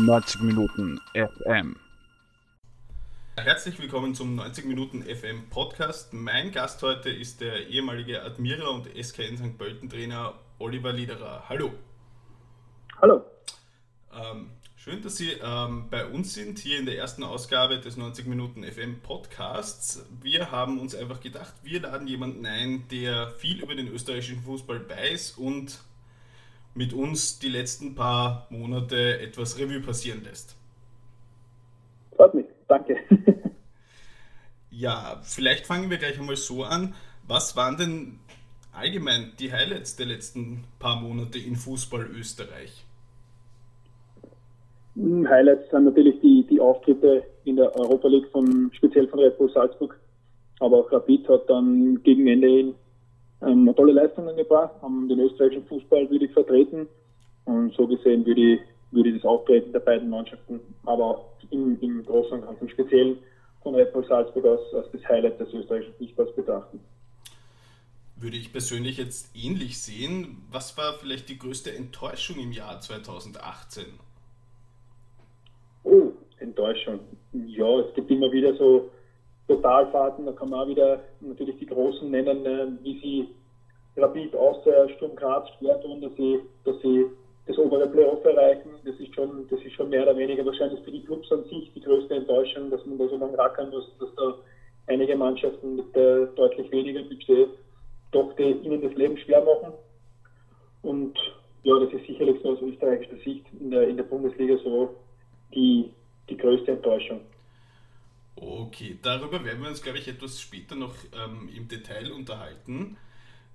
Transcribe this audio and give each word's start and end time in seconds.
90 0.00 0.40
Minuten 0.40 0.98
FM. 1.12 1.76
Herzlich 3.36 3.78
willkommen 3.78 4.14
zum 4.14 4.34
90 4.34 4.64
Minuten 4.64 5.02
FM 5.02 5.50
Podcast. 5.50 6.14
Mein 6.14 6.52
Gast 6.52 6.82
heute 6.82 7.10
ist 7.10 7.42
der 7.42 7.68
ehemalige 7.68 8.22
Admira 8.22 8.68
und 8.68 8.88
SKN 8.96 9.36
St. 9.36 9.58
Pölten 9.58 9.90
Trainer 9.90 10.34
Oliver 10.58 10.94
Liederer. 10.94 11.44
Hallo. 11.50 11.74
Hallo. 13.02 13.24
Ähm, 14.14 14.50
schön, 14.74 15.02
dass 15.02 15.18
Sie 15.18 15.32
ähm, 15.32 15.88
bei 15.90 16.06
uns 16.06 16.32
sind, 16.32 16.58
hier 16.58 16.78
in 16.78 16.86
der 16.86 16.96
ersten 16.96 17.22
Ausgabe 17.22 17.78
des 17.78 17.98
90 17.98 18.26
Minuten 18.26 18.64
FM 18.64 19.00
Podcasts. 19.00 20.06
Wir 20.22 20.50
haben 20.50 20.80
uns 20.80 20.94
einfach 20.94 21.20
gedacht, 21.20 21.52
wir 21.62 21.82
laden 21.82 22.06
jemanden 22.06 22.46
ein, 22.46 22.88
der 22.88 23.28
viel 23.32 23.62
über 23.62 23.74
den 23.74 23.88
österreichischen 23.88 24.42
Fußball 24.42 24.88
weiß 24.88 25.32
und 25.32 25.78
mit 26.74 26.92
uns 26.92 27.38
die 27.38 27.48
letzten 27.48 27.94
paar 27.94 28.46
Monate 28.50 29.20
etwas 29.20 29.58
Revue 29.58 29.80
passieren 29.80 30.22
lässt. 30.24 30.56
Freut 32.16 32.34
mich, 32.34 32.46
danke. 32.68 32.96
ja, 34.70 35.20
vielleicht 35.22 35.66
fangen 35.66 35.90
wir 35.90 35.98
gleich 35.98 36.18
einmal 36.18 36.36
so 36.36 36.64
an. 36.64 36.94
Was 37.26 37.56
waren 37.56 37.76
denn 37.76 38.18
allgemein 38.72 39.32
die 39.38 39.52
Highlights 39.52 39.96
der 39.96 40.06
letzten 40.06 40.64
paar 40.78 41.00
Monate 41.00 41.38
in 41.38 41.56
Fußball 41.56 42.06
Österreich? 42.06 42.84
Hm, 44.96 45.28
Highlights 45.28 45.70
sind 45.70 45.84
natürlich 45.84 46.20
die, 46.20 46.46
die 46.48 46.60
Auftritte 46.60 47.24
in 47.44 47.56
der 47.56 47.74
Europa 47.76 48.08
League, 48.08 48.28
von, 48.30 48.70
speziell 48.74 49.08
von 49.08 49.20
Red 49.20 49.38
Bull 49.38 49.50
Salzburg. 49.52 49.98
Aber 50.60 50.78
auch 50.78 50.92
Rapid 50.92 51.28
hat 51.28 51.48
dann 51.48 52.02
gegen 52.02 52.26
Ende 52.26 52.48
hin 52.48 52.74
ähm, 53.42 53.72
tolle 53.76 53.92
Leistungen 53.92 54.36
gebracht, 54.36 54.74
haben 54.82 55.08
den 55.08 55.20
österreichischen 55.20 55.66
Fußball 55.66 56.10
würdig 56.10 56.32
vertreten. 56.32 56.88
Und 57.44 57.72
so 57.74 57.86
gesehen 57.86 58.24
würde 58.26 58.54
ich, 58.54 58.60
würde 58.90 59.10
ich 59.10 59.16
das 59.16 59.24
Auftreten 59.24 59.72
der 59.72 59.80
beiden 59.80 60.10
Mannschaften, 60.10 60.60
aber 60.84 61.24
im, 61.50 61.78
im 61.80 62.04
Großen 62.04 62.32
und 62.34 62.46
Ganzen 62.46 62.68
speziell 62.68 63.16
von 63.62 63.74
Red 63.74 63.92
Bull 63.92 64.06
Salzburg 64.06 64.44
aus 64.44 64.74
als 64.74 64.90
das 64.92 65.04
Highlight 65.08 65.40
des 65.40 65.52
österreichischen 65.52 65.94
Fußballs 65.94 66.34
betrachten. 66.34 66.80
Würde 68.16 68.36
ich 68.36 68.52
persönlich 68.52 68.98
jetzt 68.98 69.34
ähnlich 69.34 69.80
sehen. 69.80 70.42
Was 70.50 70.76
war 70.76 70.94
vielleicht 70.94 71.30
die 71.30 71.38
größte 71.38 71.74
Enttäuschung 71.74 72.38
im 72.38 72.52
Jahr 72.52 72.80
2018? 72.80 73.84
Oh, 75.84 76.12
Enttäuschung. 76.38 77.00
Ja, 77.32 77.80
es 77.80 77.94
gibt 77.94 78.10
immer 78.10 78.30
wieder 78.30 78.54
so 78.56 78.90
Totalfahrten, 79.50 80.26
da 80.26 80.32
kann 80.32 80.50
man 80.50 80.60
auch 80.60 80.68
wieder 80.68 81.00
natürlich 81.20 81.58
die 81.58 81.66
Großen 81.66 82.08
nennen, 82.08 82.46
äh, 82.46 82.66
wie 82.82 83.00
sie 83.00 83.28
Rapid 83.96 84.34
aus 84.36 84.62
der 84.64 84.88
Sturm 84.90 85.16
Graz 85.16 85.48
schwer 85.58 85.80
tun, 85.80 86.00
dass 86.00 86.14
sie, 86.16 86.40
dass 86.64 86.80
sie 86.80 87.06
das 87.46 87.58
obere 87.58 87.88
Playoff 87.88 88.24
erreichen. 88.24 88.70
Das 88.84 88.94
ist 89.00 89.12
schon, 89.12 89.48
das 89.50 89.60
ist 89.60 89.72
schon 89.72 89.90
mehr 89.90 90.04
oder 90.04 90.16
weniger 90.16 90.46
wahrscheinlich 90.46 90.80
für 90.84 90.92
die 90.92 91.02
Clubs 91.02 91.30
an 91.32 91.42
sich 91.44 91.72
die 91.74 91.80
größte 91.80 92.14
Enttäuschung, 92.14 92.70
dass 92.70 92.84
man 92.86 92.98
da 92.98 93.08
so 93.08 93.16
lange 93.16 93.36
rackern 93.36 93.70
muss, 93.70 93.90
dass 93.98 94.14
da 94.14 94.34
einige 94.86 95.16
Mannschaften 95.16 95.76
mit 95.76 95.96
äh, 95.96 96.26
deutlich 96.36 96.70
weniger 96.70 97.02
Budget 97.02 97.48
doch 98.12 98.32
die, 98.36 98.52
ihnen 98.52 98.82
das 98.82 98.94
Leben 98.94 99.16
schwer 99.18 99.44
machen. 99.44 99.72
Und 100.82 101.18
ja, 101.64 101.78
das 101.78 101.92
ist 101.92 102.06
sicherlich 102.06 102.40
so 102.42 102.50
aus 102.50 102.62
österreichischer 102.62 103.16
Sicht 103.24 103.44
in 103.58 103.72
der, 103.72 103.88
in 103.88 103.96
der 103.96 104.04
Bundesliga 104.04 104.56
so 104.62 104.94
die, 105.52 105.90
die 106.28 106.36
größte 106.36 106.70
Enttäuschung. 106.70 107.20
Okay, 108.42 108.98
darüber 109.02 109.44
werden 109.44 109.62
wir 109.62 109.68
uns, 109.68 109.82
glaube 109.82 109.98
ich, 109.98 110.08
etwas 110.08 110.40
später 110.40 110.74
noch 110.74 110.94
ähm, 111.12 111.50
im 111.54 111.68
Detail 111.68 112.10
unterhalten. 112.10 112.96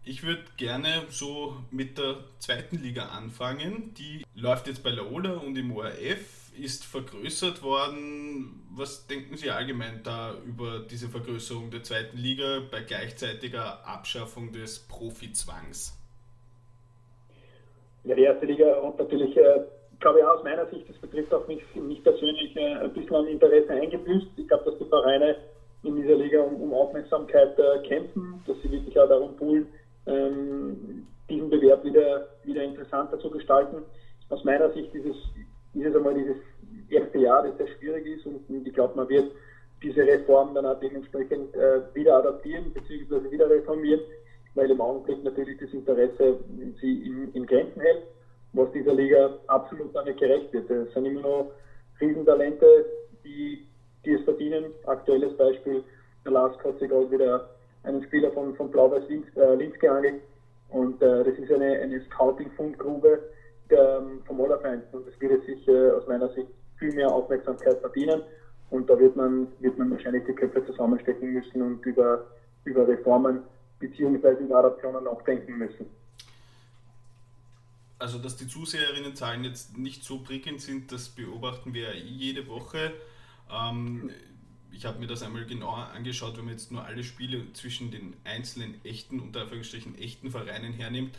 Ich 0.04 0.22
würde 0.22 0.44
gerne 0.58 1.06
so 1.10 1.56
mit 1.72 1.98
der 1.98 2.18
zweiten 2.38 2.78
Liga 2.78 3.08
anfangen. 3.08 3.96
Die 3.96 4.24
läuft 4.36 4.68
jetzt 4.68 4.84
bei 4.84 4.92
Laola 4.92 5.38
und 5.38 5.58
im 5.58 5.76
ORF, 5.76 6.52
ist 6.56 6.86
vergrößert 6.86 7.64
worden. 7.64 8.62
Was 8.76 9.08
denken 9.08 9.38
Sie 9.38 9.50
allgemein 9.50 10.02
da 10.04 10.36
über 10.46 10.80
diese 10.80 11.10
Vergrößerung 11.10 11.72
der 11.72 11.82
zweiten 11.82 12.18
Liga 12.18 12.62
bei 12.70 12.82
gleichzeitiger 12.82 13.88
Abschaffung 13.88 14.54
des 14.54 14.78
Profizwangs? 14.78 15.98
Ja, 18.04 18.14
die 18.14 18.22
erste 18.22 18.46
Liga 18.46 18.84
hat 18.84 19.00
natürlich, 19.00 19.36
äh, 19.36 19.62
glaube 20.06 20.20
ich, 20.20 20.26
aus 20.26 20.44
meiner 20.44 20.68
Sicht, 20.68 20.88
das 20.88 20.98
betrifft 20.98 21.34
auch 21.34 21.48
mich, 21.48 21.64
mich 21.74 22.04
persönlich, 22.04 22.56
äh, 22.56 22.76
ein 22.76 22.94
bisschen 22.94 23.16
an 23.16 23.26
Interesse 23.26 23.72
eingebüßt. 23.72 24.28
Ich 24.38 24.48
glaube, 24.48 24.66
dass 24.66 24.78
die 24.78 24.86
Vereine 24.86 25.36
in 25.82 25.96
dieser 25.96 26.14
Liga 26.14 26.42
um, 26.42 26.62
um 26.62 26.76
Aufmerksamkeit 26.76 27.58
äh, 27.58 27.80
kämpfen, 27.88 28.40
dass 28.46 28.56
sie 28.62 28.70
wirklich 28.70 29.00
auch 29.00 29.10
darum 29.10 29.36
poolen, 29.36 29.66
ähm, 30.06 31.08
diesen 31.28 31.50
Bewerb 31.50 31.84
wieder, 31.84 32.28
wieder 32.44 32.62
interessanter 32.62 33.18
zu 33.18 33.32
gestalten. 33.32 33.78
Aus 34.30 34.44
meiner 34.44 34.72
Sicht 34.74 34.94
ist 34.94 35.08
es, 35.08 35.16
ist 35.74 35.88
es 35.88 35.96
einmal 35.96 36.14
dieses 36.14 36.38
erste 36.88 37.18
Jahr, 37.18 37.42
das 37.42 37.58
sehr 37.58 37.68
schwierig 37.80 38.06
ist 38.06 38.28
und, 38.28 38.48
und 38.48 38.68
ich 38.68 38.74
glaube, 38.76 38.96
man 38.96 39.10
wird 39.10 39.32
diese 39.82 40.02
Reform 40.02 40.54
dann 40.54 40.68
auch 40.68 40.80
dementsprechend 40.80 41.56
äh, 41.56 41.82
wieder 41.96 42.18
adaptieren 42.18 42.72
bzw. 42.72 43.32
wieder 43.32 43.50
reformieren, 43.50 44.02
weil 44.54 44.70
im 44.70 44.82
Augenblick 44.82 45.24
natürlich 45.24 45.60
das 45.60 45.74
Interesse 45.74 46.38
sie 46.80 47.08
in, 47.08 47.34
in 47.34 47.48
Grenzen 47.48 47.82
hält, 47.82 48.04
was 48.56 48.72
dieser 48.72 48.94
Liga 48.94 49.38
absolut 49.48 49.94
nicht 50.06 50.20
gerecht 50.20 50.52
wird. 50.54 50.70
Es 50.70 50.94
sind 50.94 51.06
immer 51.06 51.22
noch 51.22 51.52
Riesentalente, 52.00 52.86
die, 53.24 53.68
die 54.06 54.14
es 54.14 54.24
verdienen. 54.24 54.66
Aktuelles 54.86 55.36
Beispiel, 55.38 55.84
der 56.24 56.32
Lask 56.32 56.64
hat 56.64 56.80
sich 56.80 56.90
gerade 56.90 57.12
wieder 57.12 57.50
einen 57.84 58.04
Spieler 58.04 58.32
von, 58.32 58.56
von 58.56 58.72
Blau-Weiß 58.72 59.08
Linz, 59.10 59.26
äh, 59.36 59.56
Linz 59.56 59.78
geangelt. 59.80 60.22
Und 60.70 61.02
äh, 61.02 61.24
das 61.24 61.38
ist 61.38 61.52
eine, 61.52 61.80
eine 61.80 62.02
Scouting-Fundgrube 62.02 63.20
ähm, 63.70 64.22
vom 64.26 64.42
Allerfeind. 64.42 64.84
Und 64.94 65.08
das 65.08 65.20
würde 65.20 65.40
sich 65.46 65.68
äh, 65.68 65.92
aus 65.92 66.08
meiner 66.08 66.30
Sicht 66.30 66.48
viel 66.80 66.94
mehr 66.94 67.12
Aufmerksamkeit 67.12 67.80
verdienen. 67.80 68.22
Und 68.72 68.90
da 68.90 68.98
wird 68.98 69.16
man, 69.16 69.48
wird 69.60 69.78
man 69.78 69.92
wahrscheinlich 69.92 70.24
die 70.26 70.34
Köpfe 70.34 70.66
zusammenstecken 70.66 71.34
müssen 71.34 71.62
und 71.62 71.86
über, 71.86 72.26
über 72.64 72.88
Reformen 72.88 73.44
bzw. 73.80 74.44
über 74.44 74.58
Adaptionen 74.58 75.04
nachdenken 75.04 75.58
müssen. 75.58 75.86
Also, 77.98 78.20
dass 78.20 78.36
die 78.36 78.48
Zuseherinnenzahlen 78.48 79.44
jetzt 79.44 79.78
nicht 79.78 80.04
so 80.04 80.20
prickelnd 80.20 80.62
sind, 80.62 80.92
das 80.92 81.10
beobachten 81.10 81.74
wir 81.74 81.96
jede 81.98 82.48
Woche. 82.48 82.94
Ähm, 83.50 84.12
ich 84.72 84.86
habe 84.86 85.00
mir 85.00 85.08
das 85.08 85.24
einmal 85.24 85.46
genauer 85.46 85.90
angeschaut, 85.94 86.38
wenn 86.38 86.46
man 86.46 86.54
jetzt 86.54 86.72
nur 86.72 86.84
alle 86.84 87.04
Spiele 87.04 87.54
zwischen 87.54 87.92
den 87.92 88.14
einzelnen 88.26 88.84
echten, 88.84 89.22
unter 89.22 89.42
Anführungsstrichen 89.42 89.98
echten 89.98 90.30
Vereinen 90.30 90.74
hernimmt, 90.74 91.16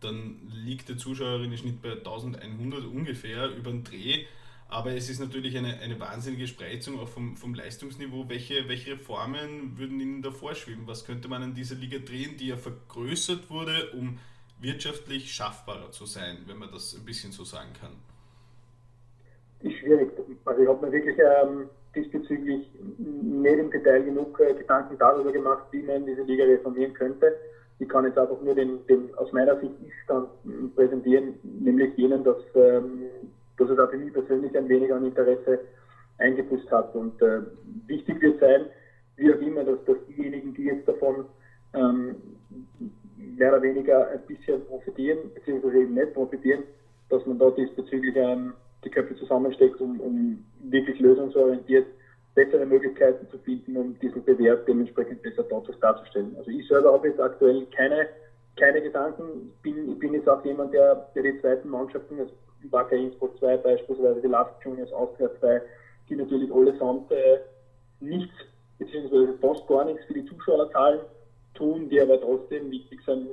dann 0.00 0.50
liegt 0.52 0.88
der 0.88 0.98
Zuschauerinnen-Schnitt 0.98 1.80
bei 1.80 1.92
1100 1.92 2.84
ungefähr 2.84 3.48
über 3.54 3.70
den 3.70 3.84
Dreh. 3.84 4.26
Aber 4.68 4.92
es 4.92 5.08
ist 5.08 5.18
natürlich 5.18 5.56
eine, 5.56 5.78
eine 5.80 5.98
wahnsinnige 5.98 6.46
Spreizung 6.46 7.00
auch 7.00 7.08
vom, 7.08 7.36
vom 7.36 7.54
Leistungsniveau. 7.54 8.28
Welche, 8.28 8.68
welche 8.68 8.92
Reformen 8.92 9.76
würden 9.78 9.98
Ihnen 9.98 10.22
da 10.22 10.30
vorschweben? 10.30 10.86
Was 10.86 11.04
könnte 11.04 11.28
man 11.28 11.42
an 11.42 11.54
dieser 11.54 11.74
Liga 11.74 11.98
drehen, 11.98 12.36
die 12.36 12.48
ja 12.48 12.56
vergrößert 12.56 13.50
wurde, 13.50 13.90
um 13.92 14.18
wirtschaftlich 14.60 15.32
schaffbarer 15.32 15.90
zu 15.90 16.06
sein, 16.06 16.38
wenn 16.46 16.58
man 16.58 16.70
das 16.70 16.94
ein 16.94 17.04
bisschen 17.04 17.32
so 17.32 17.44
sagen 17.44 17.70
kann? 17.80 17.92
Ist 19.60 19.78
schwierig. 19.78 20.10
Also 20.44 20.62
ich 20.62 20.68
habe 20.68 20.86
mir 20.86 20.92
wirklich 20.92 21.16
ähm, 21.18 21.68
diesbezüglich 21.94 22.70
nicht 22.98 23.58
im 23.58 23.70
Detail 23.70 24.02
genug 24.02 24.38
äh, 24.40 24.54
Gedanken 24.54 24.96
darüber 24.98 25.32
gemacht, 25.32 25.64
wie 25.70 25.82
man 25.82 26.06
diese 26.06 26.22
Liga 26.22 26.44
reformieren 26.44 26.94
könnte. 26.94 27.36
Ich 27.78 27.88
kann 27.88 28.04
jetzt 28.04 28.18
einfach 28.18 28.40
nur 28.42 28.54
den, 28.54 28.86
den 28.86 29.14
aus 29.16 29.32
meiner 29.32 29.58
Sicht 29.58 29.72
Ist-Stand 29.86 30.28
präsentieren, 30.76 31.34
nämlich 31.42 31.96
jenen, 31.96 32.22
dass, 32.24 32.36
ähm, 32.54 33.04
dass 33.56 33.70
es 33.70 33.78
auch 33.78 33.90
für 33.90 33.96
mich 33.96 34.12
persönlich 34.12 34.56
ein 34.56 34.68
wenig 34.68 34.92
an 34.92 35.06
Interesse 35.06 35.60
eingebüßt 36.18 36.70
hat. 36.70 36.94
Und 36.94 37.20
äh, 37.22 37.40
wichtig 37.86 38.20
wird 38.20 38.38
sein, 38.40 38.66
wie 39.16 39.32
auch 39.32 39.38
immer, 39.40 39.64
dass, 39.64 39.82
dass 39.86 39.96
diejenigen, 40.08 40.54
die 40.54 40.64
jetzt 40.64 40.86
davon 40.86 41.24
ähm, 41.72 42.16
mehr 43.36 43.52
oder 43.52 43.62
weniger 43.62 44.08
ein 44.08 44.20
bisschen 44.26 44.64
profitieren, 44.66 45.18
beziehungsweise 45.34 45.78
eben 45.78 45.94
nicht 45.94 46.14
profitieren, 46.14 46.64
dass 47.08 47.24
man 47.26 47.38
da 47.38 47.50
diesbezüglich 47.50 48.16
ähm, 48.16 48.54
die 48.84 48.90
Köpfe 48.90 49.16
zusammensteckt, 49.16 49.80
um, 49.80 50.00
um 50.00 50.44
wirklich 50.62 50.98
lösungsorientiert 51.00 51.86
bessere 52.34 52.64
Möglichkeiten 52.64 53.28
zu 53.28 53.38
finden, 53.38 53.76
um 53.76 53.98
diesen 53.98 54.24
Bewerb 54.24 54.64
dementsprechend 54.66 55.22
besser 55.22 55.42
darzustellen. 55.42 56.34
Also 56.38 56.50
ich 56.50 56.66
selber 56.68 56.92
habe 56.92 57.08
jetzt 57.08 57.20
aktuell 57.20 57.66
keine, 57.76 58.06
keine 58.56 58.80
Gedanken. 58.80 59.52
Ich 59.56 59.62
bin, 59.62 59.98
bin 59.98 60.14
jetzt 60.14 60.28
auch 60.28 60.44
jemand, 60.44 60.72
der, 60.72 61.08
der 61.14 61.24
die 61.24 61.40
zweiten 61.40 61.68
Mannschaften, 61.68 62.20
also 62.20 62.32
Wacker 62.70 62.96
Innsbruck 62.96 63.36
2 63.38 63.56
beispielsweise, 63.58 64.20
die 64.20 64.28
Last 64.28 64.52
Juniors 64.64 64.92
Austria 64.92 65.30
2, 65.40 65.60
die 66.08 66.16
natürlich 66.16 66.52
allesamt 66.52 67.10
äh, 67.10 67.40
nichts, 68.00 68.34
beziehungsweise 68.78 69.34
fast 69.40 69.66
gar 69.66 69.84
nichts 69.84 70.04
für 70.04 70.14
die 70.14 70.24
Zuschauerzahlen 70.26 71.00
tun, 71.60 71.88
die 71.88 72.00
aber 72.00 72.20
trotzdem 72.20 72.70
wichtig 72.72 73.00
sind, 73.06 73.28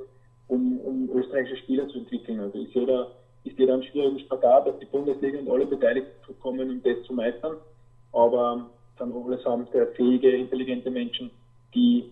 um, 0.47 0.79
um 0.81 1.09
österreichische 1.15 1.57
Spieler 1.63 1.87
zu 1.87 1.97
entwickeln. 1.97 2.39
Also 2.39 2.59
ich 2.59 2.71
sehe 2.73 2.85
da 2.85 3.07
ist 3.47 3.57
jeder 3.57 3.75
ein 3.75 3.83
schwierigen 3.83 4.19
Spagat, 4.19 4.67
dass 4.67 4.79
die 4.79 4.85
Bundesliga 4.85 5.39
und 5.39 5.49
alle 5.49 5.65
Beteiligten 5.65 6.39
kommen, 6.39 6.69
um 6.69 6.83
das 6.83 7.03
zu 7.05 7.13
meistern. 7.13 7.55
Aber 8.11 8.69
dann 8.97 9.13
allesamt 9.13 9.69
fähige, 9.95 10.31
intelligente 10.31 10.89
Menschen, 10.89 11.31
die, 11.73 12.11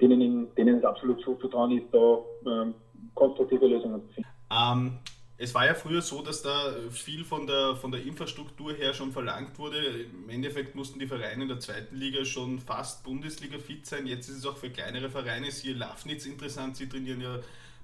denen, 0.00 0.54
denen 0.54 0.78
es 0.78 0.84
absolut 0.84 1.20
zuzutrauen 1.22 1.72
ist, 1.78 1.86
da 1.92 2.18
ähm, 2.46 2.74
konstruktive 3.14 3.66
Lösungen 3.66 4.00
zu 4.02 4.14
finden. 4.14 4.30
Ähm, 4.50 4.92
es 5.38 5.54
war 5.54 5.66
ja 5.66 5.74
früher 5.74 6.00
so, 6.00 6.22
dass 6.22 6.42
da 6.42 6.74
viel 6.90 7.24
von 7.24 7.46
der, 7.46 7.76
von 7.76 7.92
der 7.92 8.02
Infrastruktur 8.02 8.72
her 8.72 8.94
schon 8.94 9.12
verlangt 9.12 9.58
wurde. 9.58 9.78
Im 9.78 10.30
Endeffekt 10.30 10.74
mussten 10.74 10.98
die 10.98 11.06
Vereine 11.06 11.42
in 11.42 11.48
der 11.48 11.60
zweiten 11.60 11.96
Liga 11.96 12.24
schon 12.24 12.58
fast 12.58 13.04
Bundesliga 13.04 13.58
fit 13.58 13.84
sein. 13.84 14.06
Jetzt 14.06 14.28
ist 14.28 14.38
es 14.38 14.46
auch 14.46 14.56
für 14.56 14.70
kleinere 14.70 15.10
Vereine, 15.10 15.50
siehe 15.50 15.74
Lafnitz 15.74 16.24
interessant. 16.24 16.78
Sie 16.78 16.88
trainieren 16.88 17.20
ja 17.20 17.38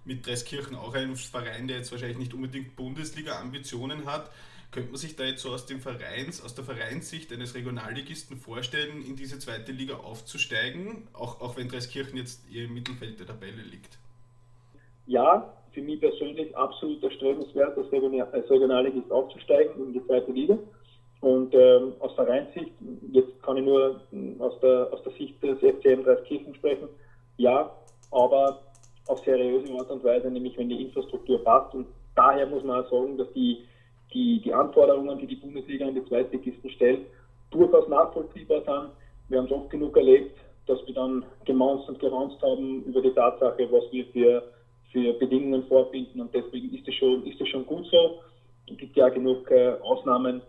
mit 0.06 0.26
Dreskirchen 0.26 0.76
auch 0.76 0.94
einen 0.94 1.14
Verein, 1.14 1.68
der 1.68 1.76
jetzt 1.76 1.92
wahrscheinlich 1.92 2.18
nicht 2.18 2.32
unbedingt 2.32 2.74
Bundesliga-Ambitionen 2.74 4.06
hat. 4.06 4.30
Könnte 4.70 4.90
man 4.90 4.98
sich 4.98 5.16
da 5.16 5.24
jetzt 5.24 5.42
so 5.42 5.50
aus 5.50 5.66
dem 5.66 5.82
Vereins, 5.82 6.40
aus 6.40 6.54
der 6.54 6.64
Vereinssicht 6.64 7.30
eines 7.30 7.54
Regionalligisten 7.54 8.38
vorstellen, 8.38 9.04
in 9.04 9.16
diese 9.16 9.38
zweite 9.38 9.72
Liga 9.72 9.96
aufzusteigen, 9.96 11.06
auch, 11.12 11.42
auch 11.42 11.58
wenn 11.58 11.68
Dreskirchen 11.68 12.16
jetzt 12.16 12.40
im 12.50 12.72
Mittelfeld 12.72 13.20
der 13.20 13.26
Tabelle 13.26 13.60
liegt? 13.62 13.98
Ja, 15.06 15.52
für 15.72 15.82
mich 15.82 16.00
persönlich 16.00 16.56
absolut 16.56 17.02
erstrebenswert, 17.02 17.76
als, 17.76 17.92
als 18.32 18.50
Regionalligist 18.50 19.10
aufzusteigen 19.10 19.86
in 19.86 19.92
die 19.92 20.06
zweite 20.06 20.32
Liga. 20.32 20.58
Und 21.20 21.54
ähm, 21.54 21.92
aus 22.00 22.12
Vereinssicht, 22.14 22.72
jetzt 23.12 23.42
kann 23.42 23.56
ich 23.56 23.64
nur 23.64 24.00
hm, 24.10 24.40
aus 24.40 24.58
der, 24.60 24.88
aus 24.92 25.02
der 25.04 25.12
Sicht 25.12 25.40
des 25.42 25.58
FCM 25.58 26.02
Dreiskirchen 26.02 26.54
sprechen, 26.54 26.88
ja, 27.36 27.70
aber 28.10 28.58
auf 29.06 29.20
seriöse 29.24 29.72
Art 29.74 29.90
und 29.90 30.02
Weise, 30.04 30.30
nämlich 30.30 30.56
wenn 30.58 30.68
die 30.68 30.82
Infrastruktur 30.82 31.42
passt. 31.44 31.74
Und 31.74 31.86
daher 32.16 32.46
muss 32.46 32.64
man 32.64 32.84
auch 32.84 32.90
sagen, 32.90 33.16
dass 33.16 33.32
die, 33.34 33.64
die, 34.12 34.40
die 34.40 34.52
Anforderungen, 34.52 35.18
die 35.18 35.26
die 35.26 35.36
Bundesliga 35.36 35.86
an 35.86 35.94
die 35.94 36.04
Zweitligisten 36.06 36.70
stellt, 36.70 37.06
durchaus 37.50 37.88
nachvollziehbar 37.88 38.62
sind. 38.64 38.90
Wir 39.28 39.38
haben 39.38 39.46
es 39.46 39.52
oft 39.52 39.70
genug 39.70 39.96
erlebt, 39.96 40.36
dass 40.66 40.84
wir 40.86 40.94
dann 40.94 41.24
gemaunzt 41.44 41.88
und 41.88 41.98
geranzt 41.98 42.40
haben 42.42 42.82
über 42.84 43.00
die 43.00 43.12
Tatsache, 43.12 43.68
was 43.70 43.84
wir 43.92 44.06
für 44.06 44.42
für 44.92 45.14
Bedingungen 45.14 45.66
vorfinden 45.66 46.20
und 46.20 46.34
deswegen 46.34 46.74
ist 46.74 46.86
es 46.86 46.94
schon, 46.94 47.26
ist 47.26 47.40
es 47.40 47.48
schon 47.48 47.66
gut 47.66 47.86
so. 47.90 48.22
Es 48.70 48.76
gibt 48.76 48.96
ja 48.96 49.08
genug 49.08 49.50
äh, 49.50 49.74
Ausnahmen, 49.82 50.42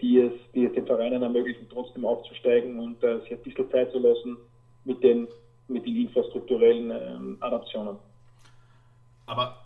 die 0.00 0.18
es, 0.18 0.32
die 0.54 0.64
es 0.64 0.72
den 0.72 0.86
Vereinen 0.86 1.22
ermöglichen, 1.22 1.66
trotzdem 1.70 2.04
aufzusteigen 2.04 2.78
und 2.78 3.02
äh, 3.04 3.20
sich 3.20 3.32
ein 3.32 3.42
bisschen 3.42 3.70
Zeit 3.70 3.92
zu 3.92 3.98
lassen 3.98 4.38
mit 4.84 5.02
den, 5.02 5.28
mit 5.68 5.86
den 5.86 5.96
infrastrukturellen 5.96 6.90
ähm, 6.90 7.36
Adaptionen. 7.40 7.96
Aber 9.26 9.64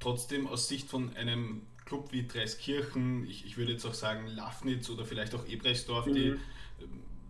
trotzdem 0.00 0.46
aus 0.48 0.68
Sicht 0.68 0.88
von 0.88 1.10
einem 1.16 1.62
Club 1.86 2.12
wie 2.12 2.26
Dreiskirchen, 2.26 3.26
ich, 3.28 3.46
ich 3.46 3.56
würde 3.56 3.72
jetzt 3.72 3.86
auch 3.86 3.94
sagen 3.94 4.26
Lafnitz 4.26 4.90
oder 4.90 5.04
vielleicht 5.04 5.34
auch 5.34 5.46
Ebrechtsdorf, 5.48 6.06
mhm. 6.06 6.14
die, 6.14 6.34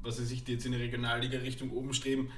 was 0.02 0.16
sie 0.16 0.24
sich 0.24 0.46
jetzt 0.48 0.64
in 0.66 0.72
die 0.72 0.78
Regionalliga-Richtung 0.78 1.70
oben 1.70 1.92
streben, 1.92 2.30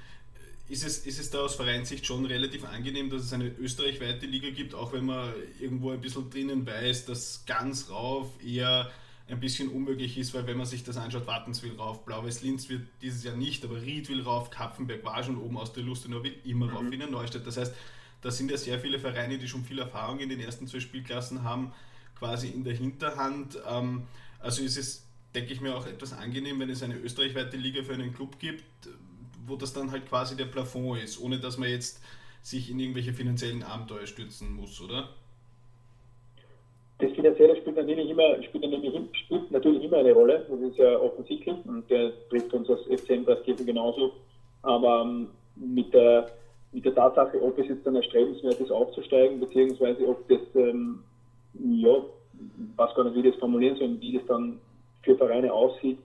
ist 0.72 0.84
es, 0.84 0.98
ist 1.06 1.20
es 1.20 1.28
da 1.28 1.40
aus 1.40 1.54
Vereinssicht 1.54 2.06
schon 2.06 2.24
relativ 2.24 2.64
angenehm, 2.64 3.10
dass 3.10 3.24
es 3.24 3.32
eine 3.34 3.46
österreichweite 3.46 4.24
Liga 4.24 4.48
gibt, 4.48 4.74
auch 4.74 4.94
wenn 4.94 5.04
man 5.04 5.34
irgendwo 5.60 5.90
ein 5.90 6.00
bisschen 6.00 6.30
drinnen 6.30 6.66
weiß, 6.66 7.04
dass 7.04 7.44
ganz 7.44 7.90
rauf 7.90 8.28
eher 8.42 8.90
ein 9.28 9.38
bisschen 9.38 9.69
unmöglich 9.69 10.16
ist, 10.16 10.32
weil 10.32 10.46
wenn 10.46 10.56
man 10.56 10.64
sich 10.64 10.82
das 10.82 10.96
anschaut, 10.96 11.26
Wattens 11.26 11.62
will 11.62 11.76
rauf, 11.76 12.06
Blau-Weiß-Linz 12.06 12.70
wird 12.70 12.88
dieses 13.02 13.22
Jahr 13.22 13.36
nicht, 13.36 13.62
aber 13.66 13.82
Ried 13.82 14.08
will 14.08 14.22
rauf, 14.22 14.50
Kapfenberg 14.50 15.04
war 15.04 15.22
schon 15.22 15.36
oben 15.36 15.58
aus 15.58 15.74
der 15.74 15.82
Lustenau 15.82 16.24
will 16.24 16.36
immer 16.44 16.66
mhm. 16.66 16.72
rauf, 16.72 16.90
Wiener 16.90 17.06
Neustadt. 17.06 17.46
Das 17.46 17.58
heißt, 17.58 17.75
da 18.22 18.30
sind 18.30 18.50
ja 18.50 18.56
sehr 18.56 18.80
viele 18.80 18.98
Vereine, 18.98 19.36
die 19.36 19.48
schon 19.48 19.64
viel 19.64 19.78
Erfahrung 19.78 20.20
in 20.20 20.30
den 20.30 20.40
ersten 20.40 20.66
zwei 20.66 20.80
Spielklassen 20.80 21.42
haben, 21.42 21.75
quasi 22.18 22.48
in 22.48 22.64
der 22.64 22.75
Hinterhand. 22.75 23.58
Ähm, 23.68 24.04
also 24.38 24.62
ist 24.62 24.78
es, 24.78 25.04
denke 25.34 25.52
ich 25.52 25.60
mir, 25.60 25.76
auch 25.76 25.86
etwas 25.86 26.14
angenehm, 26.14 26.58
wenn 26.60 26.70
es 26.70 26.82
eine 26.82 26.96
österreichweite 26.96 27.58
Liga 27.58 27.82
für 27.82 27.92
einen 27.92 28.14
Club 28.14 28.38
gibt, 28.38 28.88
wo 29.46 29.56
das 29.56 29.72
dann 29.72 29.90
halt 29.90 30.06
quasi 30.06 30.36
der 30.36 30.44
Plafond 30.44 31.02
ist, 31.02 31.20
ohne 31.20 31.38
dass 31.38 31.58
man 31.58 31.68
jetzt 31.68 32.02
sich 32.42 32.70
in 32.70 32.80
irgendwelche 32.80 33.12
finanziellen 33.12 33.62
Abenteuer 33.62 34.06
stürzen 34.06 34.54
muss, 34.54 34.80
oder? 34.80 35.08
Das 36.98 37.12
Finanzielle 37.12 37.56
spielt 37.56 37.76
natürlich 37.76 38.10
immer, 38.10 38.42
spielt 38.42 38.62
natürlich, 38.62 39.18
spielt 39.18 39.50
natürlich 39.50 39.84
immer 39.84 39.98
eine 39.98 40.12
Rolle, 40.12 40.46
das 40.48 40.60
ist 40.60 40.78
ja 40.78 40.98
offensichtlich 40.98 41.56
und 41.64 41.88
der 41.90 42.12
trifft 42.28 42.52
uns 42.52 42.68
als 42.70 42.82
FCM 42.82 43.24
Braskirchen 43.24 43.66
genauso. 43.66 44.12
Aber 44.62 45.02
ähm, 45.02 45.28
mit, 45.56 45.92
der, 45.92 46.30
mit 46.70 46.84
der 46.84 46.94
Tatsache, 46.94 47.42
ob 47.42 47.58
es 47.58 47.68
jetzt 47.68 47.84
dann 47.86 47.96
erstrebenswert 47.96 48.60
ist, 48.60 48.70
aufzusteigen, 48.70 49.40
beziehungsweise 49.40 50.06
ob 50.06 50.28
das, 50.28 50.40
ähm, 50.54 51.00
ja, 51.54 51.96
was 52.76 52.94
gar 52.94 53.04
nicht, 53.04 53.16
wie 53.16 53.30
das 53.30 53.38
formulieren 53.38 53.76
soll, 53.76 54.00
wie 54.00 54.18
das 54.18 54.26
dann 54.26 54.60
für 55.02 55.16
Vereine 55.16 55.52
aussieht, 55.52 55.98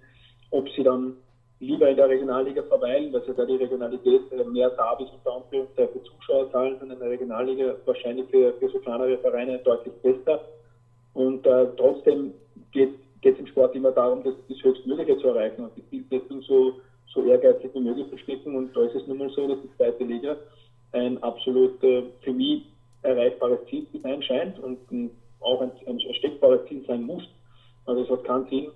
ob 0.50 0.68
sie 0.70 0.84
dann 0.84 1.14
lieber 1.60 1.90
in 1.90 1.96
der 1.96 2.10
Regionalliga 2.10 2.62
verweilen, 2.64 3.12
weil 3.12 3.24
ja 3.28 3.34
da 3.34 3.46
die 3.46 3.56
Regionalität 3.56 4.22
äh, 4.32 4.44
mehr 4.44 4.70
da 4.72 4.94
ist, 4.94 5.12
unter 5.12 5.36
Anführungszeichen 5.36 6.02
Zuschauerzahlen 6.04 6.80
sind 6.80 6.92
in 6.92 7.00
der 7.00 7.10
Regionalliga 7.10 7.76
wahrscheinlich 7.86 8.30
für, 8.30 8.54
für 8.54 8.70
so 8.70 8.80
kleinere 8.80 9.18
Vereine 9.18 9.58
deutlich 9.60 9.94
besser. 10.02 10.42
Und 11.14 11.46
äh, 11.48 11.68
trotzdem 11.78 12.34
geht 12.72 12.94
es 13.24 13.40
im 13.40 13.48
Sport 13.48 13.76
immer 13.76 13.92
darum, 13.92 14.24
das, 14.24 14.36
das 14.48 14.64
Höchstmögliche 14.64 15.18
zu 15.18 15.30
erreichen 15.30 15.64
und 15.64 15.72
die 15.76 15.90
Zielsetzung 15.90 16.42
so, 16.44 16.74
so 17.14 17.24
ehrgeizig 17.24 17.72
wie 17.74 17.80
möglich 17.80 18.08
zu 18.10 18.18
stecken. 18.20 18.56
Und 18.56 18.76
da 18.76 18.82
ist 18.82 18.96
es 18.96 19.08
nun 19.08 19.18
mal 19.18 19.30
so, 19.32 19.48
dass 19.48 19.62
die 19.62 19.76
zweite 19.78 20.04
Liga 20.04 20.38
ein 20.92 21.22
absolut 21.24 21.84
äh, 21.84 22.04
für 22.22 22.34
mich 22.34 22.64
erreichbares 23.02 23.60
Ziel 23.70 23.88
sein 24.04 24.22
scheint 24.22 24.60
und 24.60 24.78
äh, 24.92 25.10
auch 25.40 25.62
ein, 25.62 25.72
ein 25.88 26.00
steckbares 26.00 26.68
Ziel 26.68 26.84
sein 26.86 27.04
muss. 27.04 27.24
Also 27.86 28.04
es 28.04 28.10
hat 28.10 28.24
keinen 28.26 28.48
Sinn, 28.50 28.68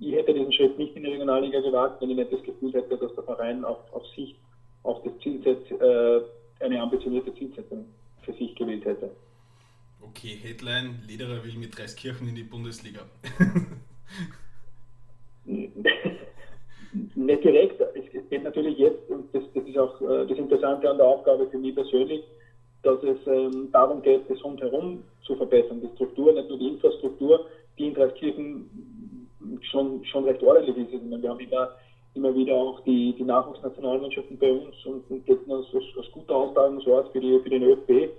ich 0.00 0.14
hätte 0.14 0.32
diesen 0.32 0.52
Schritt 0.52 0.78
nicht 0.78 0.96
in 0.96 1.04
die 1.04 1.10
Regionalliga 1.10 1.60
gewagt, 1.60 2.00
wenn 2.00 2.10
ich 2.10 2.16
nicht 2.16 2.32
das 2.32 2.42
Gefühl 2.42 2.72
hätte, 2.72 2.96
dass 2.96 3.14
der 3.14 3.24
Verein 3.24 3.64
auf, 3.64 3.78
auf 3.92 4.06
sich, 4.16 4.34
auf 4.82 5.02
das 5.04 5.12
Zielset, 5.22 5.70
äh, 5.70 6.20
eine 6.60 6.80
ambitionierte 6.80 7.34
Zielsetzung 7.34 7.86
für 8.22 8.32
sich 8.32 8.54
gewählt 8.54 8.84
hätte. 8.84 9.10
Okay, 10.02 10.38
Headline: 10.42 11.02
Lederer 11.06 11.44
will 11.44 11.54
mit 11.56 11.76
Dreiskirchen 11.76 12.28
in 12.28 12.34
die 12.34 12.42
Bundesliga. 12.42 13.02
nicht 17.14 17.44
direkt. 17.44 17.80
Es 17.80 18.28
geht 18.30 18.42
natürlich 18.42 18.78
jetzt, 18.78 19.08
und 19.10 19.34
das, 19.34 19.42
das 19.54 19.64
ist 19.64 19.78
auch 19.78 20.00
äh, 20.00 20.26
das 20.26 20.38
Interessante 20.38 20.90
an 20.90 20.96
der 20.96 21.06
Aufgabe 21.06 21.48
für 21.48 21.58
mich 21.58 21.74
persönlich, 21.74 22.22
dass 22.82 23.02
es 23.02 23.18
ähm, 23.26 23.68
darum 23.72 24.00
geht, 24.02 24.28
das 24.28 24.42
rundherum 24.42 25.04
zu 25.22 25.36
verbessern, 25.36 25.82
die 25.82 25.94
Struktur, 25.94 26.32
nicht 26.32 26.48
nur 26.48 26.58
die 26.58 26.68
Infrastruktur, 26.68 27.46
die 27.78 27.88
in 27.88 27.94
Dreiskirchen 27.94 28.99
schon, 29.62 30.04
schon 30.04 30.24
recht 30.24 30.42
ordentlich 30.42 30.76
ist. 30.76 30.94
Ich 30.94 31.02
meine, 31.02 31.22
wir 31.22 31.30
haben 31.30 31.40
immer, 31.40 31.70
immer 32.14 32.34
wieder 32.34 32.54
auch 32.54 32.80
die, 32.80 33.14
die 33.16 33.24
Nachwuchsnationalmannschaften 33.24 34.38
bei 34.38 34.52
uns 34.52 34.74
und, 34.84 35.10
und 35.10 35.26
gelten 35.26 35.50
als, 35.52 35.66
als, 35.74 36.12
guter 36.12 36.34
Austragungsort 36.34 37.12
für, 37.12 37.20
die, 37.20 37.38
für 37.40 37.50
den 37.50 37.62
ÖFB. 37.62 38.10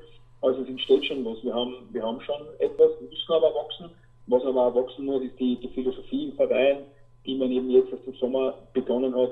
Also 0.41 0.61
es 0.61 0.69
entsteht 0.69 1.05
schon 1.05 1.23
was. 1.25 1.43
Wir 1.43 1.53
haben, 1.53 1.75
wir 1.91 2.03
haben 2.03 2.19
schon 2.21 2.41
etwas, 2.59 2.91
müssen 3.01 3.33
aber 3.33 3.53
wachsen. 3.53 3.89
Was 4.27 4.43
aber 4.45 4.67
auch 4.67 4.75
wachsen 4.75 5.05
muss, 5.05 5.23
ist 5.23 5.39
die, 5.39 5.55
die 5.57 5.69
Philosophie 5.69 6.29
im 6.29 6.33
Verein, 6.33 6.77
die 7.25 7.35
man 7.35 7.51
eben 7.51 7.69
jetzt 7.69 7.93
aus 7.93 8.03
dem 8.05 8.13
Sommer 8.15 8.53
begonnen 8.73 9.15
hat, 9.15 9.31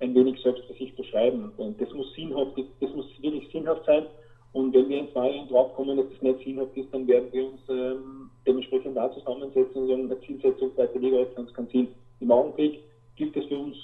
ein 0.00 0.14
wenig 0.14 0.40
selbst 0.42 0.64
für 0.64 0.74
sich 0.74 0.94
zu 0.96 1.04
schreiben. 1.04 1.52
Und 1.56 1.80
das 1.80 1.92
muss 1.92 2.12
sinnhaft, 2.14 2.52
das 2.80 2.90
muss 2.94 3.06
wirklich 3.20 3.50
sinnhaft 3.52 3.84
sein. 3.84 4.06
Und 4.52 4.74
wenn 4.74 4.88
wir 4.88 4.98
in 4.98 5.12
zwei 5.12 5.30
Jahren 5.30 5.48
draufkommen, 5.48 5.96
dass 5.96 6.06
das 6.10 6.22
nicht 6.22 6.44
sinnhaft 6.44 6.76
ist, 6.76 6.92
dann 6.92 7.06
werden 7.06 7.28
wir 7.32 7.46
uns 7.46 7.60
ähm, 7.68 8.29
dementsprechend 8.50 8.96
da 8.96 9.12
zusammensetzen 9.12 9.82
und 9.82 9.88
sagen, 9.88 10.10
eine 10.10 10.20
Zielsetzung 10.20 10.74
zweite 10.74 10.98
Liga 10.98 11.20
ist 11.20 11.36
ganz, 11.36 11.70
Ziel. 11.70 11.88
Im 12.20 12.30
Augenblick 12.30 12.80
gilt 13.16 13.36
es 13.36 13.46
für 13.46 13.58
uns, 13.58 13.76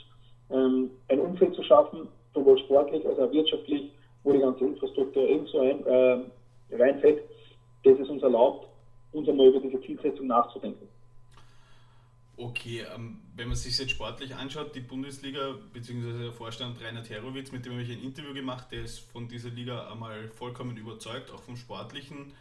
ähm, 0.50 0.90
ein 1.08 1.20
Umfeld 1.20 1.54
zu 1.54 1.62
schaffen, 1.62 2.08
sowohl 2.35 2.58
sportlich 2.58 3.06
als 3.06 3.18
auch 3.18 3.30
wirtschaftlich, 3.32 3.90
wo 4.25 4.32
die 4.32 4.40
ganze 4.40 4.64
Infrastruktur 4.64 5.28
ebenso 5.28 5.61
ein, 5.61 5.87
äh, 5.87 6.18
reinfällt, 6.73 7.23
das 7.85 7.99
es 7.99 8.08
uns 8.08 8.23
erlaubt, 8.23 8.66
uns 9.12 9.28
einmal 9.28 9.49
über 9.49 9.61
diese 9.61 9.80
Zielsetzung 9.82 10.26
nachzudenken. 10.26 10.88
Okay, 12.38 12.85
ähm, 12.94 13.23
wenn 13.35 13.49
man 13.49 13.56
sich 13.56 13.78
jetzt 13.78 13.92
sportlich 13.92 14.35
anschaut, 14.35 14.75
die 14.75 14.80
Bundesliga 14.80 15.54
bzw. 15.73 16.25
der 16.25 16.32
Vorstand 16.32 16.82
Rainer 16.82 17.02
Terowitz, 17.02 17.50
mit 17.50 17.64
dem 17.64 17.73
habe 17.73 17.82
ich 17.82 17.90
ein 17.90 18.02
Interview 18.02 18.35
gemacht, 18.35 18.70
der 18.73 18.82
ist 18.82 18.99
von 18.99 19.26
dieser 19.26 19.49
Liga 19.49 19.90
einmal 19.90 20.28
vollkommen 20.28 20.76
überzeugt, 20.76 21.30
auch 21.30 21.42
vom 21.42 21.56
Sportlichen. 21.56 22.35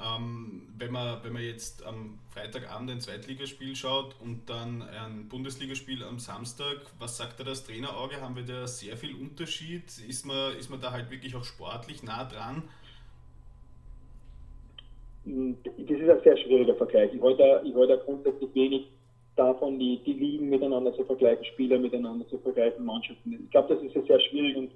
Ähm, 0.00 0.68
wenn, 0.78 0.92
man, 0.92 1.22
wenn 1.24 1.32
man 1.32 1.42
jetzt 1.42 1.84
am 1.84 2.18
Freitagabend 2.30 2.90
ein 2.90 3.00
Zweitligaspiel 3.00 3.74
schaut 3.74 4.14
und 4.20 4.48
dann 4.48 4.82
ein 4.82 5.28
Bundesligaspiel 5.28 6.04
am 6.04 6.18
Samstag, 6.18 6.76
was 6.98 7.16
sagt 7.16 7.40
da 7.40 7.44
das 7.44 7.64
Trainerauge? 7.64 8.20
Haben 8.20 8.36
wir 8.36 8.44
da 8.44 8.66
sehr 8.66 8.96
viel 8.96 9.14
Unterschied? 9.16 9.84
Ist 10.08 10.24
man, 10.24 10.56
ist 10.56 10.70
man 10.70 10.80
da 10.80 10.92
halt 10.92 11.10
wirklich 11.10 11.34
auch 11.34 11.44
sportlich 11.44 12.02
nah 12.02 12.24
dran? 12.24 12.62
Das 15.24 15.74
ist 15.76 16.08
ein 16.08 16.20
sehr 16.22 16.36
schwieriger 16.38 16.76
Vergleich. 16.76 17.12
Ich 17.12 17.20
halte, 17.20 17.62
ich 17.64 17.74
halte 17.74 18.00
grundsätzlich 18.04 18.54
wenig 18.54 18.88
davon, 19.34 19.78
die, 19.78 20.00
die 20.04 20.12
Ligen 20.12 20.48
miteinander 20.48 20.94
zu 20.94 21.04
vergleichen, 21.04 21.44
Spieler 21.44 21.78
miteinander 21.78 22.26
zu 22.28 22.38
vergleichen, 22.38 22.84
Mannschaften. 22.84 23.32
Ich 23.32 23.50
glaube, 23.50 23.74
das 23.74 23.82
ist 23.82 23.94
ja 23.94 24.02
sehr 24.02 24.20
schwierig 24.20 24.56
und 24.56 24.70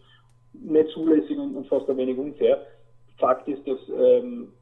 nicht 0.53 0.91
zulässig 0.91 1.39
und, 1.39 1.57
und 1.57 1.67
fast 1.69 1.89
ein 1.89 1.97
wenig 1.97 2.19
unfair. 2.19 2.67
Fakt 3.19 3.49
ist, 3.49 3.67
dass 3.67 3.79
ähm, 3.89 4.53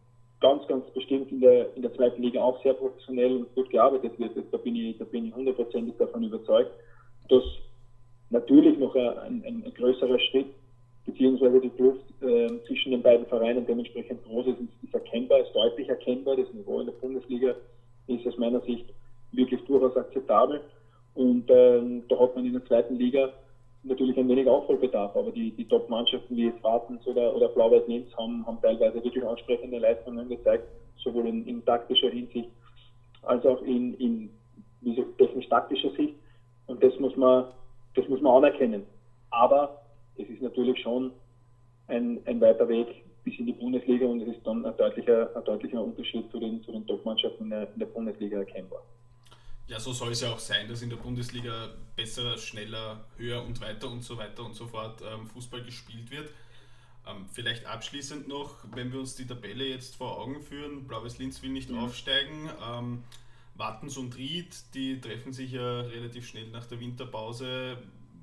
ganz, 0.41 0.67
ganz 0.67 0.89
bestimmt 0.91 1.31
in 1.31 1.41
der, 1.41 1.75
in 1.77 1.83
der 1.83 1.95
zweiten 1.95 2.23
Liga 2.23 2.41
auch 2.43 2.63
sehr 2.63 2.75
professionell 2.75 3.37
und 3.37 3.55
gut 3.55 3.71
gearbeitet 3.71 4.19
wird. 4.19 4.33
Da 4.51 4.57
bin 4.57 4.75
ich, 4.77 4.99
da 4.99 5.05
bin 5.05 5.27
ich 5.27 5.35
hundertprozentig 5.35 5.95
davon 5.99 6.25
überzeugt, 6.25 6.71
dass 7.29 7.43
natürlich 8.31 8.79
noch 8.79 8.95
ein, 8.95 9.45
ein, 9.45 9.63
ein 9.65 9.75
größerer 9.75 10.19
Schritt 10.19 10.47
beziehungsweise 11.07 11.61
die 11.61 11.71
Kluft 11.71 12.05
äh, 12.23 12.49
zwischen 12.67 12.93
den 12.93 13.03
beiden 13.03 13.27
Vereinen 13.27 13.67
dementsprechend 13.67 14.23
groß 14.25 14.49
ist, 14.49 14.61
ist 14.83 14.95
erkennbar, 14.95 15.41
ist 15.41 15.55
deutlich 15.55 15.89
erkennbar. 15.89 16.37
Das 16.37 16.53
Niveau 16.53 16.81
in 16.81 16.87
der 16.87 16.93
Bundesliga 16.95 17.55
ist 18.07 18.27
aus 18.27 18.37
meiner 18.39 18.61
Sicht 18.61 18.87
wirklich 19.33 19.61
durchaus 19.65 19.97
akzeptabel. 19.97 20.61
Und 21.15 21.45
ähm, 21.49 22.05
da 22.09 22.19
hat 22.19 22.37
man 22.37 22.47
in 22.47 22.53
der 22.53 22.65
zweiten 22.67 22.97
Liga 22.97 23.33
natürlich 23.83 24.17
ein 24.19 24.29
wenig 24.29 24.47
Aufholbedarf, 24.47 25.17
aber 25.17 25.31
die, 25.31 25.51
die 25.53 25.67
Top-Mannschaften 25.67 26.37
wie 26.37 26.47
jetzt 26.47 26.65
oder, 27.07 27.35
oder 27.35 27.49
Blau-Weiß-Linz 27.49 28.15
haben, 28.17 28.47
haben 28.47 28.61
teilweise 28.61 29.03
wirklich 29.03 29.25
ansprechende 29.25 29.79
Leistungen 29.79 30.29
gezeigt, 30.29 30.65
sowohl 30.99 31.27
in, 31.27 31.47
in 31.47 31.65
taktischer 31.65 32.11
Hinsicht 32.11 32.51
als 33.23 33.45
auch 33.47 33.63
in, 33.63 33.95
in 33.95 34.31
technisch-taktischer 35.19 35.91
Sicht. 35.93 36.15
Und 36.67 36.83
das 36.83 36.99
muss 36.99 37.17
man, 37.17 37.47
das 37.95 38.07
muss 38.09 38.21
man 38.21 38.45
anerkennen. 38.45 38.85
Aber 39.31 39.81
es 40.17 40.29
ist 40.29 40.43
natürlich 40.43 40.81
schon 40.83 41.13
ein, 41.89 42.21
ein 42.27 42.41
weiter 42.41 42.69
Weg 42.69 43.05
bis 43.25 43.39
in 43.39 43.47
die 43.47 43.53
Bundesliga 43.53 44.07
und 44.07 44.23
es 44.23 44.29
ist 44.37 44.47
dann 44.47 44.65
ein 44.65 44.77
deutlicher, 44.77 45.31
ein 45.35 45.45
deutlicher 45.45 45.83
Unterschied 45.83 46.31
zu 46.31 46.39
den, 46.39 46.63
zu 46.63 46.73
den 46.73 46.87
Top-Mannschaften 46.87 47.51
in, 47.51 47.53
in 47.53 47.79
der 47.79 47.87
Bundesliga 47.87 48.39
erkennbar. 48.39 48.83
Ja, 49.71 49.79
so 49.79 49.93
soll 49.93 50.11
es 50.11 50.21
ja 50.21 50.33
auch 50.33 50.41
sein, 50.41 50.67
dass 50.69 50.83
in 50.83 50.91
der 50.91 50.97
Bundesliga 50.97 51.69
besser, 51.95 52.37
schneller, 52.39 53.05
höher 53.17 53.41
und 53.41 53.61
weiter 53.61 53.89
und 53.89 54.03
so 54.03 54.19
weiter 54.19 54.45
und 54.45 54.57
so 54.57 54.67
fort 54.67 55.01
ähm, 55.01 55.29
Fußball 55.29 55.63
gespielt 55.63 56.11
wird. 56.11 56.29
Ähm, 57.09 57.27
vielleicht 57.33 57.67
abschließend 57.67 58.27
noch, 58.27 58.57
wenn 58.75 58.93
wir 58.93 58.99
uns 58.99 59.15
die 59.15 59.29
Tabelle 59.29 59.65
jetzt 59.65 59.95
vor 59.95 60.19
Augen 60.19 60.43
führen, 60.43 60.89
Blaues 60.89 61.19
Linz 61.21 61.41
will 61.45 61.51
nicht 61.51 61.71
mhm. 61.71 61.79
aufsteigen. 61.79 62.51
Ähm, 62.69 63.05
Wattens 63.55 63.97
und 63.97 64.19
Ried, 64.19 64.57
die 64.75 65.01
treffen 65.01 65.33
sich 65.33 65.53
ja 65.53 65.83
relativ 65.83 66.27
schnell 66.27 66.49
nach 66.49 66.67
der 66.67 66.81
Winterpause. 66.81 67.79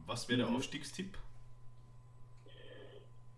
Was 0.05 0.27
wäre 0.27 0.41
mhm. 0.41 0.47
der 0.47 0.55
Aufstiegstipp? 0.57 1.17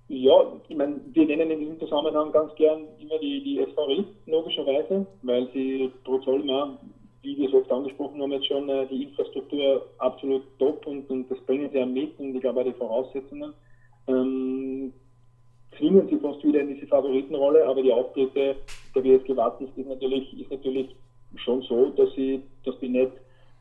Ja, 0.08 0.52
ich 0.68 0.76
meine, 0.76 1.00
wir 1.14 1.28
nennen 1.28 1.52
in 1.52 1.60
diesem 1.60 1.80
Zusammenhang 1.80 2.32
ganz 2.32 2.56
gern 2.56 2.88
immer 2.98 3.20
die, 3.20 3.44
die 3.44 3.60
SV 3.60 3.86
Ried, 3.86 4.08
logischerweise, 4.26 5.06
weil 5.22 5.48
sie 5.54 5.92
trotz 6.04 6.28
allem 6.28 6.80
wie 7.22 7.38
wir 7.38 7.50
es 7.50 7.54
oft 7.54 7.72
angesprochen 7.72 8.22
haben, 8.22 8.32
jetzt 8.32 8.48
schon 8.48 8.70
äh, 8.70 8.88
die 8.88 9.04
Infrastruktur 9.04 9.86
absolut 9.98 10.44
top 10.58 10.86
und, 10.88 11.10
und 11.10 11.30
das 11.30 11.40
bringen 11.42 11.70
sie 11.72 11.82
auch 11.82 11.86
mit 11.86 12.18
und 12.20 12.36
ich 12.36 12.42
glaube 12.42 12.62
auch 12.62 12.66
die 12.66 12.74
Voraussetzungen. 12.74 13.54
Ähm, 14.08 14.94
zwingen 15.78 16.08
sie 16.10 16.18
fast 16.18 16.44
wieder 16.44 16.62
in 16.62 16.76
diese 16.76 16.88
Favoritenrolle, 16.88 17.66
aber 17.66 17.82
die 17.82 17.94
Auftritte 17.94 18.56
der 18.96 19.04
WSG 19.04 19.36
Wattens 19.36 19.70
ist 19.76 19.88
natürlich, 19.88 20.40
ist 20.40 20.52
natürlich 20.52 20.96
schon 21.36 21.62
so, 21.64 21.90
dass 21.90 22.14
sie, 22.16 22.42
dass 22.66 22.80
die 22.80 22.90
nicht 22.90 23.12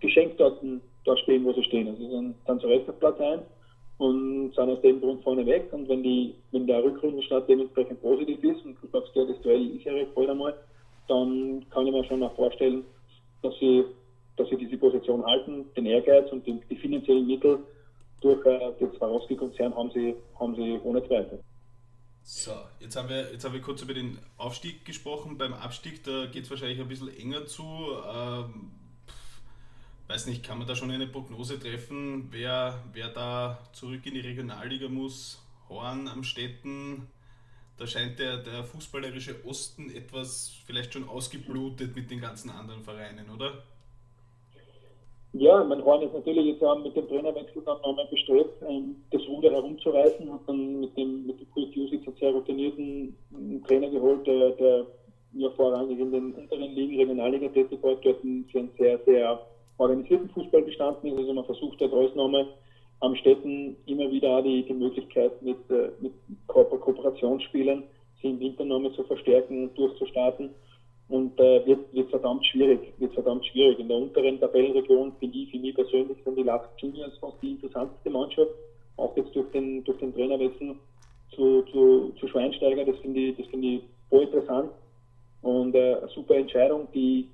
geschenkt 0.01 0.41
dort, 0.41 0.59
dort 1.05 1.19
stehen, 1.21 1.45
wo 1.45 1.53
sie 1.53 1.65
stehen. 1.65 1.89
Also 1.89 2.03
sie 2.03 2.11
sind 2.11 2.35
dann 2.47 2.61
zurecht 2.61 2.89
auf 2.89 2.99
Platz 2.99 3.21
1 3.21 3.43
und 3.99 4.55
sind 4.55 4.71
aus 4.71 4.81
dem 4.81 5.01
Grund 5.01 5.23
vorne 5.23 5.45
weg. 5.45 5.69
Und 5.73 5.89
wenn, 5.89 6.03
die, 6.03 6.35
wenn 6.53 6.67
der 6.67 6.83
Rückrundenstart 6.83 7.49
dementsprechend 7.49 8.01
positiv 8.01 8.43
ist, 8.43 8.65
und 8.65 8.77
du 8.81 8.89
sagst 8.89 9.15
ja, 9.15 9.25
das 9.25 9.41
Duell 9.43 9.77
ist 9.77 9.85
ja 9.85 9.93
recht 9.93 10.13
voll 10.15 10.31
einmal, 10.31 10.55
dann 11.09 11.65
kann 11.71 11.87
ich 11.87 11.93
mir 11.93 12.05
schon 12.05 12.23
auch 12.23 12.35
vorstellen, 12.35 12.85
dass 13.43 13.55
sie, 13.59 13.85
dass 14.37 14.49
sie 14.49 14.57
diese 14.57 14.77
Position 14.77 15.25
halten, 15.25 15.67
den 15.77 15.87
Ehrgeiz 15.87 16.31
und 16.33 16.47
die, 16.47 16.61
die 16.71 16.77
finanziellen 16.77 17.27
Mittel 17.27 17.59
durch 18.21 18.45
äh, 18.47 18.73
den 18.81 18.93
Swarovski-Konzern 18.97 19.75
haben 19.75 19.91
sie, 19.93 20.15
haben 20.39 20.55
sie 20.57 20.81
ohne 20.83 21.07
Zweifel. 21.07 21.43
So, 22.23 22.53
jetzt 22.81 22.95
haben, 22.97 23.09
wir, 23.09 23.33
jetzt 23.33 23.45
haben 23.45 23.55
wir 23.55 23.63
kurz 23.63 23.81
über 23.83 23.95
den 23.95 24.19
Aufstieg 24.37 24.85
gesprochen. 24.85 25.39
Beim 25.39 25.55
Abstieg, 25.55 26.05
da 26.05 26.27
geht 26.27 26.45
es 26.45 26.51
wahrscheinlich 26.51 26.81
ein 26.81 26.89
bisschen 26.89 27.17
enger 27.17 27.47
zu. 27.47 27.63
Ähm, 27.65 28.73
weiß 30.09 30.27
nicht, 30.27 30.45
kann 30.45 30.59
man 30.59 30.67
da 30.67 30.75
schon 30.75 30.91
eine 30.91 31.07
Prognose 31.07 31.59
treffen, 31.59 32.29
wer, 32.31 32.83
wer 32.93 33.09
da 33.09 33.59
zurück 33.73 34.05
in 34.05 34.15
die 34.15 34.21
Regionalliga 34.21 34.89
muss? 34.89 35.43
Horn 35.69 36.09
am 36.09 36.25
Städten, 36.25 37.09
da 37.79 37.87
scheint 37.87 38.19
der, 38.19 38.39
der 38.39 38.65
fußballerische 38.65 39.37
Osten 39.47 39.91
etwas 39.91 40.53
vielleicht 40.67 40.93
schon 40.93 41.09
ausgeblutet 41.09 41.95
mit 41.95 42.11
den 42.11 42.21
ganzen 42.21 42.51
anderen 42.51 42.83
Vereinen, 42.83 43.31
oder? 43.35 43.63
Ja, 45.35 45.63
mein 45.63 45.85
Horn 45.85 46.03
ist 46.03 46.15
natürlich 46.15 46.47
jetzt 46.47 46.65
auch 46.65 46.83
mit 46.83 46.97
dem 46.97 47.07
Trainerwechsel 47.07 47.63
dann 47.65 47.81
nochmal 47.83 48.07
bestrebt, 48.11 48.63
ähm, 48.69 48.97
das 49.11 49.23
Ruder 49.29 49.53
herumzureißen, 49.53 50.33
hat 50.33 50.41
dann 50.47 50.81
mit 50.81 50.97
dem, 50.97 51.27
mit 51.27 51.39
dem 51.39 51.51
Kurt 51.51 51.75
Jusic 51.75 52.07
einen 52.07 52.17
sehr 52.17 52.31
routinierten 52.33 53.15
Trainer 53.67 53.91
geholt, 53.91 54.27
der, 54.27 54.51
der 54.53 54.87
ja 55.35 55.51
vorrangig 55.51 55.99
in 55.99 56.11
den 56.11 56.33
unteren 56.33 56.75
Ligen, 56.75 56.99
Regionalliga 56.99 57.49
tätig 57.49 57.79
war, 57.83 57.95
dort 57.97 58.21
für 58.21 58.59
einen 58.59 58.71
sehr, 58.79 58.99
sehr 59.05 59.41
organisierten 59.77 60.31
Fußball 60.31 60.63
bestanden 60.63 61.09
ist. 61.09 61.19
Also 61.19 61.33
man 61.33 61.45
versucht 61.45 61.81
dort 61.81 61.93
Ausnahme 61.93 62.41
am 62.41 62.49
Städten 63.17 63.77
immer 63.87 64.11
wieder 64.11 64.43
die, 64.43 64.65
die 64.65 64.75
Möglichkeit 64.75 65.41
mit, 65.43 65.59
äh, 65.71 65.91
mit 66.01 66.13
Ko 66.47 66.67
sie 68.21 68.29
im 68.29 68.41
Winter 68.41 68.65
nochmal 68.65 68.93
zu 68.93 69.05
verstärken 69.05 69.65
und 69.65 69.79
durchzustarten. 69.79 70.51
Und 71.09 71.41
äh, 71.41 71.65
wird, 71.65 71.93
wird 71.95 72.11
verdammt 72.11 72.45
schwierig, 72.45 72.93
wird 72.99 73.15
verdammt 73.15 73.47
schwierig. 73.47 73.79
In 73.79 73.89
der 73.89 73.97
unteren 73.97 74.39
Tabellenregion 74.39 75.13
finde 75.19 75.39
ich, 75.39 75.51
für 75.51 75.59
mich 75.59 75.75
persönlich 75.75 76.19
sind 76.23 76.37
die 76.37 76.43
Last 76.43 76.69
Juniors 76.77 77.17
fast 77.19 77.37
die 77.41 77.53
interessanteste 77.53 78.11
Mannschaft, 78.11 78.51
auch 78.99 79.17
jetzt 79.17 79.35
durch 79.35 79.51
den, 79.53 79.83
durch 79.85 79.97
den 79.99 80.13
Trainerwechsel 80.13 80.75
zu, 81.35 81.63
zu, 81.73 82.13
zu 82.21 82.29
Schweinsteiger, 82.29 82.85
das 82.85 82.99
finde 82.99 83.21
ich, 83.21 83.37
das 83.39 83.47
finde 83.47 83.69
ich 83.69 83.83
voll 84.11 84.25
interessant. 84.25 84.71
Und 85.41 85.75
äh, 85.75 85.95
eine 85.95 86.09
super 86.09 86.35
Entscheidung, 86.35 86.89
die, 86.93 87.29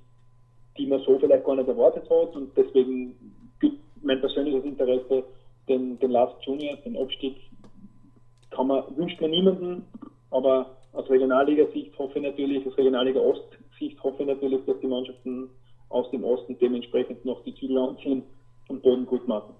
die 0.77 0.85
man 0.85 1.01
so 1.01 1.19
vielleicht 1.19 1.43
gar 1.43 1.55
nicht 1.55 1.67
erwartet 1.67 2.09
hat. 2.09 2.35
Und 2.35 2.55
deswegen 2.55 3.15
gibt 3.59 3.79
mein 4.01 4.21
persönliches 4.21 4.63
Interesse 4.63 5.23
den, 5.67 5.99
den 5.99 6.11
Last 6.11 6.35
Juniors, 6.45 6.81
den 6.83 6.97
Abstieg 6.97 7.37
kann 8.51 8.67
man, 8.67 8.83
wünscht 8.95 9.19
man 9.19 9.31
niemanden, 9.31 9.85
aber 10.31 10.77
aus 10.93 11.09
Regionalliga-Sicht 11.09 11.97
hoffe 11.97 12.19
ich 12.19 12.25
natürlich, 12.25 12.65
aus 12.65 12.77
Regionalliga 12.77 13.19
Ost-Sicht 13.19 14.01
hoffe 14.01 14.23
ich 14.23 14.27
natürlich, 14.27 14.63
dass 14.65 14.79
die 14.79 14.87
Mannschaften 14.87 15.49
aus 15.89 16.09
dem 16.11 16.23
Osten 16.23 16.57
dementsprechend 16.59 17.23
noch 17.25 17.43
die 17.43 17.53
Zügel 17.55 17.77
anziehen 17.77 18.23
und 18.67 18.81
Boden 18.81 19.05
gut 19.05 19.27
machen. 19.27 19.53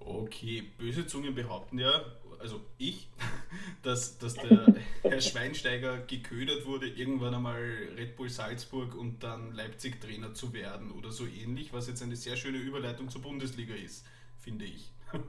Okay, 0.00 0.62
böse 0.78 1.06
Zungen 1.06 1.34
behaupten 1.34 1.78
ja, 1.78 1.92
also 2.40 2.60
ich, 2.76 3.08
dass, 3.82 4.18
dass 4.18 4.34
der 4.34 4.74
Herr 5.02 5.20
Schweinsteiger 5.20 5.98
geködert 5.98 6.66
wurde, 6.66 6.88
irgendwann 6.88 7.34
einmal 7.34 7.60
Red 7.96 8.16
Bull 8.16 8.28
Salzburg 8.28 8.94
und 8.94 9.22
dann 9.22 9.52
Leipzig 9.52 10.00
Trainer 10.00 10.34
zu 10.34 10.52
werden 10.52 10.90
oder 10.90 11.10
so 11.10 11.24
ähnlich, 11.26 11.72
was 11.72 11.88
jetzt 11.88 12.02
eine 12.02 12.16
sehr 12.16 12.36
schöne 12.36 12.58
Überleitung 12.58 13.08
zur 13.08 13.22
Bundesliga 13.22 13.74
ist, 13.74 14.04
finde 14.42 14.64
ich. 14.64 14.90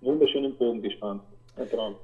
Wunderschönen 0.00 0.56
Bogen 0.56 0.82
gespannt. 0.82 1.22
Ein 1.56 1.70
Traum. 1.70 1.96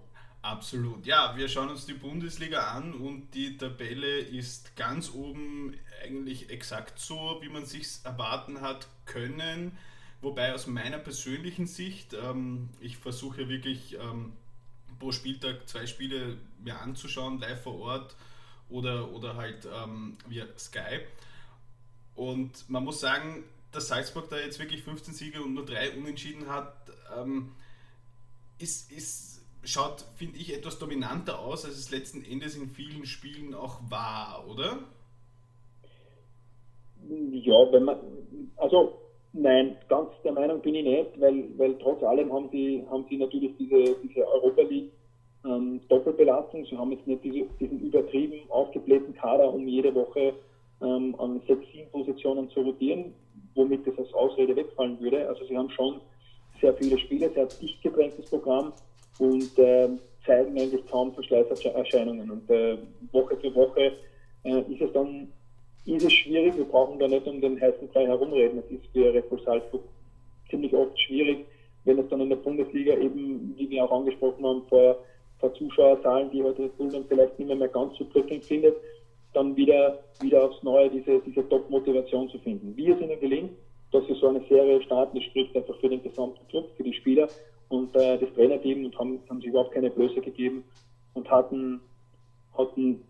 Absolut. 0.42 1.04
Ja, 1.04 1.34
wir 1.36 1.48
schauen 1.48 1.68
uns 1.68 1.84
die 1.84 1.92
Bundesliga 1.92 2.70
an 2.72 2.94
und 2.94 3.34
die 3.34 3.58
Tabelle 3.58 4.18
ist 4.18 4.74
ganz 4.74 5.12
oben 5.12 5.74
eigentlich 6.02 6.48
exakt 6.48 6.98
so, 6.98 7.38
wie 7.42 7.50
man 7.50 7.66
sich 7.66 7.86
erwarten 8.04 8.62
hat 8.62 8.88
können. 9.04 9.76
Wobei 10.22 10.54
aus 10.54 10.66
meiner 10.66 10.98
persönlichen 10.98 11.66
Sicht, 11.66 12.14
ähm, 12.14 12.70
ich 12.80 12.96
versuche 12.96 13.48
wirklich 13.48 13.98
ähm, 14.00 14.32
pro 14.98 15.12
Spieltag 15.12 15.68
zwei 15.68 15.86
Spiele 15.86 16.38
mir 16.62 16.80
anzuschauen, 16.80 17.38
live 17.38 17.62
vor 17.62 17.78
Ort 17.80 18.16
oder, 18.70 19.10
oder 19.12 19.36
halt 19.36 19.66
ähm, 19.66 20.16
via 20.26 20.46
Sky. 20.58 21.00
Und 22.14 22.68
man 22.68 22.84
muss 22.84 23.00
sagen, 23.00 23.44
dass 23.72 23.88
Salzburg 23.88 24.28
da 24.28 24.36
jetzt 24.36 24.58
wirklich 24.58 24.82
15 24.82 25.14
Siege 25.14 25.42
und 25.42 25.54
nur 25.54 25.64
drei 25.64 25.96
Unentschieden 25.96 26.48
hat, 26.48 26.74
ähm, 27.16 27.52
ist, 28.58 28.90
ist 28.92 29.40
schaut, 29.62 30.04
finde 30.16 30.38
ich, 30.38 30.54
etwas 30.56 30.78
dominanter 30.78 31.38
aus, 31.40 31.64
als 31.64 31.76
es 31.76 31.90
letzten 31.90 32.24
Endes 32.24 32.56
in 32.56 32.68
vielen 32.68 33.04
Spielen 33.04 33.54
auch 33.54 33.80
war, 33.90 34.44
oder? 34.48 34.78
Ja, 37.08 37.72
wenn 37.72 37.84
man, 37.84 37.98
also 38.56 38.98
nein, 39.32 39.76
ganz 39.88 40.10
der 40.24 40.32
Meinung 40.32 40.60
bin 40.60 40.74
ich 40.74 40.84
nicht, 40.84 41.20
weil, 41.20 41.44
weil 41.58 41.78
trotz 41.78 42.02
allem 42.02 42.32
haben 42.32 42.48
sie, 42.50 42.84
haben 42.90 43.04
sie 43.08 43.16
natürlich 43.16 43.56
diese, 43.58 43.96
diese 44.02 44.26
Europa 44.26 44.62
League 44.62 44.92
ähm, 45.44 45.80
Doppelbelastung. 45.88 46.64
Sie 46.66 46.76
haben 46.76 46.92
jetzt 46.92 47.06
nicht 47.06 47.24
diese, 47.24 47.46
diesen 47.58 47.80
übertrieben 47.80 48.50
aufgeblähten 48.50 49.14
Kader, 49.14 49.52
um 49.52 49.66
jede 49.66 49.94
Woche 49.94 50.34
ähm, 50.82 51.14
an 51.18 51.40
sechs, 51.46 51.64
sieben 51.72 51.90
Positionen 51.90 52.50
zu 52.50 52.60
rotieren, 52.60 53.14
womit 53.54 53.86
das 53.86 53.98
als 53.98 54.12
Ausrede 54.14 54.56
wegfallen 54.56 55.00
würde. 55.00 55.28
Also 55.28 55.44
sie 55.44 55.56
haben 55.56 55.70
schon 55.70 56.00
sehr 56.60 56.74
viele 56.74 56.98
Spiele, 56.98 57.30
sehr 57.32 57.46
dicht 57.46 57.82
gedrängtes 57.82 58.26
Programm 58.26 58.72
und 59.18 59.58
äh, 59.58 59.88
zeigen 60.24 60.58
eigentlich 60.58 60.86
kaum 60.90 61.12
Verschleißerscheinungen. 61.14 62.30
Und 62.30 62.50
äh, 62.50 62.78
Woche 63.12 63.36
für 63.36 63.54
Woche 63.54 63.92
äh, 64.44 64.60
ist 64.72 64.80
es 64.80 64.92
dann 64.92 65.28
ist 65.86 66.04
es 66.04 66.12
schwierig, 66.12 66.56
wir 66.56 66.64
brauchen 66.64 66.98
da 66.98 67.08
nicht 67.08 67.26
um 67.26 67.40
den 67.40 67.60
heißen 67.60 67.88
Brei 67.88 68.06
herumreden. 68.06 68.58
Es 68.58 68.70
ist 68.70 68.86
für 68.92 69.12
Red 69.12 69.28
Bull 69.28 69.40
Salzburg 69.42 69.82
ziemlich 70.50 70.74
oft 70.74 70.98
schwierig, 71.00 71.46
wenn 71.84 71.98
es 71.98 72.08
dann 72.08 72.20
in 72.20 72.28
der 72.28 72.36
Bundesliga 72.36 72.94
eben, 72.96 73.54
wie 73.56 73.70
wir 73.70 73.84
auch 73.84 73.92
angesprochen 73.92 74.44
haben, 74.44 74.62
vor, 74.68 74.98
vor 75.38 75.54
Zuschauerzahlen, 75.54 76.30
die 76.30 76.42
heute 76.42 76.64
Red 76.64 76.76
Bull 76.76 76.90
dann 76.90 77.06
vielleicht 77.06 77.38
nicht 77.38 77.48
mehr, 77.48 77.56
mehr 77.56 77.68
ganz 77.68 77.96
so 77.96 78.04
prickelnd 78.04 78.44
findet, 78.44 78.76
dann 79.32 79.56
wieder, 79.56 80.00
wieder 80.20 80.44
aufs 80.44 80.62
Neue 80.62 80.90
diese, 80.90 81.20
diese 81.20 81.48
Top-Motivation 81.48 82.28
zu 82.30 82.38
finden. 82.38 82.76
Wie 82.76 82.90
es 82.90 83.00
ihnen 83.00 83.20
gelingt, 83.20 83.52
dass 83.92 84.06
sie 84.06 84.14
so 84.14 84.28
eine 84.28 84.40
Serie 84.48 84.82
starten, 84.82 85.16
das 85.16 85.24
spricht 85.24 85.56
einfach 85.56 85.76
für 85.78 85.88
den 85.88 86.02
gesamten 86.02 86.46
Club, 86.48 86.70
für 86.76 86.82
die 86.82 86.94
Spieler 86.94 87.28
und 87.68 87.94
äh, 87.96 88.18
das 88.18 88.32
Trainerteam 88.34 88.84
und 88.84 88.98
haben, 88.98 89.20
haben 89.28 89.40
sich 89.40 89.48
überhaupt 89.48 89.72
keine 89.72 89.90
Blöße 89.90 90.20
gegeben 90.20 90.64
und 91.14 91.30
hatten, 91.30 91.80
hatten 92.56 93.02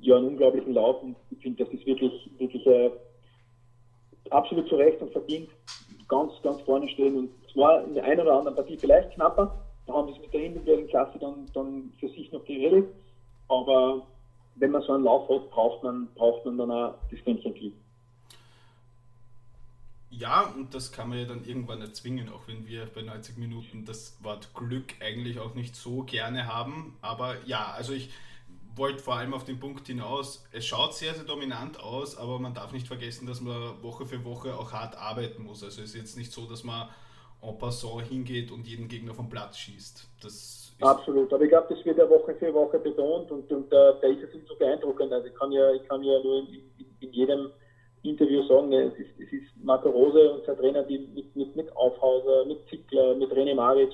ja 0.00 0.16
einen 0.16 0.28
unglaublichen 0.28 0.74
Lauf 0.74 1.02
und 1.02 1.16
ich 1.30 1.38
finde, 1.38 1.64
das 1.64 1.72
ist 1.72 1.86
wirklich, 1.86 2.30
wirklich 2.38 2.66
äh, 2.66 2.90
absolut 4.30 4.68
zu 4.68 4.76
Recht 4.76 5.00
und 5.00 5.12
verdient. 5.12 5.48
Ganz, 6.08 6.32
ganz 6.42 6.60
vorne 6.62 6.88
stehen 6.88 7.16
und 7.16 7.30
zwar 7.52 7.84
in 7.84 7.94
der 7.94 8.04
einen 8.04 8.20
oder 8.20 8.38
anderen 8.38 8.56
Partie 8.56 8.76
vielleicht 8.76 9.12
knapper, 9.12 9.54
da 9.86 9.92
haben 9.94 10.08
sie 10.08 10.14
es 10.14 10.20
mit 10.20 10.32
der 10.34 10.44
individuellen 10.44 10.88
Klasse 10.88 11.18
dann, 11.20 11.46
dann 11.54 11.92
für 11.98 12.08
sich 12.08 12.30
noch 12.32 12.44
geredet, 12.44 12.88
aber 13.48 14.02
wenn 14.60 14.70
man 14.70 14.82
so 14.82 14.92
einen 14.92 15.04
Lauf 15.04 15.28
hat, 15.28 15.50
braucht 15.50 15.82
man, 15.82 16.08
braucht 16.14 16.44
man 16.44 16.58
dann 16.58 16.70
auch 16.70 16.94
das 17.10 17.20
Glück. 17.24 17.72
Ja, 20.10 20.42
und 20.42 20.74
das 20.74 20.92
kann 20.92 21.08
man 21.08 21.18
ja 21.18 21.24
dann 21.24 21.44
irgendwann 21.44 21.80
erzwingen, 21.80 22.28
auch 22.28 22.46
wenn 22.46 22.66
wir 22.66 22.86
bei 22.86 23.02
90 23.02 23.38
Minuten 23.38 23.84
das 23.84 24.18
Wort 24.22 24.52
Glück 24.54 24.94
eigentlich 25.00 25.38
auch 25.40 25.54
nicht 25.54 25.76
so 25.76 26.02
gerne 26.02 26.46
haben. 26.46 26.96
Aber 27.00 27.36
ja, 27.46 27.72
also 27.72 27.92
ich 27.92 28.10
wollte 28.74 29.02
vor 29.02 29.16
allem 29.16 29.34
auf 29.34 29.44
den 29.44 29.58
Punkt 29.60 29.86
hinaus, 29.86 30.46
es 30.52 30.66
schaut 30.66 30.94
sehr, 30.94 31.14
sehr 31.14 31.24
dominant 31.24 31.80
aus, 31.80 32.16
aber 32.16 32.38
man 32.38 32.54
darf 32.54 32.72
nicht 32.72 32.86
vergessen, 32.86 33.26
dass 33.26 33.40
man 33.40 33.82
Woche 33.82 34.04
für 34.04 34.24
Woche 34.24 34.56
auch 34.56 34.72
hart 34.72 34.96
arbeiten 34.96 35.44
muss. 35.44 35.62
Also 35.62 35.80
es 35.80 35.90
ist 35.90 35.96
jetzt 35.96 36.16
nicht 36.18 36.32
so, 36.32 36.44
dass 36.46 36.64
man 36.64 36.88
en 37.42 37.58
passant 37.58 38.02
hingeht 38.02 38.50
und 38.50 38.66
jeden 38.66 38.88
Gegner 38.88 39.14
vom 39.14 39.28
Platz 39.28 39.56
schießt. 39.56 40.08
Das 40.22 40.60
Absolut, 40.80 41.32
aber 41.32 41.44
ich 41.44 41.50
glaube, 41.50 41.74
das 41.74 41.84
wird 41.84 41.98
ja 41.98 42.08
Woche 42.08 42.34
für 42.36 42.54
Woche 42.54 42.78
betont 42.78 43.30
und, 43.30 43.50
und 43.52 43.66
uh, 43.66 43.92
da 44.00 44.08
ist 44.08 44.22
es 44.22 44.34
umso 44.34 44.54
beeindruckend. 44.56 45.12
Also 45.12 45.26
ich 45.26 45.34
kann 45.34 45.52
ja, 45.52 45.72
ich 45.72 45.86
kann 45.86 46.02
ja 46.02 46.18
nur 46.22 46.38
in, 46.38 46.46
in, 46.78 46.86
in 47.00 47.12
jedem 47.12 47.50
Interview 48.02 48.42
sagen, 48.44 48.72
es 48.72 48.94
ist, 48.94 49.10
es 49.18 49.30
ist 49.30 49.44
Marco 49.62 49.90
Rose, 49.90 50.32
unser 50.32 50.56
Trainer, 50.56 50.82
die 50.84 50.98
mit, 51.14 51.36
mit, 51.36 51.54
mit 51.54 51.76
Aufhauser, 51.76 52.46
mit 52.46 52.66
Zickler, 52.68 53.14
mit 53.14 53.30
René 53.30 53.54
Maric, 53.54 53.92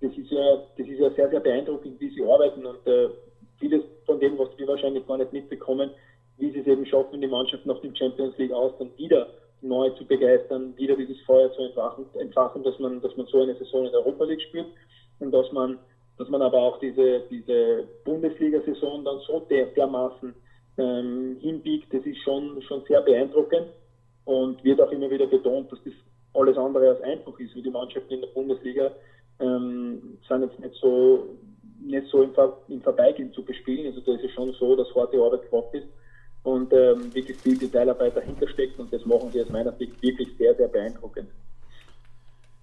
das 0.00 0.10
ist 0.16 0.30
ja, 0.30 0.56
das 0.76 0.86
ist 0.88 0.98
ja 0.98 1.10
sehr, 1.10 1.30
sehr 1.30 1.40
beeindruckend, 1.40 2.00
wie 2.00 2.10
sie 2.10 2.24
arbeiten 2.24 2.66
und 2.66 2.84
äh, 2.86 3.10
vieles 3.60 3.82
von 4.04 4.18
dem, 4.18 4.36
was 4.36 4.48
wir 4.58 4.66
wahrscheinlich 4.66 5.06
gar 5.06 5.18
nicht 5.18 5.32
mitbekommen, 5.32 5.90
wie 6.38 6.50
sie 6.50 6.58
es 6.58 6.66
eben 6.66 6.84
schaffen, 6.84 7.20
die 7.20 7.28
Mannschaft 7.28 7.64
nach 7.64 7.80
dem 7.80 7.94
Champions 7.94 8.36
League 8.38 8.52
aus 8.52 8.72
dann 8.80 8.90
wieder 8.96 9.28
neu 9.64 9.90
zu 9.90 10.04
begeistern, 10.04 10.76
wieder 10.76 10.94
dieses 10.94 11.20
Feuer 11.22 11.50
zu 11.52 11.62
entfachen, 11.62 12.04
entfachen 12.18 12.62
dass 12.62 12.78
man, 12.78 13.00
dass 13.00 13.16
man 13.16 13.26
so 13.26 13.40
eine 13.40 13.54
Saison 13.56 13.86
in 13.86 13.92
der 13.92 14.00
Europa 14.00 14.24
League 14.24 14.42
spielt. 14.42 14.66
Und 15.20 15.32
dass 15.32 15.50
man, 15.52 15.78
dass 16.18 16.28
man 16.28 16.42
aber 16.42 16.58
auch 16.58 16.78
diese, 16.78 17.20
diese 17.30 17.84
Bundesliga-Saison 18.04 19.04
dann 19.04 19.20
so 19.26 19.40
der, 19.48 19.66
dermaßen 19.66 20.34
ähm, 20.76 21.36
hinbiegt, 21.40 21.92
das 21.92 22.04
ist 22.04 22.18
schon, 22.18 22.60
schon 22.62 22.82
sehr 22.86 23.00
beeindruckend. 23.00 23.68
Und 24.24 24.62
wird 24.64 24.80
auch 24.80 24.90
immer 24.90 25.10
wieder 25.10 25.26
betont, 25.26 25.70
dass 25.70 25.78
das 25.84 25.92
alles 26.34 26.56
andere 26.56 26.88
als 26.88 27.02
einfach 27.02 27.38
ist, 27.38 27.54
wie 27.54 27.62
die 27.62 27.70
Mannschaften 27.70 28.14
in 28.14 28.20
der 28.22 28.28
Bundesliga 28.28 28.90
ähm, 29.40 30.18
sind 30.28 30.42
jetzt 30.42 30.58
nicht 30.58 30.74
so, 30.80 31.28
nicht 31.80 32.06
so 32.08 32.22
im, 32.22 32.32
Ver 32.34 32.56
im 32.68 32.80
Vorbeigehen 32.80 33.32
zu 33.32 33.44
bespielen. 33.44 33.86
Also 33.86 34.00
da 34.00 34.12
ist 34.18 34.24
es 34.24 34.32
schon 34.32 34.52
so, 34.54 34.76
dass 34.76 34.94
harte 34.94 35.18
Arbeit 35.18 35.42
gefragt 35.42 35.74
ist 35.74 35.86
und 36.44 36.72
ähm, 36.72 37.12
wirklich 37.12 37.36
viel 37.38 37.58
Detailarbeit 37.58 38.16
dahinter 38.16 38.48
steckt 38.48 38.78
und 38.78 38.92
das 38.92 39.04
machen 39.04 39.32
sie 39.32 39.42
aus 39.42 39.48
meiner 39.48 39.72
Sicht 39.72 40.00
wirklich 40.00 40.28
sehr, 40.38 40.54
sehr 40.54 40.68
beeindruckend. 40.68 41.28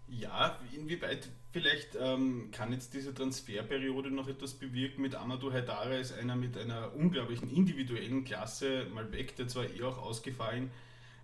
Ja, 0.08 0.58
inwieweit 0.74 1.28
vielleicht 1.52 1.98
ähm, 2.00 2.50
kann 2.52 2.72
jetzt 2.72 2.94
diese 2.94 3.14
Transferperiode 3.14 4.12
noch 4.12 4.28
etwas 4.28 4.54
bewirken? 4.54 5.02
Mit 5.02 5.16
Amadou 5.16 5.52
Haidara 5.52 5.96
ist 5.96 6.18
einer 6.18 6.36
mit 6.36 6.58
einer 6.58 6.94
unglaublichen 6.96 7.50
individuellen 7.50 8.24
Klasse 8.24 8.86
mal 8.94 9.12
weg, 9.12 9.36
der 9.36 9.48
zwar 9.48 9.66
eh 9.66 9.84
auch 9.84 9.98
ausgefallen 9.98 10.70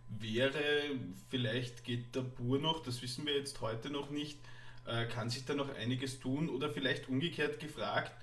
wäre, 0.09 0.61
vielleicht 1.29 1.83
geht 1.83 2.15
der 2.15 2.21
Bur 2.21 2.59
noch, 2.59 2.81
das 2.81 3.01
wissen 3.01 3.25
wir 3.25 3.35
jetzt 3.35 3.61
heute 3.61 3.89
noch 3.89 4.09
nicht, 4.09 4.39
äh, 4.85 5.05
kann 5.05 5.29
sich 5.29 5.45
da 5.45 5.53
noch 5.53 5.73
einiges 5.75 6.19
tun? 6.19 6.49
Oder 6.49 6.69
vielleicht 6.69 7.09
umgekehrt 7.09 7.59
gefragt, 7.59 8.13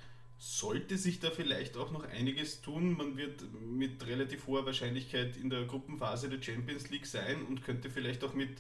sollte 0.45 0.99
sich 0.99 1.21
da 1.21 1.31
vielleicht 1.31 1.79
auch 1.79 1.91
noch 1.91 2.05
einiges 2.05 2.61
tun. 2.61 2.99
Man 2.99 3.17
wird 3.17 3.43
mit 3.63 4.07
relativ 4.07 4.47
hoher 4.47 4.67
Wahrscheinlichkeit 4.67 5.39
in 5.39 5.49
der 5.49 5.65
Gruppenphase 5.65 6.29
der 6.29 6.43
Champions 6.43 6.91
League 6.91 7.07
sein 7.07 7.43
und 7.49 7.65
könnte 7.65 7.89
vielleicht 7.89 8.23
auch 8.25 8.35
mit 8.35 8.51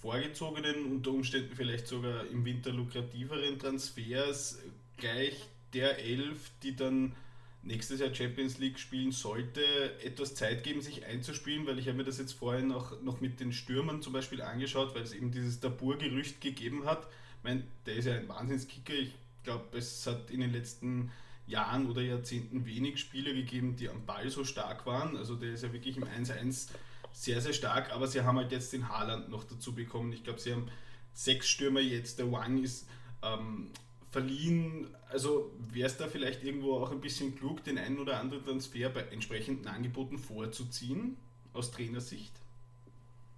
vorgezogenen, 0.00 0.86
unter 0.86 1.10
Umständen 1.10 1.56
vielleicht 1.56 1.88
sogar 1.88 2.28
im 2.28 2.44
Winter 2.44 2.70
lukrativeren 2.70 3.58
Transfers 3.58 4.60
gleich 4.96 5.48
der 5.74 5.98
Elf, 5.98 6.52
die 6.62 6.76
dann 6.76 7.16
nächstes 7.64 7.98
Jahr 7.98 8.14
Champions 8.14 8.58
League 8.58 8.78
spielen 8.78 9.10
sollte, 9.10 9.60
etwas 10.04 10.36
Zeit 10.36 10.62
geben, 10.62 10.82
sich 10.82 11.04
einzuspielen, 11.04 11.66
weil 11.66 11.80
ich 11.80 11.88
habe 11.88 11.98
mir 11.98 12.04
das 12.04 12.18
jetzt 12.18 12.34
vorhin 12.34 12.70
auch 12.70 13.02
noch 13.02 13.20
mit 13.20 13.40
den 13.40 13.52
Stürmern 13.52 14.02
zum 14.02 14.12
Beispiel 14.12 14.40
angeschaut, 14.40 14.94
weil 14.94 15.02
es 15.02 15.12
eben 15.12 15.32
dieses 15.32 15.58
Dabur-Gerücht 15.58 16.40
gegeben 16.40 16.84
hat. 16.84 17.08
Ich 17.38 17.44
meine, 17.44 17.64
der 17.86 17.96
ist 17.96 18.04
ja 18.04 18.14
ein 18.14 18.28
Wahnsinnskicker. 18.28 18.94
Ich 18.94 19.14
glaube, 19.46 19.78
es 19.78 20.06
hat 20.06 20.30
in 20.30 20.40
den 20.40 20.52
letzten 20.52 21.10
Jahren 21.46 21.88
oder 21.88 22.02
Jahrzehnten 22.02 22.66
wenig 22.66 22.98
Spieler 22.98 23.32
gegeben, 23.32 23.76
die 23.76 23.88
am 23.88 24.04
Ball 24.04 24.28
so 24.28 24.44
stark 24.44 24.84
waren. 24.84 25.16
Also 25.16 25.36
der 25.36 25.52
ist 25.52 25.62
ja 25.62 25.72
wirklich 25.72 25.96
im 25.96 26.04
1-1 26.04 26.68
sehr, 27.12 27.40
sehr 27.40 27.54
stark, 27.54 27.94
aber 27.94 28.06
sie 28.06 28.20
haben 28.20 28.36
halt 28.36 28.52
jetzt 28.52 28.72
den 28.72 28.88
Haaland 28.88 29.30
noch 29.30 29.44
dazu 29.44 29.74
bekommen. 29.74 30.12
Ich 30.12 30.24
glaube, 30.24 30.40
sie 30.40 30.52
haben 30.52 30.66
sechs 31.14 31.48
Stürmer 31.48 31.80
jetzt. 31.80 32.18
Der 32.18 32.30
Wang 32.30 32.62
ist 32.62 32.86
ähm, 33.22 33.70
verliehen. 34.10 34.88
Also 35.10 35.52
wäre 35.72 35.86
es 35.86 35.96
da 35.96 36.08
vielleicht 36.08 36.44
irgendwo 36.44 36.74
auch 36.74 36.90
ein 36.90 37.00
bisschen 37.00 37.36
klug, 37.36 37.64
den 37.64 37.78
einen 37.78 37.98
oder 37.98 38.20
anderen 38.20 38.44
Transfer 38.44 38.90
bei 38.90 39.02
entsprechenden 39.12 39.68
Angeboten 39.68 40.18
vorzuziehen, 40.18 41.16
aus 41.54 41.70
Trainersicht? 41.70 42.32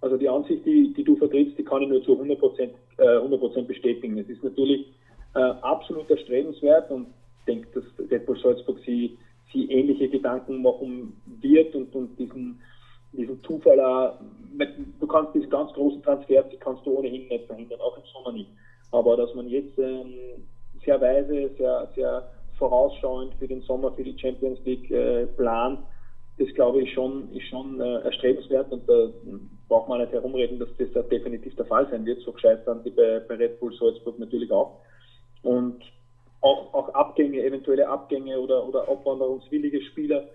Also 0.01 0.17
die 0.17 0.27
Ansicht, 0.27 0.65
die, 0.65 0.93
die 0.93 1.03
du 1.03 1.15
vertrittst, 1.15 1.57
die 1.57 1.63
kann 1.63 1.83
ich 1.83 1.89
nur 1.89 2.03
zu 2.03 2.19
100%, 2.19 2.69
äh, 2.97 3.17
100 3.17 3.67
bestätigen. 3.67 4.17
Es 4.17 4.29
ist 4.29 4.43
natürlich 4.43 4.87
äh, 5.35 5.39
absolut 5.39 6.09
erstrebenswert 6.09 6.89
und 6.91 7.07
denke, 7.47 7.67
dass 7.73 8.11
Red 8.11 8.25
Bull 8.25 8.39
Salzburg 8.39 8.79
sie, 8.85 9.17
sie 9.53 9.71
ähnliche 9.71 10.09
Gedanken 10.09 10.61
machen 10.61 11.19
wird 11.41 11.75
und, 11.75 11.93
und 11.95 12.17
diesen 12.17 12.59
diesen 13.13 13.41
Zufall 13.43 13.79
auch, 13.79 14.19
du 14.99 15.07
kannst 15.07 15.33
diese 15.33 15.47
ganz 15.47 15.71
großen 15.73 16.01
Transfers, 16.03 16.45
die 16.51 16.57
kannst 16.57 16.85
du 16.85 16.97
ohnehin 16.97 17.27
nicht 17.27 17.45
verhindern, 17.45 17.79
auch 17.81 17.97
im 17.97 18.03
Sommer 18.13 18.31
nicht. 18.31 18.49
Aber 18.91 19.17
dass 19.17 19.33
man 19.35 19.47
jetzt 19.47 19.77
ähm, 19.79 20.13
sehr 20.85 20.99
weise, 21.01 21.49
sehr, 21.57 21.89
sehr 21.95 22.29
vorausschauend 22.57 23.33
für 23.35 23.47
den 23.47 23.61
Sommer, 23.61 23.91
für 23.93 24.03
die 24.03 24.17
Champions 24.17 24.59
League 24.65 24.89
äh, 24.91 25.25
plant, 25.25 25.79
das 26.37 26.47
glaube 26.53 26.81
ich 26.81 26.93
schon, 26.93 27.31
ist 27.33 27.47
schon 27.47 27.81
äh, 27.81 28.01
erstrebenswert 28.01 28.71
und 28.71 28.87
da 28.87 29.09
braucht 29.67 29.89
man 29.89 29.99
nicht 29.99 30.13
herumreden, 30.13 30.57
dass 30.57 30.69
das 30.77 30.87
da 30.93 31.01
definitiv 31.01 31.55
der 31.55 31.65
Fall 31.65 31.87
sein 31.91 32.05
wird. 32.05 32.21
So 32.21 32.31
gescheit 32.31 32.63
sind 32.65 32.85
die 32.85 32.91
bei, 32.91 33.19
bei 33.27 33.35
Red 33.35 33.59
Bull 33.59 33.73
Salzburg 33.77 34.17
natürlich 34.19 34.51
auch. 34.51 34.79
Und 35.43 35.81
auch, 36.41 36.73
auch 36.73 36.89
Abgänge, 36.93 37.43
eventuelle 37.43 37.87
Abgänge 37.87 38.39
oder, 38.39 38.67
oder 38.67 38.87
abwanderungswillige 38.87 39.81
Spieler 39.81 40.27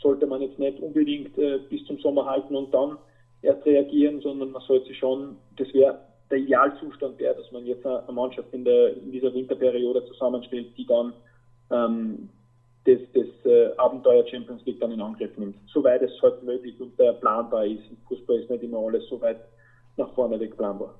sollte 0.00 0.26
man 0.26 0.42
jetzt 0.42 0.58
nicht 0.58 0.80
unbedingt 0.80 1.36
äh, 1.38 1.58
bis 1.70 1.84
zum 1.86 1.98
Sommer 1.98 2.26
halten 2.26 2.56
und 2.56 2.72
dann 2.74 2.98
erst 3.42 3.64
reagieren, 3.66 4.20
sondern 4.20 4.50
man 4.50 4.62
sollte 4.62 4.94
schon, 4.94 5.36
das 5.56 5.72
wäre 5.72 5.98
der 6.30 6.38
Idealzustand 6.38 7.18
wäre, 7.18 7.34
dass 7.34 7.52
man 7.52 7.66
jetzt 7.66 7.84
eine 7.84 8.10
Mannschaft 8.10 8.52
in, 8.52 8.64
der, 8.64 8.96
in 8.96 9.12
dieser 9.12 9.34
Winterperiode 9.34 10.04
zusammenstellt, 10.06 10.68
die 10.78 10.86
dann 10.86 11.12
ähm, 11.70 12.30
das, 12.84 12.98
das 13.12 13.26
äh, 13.44 13.76
Abenteuer 13.76 14.26
Champions 14.26 14.64
League 14.64 14.80
dann 14.80 14.92
in 14.92 15.00
Angriff 15.02 15.36
nimmt. 15.36 15.56
Soweit 15.66 16.02
es 16.02 16.10
halt 16.22 16.42
möglich 16.42 16.80
und 16.80 16.98
äh, 16.98 17.12
planbar 17.12 17.66
ist. 17.66 17.82
Im 17.90 17.98
Fußball 18.08 18.38
ist 18.38 18.50
nicht 18.50 18.62
immer 18.62 18.78
alles 18.78 19.06
so 19.08 19.20
weit 19.20 19.40
nach 19.98 20.12
vorne 20.14 20.40
weg 20.40 20.56
planbar. 20.56 20.94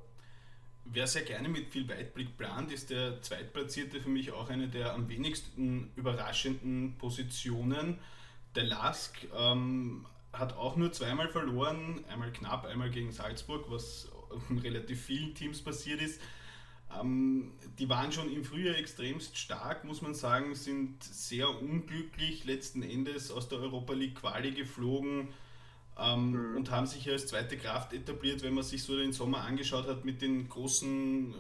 Wer 0.84 1.06
sehr 1.06 1.22
gerne 1.22 1.48
mit 1.48 1.68
viel 1.68 1.88
Weitblick 1.88 2.36
plant, 2.36 2.72
ist 2.72 2.90
der 2.90 3.22
Zweitplatzierte 3.22 4.00
für 4.00 4.08
mich 4.08 4.32
auch 4.32 4.50
eine 4.50 4.68
der 4.68 4.94
am 4.94 5.08
wenigsten 5.08 5.90
überraschenden 5.96 6.98
Positionen. 6.98 7.98
Der 8.54 8.64
Lask 8.64 9.16
ähm, 9.36 10.06
hat 10.32 10.54
auch 10.56 10.76
nur 10.76 10.92
zweimal 10.92 11.28
verloren, 11.28 12.04
einmal 12.08 12.32
knapp, 12.32 12.66
einmal 12.66 12.90
gegen 12.90 13.12
Salzburg, 13.12 13.70
was 13.70 14.10
in 14.50 14.58
relativ 14.58 15.02
vielen 15.02 15.34
Teams 15.34 15.62
passiert 15.62 16.02
ist. 16.02 16.20
Ähm, 17.00 17.52
die 17.78 17.88
waren 17.88 18.12
schon 18.12 18.30
im 18.30 18.44
Frühjahr 18.44 18.76
extremst 18.76 19.38
stark, 19.38 19.84
muss 19.84 20.02
man 20.02 20.14
sagen, 20.14 20.54
sind 20.54 21.02
sehr 21.02 21.48
unglücklich 21.48 22.44
letzten 22.44 22.82
Endes 22.82 23.30
aus 23.30 23.48
der 23.48 23.60
Europa 23.60 23.92
League 23.92 24.16
Quali 24.16 24.50
geflogen 24.50 25.28
ähm, 26.00 26.30
mhm. 26.30 26.56
und 26.56 26.70
haben 26.70 26.86
sich 26.86 27.08
als 27.10 27.26
zweite 27.26 27.56
Kraft 27.56 27.92
etabliert, 27.92 28.42
wenn 28.42 28.54
man 28.54 28.64
sich 28.64 28.82
so 28.82 28.96
den 28.96 29.12
Sommer 29.12 29.42
angeschaut 29.42 29.86
hat 29.86 30.04
mit 30.04 30.22
den 30.22 30.48
großen, 30.48 31.34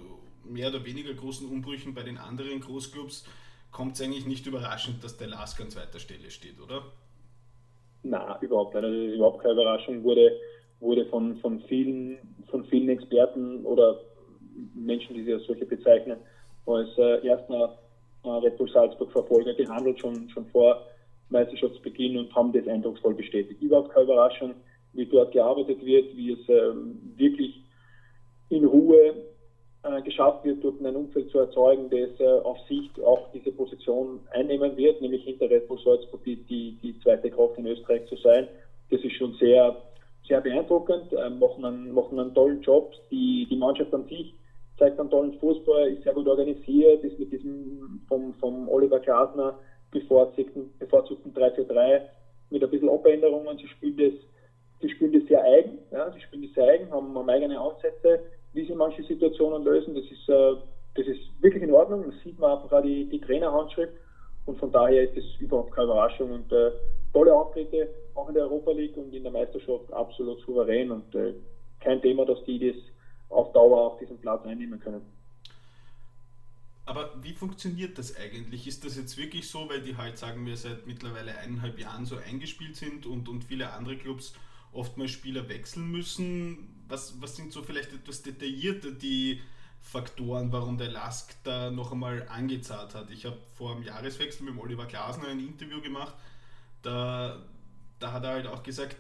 mehr 0.44 0.68
oder 0.68 0.84
weniger 0.84 1.14
großen 1.14 1.48
Umbrüchen 1.48 1.94
bei 1.94 2.02
den 2.02 2.18
anderen 2.18 2.60
Großclubs, 2.60 3.24
kommt 3.70 3.94
es 3.94 4.02
eigentlich 4.02 4.26
nicht 4.26 4.46
überraschend, 4.46 5.02
dass 5.02 5.16
der 5.16 5.28
Lask 5.28 5.60
an 5.60 5.70
zweiter 5.70 5.98
Stelle 5.98 6.30
steht, 6.30 6.60
oder? 6.60 6.82
Na, 8.02 8.38
überhaupt 8.40 8.74
nicht. 8.74 8.84
Also 8.84 8.98
überhaupt 8.98 9.42
keine 9.42 9.54
Überraschung. 9.54 10.02
Wurde, 10.04 10.38
wurde 10.80 11.06
von, 11.06 11.36
von, 11.36 11.60
vielen, 11.62 12.18
von 12.50 12.64
vielen 12.66 12.88
Experten 12.88 13.64
oder 13.64 14.00
Menschen, 14.74 15.14
die 15.14 15.24
sich 15.24 15.34
als 15.34 15.46
solche 15.46 15.64
bezeichnen, 15.64 16.18
als 16.66 16.88
äh, 16.98 17.26
erster 17.26 17.78
äh, 18.24 18.28
Red 18.28 18.58
Bull 18.58 18.70
Salzburg-Verfolger 18.70 19.54
gehandelt, 19.54 20.00
schon, 20.00 20.28
schon 20.30 20.46
vor 20.46 20.86
Meisterschaftsbeginn 21.32 22.18
und 22.18 22.34
haben 22.34 22.52
das 22.52 22.66
eindrucksvoll 22.68 23.14
bestätigt. 23.14 23.60
Überhaupt 23.60 23.90
keine 23.90 24.04
Überraschung, 24.04 24.54
wie 24.92 25.06
dort 25.06 25.32
gearbeitet 25.32 25.84
wird, 25.84 26.16
wie 26.16 26.32
es 26.32 26.48
ähm, 26.48 27.14
wirklich 27.16 27.62
in 28.50 28.64
Ruhe 28.64 29.14
äh, 29.84 30.02
geschafft 30.02 30.44
wird, 30.44 30.62
dort 30.62 30.80
ein 30.84 30.94
Umfeld 30.94 31.30
zu 31.30 31.38
erzeugen, 31.38 31.90
das 31.90 32.20
äh, 32.20 32.40
auf 32.44 32.58
Sicht 32.68 33.00
auch 33.02 33.30
diese 33.32 33.50
Position 33.50 34.20
einnehmen 34.30 34.76
wird, 34.76 35.00
nämlich 35.00 35.24
hinter 35.24 35.50
Red 35.50 35.66
Bull 35.66 35.78
Salzburg 35.82 36.22
die, 36.24 36.36
die, 36.36 36.78
die 36.82 36.98
zweite 37.00 37.30
Kraft 37.30 37.58
in 37.58 37.66
Österreich 37.66 38.06
zu 38.06 38.16
sein. 38.16 38.46
Das 38.90 39.00
ist 39.00 39.14
schon 39.14 39.34
sehr, 39.40 39.76
sehr 40.28 40.40
beeindruckend, 40.40 41.12
äh, 41.12 41.30
machen, 41.30 41.64
einen, 41.64 41.92
machen 41.92 42.20
einen 42.20 42.34
tollen 42.34 42.60
Job. 42.60 42.92
Die, 43.10 43.46
die 43.50 43.56
Mannschaft 43.56 43.92
an 43.94 44.06
sich 44.06 44.34
zeigt 44.78 45.00
einen 45.00 45.10
tollen 45.10 45.38
Fußball, 45.38 45.88
ist 45.88 46.04
sehr 46.04 46.14
gut 46.14 46.28
organisiert, 46.28 47.02
ist 47.02 47.18
mit 47.18 47.32
diesem 47.32 48.02
vom, 48.08 48.34
vom 48.34 48.68
Oliver 48.68 49.00
Glasner 49.00 49.58
bevorzugten, 49.92 50.72
bevorzugten 50.78 51.32
3-4-3 51.32 52.00
mit 52.50 52.64
ein 52.64 52.70
bisschen 52.70 52.88
Abänderungen. 52.88 53.56
Sie 53.58 53.68
spielen 53.68 53.96
das, 53.96 54.14
sie 54.80 54.88
spielen 54.90 55.12
das 55.12 55.28
sehr 55.28 55.42
eigen, 55.44 55.78
ja, 55.92 56.10
sie 56.10 56.20
spielen 56.20 56.42
das 56.42 56.54
sehr 56.54 56.66
eigen, 56.66 56.90
haben, 56.90 57.16
haben 57.16 57.30
eigene 57.30 57.60
Ansätze, 57.60 58.20
wie 58.52 58.66
sie 58.66 58.74
manche 58.74 59.02
Situationen 59.04 59.62
lösen. 59.62 59.94
Das 59.94 60.04
ist, 60.04 60.28
äh, 60.28 60.56
das 60.94 61.06
ist 61.06 61.20
wirklich 61.40 61.62
in 61.62 61.72
Ordnung. 61.72 62.04
Das 62.10 62.20
sieht 62.22 62.38
man 62.38 62.52
einfach 62.52 62.72
auch 62.72 62.82
die, 62.82 63.08
die 63.08 63.20
Trainerhandschrift. 63.20 63.92
Und 64.44 64.58
von 64.58 64.72
daher 64.72 65.04
ist 65.04 65.16
das 65.16 65.24
überhaupt 65.40 65.72
keine 65.72 65.86
Überraschung 65.86 66.32
und 66.32 66.52
äh, 66.52 66.72
tolle 67.12 67.32
Auftritte, 67.32 67.88
auch 68.14 68.28
in 68.28 68.34
der 68.34 68.44
Europa 68.44 68.72
League 68.72 68.96
und 68.96 69.14
in 69.14 69.22
der 69.22 69.30
Meisterschaft 69.30 69.92
absolut 69.92 70.40
souverän 70.40 70.90
und 70.90 71.14
äh, 71.14 71.34
kein 71.80 72.02
Thema, 72.02 72.24
dass 72.24 72.42
die 72.44 72.58
das 72.58 72.76
auf 73.28 73.52
Dauer 73.52 73.80
auf 73.80 73.98
diesen 73.98 74.18
Platz 74.18 74.44
einnehmen 74.44 74.80
können. 74.80 75.02
Aber 76.84 77.22
wie 77.22 77.32
funktioniert 77.32 77.96
das 77.96 78.16
eigentlich? 78.16 78.66
Ist 78.66 78.84
das 78.84 78.96
jetzt 78.96 79.16
wirklich 79.16 79.48
so, 79.48 79.68
weil 79.68 79.82
die 79.82 79.96
halt, 79.96 80.18
sagen 80.18 80.44
wir, 80.46 80.56
seit 80.56 80.86
mittlerweile 80.86 81.38
eineinhalb 81.38 81.78
Jahren 81.78 82.06
so 82.06 82.16
eingespielt 82.16 82.76
sind 82.76 83.06
und, 83.06 83.28
und 83.28 83.44
viele 83.44 83.72
andere 83.72 83.96
Clubs 83.96 84.34
oftmals 84.72 85.12
Spieler 85.12 85.48
wechseln 85.48 85.90
müssen? 85.90 86.84
Was, 86.88 87.20
was 87.20 87.36
sind 87.36 87.52
so 87.52 87.62
vielleicht 87.62 87.92
etwas 87.92 88.22
detaillierter 88.22 88.90
die 88.90 89.40
Faktoren, 89.80 90.50
warum 90.50 90.76
der 90.76 90.90
Lask 90.90 91.34
da 91.44 91.70
noch 91.70 91.92
einmal 91.92 92.28
angezahlt 92.28 92.94
hat? 92.94 93.10
Ich 93.10 93.26
habe 93.26 93.38
vor 93.54 93.74
dem 93.74 93.84
Jahreswechsel 93.84 94.44
mit 94.44 94.60
Oliver 94.60 94.86
Glasner 94.86 95.28
ein 95.28 95.40
Interview 95.40 95.80
gemacht, 95.80 96.14
da, 96.82 97.40
da 98.00 98.12
hat 98.12 98.24
er 98.24 98.30
halt 98.30 98.46
auch 98.48 98.64
gesagt, 98.64 98.96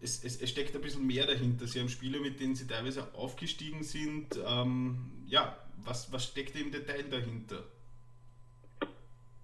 es, 0.00 0.24
es, 0.24 0.40
es, 0.40 0.50
steckt 0.50 0.74
ein 0.74 0.82
bisschen 0.82 1.06
mehr 1.06 1.26
dahinter. 1.26 1.66
Sie 1.66 1.80
haben 1.80 1.88
Spieler, 1.88 2.20
mit 2.20 2.40
denen 2.40 2.54
sie 2.54 2.66
teilweise 2.66 3.14
aufgestiegen 3.14 3.82
sind. 3.82 4.38
Ähm, 4.44 5.12
ja, 5.26 5.56
was, 5.84 6.12
was 6.12 6.24
steckt 6.24 6.58
im 6.60 6.70
Detail 6.70 7.04
dahinter? 7.10 7.64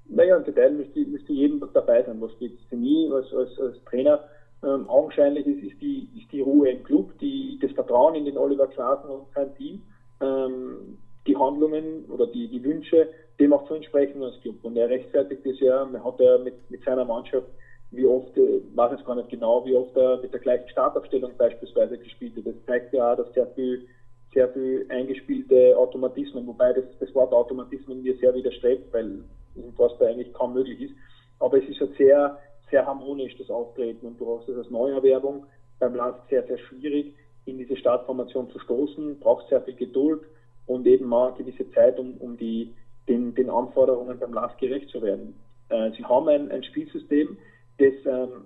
Naja, 0.06 0.36
im 0.36 0.44
Detail 0.44 0.72
müsste, 0.72 1.00
müsste 1.00 1.32
jedem 1.32 1.60
dabei 1.72 2.02
sein, 2.02 2.20
was 2.20 2.36
geht 2.38 2.58
für 2.68 2.76
mich 2.76 3.12
als, 3.12 3.32
als, 3.32 3.58
als 3.60 3.84
Trainer 3.84 4.24
ähm, 4.62 4.88
augenscheinlich 4.88 5.46
ist, 5.46 5.62
ist, 5.62 5.80
die, 5.80 6.08
ist 6.16 6.30
die 6.32 6.40
Ruhe 6.40 6.70
im 6.70 6.82
Club, 6.82 7.16
die, 7.20 7.58
das 7.62 7.72
Vertrauen 7.72 8.14
in 8.14 8.24
den 8.24 8.36
Oliver 8.36 8.66
Klasen 8.66 9.08
und 9.08 9.26
sein 9.34 9.54
Team, 9.56 9.82
ähm, 10.20 10.98
die 11.26 11.36
Handlungen 11.36 12.04
oder 12.06 12.26
die, 12.26 12.48
die 12.48 12.62
Wünsche, 12.64 13.08
dem 13.38 13.52
auch 13.52 13.66
zu 13.66 13.74
entsprechen 13.74 14.22
als 14.22 14.40
Club. 14.40 14.56
Und 14.62 14.76
er 14.76 14.88
rechtfertigt 14.88 15.46
das 15.46 15.58
ja, 15.60 15.88
hat 16.04 16.20
er 16.20 16.38
mit, 16.38 16.70
mit 16.70 16.84
seiner 16.84 17.04
Mannschaft 17.04 17.46
wie 17.92 18.06
oft, 18.06 18.36
äh, 18.36 18.60
weiß 18.74 18.98
ich 18.98 19.04
gar 19.04 19.16
nicht 19.16 19.30
genau, 19.30 19.64
wie 19.64 19.74
oft 19.74 19.96
er 19.96 20.18
mit 20.18 20.32
der 20.32 20.40
gleichen 20.40 20.68
Startaufstellung 20.68 21.32
beispielsweise 21.36 21.98
gespielt 21.98 22.36
hat. 22.36 22.46
Das 22.46 22.64
zeigt 22.66 22.92
ja 22.92 23.12
auch, 23.12 23.16
dass 23.16 23.32
sehr 23.32 23.46
viel, 23.48 23.86
sehr 24.32 24.48
viel 24.50 24.86
eingespielte 24.88 25.76
Automatismen, 25.76 26.46
wobei 26.46 26.72
das, 26.72 26.84
das 26.98 27.14
Wort 27.14 27.32
Automatismen 27.32 28.02
mir 28.02 28.16
sehr 28.18 28.34
widerstrebt, 28.34 28.92
weil 28.92 29.24
im 29.56 29.72
Fußball 29.74 30.08
eigentlich 30.08 30.32
kaum 30.32 30.54
möglich 30.54 30.80
ist. 30.80 30.94
Aber 31.40 31.58
es 31.58 31.68
ist 31.68 31.80
halt 31.80 31.96
sehr, 31.96 32.38
sehr 32.70 32.86
harmonisch, 32.86 33.36
das 33.38 33.50
Auftreten. 33.50 34.06
Und 34.06 34.20
du 34.20 34.38
hast 34.38 34.48
es 34.48 34.56
als 34.56 34.70
Neuerwerbung 34.70 35.46
beim 35.78 35.94
Lask 35.94 36.18
sehr, 36.28 36.46
sehr 36.46 36.58
schwierig, 36.58 37.14
in 37.46 37.58
diese 37.58 37.76
Startformation 37.76 38.50
zu 38.50 38.58
stoßen, 38.60 39.18
braucht 39.18 39.48
sehr 39.48 39.62
viel 39.62 39.74
Geduld 39.74 40.20
und 40.66 40.86
eben 40.86 41.06
mal 41.06 41.32
gewisse 41.32 41.68
Zeit, 41.72 41.98
um, 41.98 42.14
um 42.18 42.36
die, 42.36 42.72
den, 43.08 43.34
den 43.34 43.50
Anforderungen 43.50 44.18
beim 44.18 44.32
Lask 44.32 44.56
gerecht 44.58 44.90
zu 44.90 45.02
werden. 45.02 45.34
Äh, 45.70 45.90
sie 45.96 46.04
haben 46.04 46.28
ein, 46.28 46.50
ein 46.50 46.62
Spielsystem, 46.62 47.36
das, 47.78 47.94
ähm, 48.04 48.44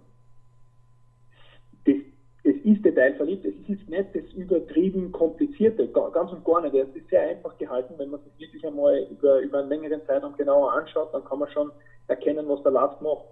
ist 2.64 2.82
detailverliebt, 2.82 3.44
es 3.44 3.54
ist 3.68 3.88
nicht 3.90 4.08
das 4.14 4.32
übertrieben 4.34 5.12
komplizierte, 5.12 5.86
ganz 5.88 6.32
und 6.32 6.44
gar 6.46 6.62
nicht. 6.62 6.74
Es 6.74 6.96
ist 6.96 7.08
sehr 7.10 7.20
einfach 7.28 7.56
gehalten, 7.58 7.92
wenn 7.98 8.08
man 8.08 8.20
sich 8.20 8.32
wirklich 8.38 8.66
einmal 8.66 9.06
über, 9.10 9.40
über 9.40 9.58
einen 9.58 9.68
längeren 9.68 10.00
Zeitraum 10.06 10.34
genauer 10.34 10.72
anschaut, 10.72 11.12
dann 11.12 11.24
kann 11.24 11.40
man 11.40 11.50
schon 11.50 11.70
erkennen, 12.08 12.48
was 12.48 12.62
der 12.62 12.72
Last 12.72 13.02
macht. 13.02 13.26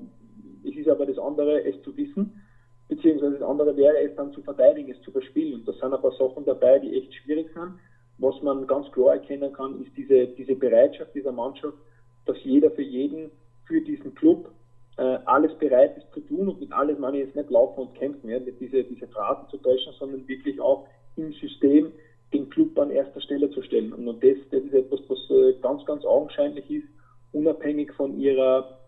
Es 0.65 0.77
ist 0.77 0.89
aber 0.89 1.07
das 1.07 1.19
andere, 1.19 1.65
es 1.65 1.81
zu 1.83 1.97
wissen, 1.97 2.43
beziehungsweise 2.89 3.39
das 3.39 3.49
andere 3.49 3.75
wäre 3.75 3.99
es 4.03 4.15
dann 4.17 4.33
zu 4.33 4.43
verteidigen, 4.43 4.93
es 4.93 5.01
zu 5.01 5.11
verspielen. 5.11 5.61
Und 5.61 5.69
da 5.69 5.73
sind 5.73 5.95
ein 5.95 6.03
paar 6.03 6.13
Sachen 6.13 6.45
dabei, 6.45 6.79
die 6.79 6.99
echt 6.99 7.15
schwierig 7.15 7.51
sind. 7.55 7.73
Was 8.19 8.41
man 8.43 8.67
ganz 8.67 8.93
klar 8.93 9.15
erkennen 9.15 9.51
kann, 9.55 9.83
ist 9.83 9.97
diese, 9.97 10.27
diese 10.27 10.55
Bereitschaft 10.55 11.15
dieser 11.15 11.33
Mannschaft, 11.33 11.79
dass 12.27 12.37
jeder 12.45 12.71
für 12.71 12.83
jeden, 12.83 13.31
für 13.65 13.81
diesen 13.81 14.15
Club 14.15 14.51
äh, 14.97 15.19
alles 15.25 15.53
bereit 15.59 15.97
ist 15.97 16.13
zu 16.13 16.21
tun 16.21 16.49
und 16.49 16.61
mit 16.61 16.73
alles 16.73 16.99
meine 16.99 17.19
ich 17.19 17.27
jetzt 17.27 17.37
nicht 17.37 17.51
laufen 17.51 17.81
und 17.81 17.95
kämpfen, 17.95 18.29
ja, 18.29 18.39
nicht 18.39 18.61
diese, 18.61 18.85
diese 18.85 19.07
Phrasen 19.09 19.49
zu 19.49 19.57
täuschen, 19.59 19.93
sondern 19.99 20.27
wirklich 20.29 20.61
auch 20.61 20.87
im 21.17 21.33
System 21.33 21.93
den 22.33 22.49
Club 22.51 22.79
an 22.79 22.91
erster 22.91 23.21
Stelle 23.21 23.51
zu 23.51 23.63
stellen. 23.63 23.93
Und, 23.93 24.09
und 24.09 24.23
das, 24.23 24.37
das 24.51 24.63
ist 24.63 24.75
etwas, 24.75 25.01
was 25.09 25.19
äh, 25.31 25.55
ganz, 25.61 25.85
ganz 25.85 26.05
augenscheinlich 26.05 26.71
ist, 26.71 26.87
unabhängig 27.33 27.93
von 27.93 28.19
ihrer 28.19 28.79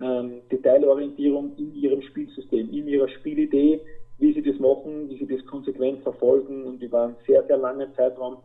ähm, 0.00 0.40
Detailorientierung 0.50 1.52
in 1.56 1.74
ihrem 1.74 2.02
Spielsystem, 2.02 2.70
in 2.70 2.88
ihrer 2.88 3.08
Spielidee, 3.08 3.80
wie 4.18 4.32
sie 4.32 4.42
das 4.42 4.58
machen, 4.58 5.08
wie 5.08 5.18
sie 5.18 5.26
das 5.26 5.44
konsequent 5.46 6.02
verfolgen 6.02 6.64
und 6.64 6.82
über 6.82 7.04
einen 7.04 7.16
sehr, 7.26 7.42
sehr 7.44 7.56
langen 7.56 7.92
Zeitraum 7.94 8.38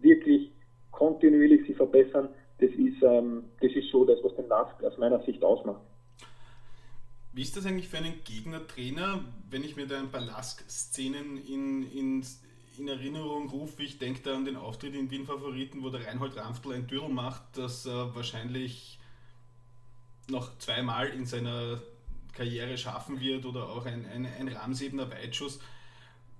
wirklich 0.00 0.50
kontinuierlich 0.92 1.66
sie 1.66 1.74
verbessern. 1.74 2.28
Das 2.58 2.70
ist, 2.70 3.02
ähm, 3.02 3.44
das 3.60 3.72
ist 3.72 3.90
so 3.90 4.04
das, 4.04 4.18
was 4.22 4.34
den 4.36 4.48
LASK 4.48 4.82
aus 4.84 4.98
meiner 4.98 5.20
Sicht 5.20 5.42
ausmacht. 5.42 5.80
Wie 7.32 7.42
ist 7.42 7.56
das 7.56 7.64
eigentlich 7.64 7.88
für 7.88 7.98
einen 7.98 8.24
Gegnertrainer, 8.24 9.24
wenn 9.50 9.62
ich 9.62 9.76
mir 9.76 9.86
da 9.86 9.98
ein 10.00 10.10
paar 10.10 10.20
Lask-Szenen 10.20 11.36
in, 11.46 11.88
in, 11.92 12.26
in 12.76 12.88
Erinnerung 12.88 13.48
rufe? 13.50 13.84
Ich 13.84 13.98
denke 13.98 14.20
da 14.22 14.34
an 14.34 14.44
den 14.44 14.56
Auftritt 14.56 14.96
in 14.96 15.10
Wien 15.12 15.26
Favoriten, 15.26 15.84
wo 15.84 15.90
der 15.90 16.06
Reinhold 16.06 16.36
Ramftl 16.36 16.72
ein 16.72 16.88
Dürrel 16.88 17.08
macht, 17.08 17.42
das 17.56 17.86
äh, 17.86 17.90
wahrscheinlich 17.90 18.98
noch 20.28 20.58
zweimal 20.58 21.08
in 21.08 21.24
seiner 21.24 21.80
Karriere 22.32 22.76
schaffen 22.76 23.20
wird 23.20 23.46
oder 23.46 23.68
auch 23.68 23.86
ein, 23.86 24.06
ein, 24.06 24.26
ein 24.26 24.48
Ramsebener 24.48 25.08
Weitschuss. 25.10 25.60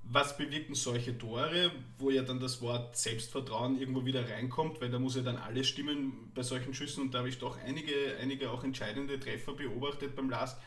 Was 0.02 0.36
bewirken 0.36 0.74
solche 0.74 1.16
Tore, 1.16 1.70
wo 1.98 2.10
ja 2.10 2.22
dann 2.22 2.40
das 2.40 2.60
Wort 2.62 2.96
Selbstvertrauen 2.96 3.78
irgendwo 3.78 4.04
wieder 4.04 4.28
reinkommt, 4.28 4.80
weil 4.80 4.90
da 4.90 4.98
muss 4.98 5.14
ja 5.14 5.22
dann 5.22 5.36
alles 5.36 5.68
stimmen 5.68 6.32
bei 6.34 6.42
solchen 6.42 6.74
Schüssen 6.74 7.02
und 7.02 7.14
da 7.14 7.18
habe 7.18 7.28
ich 7.28 7.38
doch 7.38 7.58
einige, 7.58 8.16
einige 8.20 8.50
auch 8.50 8.64
entscheidende 8.64 9.20
Treffer 9.20 9.52
beobachtet 9.52 10.16
beim 10.16 10.28
Last 10.28 10.58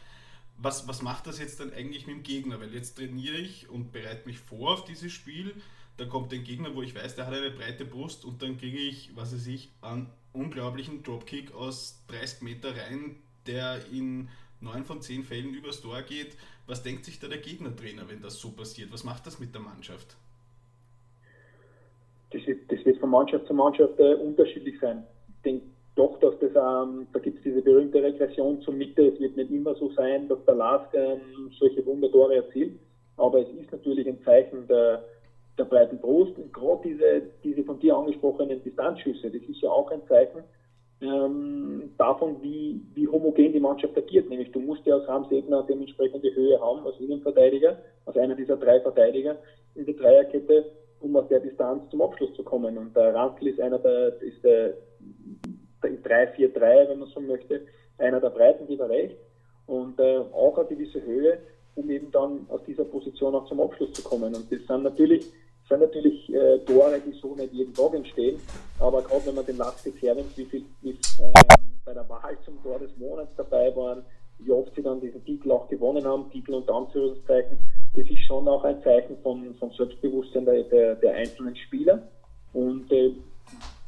was, 0.63 0.88
was 0.88 1.02
macht 1.02 1.28
das 1.28 1.39
jetzt 1.39 1.60
dann 1.60 1.73
eigentlich 1.73 2.08
mit 2.08 2.15
dem 2.15 2.23
Gegner? 2.23 2.60
Weil 2.60 2.73
jetzt 2.73 2.95
trainiere 2.95 3.36
ich 3.36 3.69
und 3.69 3.91
bereite 3.91 4.26
mich 4.26 4.39
vor 4.39 4.73
auf 4.73 4.86
dieses 4.86 5.12
Spiel. 5.12 5.54
Da 5.97 6.06
kommt 6.06 6.34
ein 6.34 6.43
Gegner, 6.43 6.73
wo 6.73 6.82
ich 6.82 6.95
weiß, 6.95 7.15
der 7.15 7.28
hat 7.28 7.34
eine 7.34 7.52
breite 7.52 7.86
Brust 7.86 8.26
und 8.26 8.41
dann 8.41 8.58
kriege 8.58 8.80
ich, 8.80 9.15
was 9.15 9.34
weiß 9.34 9.45
ich, 9.47 9.69
einen 9.82 10.10
unglaublichen 10.32 11.04
Dropkick 11.04 11.54
aus 11.54 12.02
30 12.08 12.41
Meter 12.41 12.69
rein, 12.69 13.17
der 13.45 13.86
in 13.91 14.30
9 14.62 14.86
von 14.86 15.02
10 15.02 15.23
Fällen 15.23 15.54
übers 15.54 15.82
Tor 15.82 16.02
geht. 16.02 16.36
Was 16.65 16.82
denkt 16.82 17.06
sich 17.06 17.19
da 17.19 17.28
der 17.28 17.39
Gegnertrainer, 17.39 18.10
wenn 18.10 18.21
das 18.21 18.39
so 18.39 18.52
passiert? 18.52 18.91
Was 18.91 19.04
macht 19.04 19.28
das 19.28 19.39
mit 19.39 19.54
der 19.54 19.62
Mannschaft? 19.62 20.15
Das 22.32 22.47
wird, 22.47 22.71
das 22.71 22.84
wird 22.86 22.99
von 22.99 23.10
Mannschaft 23.10 23.45
zu 23.45 23.54
Mannschaft 23.54 23.99
äh, 23.99 24.15
unterschiedlich 24.15 24.80
sein. 24.80 25.04
Ich 25.28 25.41
denke, 25.43 25.65
doch, 25.95 26.19
dass 26.19 26.34
das, 26.39 26.51
ähm, 26.51 27.08
da 27.13 27.19
gibt 27.19 27.38
es 27.38 27.43
diese 27.43 27.62
berühmte 27.62 28.01
Regression 28.01 28.62
zur 28.62 28.73
Mitte. 28.73 29.08
Es 29.08 29.19
wird 29.19 29.38
nicht 29.38 29.51
immer 29.51 29.75
so 29.75 29.91
sein, 29.91 30.27
dass 30.27 30.43
der 30.45 30.56
Lask 30.56 30.93
ähm, 30.93 31.51
solche 31.60 31.86
Wundertore 31.86 32.36
erzielt, 32.36 32.79
aber 33.17 33.41
es 33.41 33.49
ist 33.49 33.71
natürlich 33.71 34.08
ein 34.08 34.21
Zeichen 34.23 34.67
der, 34.67 35.03
der 35.58 35.65
breiten 35.65 35.99
Brust 35.99 36.38
und 36.38 36.51
gerade 36.51 36.82
diese, 36.84 37.21
diese 37.43 37.63
von 37.63 37.79
dir 37.79 37.95
angesprochenen 37.95 38.63
Distanzschüsse, 38.63 39.29
das 39.29 39.41
ist 39.43 39.62
ja 39.62 39.69
auch 39.69 39.91
ein 39.91 40.01
Zeichen 40.08 40.43
ähm, 41.03 41.91
davon, 41.97 42.41
wie, 42.41 42.82
wie 42.95 43.08
homogen 43.08 43.53
die 43.53 43.60
Mannschaft 43.60 43.97
agiert. 43.97 44.29
Nämlich 44.29 44.51
du 44.51 44.60
musst 44.60 44.86
ja 44.86 44.95
als 44.95 45.08
Ramsegner 45.08 45.63
dementsprechende 45.63 46.34
Höhe 46.34 46.60
haben 46.60 46.86
als 46.86 46.99
Innenverteidiger, 46.99 47.77
als 48.06 48.17
einer 48.17 48.36
dieser 48.36 48.58
drei 48.58 48.79
Verteidiger 48.79 49.38
in 49.75 49.86
der 49.86 49.95
Dreierkette, 49.95 50.71
um 51.01 51.15
aus 51.15 51.27
der 51.27 51.41
Distanz 51.41 51.89
zum 51.91 52.01
Abschluss 52.01 52.34
zu 52.36 52.43
kommen. 52.43 52.77
Und 52.77 52.95
der 52.95 53.13
Rantl 53.13 53.47
ist 53.47 53.60
einer 53.60 53.79
der, 53.79 54.21
ist 54.21 54.43
der 54.43 54.75
im 55.84 56.02
3-4-3, 56.04 56.89
wenn 56.89 57.00
man 57.00 57.10
so 57.10 57.19
möchte, 57.19 57.62
einer 57.98 58.19
der 58.19 58.30
Breiten 58.30 58.67
geht 58.67 58.80
er 58.80 58.89
rechts 58.89 59.17
und 59.67 60.00
äh, 60.00 60.19
auch 60.34 60.58
eine 60.58 60.67
gewisse 60.67 61.02
Höhe, 61.02 61.39
um 61.76 61.89
eben 61.89 62.12
dann 62.12 62.46
aus 62.50 62.62
dieser 62.67 62.86
Position 62.86 63.36
auch 63.36 63.46
zum 63.48 63.62
Abschluss 63.62 63.93
zu 63.93 64.04
kommen. 64.04 64.36
Und 64.36 64.52
das 64.52 64.60
sind 64.67 64.84
natürlich, 64.84 65.26
sind 65.69 65.80
natürlich 65.80 66.34
äh, 66.34 66.60
Tore, 66.60 67.00
die 67.06 67.13
so 67.19 67.36
nicht 67.36 67.54
jeden 67.54 67.74
Tag 67.74 67.93
entstehen, 67.93 68.39
aber 68.80 69.02
gerade 69.02 69.26
wenn 69.26 69.36
man 69.36 69.46
den 69.46 69.58
Last 69.58 69.86
jetzt 69.86 70.02
hernimmt, 70.02 70.38
wie 70.38 70.46
viel 70.46 70.65
wie, 70.82 70.91
äh, 70.91 71.56
bei 71.86 71.93
der 71.93 72.08
Wahl 72.10 72.38
zum 72.46 72.62
Tor 72.63 72.80
des 72.80 72.96
Monats 72.98 73.34
dabei 73.36 73.76
waren, 73.76 74.04
wie 74.39 74.52
oft 74.52 74.74
sie 74.76 74.82
dann 74.82 75.00
diesen 75.00 75.24
Titel 75.26 75.52
auch 75.52 75.67
gewonnen 75.67 76.06
haben, 76.06 76.30
Titel 76.32 76.54
unter 76.54 76.76
Anführungszeichen, 76.76 77.58
das 77.96 78.10
ist 78.10 78.26
schon 78.26 78.48
auch 78.48 78.63
ein 78.63 78.82
Zeichen 78.84 79.17
von, 79.22 79.54
von 79.56 79.72
Selbstbewusstsein 79.72 80.46
der, 80.46 80.63
der, 80.63 80.96
der 80.96 81.13
einzelnen 81.13 81.56
Spieler. 81.56 82.02
Und 82.54 82.91
äh, 82.91 83.13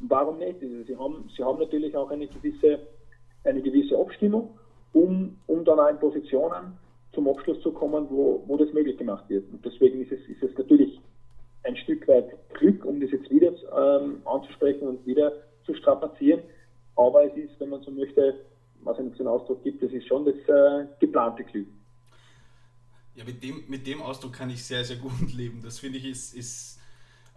warum 0.00 0.38
nicht? 0.38 0.62
Also 0.62 0.82
sie, 0.84 0.96
haben, 0.96 1.28
sie 1.36 1.42
haben 1.42 1.58
natürlich 1.58 1.96
auch 1.96 2.10
eine 2.10 2.26
gewisse, 2.26 2.80
eine 3.44 3.62
gewisse 3.62 3.98
Abstimmung, 3.98 4.50
um, 4.92 5.36
um 5.46 5.64
dann 5.64 5.78
auch 5.78 5.88
in 5.88 5.98
Positionen 5.98 6.78
zum 7.12 7.28
Abschluss 7.28 7.60
zu 7.62 7.72
kommen, 7.72 8.06
wo, 8.10 8.42
wo 8.46 8.56
das 8.56 8.72
möglich 8.72 8.98
gemacht 8.98 9.24
wird. 9.28 9.50
Und 9.50 9.64
deswegen 9.64 10.02
ist 10.02 10.12
es, 10.12 10.20
ist 10.28 10.42
es 10.42 10.56
natürlich 10.56 11.00
ein 11.64 11.76
Stück 11.76 12.06
weit 12.08 12.28
Glück, 12.54 12.84
um 12.84 13.00
das 13.00 13.10
jetzt 13.10 13.30
wieder 13.30 13.52
ähm, 13.76 14.22
anzusprechen 14.24 14.86
und 14.86 15.06
wieder 15.06 15.32
zu 15.64 15.74
strapazieren. 15.74 16.42
Aber 16.94 17.24
es 17.24 17.36
ist, 17.36 17.58
wenn 17.58 17.70
man 17.70 17.82
so 17.82 17.90
möchte, 17.90 18.40
was 18.82 18.98
es 18.98 19.18
einen 19.18 19.28
Ausdruck 19.28 19.62
gibt, 19.64 19.82
das 19.82 19.92
ist 19.92 20.06
schon 20.06 20.24
das 20.24 20.34
äh, 20.34 20.86
geplante 21.00 21.44
Glück. 21.44 21.66
Ja, 23.14 23.24
mit 23.24 23.42
dem, 23.42 23.64
mit 23.68 23.86
dem 23.86 24.02
Ausdruck 24.02 24.34
kann 24.34 24.50
ich 24.50 24.62
sehr, 24.64 24.84
sehr 24.84 24.96
gut 24.96 25.32
leben. 25.34 25.60
Das 25.62 25.78
finde 25.78 25.98
ich 25.98 26.06
ist, 26.06 26.34
ist 26.34 26.75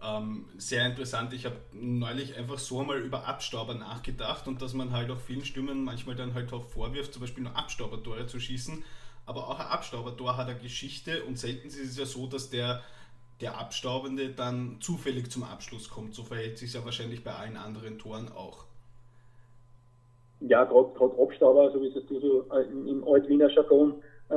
ähm, 0.03 0.45
sehr 0.57 0.85
interessant. 0.85 1.33
Ich 1.33 1.45
habe 1.45 1.57
neulich 1.73 2.37
einfach 2.37 2.57
so 2.57 2.83
mal 2.83 2.99
über 2.99 3.27
Abstauber 3.27 3.73
nachgedacht 3.73 4.47
und 4.47 4.61
dass 4.61 4.73
man 4.73 4.91
halt 4.91 5.11
auch 5.11 5.19
vielen 5.19 5.43
Stimmen 5.43 5.83
manchmal 5.83 6.15
dann 6.15 6.33
halt 6.33 6.53
auch 6.53 6.63
vorwirft, 6.63 7.13
zum 7.13 7.21
Beispiel 7.21 7.43
nur 7.43 7.55
Abstaubertore 7.55 8.27
zu 8.27 8.39
schießen. 8.39 8.83
Aber 9.25 9.47
auch 9.47 9.59
ein 9.59 9.67
Abstaubertor 9.67 10.37
hat 10.37 10.47
eine 10.47 10.59
Geschichte 10.59 11.23
und 11.25 11.37
selten 11.37 11.67
ist 11.67 11.77
es 11.77 11.97
ja 11.97 12.05
so, 12.05 12.27
dass 12.27 12.49
der, 12.49 12.81
der 13.41 13.59
Abstaubende 13.59 14.29
dann 14.29 14.77
zufällig 14.79 15.29
zum 15.29 15.43
Abschluss 15.43 15.89
kommt. 15.89 16.15
So 16.15 16.23
verhält 16.23 16.57
sich 16.57 16.69
es 16.69 16.75
ja 16.75 16.85
wahrscheinlich 16.85 17.23
bei 17.23 17.33
allen 17.33 17.57
anderen 17.57 17.99
Toren 17.99 18.29
auch. 18.31 18.65
Ja, 20.39 20.63
gerade 20.63 21.21
Abstauber, 21.21 21.71
so 21.71 21.81
wie 21.81 21.87
es 21.87 22.05
du 22.05 22.19
so 22.19 22.45
äh, 22.55 22.63
im 22.63 23.03
Altwiener 23.05 23.49
Jargon, 23.49 24.01
äh, 24.29 24.33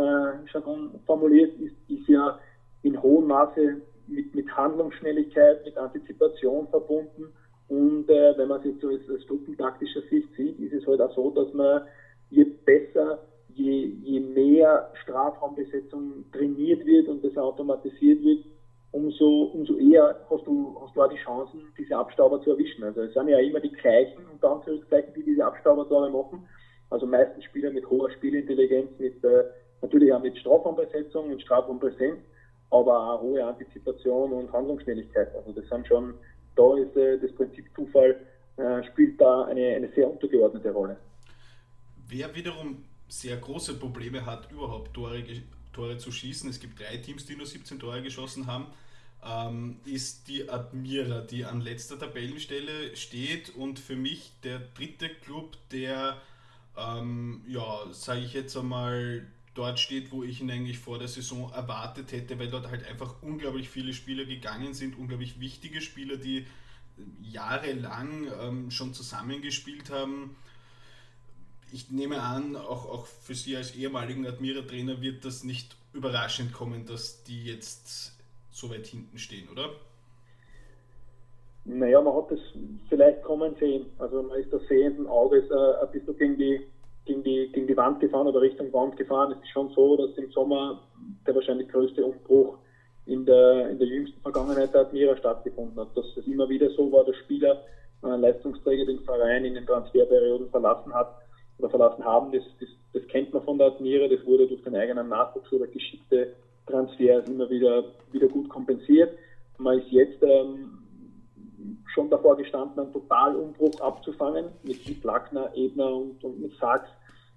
Jargon 0.53 0.99
formuliert, 1.07 1.55
ist, 1.61 1.77
ist 1.89 2.09
ja 2.09 2.39
in 2.83 3.01
hohem 3.01 3.29
Maße 3.29 3.81
mit, 4.13 4.35
mit 4.35 4.57
Handlungsschnelligkeit, 4.57 5.65
mit 5.65 5.77
Antizipation 5.77 6.69
verbunden. 6.69 7.33
Und 7.69 8.09
äh, 8.11 8.37
wenn 8.37 8.49
man 8.49 8.61
es 8.61 8.67
jetzt 8.67 8.81
so 8.81 8.89
aus, 8.89 9.27
truppentaktischer 9.27 10.03
Sicht 10.11 10.29
sieht, 10.37 10.59
ist 10.61 10.75
es 10.75 10.87
halt 10.87 11.01
auch 11.01 11.15
so, 11.15 11.31
dass 11.31 11.53
man 11.55 11.83
je 12.31 12.45
besser, 12.45 13.21
je, 13.55 13.95
je 14.03 14.21
mehr 14.21 14.91
Strafraumbesetzung 15.03 16.25
trainiert 16.33 16.85
wird 16.85 17.09
und 17.09 17.25
das 17.25 17.37
automatisiert 17.37 18.23
wird, 18.23 18.45
umso, 18.93 19.51
umso 19.55 19.77
eher 19.77 20.21
hast 20.31 20.47
du, 20.47 20.77
hast 20.81 20.95
du 20.95 21.03
auch 21.03 21.09
die 21.09 21.17
Chancen, 21.17 21.63
diese 21.79 21.97
Abstauber 21.97 22.41
zu 22.43 22.51
erwischen. 22.51 22.85
Also 22.85 23.03
es 23.03 23.15
sind 23.15 23.29
ja 23.29 23.39
immer 23.39 23.61
die 23.61 23.73
gleichen, 23.73 24.23
unter 24.31 24.51
Anführungszeichen, 24.51 25.15
die 25.15 25.25
diese 25.25 25.45
Abstauber 25.45 25.87
da 25.89 26.09
machen. 26.09 26.47
Also 26.91 27.07
meistens 27.07 27.45
Spieler 27.45 27.71
mit 27.71 27.89
hoher 27.89 28.11
Spielintelligenz, 28.11 28.91
mit, 28.99 29.25
äh, 29.25 29.45
natürlich 29.81 30.13
auch 30.13 30.23
mit 30.23 30.37
Strafraumbesetzung 30.37 31.31
und 31.31 31.41
Strafraumpräsenz 31.41 32.21
aber 32.73 33.15
auch 33.15 33.21
hohe 33.21 33.45
Antizipation 33.45 34.33
und 34.33 34.53
Handlungsschnelligkeit. 34.53 35.35
Also 35.37 35.53
das 35.53 35.69
sind 35.69 35.87
schon, 35.87 36.15
da 36.57 36.77
ist 36.77 36.97
äh, 36.97 37.19
das 37.21 37.33
Prinzip 37.33 37.67
Zufall 37.77 38.17
äh, 38.57 38.83
spielt 38.85 39.21
da 39.21 39.45
eine, 39.45 39.77
eine 39.77 39.89
sehr 39.95 40.11
untergeordnete 40.11 40.71
Rolle. 40.71 40.97
Wer 42.09 42.35
wiederum 42.35 42.85
sehr 43.09 43.37
große 43.37 43.75
Probleme 43.75 44.25
hat, 44.25 44.51
überhaupt 44.51 44.95
Tore, 44.95 45.23
Tore 45.73 45.99
zu 45.99 46.11
schießen, 46.11 46.49
es 46.49 46.61
gibt 46.61 46.81
drei 46.81 46.97
Teams, 46.97 47.27
die 47.27 47.37
nur 47.37 47.47
17 47.47 47.79
Tore 47.79 48.03
geschossen 48.03 48.47
haben, 48.47 48.67
ähm, 49.25 49.77
ist 49.85 50.29
die 50.29 50.49
Admira, 50.49 51.21
die 51.21 51.45
an 51.45 51.61
letzter 51.61 51.99
Tabellenstelle 51.99 52.97
steht 52.97 53.55
und 53.55 53.79
für 53.79 53.97
mich 53.97 54.33
der 54.45 54.61
dritte 54.75 55.11
Club, 55.11 55.57
der, 55.71 56.17
ähm, 56.77 57.43
ja, 57.47 57.87
sage 57.93 58.21
ich 58.21 58.33
jetzt 58.33 58.57
einmal, 58.57 59.27
dort 59.55 59.79
steht, 59.79 60.13
wo 60.13 60.23
ich 60.23 60.41
ihn 60.41 60.51
eigentlich 60.51 60.79
vor 60.79 60.99
der 60.99 61.09
Saison 61.09 61.53
erwartet 61.53 62.13
hätte, 62.13 62.39
weil 62.39 62.49
dort 62.49 62.71
halt 62.71 62.87
einfach 62.89 63.23
unglaublich 63.23 63.69
viele 63.69 63.93
Spieler 63.93 64.25
gegangen 64.25 64.75
sind, 64.75 64.99
unglaublich 64.99 65.41
wichtige 65.41 65.81
Spieler, 65.81 66.17
die 66.17 66.47
jahrelang 67.23 68.29
ähm, 68.41 68.71
schon 68.71 68.95
zusammengespielt 68.95 69.91
haben. 69.91 70.37
Ich 71.73 71.91
nehme 71.91 72.21
an, 72.21 72.57
auch, 72.57 72.87
auch 72.87 73.07
für 73.07 73.35
Sie 73.35 73.57
als 73.57 73.75
ehemaligen 73.75 74.27
Admira-Trainer 74.27 75.01
wird 75.01 75.25
das 75.25 75.43
nicht 75.43 75.77
überraschend 75.93 76.53
kommen, 76.53 76.87
dass 76.87 77.25
die 77.25 77.45
jetzt 77.45 78.13
so 78.51 78.71
weit 78.71 78.87
hinten 78.87 79.19
stehen, 79.19 79.49
oder? 79.49 79.71
Naja, 81.65 82.01
man 82.01 82.15
hat 82.15 82.31
das 82.31 82.41
vielleicht 82.89 83.23
kommen 83.23 83.55
sehen. 83.59 83.87
Also 83.99 84.23
man 84.23 84.39
ist 84.41 84.53
da 84.53 84.59
sehenden 84.69 85.07
Auges 85.07 85.45
äh, 85.51 85.85
ein 85.85 85.93
bisschen 85.93 86.19
gegen 86.19 86.39
die 86.39 86.67
gegen 87.05 87.23
die, 87.23 87.51
gegen 87.53 87.67
die 87.67 87.77
Wand 87.77 88.01
gefahren 88.01 88.27
oder 88.27 88.41
Richtung 88.41 88.73
Wand 88.73 88.97
gefahren. 88.97 89.33
Es 89.33 89.43
ist 89.43 89.51
schon 89.51 89.71
so, 89.71 89.97
dass 89.97 90.17
im 90.17 90.31
Sommer 90.31 90.81
der 91.27 91.35
wahrscheinlich 91.35 91.69
größte 91.69 92.05
Umbruch 92.05 92.59
in 93.07 93.27
der, 93.27 93.71
in 93.71 93.79
der 93.79 93.89
jüngsten 93.89 94.21
Vergangenheit 94.21 94.73
der 94.73 94.83
Admira 94.83 95.17
stattgefunden 95.17 95.79
hat. 95.79 95.97
Dass 95.97 96.07
es 96.17 96.27
immer 96.27 96.49
wieder 96.49 96.71
so 96.71 96.91
war, 96.93 97.05
dass 97.05 97.17
Spieler, 97.17 97.63
äh, 98.05 98.17
Leistungsträger 98.17 98.87
den 98.87 99.01
Verein 99.01 99.45
in 99.45 99.55
den 99.55 99.67
Transferperioden 99.67 100.49
verlassen 100.51 100.93
hat 100.95 101.17
oder 101.59 101.71
verlassen 101.71 102.05
haben. 102.05 102.33
Das, 102.33 102.45
das, 102.61 102.69
das 102.93 103.07
kennt 103.09 103.33
man 103.33 103.43
von 103.43 103.59
der 103.59 103.69
Admira. 103.69 104.09
Das 104.09 104.25
wurde 104.25 104.47
durch 104.47 104.63
den 104.63 104.77
eigenen 104.77 105.09
Nachwuchs 105.09 105.53
oder 105.53 105.67
geschickte 105.67 106.35
Transfers 106.67 107.29
immer 107.29 107.51
wieder, 107.51 107.85
wieder 108.13 108.29
gut 108.29 108.49
kompensiert. 108.49 109.13
Man 109.59 109.79
ist 109.79 109.91
jetzt 109.91 110.23
ähm, 110.23 110.82
schon 111.95 112.11
davor 112.11 112.37
gestanden, 112.37 112.79
einen 112.79 112.93
Totalumbruch 112.93 113.81
abzufangen 113.81 114.47
mit 114.63 115.05
Lackner, 115.05 115.51
Ebner 115.55 115.95
und, 115.95 116.23
und 116.25 116.41
mit 116.41 116.53
Sachs, 116.59 116.89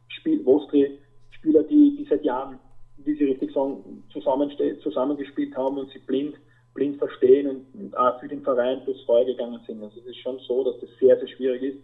Spiel, 0.08 0.46
Wostri, 0.46 1.00
Spieler, 1.32 1.64
die, 1.64 1.96
die 1.98 2.08
seit 2.10 2.24
Jahren, 2.24 2.60
wie 2.98 3.16
Sie 3.16 3.26
richtig 3.26 3.54
sagen, 3.54 4.04
zusammengespielt 4.12 5.56
haben 5.56 5.78
und 5.78 5.92
sie 5.92 6.00
blind, 6.00 6.36
blind 6.74 6.98
verstehen 6.98 7.48
und, 7.48 7.76
und 7.80 7.98
auch 7.98 8.20
für 8.20 8.28
den 8.28 8.42
Verein 8.42 8.82
durchs 8.86 9.04
Feuer 9.04 9.26
gegangen 9.26 9.60
sind. 9.68 9.84
Also 9.84 10.00
es 10.00 10.08
ist 10.08 10.18
schon 10.18 10.40
so, 10.48 10.64
dass 10.64 10.80
das 10.82 10.90
sehr, 11.00 11.18
sehr 11.18 11.28
schwierig 11.28 11.62
ist. 11.64 11.84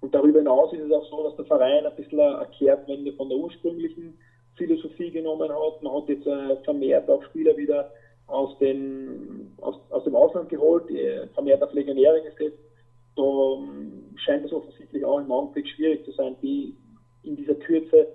Und 0.00 0.14
darüber 0.14 0.40
hinaus 0.40 0.72
ist 0.72 0.82
es 0.82 0.92
auch 0.92 1.08
so, 1.08 1.24
dass 1.24 1.36
der 1.36 1.46
Verein 1.46 1.86
ein 1.86 1.96
bisschen 1.96 2.20
eine 2.20 2.46
Kehrtwende 2.58 3.12
von 3.14 3.28
der 3.28 3.38
ursprünglichen 3.38 4.18
Philosophie 4.56 5.10
genommen 5.10 5.50
hat. 5.50 5.82
Man 5.82 5.94
hat 5.94 6.08
jetzt 6.08 6.26
äh, 6.26 6.56
vermehrt 6.64 7.08
auch 7.08 7.22
Spieler 7.24 7.56
wieder 7.56 7.90
aus, 8.26 8.58
den, 8.58 9.52
aus, 9.60 9.76
aus 9.90 10.04
dem 10.04 10.16
Ausland 10.16 10.48
geholt, 10.48 10.84
vermehrt 11.34 11.62
auf 11.62 11.72
Legionäre 11.72 12.22
gesetzt. 12.22 12.58
Da 13.16 13.22
ähm, 13.22 14.14
scheint 14.16 14.44
es 14.44 14.52
offensichtlich 14.52 15.04
auch 15.04 15.18
im 15.18 15.30
Augenblick 15.30 15.68
schwierig 15.68 16.04
zu 16.04 16.12
sein, 16.12 16.36
die 16.42 16.74
in 17.22 17.36
dieser 17.36 17.54
Kürze 17.54 18.08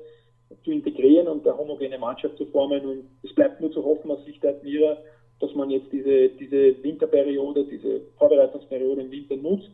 zu 0.64 0.72
integrieren 0.72 1.28
und 1.28 1.48
eine 1.48 1.58
homogene 1.58 1.98
Mannschaft 1.98 2.38
zu 2.38 2.46
formen. 2.48 2.86
Und 2.86 3.10
es 3.24 3.34
bleibt 3.34 3.62
nur 3.62 3.72
zu 3.72 3.84
hoffen 3.84 4.12
aus 4.12 4.24
Sicht 4.26 4.44
der 4.44 4.52
Admira, 4.52 4.98
dass 5.40 5.54
man 5.56 5.70
jetzt 5.70 5.92
diese, 5.92 6.30
diese 6.30 6.84
Winterperiode, 6.84 7.66
diese 7.66 8.02
Vorbereitungsperiode 8.18 9.02
im 9.02 9.12
Winter 9.12 9.38
nutzt, 9.38 9.72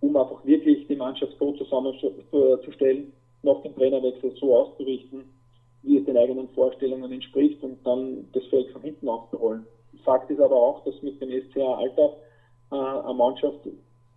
um 0.00 0.16
einfach 0.16 0.44
wirklich 0.46 0.86
die 0.86 0.96
Mannschaft 0.96 1.34
so 1.38 1.52
zusammenzustellen, 1.52 3.12
nach 3.42 3.60
dem 3.62 3.74
Trainerwechsel 3.74 4.34
so 4.40 4.56
auszurichten, 4.56 5.24
wie 5.84 5.98
es 5.98 6.04
den 6.04 6.16
eigenen 6.16 6.48
Vorstellungen 6.50 7.12
entspricht 7.12 7.62
und 7.62 7.78
dann 7.86 8.26
das 8.32 8.44
Feld 8.46 8.70
von 8.70 8.82
hinten 8.82 9.08
aufzurollen. 9.08 9.66
Fakt 10.04 10.30
ist 10.30 10.40
aber 10.40 10.56
auch, 10.56 10.84
dass 10.84 11.00
mit 11.02 11.20
dem 11.20 11.30
SCA 11.50 11.74
Alter 11.74 12.16
äh, 12.72 12.74
eine 12.74 13.14
Mannschaft 13.14 13.60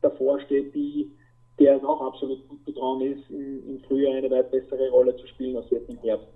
davor 0.02 0.40
steht, 0.42 0.74
die 0.74 1.12
der 1.60 1.78
es 1.78 1.84
auch 1.84 2.02
absolut 2.02 2.48
gut 2.48 2.64
betrauen 2.66 3.02
ist, 3.02 3.30
im, 3.30 3.80
Frühjahr 3.88 4.16
eine 4.16 4.30
weit 4.30 4.52
bessere 4.52 4.90
Rolle 4.90 5.16
zu 5.18 5.26
spielen 5.28 5.58
als 5.58 5.70
jetzt 5.72 5.90
im 5.90 5.98
Herbst. 5.98 6.28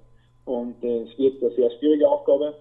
Und 0.46 0.84
äh, 0.84 1.04
es 1.04 1.18
wird 1.18 1.42
eine 1.44 1.52
sehr 1.54 1.70
schwierige 1.78 2.10
Aufgabe. 2.10 2.56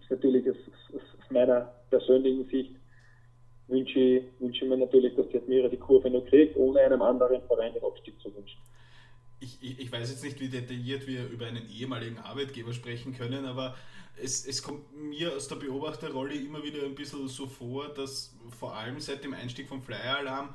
Ist 0.00 0.10
natürlich 0.10 0.48
aus, 0.48 0.56
aus, 0.94 1.02
meiner 1.30 1.70
persönlichen 1.90 2.46
Sicht 2.46 2.74
wünsche, 3.66 4.22
wünsche 4.38 4.64
mir 4.64 4.78
natürlich, 4.78 5.14
dass 5.16 5.28
die 5.28 5.36
Admira 5.36 5.68
die 5.68 5.76
Kurve 5.76 6.08
noch 6.08 6.24
kriegt, 6.24 6.56
ohne 6.56 6.80
einem 6.80 7.02
anderen 7.02 7.42
Verein 7.42 7.74
den 7.74 7.84
Abstieg 7.84 8.18
zu 8.20 8.34
wünschen 8.34 8.58
ich, 9.40 9.58
ich, 9.60 9.78
ich, 9.78 9.92
weiß 9.92 10.10
jetzt 10.10 10.22
nicht, 10.22 10.40
wie 10.40 10.48
detailliert 10.48 11.06
wir 11.06 11.28
über 11.28 11.46
einen 11.46 11.68
ehemaligen 11.70 12.18
Arbeitgeber 12.18 12.72
sprechen 12.72 13.16
können, 13.16 13.44
aber 13.44 13.76
es, 14.16 14.46
es 14.46 14.62
kommt 14.62 14.96
mir 14.96 15.34
aus 15.36 15.48
der 15.48 15.56
Beobachterrolle 15.56 16.34
immer 16.34 16.62
wieder 16.62 16.82
ein 16.84 16.94
bisschen 16.94 17.28
so 17.28 17.46
vor, 17.46 17.88
dass 17.88 18.34
vor 18.58 18.74
allem 18.76 19.00
seit 19.00 19.24
dem 19.24 19.34
Einstieg 19.34 19.68
vom 19.68 19.82
Flyer 19.82 20.18
Alarm, 20.18 20.54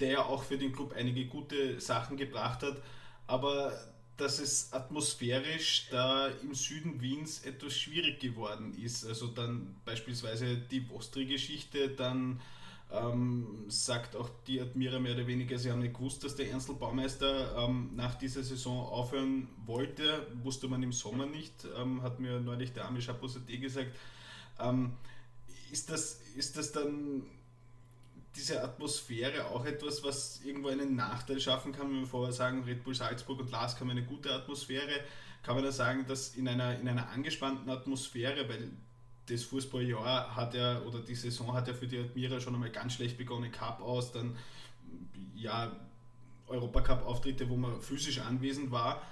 der 0.00 0.26
auch 0.26 0.42
für 0.42 0.58
den 0.58 0.72
Club 0.72 0.92
einige 0.96 1.26
gute 1.26 1.80
Sachen 1.80 2.16
gebracht 2.16 2.62
hat, 2.62 2.82
aber 3.26 3.72
dass 4.16 4.38
es 4.38 4.72
atmosphärisch 4.72 5.88
da 5.90 6.28
im 6.28 6.54
Süden 6.54 7.00
Wiens 7.00 7.44
etwas 7.44 7.76
schwierig 7.76 8.20
geworden 8.20 8.72
ist. 8.74 9.04
Also 9.04 9.26
dann 9.26 9.74
beispielsweise 9.84 10.56
die 10.56 10.88
Vostri-Geschichte, 10.88 11.88
dann 11.88 12.40
ähm, 12.94 13.64
sagt 13.68 14.16
auch 14.16 14.30
die 14.46 14.60
Admira 14.60 14.98
mehr 14.98 15.14
oder 15.14 15.26
weniger, 15.26 15.58
sie 15.58 15.70
haben 15.70 15.80
nicht 15.80 15.94
gewusst, 15.94 16.24
dass 16.24 16.36
der 16.36 16.50
Ernstl 16.50 16.74
Baumeister 16.74 17.56
ähm, 17.56 17.90
nach 17.94 18.14
dieser 18.14 18.42
Saison 18.42 18.86
aufhören 18.86 19.48
wollte. 19.66 20.26
Wusste 20.42 20.68
man 20.68 20.82
im 20.82 20.92
Sommer 20.92 21.26
nicht, 21.26 21.66
ähm, 21.76 22.02
hat 22.02 22.20
mir 22.20 22.40
neulich 22.40 22.72
der 22.72 22.86
Amish 22.86 23.08
Apostate 23.08 23.58
gesagt. 23.58 23.90
Ähm, 24.60 24.92
ist, 25.72 25.90
das, 25.90 26.20
ist 26.36 26.56
das 26.56 26.72
dann 26.72 27.24
diese 28.36 28.62
Atmosphäre 28.62 29.46
auch 29.46 29.64
etwas, 29.64 30.02
was 30.02 30.40
irgendwo 30.44 30.68
einen 30.68 30.96
Nachteil 30.96 31.40
schaffen 31.40 31.72
kann, 31.72 31.90
wenn 31.90 32.00
wir 32.00 32.06
vorher 32.06 32.32
sagen, 32.32 32.64
Red 32.64 32.84
Bull 32.84 32.94
Salzburg 32.94 33.40
und 33.40 33.50
Lask 33.50 33.80
haben 33.80 33.90
eine 33.90 34.04
gute 34.04 34.32
Atmosphäre, 34.32 35.00
kann 35.42 35.54
man 35.54 35.64
da 35.64 35.72
sagen, 35.72 36.06
dass 36.06 36.34
in 36.34 36.48
einer, 36.48 36.78
in 36.78 36.88
einer 36.88 37.10
angespannten 37.10 37.68
Atmosphäre, 37.70 38.48
weil 38.48 38.70
das 39.28 39.44
Fußballjahr 39.44 40.36
hat 40.36 40.54
ja, 40.54 40.80
oder 40.82 41.00
die 41.00 41.14
Saison 41.14 41.52
hat 41.54 41.68
ja 41.68 41.74
für 41.74 41.86
die 41.86 41.98
Admira 41.98 42.40
schon 42.40 42.54
einmal 42.54 42.70
ganz 42.70 42.94
schlecht 42.94 43.16
begonnen, 43.16 43.50
Cup 43.50 43.80
aus, 43.82 44.12
dann 44.12 44.36
ja, 45.34 45.72
Europacup-Auftritte, 46.48 47.48
wo 47.48 47.56
man 47.56 47.80
physisch 47.80 48.20
anwesend 48.20 48.70
war. 48.70 49.02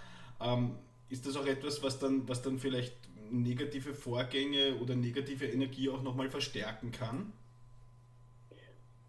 Ähm, 0.40 0.76
ist 1.08 1.26
das 1.26 1.36
auch 1.36 1.46
etwas, 1.46 1.82
was 1.82 1.98
dann, 1.98 2.28
was 2.28 2.42
dann 2.42 2.58
vielleicht 2.58 2.94
negative 3.30 3.94
Vorgänge 3.94 4.76
oder 4.82 4.94
negative 4.94 5.46
Energie 5.46 5.88
auch 5.88 6.02
nochmal 6.02 6.28
verstärken 6.28 6.92
kann? 6.92 7.32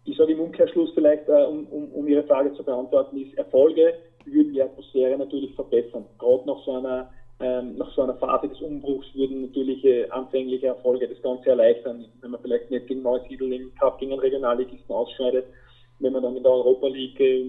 Ich 0.04 0.16
sage 0.16 0.32
im 0.32 0.40
Umkehrschluss 0.40 0.90
vielleicht, 0.94 1.28
äh, 1.28 1.44
um, 1.44 1.66
um, 1.66 1.92
um 1.92 2.08
Ihre 2.08 2.24
Frage 2.24 2.52
zu 2.54 2.62
beantworten, 2.62 3.16
ist 3.18 3.34
Erfolge 3.34 3.94
würden 4.26 4.52
die 4.52 4.62
Atmosphäre 4.62 5.18
natürlich 5.18 5.54
verbessern. 5.54 6.06
Gerade 6.18 6.46
nach 6.46 6.64
so 6.64 6.78
einer 6.78 7.10
ähm, 7.40 7.76
nach 7.76 7.92
so 7.94 8.02
einer 8.02 8.14
Phase 8.14 8.48
des 8.48 8.60
Umbruchs 8.60 9.06
würden 9.14 9.42
natürlich 9.42 9.84
äh, 9.84 10.08
anfängliche 10.10 10.68
Erfolge 10.68 11.08
das 11.08 11.20
Ganze 11.20 11.50
erleichtern, 11.50 12.06
wenn 12.20 12.30
man 12.30 12.40
vielleicht 12.40 12.70
nicht 12.70 12.86
gegen 12.86 13.02
Neusiedl 13.02 13.52
im 13.52 13.74
Cup 13.74 13.98
gegen 13.98 14.18
Regionalligisten 14.18 14.94
ausscheidet, 14.94 15.46
wenn 15.98 16.12
man 16.12 16.22
dann 16.22 16.36
in 16.36 16.42
der 16.42 16.52
Europa 16.52 16.86
League 16.86 17.18
äh, 17.18 17.44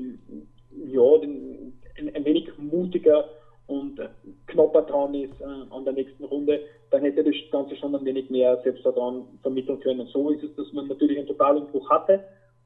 ja, 0.88 1.18
den, 1.20 1.74
ein, 2.00 2.16
ein, 2.16 2.26
wenig 2.26 2.50
mutiger 2.58 3.26
und 3.68 4.00
äh, 4.00 4.10
knapper 4.48 4.82
dran 4.82 5.14
ist 5.14 5.40
äh, 5.40 5.46
an 5.70 5.86
der 5.86 5.94
nächsten 5.94 6.24
Runde, 6.26 6.62
dann 6.90 7.04
hätte 7.04 7.24
das 7.24 7.36
Ganze 7.52 7.76
schon 7.76 7.96
ein 7.96 8.06
wenig 8.06 8.30
mehr 8.30 8.60
Selbstvertrauen 8.64 9.26
vermitteln 9.44 9.80
können. 9.82 10.08
So 10.08 10.32
ist 10.32 10.44
es, 10.44 10.56
dass 10.56 10.72
man 10.74 10.88
natürlich 10.88 11.20
einen 11.20 11.28
Totalumbruch 11.28 11.90
hatte, 11.92 12.24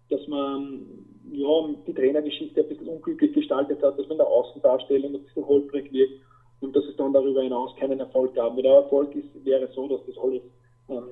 dass 0.09 0.25
man 0.27 0.85
ja, 1.31 1.47
die 1.85 1.93
Trainergeschichte 1.93 2.61
ein 2.61 2.69
bisschen 2.69 2.87
unglücklich 2.87 3.33
gestaltet 3.33 3.83
hat, 3.83 3.99
dass 3.99 4.07
man 4.07 4.13
in 4.13 4.17
der 4.19 4.27
Außendarstellung 4.27 5.15
ein 5.15 5.23
bisschen 5.23 5.45
holprig 5.45 5.91
wirkt 5.91 6.28
und 6.61 6.75
dass 6.75 6.85
es 6.85 6.95
dann 6.97 7.13
darüber 7.13 7.41
hinaus 7.41 7.75
keinen 7.77 7.99
Erfolg 7.99 8.33
gab. 8.35 8.55
Mit 8.55 8.65
Erfolg 8.65 9.15
ist, 9.15 9.29
wäre 9.45 9.67
so, 9.73 9.87
dass 9.87 10.05
das 10.05 10.17
alles 10.17 10.41
ähm, 10.89 11.03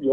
ja, 0.00 0.12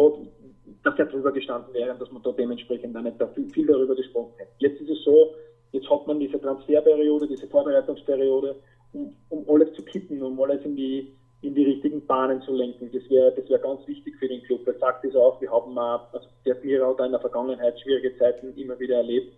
dass 0.83 0.99
er 0.99 1.05
drüber 1.05 1.31
gestanden 1.31 1.73
wäre 1.73 1.91
und 1.91 2.01
dass 2.01 2.11
man 2.11 2.21
da 2.23 2.31
dementsprechend 2.31 2.95
dann 2.95 3.05
nicht 3.05 3.19
da 3.19 3.27
viel, 3.27 3.67
darüber 3.67 3.95
gesprochen 3.95 4.33
hätte. 4.37 4.51
Jetzt 4.59 4.81
ist 4.81 4.89
es 4.89 5.03
so, 5.03 5.33
jetzt 5.71 5.89
hat 5.89 6.05
man 6.07 6.19
diese 6.19 6.39
Transferperiode, 6.39 7.27
diese 7.27 7.47
Vorbereitungsperiode, 7.47 8.55
um, 8.93 9.15
um 9.29 9.45
alles 9.49 9.73
zu 9.73 9.83
kippen, 9.83 10.21
um 10.21 10.39
alles 10.41 10.63
in 10.65 10.75
die, 10.75 11.13
in 11.41 11.55
die 11.55 11.63
richtigen 11.63 12.05
Bahnen 12.05 12.41
zu 12.41 12.53
lenken. 12.53 12.89
Das 12.91 13.09
wäre 13.09 13.31
das 13.31 13.49
wär 13.49 13.59
ganz 13.59 13.87
wichtig 13.87 14.15
für 14.17 14.27
den 14.27 14.43
Club. 14.43 14.67
Er 14.67 14.77
sagt 14.77 15.05
es 15.05 15.15
auch, 15.15 15.39
wir 15.41 15.51
haben 15.51 15.73
mal, 15.73 16.07
also 16.11 16.27
der 16.45 16.55
Bierer 16.55 16.89
hat 16.89 16.99
in 16.99 17.11
der 17.11 17.21
Vergangenheit 17.21 17.79
schwierige 17.79 18.17
Zeiten 18.17 18.53
immer 18.55 18.79
wieder 18.79 18.97
erlebt. 18.97 19.33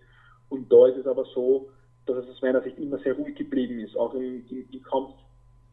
Und 0.48 0.70
da 0.72 0.88
ist 0.88 0.98
es 0.98 1.06
aber 1.06 1.24
so, 1.26 1.68
dass 2.06 2.24
es 2.24 2.30
aus 2.30 2.42
meiner 2.42 2.62
Sicht 2.62 2.78
immer 2.78 2.98
sehr 2.98 3.14
ruhig 3.14 3.34
geblieben 3.36 3.78
ist. 3.80 3.96
Auch 3.96 4.14
im, 4.14 4.44
im, 4.48 4.68
im 4.70 4.82
Kampf 4.82 5.10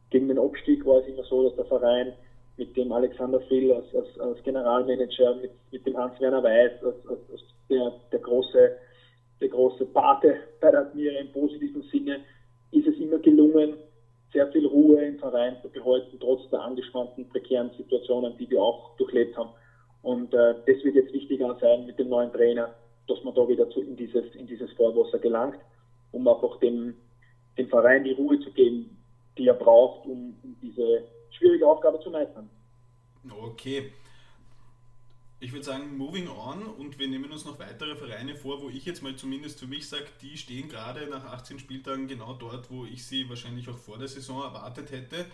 gegen 0.09 0.27
den 0.27 0.39
Abstieg 0.39 0.85
war 0.85 0.99
es 0.99 1.07
immer 1.07 1.23
so, 1.23 1.43
dass 1.47 1.55
der 1.55 1.65
Verein 1.65 2.13
mit 2.57 2.75
dem 2.75 2.91
Alexander 2.91 3.39
Frill 3.41 3.71
als, 3.71 3.93
als, 3.95 4.19
als 4.19 4.43
Generalmanager, 4.43 5.35
mit, 5.35 5.51
mit 5.71 5.85
dem 5.85 5.97
Hans-Werner 5.97 6.43
Weiß 6.43 6.83
als, 6.83 6.95
als, 7.07 7.43
der, 7.69 7.93
der, 8.11 8.19
große, 8.19 8.77
der 9.41 9.49
große 9.49 9.85
Pate 9.85 10.35
bei 10.59 10.71
der 10.71 10.81
Admira 10.81 11.19
im 11.19 11.31
positiven 11.31 11.83
Sinne, 11.83 12.21
ist 12.71 12.87
es 12.87 12.97
immer 12.97 13.19
gelungen, 13.19 13.75
sehr 14.33 14.47
viel 14.51 14.65
Ruhe 14.65 15.05
im 15.05 15.19
Verein 15.19 15.57
zu 15.61 15.69
behalten, 15.69 16.17
trotz 16.19 16.49
der 16.49 16.61
angespannten, 16.61 17.29
prekären 17.29 17.71
Situationen, 17.77 18.37
die 18.37 18.49
wir 18.49 18.61
auch 18.61 18.95
durchlebt 18.97 19.37
haben. 19.37 19.51
Und 20.01 20.33
äh, 20.33 20.55
das 20.65 20.83
wird 20.83 20.95
jetzt 20.95 21.13
wichtiger 21.13 21.57
sein 21.61 21.85
mit 21.85 21.97
dem 21.99 22.09
neuen 22.09 22.31
Trainer, 22.31 22.73
dass 23.07 23.23
man 23.23 23.33
da 23.35 23.47
wieder 23.47 23.69
zu, 23.69 23.81
in, 23.81 23.95
dieses, 23.95 24.35
in 24.35 24.47
dieses 24.47 24.71
Vorwasser 24.73 25.19
gelangt, 25.19 25.57
um 26.11 26.27
einfach 26.27 26.59
dem, 26.59 26.95
dem 27.57 27.67
Verein 27.69 28.03
die 28.03 28.13
Ruhe 28.13 28.39
zu 28.39 28.51
geben, 28.51 28.97
die 29.37 29.47
er 29.47 29.53
braucht, 29.53 30.05
um, 30.05 30.35
um 30.43 30.55
diese 30.61 31.03
schwierige 31.31 31.67
Aufgabe 31.67 31.99
zu 31.99 32.09
meistern. 32.09 32.49
Okay. 33.29 33.91
Ich 35.39 35.51
würde 35.51 35.65
sagen, 35.65 35.95
moving 35.97 36.27
on 36.27 36.63
und 36.63 36.97
wir 36.97 37.07
nehmen 37.07 37.31
uns 37.31 37.45
noch 37.45 37.59
weitere 37.59 37.95
Vereine 37.95 38.35
vor, 38.35 38.59
wo 38.61 38.69
ich 38.69 38.85
jetzt 38.85 39.03
mal 39.03 39.15
zumindest 39.15 39.59
für 39.59 39.67
mich 39.67 39.87
sage, 39.87 40.07
die 40.21 40.35
stehen 40.35 40.67
gerade 40.67 41.07
nach 41.07 41.25
18 41.25 41.59
Spieltagen 41.59 42.07
genau 42.07 42.33
dort, 42.33 42.71
wo 42.71 42.85
ich 42.85 43.05
sie 43.05 43.29
wahrscheinlich 43.29 43.69
auch 43.69 43.77
vor 43.77 43.99
der 43.99 44.07
Saison 44.07 44.41
erwartet 44.41 44.91
hätte. 44.91 45.25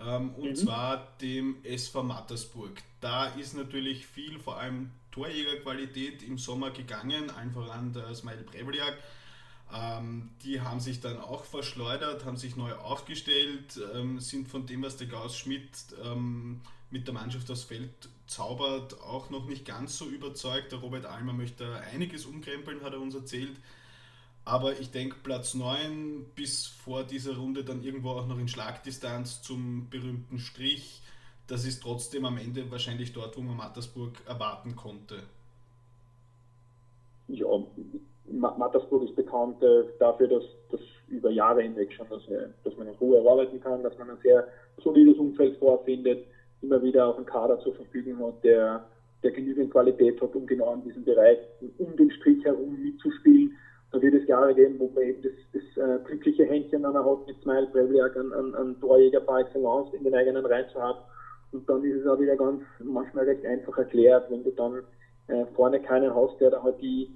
Ähm, 0.00 0.34
und 0.34 0.50
mhm. 0.50 0.56
zwar 0.56 1.14
dem 1.20 1.56
SV 1.62 2.02
Mattersburg. 2.02 2.82
Da 3.00 3.26
ist 3.26 3.56
natürlich 3.56 4.06
viel, 4.06 4.40
vor 4.40 4.56
allem 4.56 4.90
Torjägerqualität 5.12 6.24
im 6.24 6.36
Sommer 6.36 6.72
gegangen, 6.72 7.30
einfach 7.30 7.70
an 7.70 7.92
der 7.92 8.12
Smile 8.16 8.42
Brevliak 8.42 8.98
ähm, 9.72 10.30
die 10.42 10.60
haben 10.60 10.80
sich 10.80 11.00
dann 11.00 11.18
auch 11.18 11.44
verschleudert, 11.44 12.24
haben 12.24 12.36
sich 12.36 12.56
neu 12.56 12.72
aufgestellt, 12.74 13.80
ähm, 13.94 14.20
sind 14.20 14.48
von 14.48 14.66
dem, 14.66 14.82
was 14.82 14.96
der 14.96 15.06
Gauss 15.06 15.36
Schmidt 15.36 15.70
ähm, 16.04 16.60
mit 16.90 17.06
der 17.06 17.14
Mannschaft 17.14 17.50
aufs 17.50 17.64
Feld 17.64 18.08
zaubert, 18.26 19.00
auch 19.00 19.30
noch 19.30 19.46
nicht 19.46 19.64
ganz 19.64 19.98
so 19.98 20.06
überzeugt. 20.06 20.72
Der 20.72 20.78
Robert 20.78 21.06
Almer 21.06 21.32
möchte 21.32 21.76
einiges 21.92 22.24
umkrempeln, 22.24 22.82
hat 22.82 22.92
er 22.92 23.00
uns 23.00 23.14
erzählt. 23.14 23.56
Aber 24.44 24.78
ich 24.78 24.90
denke, 24.90 25.16
Platz 25.22 25.54
9 25.54 26.24
bis 26.34 26.66
vor 26.66 27.04
dieser 27.04 27.36
Runde 27.36 27.64
dann 27.64 27.82
irgendwo 27.82 28.10
auch 28.10 28.26
noch 28.26 28.38
in 28.38 28.48
Schlagdistanz 28.48 29.42
zum 29.42 29.88
berühmten 29.88 30.38
Strich. 30.38 31.00
Das 31.46 31.64
ist 31.64 31.82
trotzdem 31.82 32.26
am 32.26 32.36
Ende 32.36 32.70
wahrscheinlich 32.70 33.12
dort, 33.12 33.36
wo 33.36 33.40
man 33.40 33.56
Mattersburg 33.56 34.22
erwarten 34.26 34.76
konnte. 34.76 35.22
Ja, 37.28 37.46
Mattersburg 38.38 39.04
ist 39.04 39.16
bekannt 39.16 39.62
äh, 39.62 39.84
dafür, 39.98 40.28
dass, 40.28 40.44
dass 40.70 40.80
über 41.08 41.30
Jahre 41.30 41.62
hinweg 41.62 41.92
schon, 41.92 42.08
dass, 42.08 42.26
äh, 42.28 42.48
dass 42.64 42.76
man 42.76 42.88
in 42.88 42.94
Ruhe 42.94 43.18
arbeiten 43.18 43.60
kann, 43.60 43.82
dass 43.82 43.96
man 43.98 44.10
ein 44.10 44.18
sehr 44.22 44.46
solides 44.82 45.18
Umfeld 45.18 45.56
vorfindet, 45.58 46.26
immer 46.62 46.82
wieder 46.82 47.06
auch 47.06 47.16
einen 47.16 47.26
Kader 47.26 47.58
zur 47.60 47.74
Verfügung 47.74 48.26
hat, 48.26 48.42
der, 48.42 48.84
der 49.22 49.30
genügend 49.30 49.70
Qualität 49.70 50.20
hat, 50.20 50.34
um 50.34 50.46
genau 50.46 50.74
in 50.74 50.82
diesem 50.82 51.04
Bereich 51.04 51.38
um 51.78 51.96
den 51.96 52.10
Strich 52.10 52.44
herum 52.44 52.76
mitzuspielen. 52.82 53.56
Da 53.92 54.02
wird 54.02 54.14
es 54.14 54.26
Jahre 54.26 54.54
geben, 54.54 54.78
wo 54.80 54.88
man 54.88 55.04
eben 55.04 55.22
das, 55.22 55.32
das 55.52 55.76
äh, 55.76 56.02
glückliche 56.04 56.44
Händchen 56.44 56.82
dann 56.82 56.96
hat, 56.96 57.26
mit 57.26 57.40
Smile 57.42 57.68
Brevliak 57.72 58.16
an, 58.16 58.32
an, 58.32 58.54
an 58.54 58.80
Torjäger 58.80 59.20
par 59.20 59.40
excellence 59.40 59.94
in 59.94 60.02
den 60.02 60.14
eigenen 60.14 60.44
Reihen 60.44 60.68
zu 60.72 60.82
haben. 60.82 60.98
Und 61.52 61.68
dann 61.68 61.84
ist 61.84 62.00
es 62.00 62.06
auch 62.06 62.18
wieder 62.18 62.34
ganz 62.34 62.62
manchmal 62.82 63.26
recht 63.26 63.46
einfach 63.46 63.78
erklärt, 63.78 64.28
wenn 64.30 64.42
du 64.42 64.50
dann 64.50 64.82
äh, 65.28 65.46
vorne 65.54 65.80
keinen 65.80 66.12
hast, 66.12 66.40
der 66.40 66.50
da 66.50 66.62
halt 66.62 66.80
die 66.82 67.14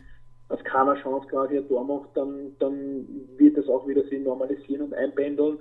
als 0.49 0.65
keiner 0.65 0.95
Chance 0.97 1.27
quasi 1.29 1.59
ein 1.59 1.69
Tor 1.69 1.85
macht, 1.85 2.09
dann, 2.15 2.57
dann 2.59 3.07
wird 3.37 3.57
das 3.57 3.69
auch 3.69 3.87
wieder 3.87 4.03
sich 4.05 4.21
normalisieren 4.21 4.87
und 4.87 4.95
einpendeln. 4.95 5.59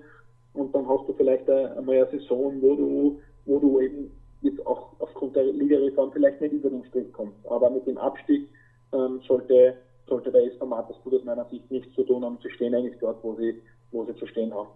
Und 0.54 0.74
dann 0.74 0.88
hast 0.88 1.08
du 1.08 1.14
vielleicht 1.14 1.50
einmal 1.50 1.96
eine 1.96 2.10
Saison, 2.12 2.62
wo 2.62 2.76
du, 2.76 3.22
wo 3.46 3.60
du 3.60 3.80
eben 3.82 4.12
jetzt 4.42 4.66
auch 4.66 4.94
aufgrund 5.00 5.36
der 5.36 5.46
Ligareform 5.46 6.12
vielleicht 6.12 6.42
nicht 6.42 6.54
über 6.54 6.70
den 6.70 6.86
Strich 6.86 7.12
kommst. 7.12 7.38
Aber 7.50 7.70
mit 7.70 7.86
dem 7.86 7.98
Abstieg 7.98 8.48
ähm, 8.94 9.20
sollte, 9.28 9.76
sollte 10.08 10.32
der 10.32 10.46
SV 10.54 10.66
Mattersburg 10.66 11.16
aus 11.16 11.26
meiner 11.26 11.46
Sicht 11.50 11.70
nichts 11.70 11.94
zu 11.94 12.04
tun 12.04 12.24
haben. 12.24 12.38
Sie 12.42 12.50
stehen 12.52 12.74
eigentlich 12.74 12.98
dort, 13.00 13.22
wo 13.24 13.36
sie, 13.36 13.62
wo 13.92 14.06
sie 14.06 14.16
zu 14.16 14.26
stehen 14.26 14.54
haben. 14.54 14.70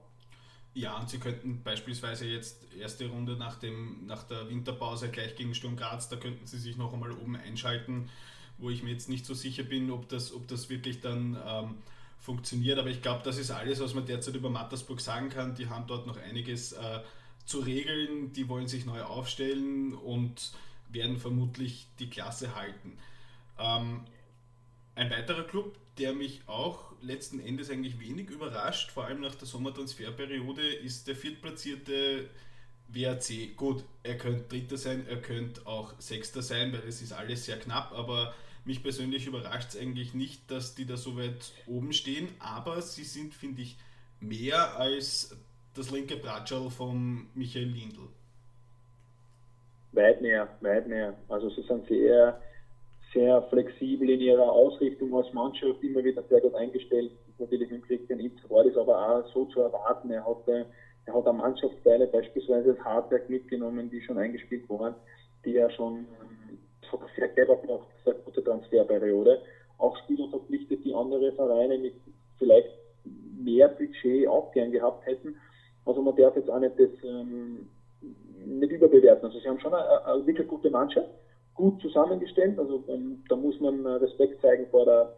Ja, 0.74 0.98
und 1.00 1.10
sie 1.10 1.20
könnten 1.20 1.62
beispielsweise 1.64 2.26
jetzt 2.26 2.66
erste 2.80 3.10
Runde 3.10 3.38
nach, 3.38 3.60
dem, 3.60 4.06
nach 4.08 4.24
der 4.24 4.50
Winterpause 4.50 5.10
gleich 5.10 5.36
gegen 5.36 5.54
Sturm 5.54 5.76
Graz, 5.76 6.08
da 6.08 6.16
könnten 6.16 6.46
sie 6.46 6.58
sich 6.58 6.78
noch 6.78 6.94
einmal 6.94 7.12
oben 7.12 7.36
einschalten 7.36 8.10
wo 8.58 8.70
ich 8.70 8.84
mir 8.84 8.92
jetzt 8.92 9.10
nicht 9.10 9.26
so 9.26 9.34
sicher 9.34 9.64
bin, 9.64 9.92
ob 9.92 10.10
das, 10.10 10.34
ob 10.34 10.48
das 10.48 10.70
wirklich 10.70 11.02
dann 11.02 11.38
ähm, 11.46 11.76
funktioniert. 12.20 12.78
Aber 12.78 12.90
ich 12.90 13.02
glaube, 13.02 13.22
das 13.24 13.38
ist 13.38 13.52
alles, 13.52 13.80
was 13.80 13.94
man 13.94 14.06
derzeit 14.06 14.36
über 14.36 14.50
Mattersburg 14.50 15.02
sagen 15.02 15.30
kann. 15.30 15.56
Die 15.56 15.68
haben 15.68 15.88
dort 15.88 16.08
noch 16.08 16.18
einiges 16.18 16.74
äh, 16.74 17.00
zu 17.46 17.60
regeln, 17.60 18.32
die 18.34 18.48
wollen 18.48 18.68
sich 18.68 18.86
neu 18.86 19.02
aufstellen 19.02 19.94
und 19.94 20.52
werden 20.90 21.18
vermutlich 21.18 21.88
die 22.00 22.10
Klasse 22.10 22.56
halten. 22.56 22.98
Ähm, 23.58 24.02
ein 24.96 25.10
weiterer 25.10 25.44
Club, 25.44 25.76
der 25.98 26.14
mich 26.14 26.42
auch 26.48 26.92
letzten 27.02 27.40
Endes 27.40 27.70
eigentlich 27.70 28.00
wenig 28.00 28.30
überrascht, 28.30 28.92
vor 28.92 29.06
allem 29.06 29.22
nach 29.22 29.36
der 29.36 29.48
Sommertransferperiode, 29.48 30.62
ist 30.62 31.08
der 31.08 31.16
viertplatzierte 31.16 32.30
WAC. 32.94 33.56
Gut, 33.56 33.84
er 34.04 34.18
könnte 34.18 34.44
Dritter 34.50 34.78
sein, 34.78 35.06
er 35.08 35.18
könnte 35.18 35.66
auch 35.66 35.94
Sechster 36.00 36.42
sein, 36.42 36.74
weil 36.74 36.88
es 36.88 37.02
ist 37.02 37.14
alles 37.14 37.46
sehr 37.46 37.58
knapp, 37.58 37.92
aber 37.94 38.34
mich 38.66 38.84
persönlich 38.84 39.26
überrascht 39.28 39.70
es 39.70 39.80
eigentlich 39.80 40.14
nicht, 40.14 40.50
dass 40.52 40.76
die 40.76 40.86
da 40.86 40.98
so 40.98 41.18
weit 41.18 41.52
oben 41.68 41.94
stehen, 41.94 42.30
aber 42.40 42.82
sie 42.82 43.04
sind, 43.04 43.34
finde 43.34 43.62
ich, 43.62 43.78
mehr 44.20 44.78
als 44.78 45.36
das 45.76 45.90
linke 45.92 46.18
Bratschal 46.18 46.70
von 46.70 47.28
Michael 47.34 47.66
Lindl. 47.66 48.10
Weit 49.94 50.22
mehr, 50.22 50.48
weit 50.62 50.88
mehr. 50.88 51.16
Also 51.28 51.50
sie 51.50 51.64
sind 51.64 51.88
sehr, 51.88 52.40
sehr 53.14 53.42
flexibel 53.44 54.10
in 54.10 54.22
ihrer 54.22 54.52
Ausrichtung 54.52 55.14
als 55.16 55.34
Mannschaft, 55.34 55.84
immer 55.84 56.04
wieder 56.04 56.24
sehr 56.30 56.42
gut 56.42 56.56
eingestellt. 56.56 57.12
Natürlich 57.40 57.72
mit 57.72 57.88
Christian 57.88 58.20
Itz 58.20 58.38
war 58.50 58.64
das 58.64 58.78
aber 58.78 58.98
auch 58.98 59.34
so 59.34 59.46
zu 59.46 59.62
erwarten. 59.62 60.12
Er 60.12 60.26
hatte, 60.26 60.68
er 61.06 61.14
hat 61.14 61.26
auch 61.26 61.34
Mannschaftsteile, 61.34 62.08
beispielsweise 62.08 62.74
das 62.74 62.86
Hardwerk 62.86 63.30
mitgenommen, 63.30 63.90
die 63.90 64.02
schon 64.02 64.18
eingespielt 64.18 64.70
waren, 64.70 64.96
die 65.46 65.56
er 65.56 65.70
schon 65.72 66.06
sehr 67.16 67.30
clever 67.30 67.56
gemacht, 67.58 67.88
sehr 68.04 68.14
gute 68.14 68.44
Transferperiode. 68.44 69.42
Auch 69.78 69.98
Spieler 70.04 70.28
verpflichtet, 70.30 70.84
die 70.84 70.94
andere 70.94 71.32
Vereine 71.34 71.78
mit 71.78 71.96
vielleicht 72.38 72.70
mehr 73.38 73.70
Budget 73.70 74.28
auch 74.28 74.52
gern 74.52 74.72
gehabt 74.72 75.06
hätten. 75.06 75.36
Also 75.86 76.02
man 76.02 76.16
darf 76.16 76.36
jetzt 76.36 76.50
auch 76.50 76.60
nicht 76.60 76.80
das 76.80 76.90
ähm, 77.04 77.68
nicht 78.46 78.72
überbewerten. 78.72 79.26
Also 79.26 79.40
sie 79.40 79.48
haben 79.48 79.60
schon 79.60 79.74
eine, 79.74 80.06
eine 80.06 80.26
wirklich 80.26 80.48
gute 80.48 80.70
Mannschaft, 80.70 81.10
gut 81.56 81.82
zusammengestellt. 81.82 82.60
Also 82.60 82.84
ähm, 82.88 83.24
da 83.30 83.36
muss 83.36 83.60
man 83.60 83.86
Respekt 83.86 84.42
zeigen 84.42 84.68
vor 84.70 84.86
der 84.86 85.14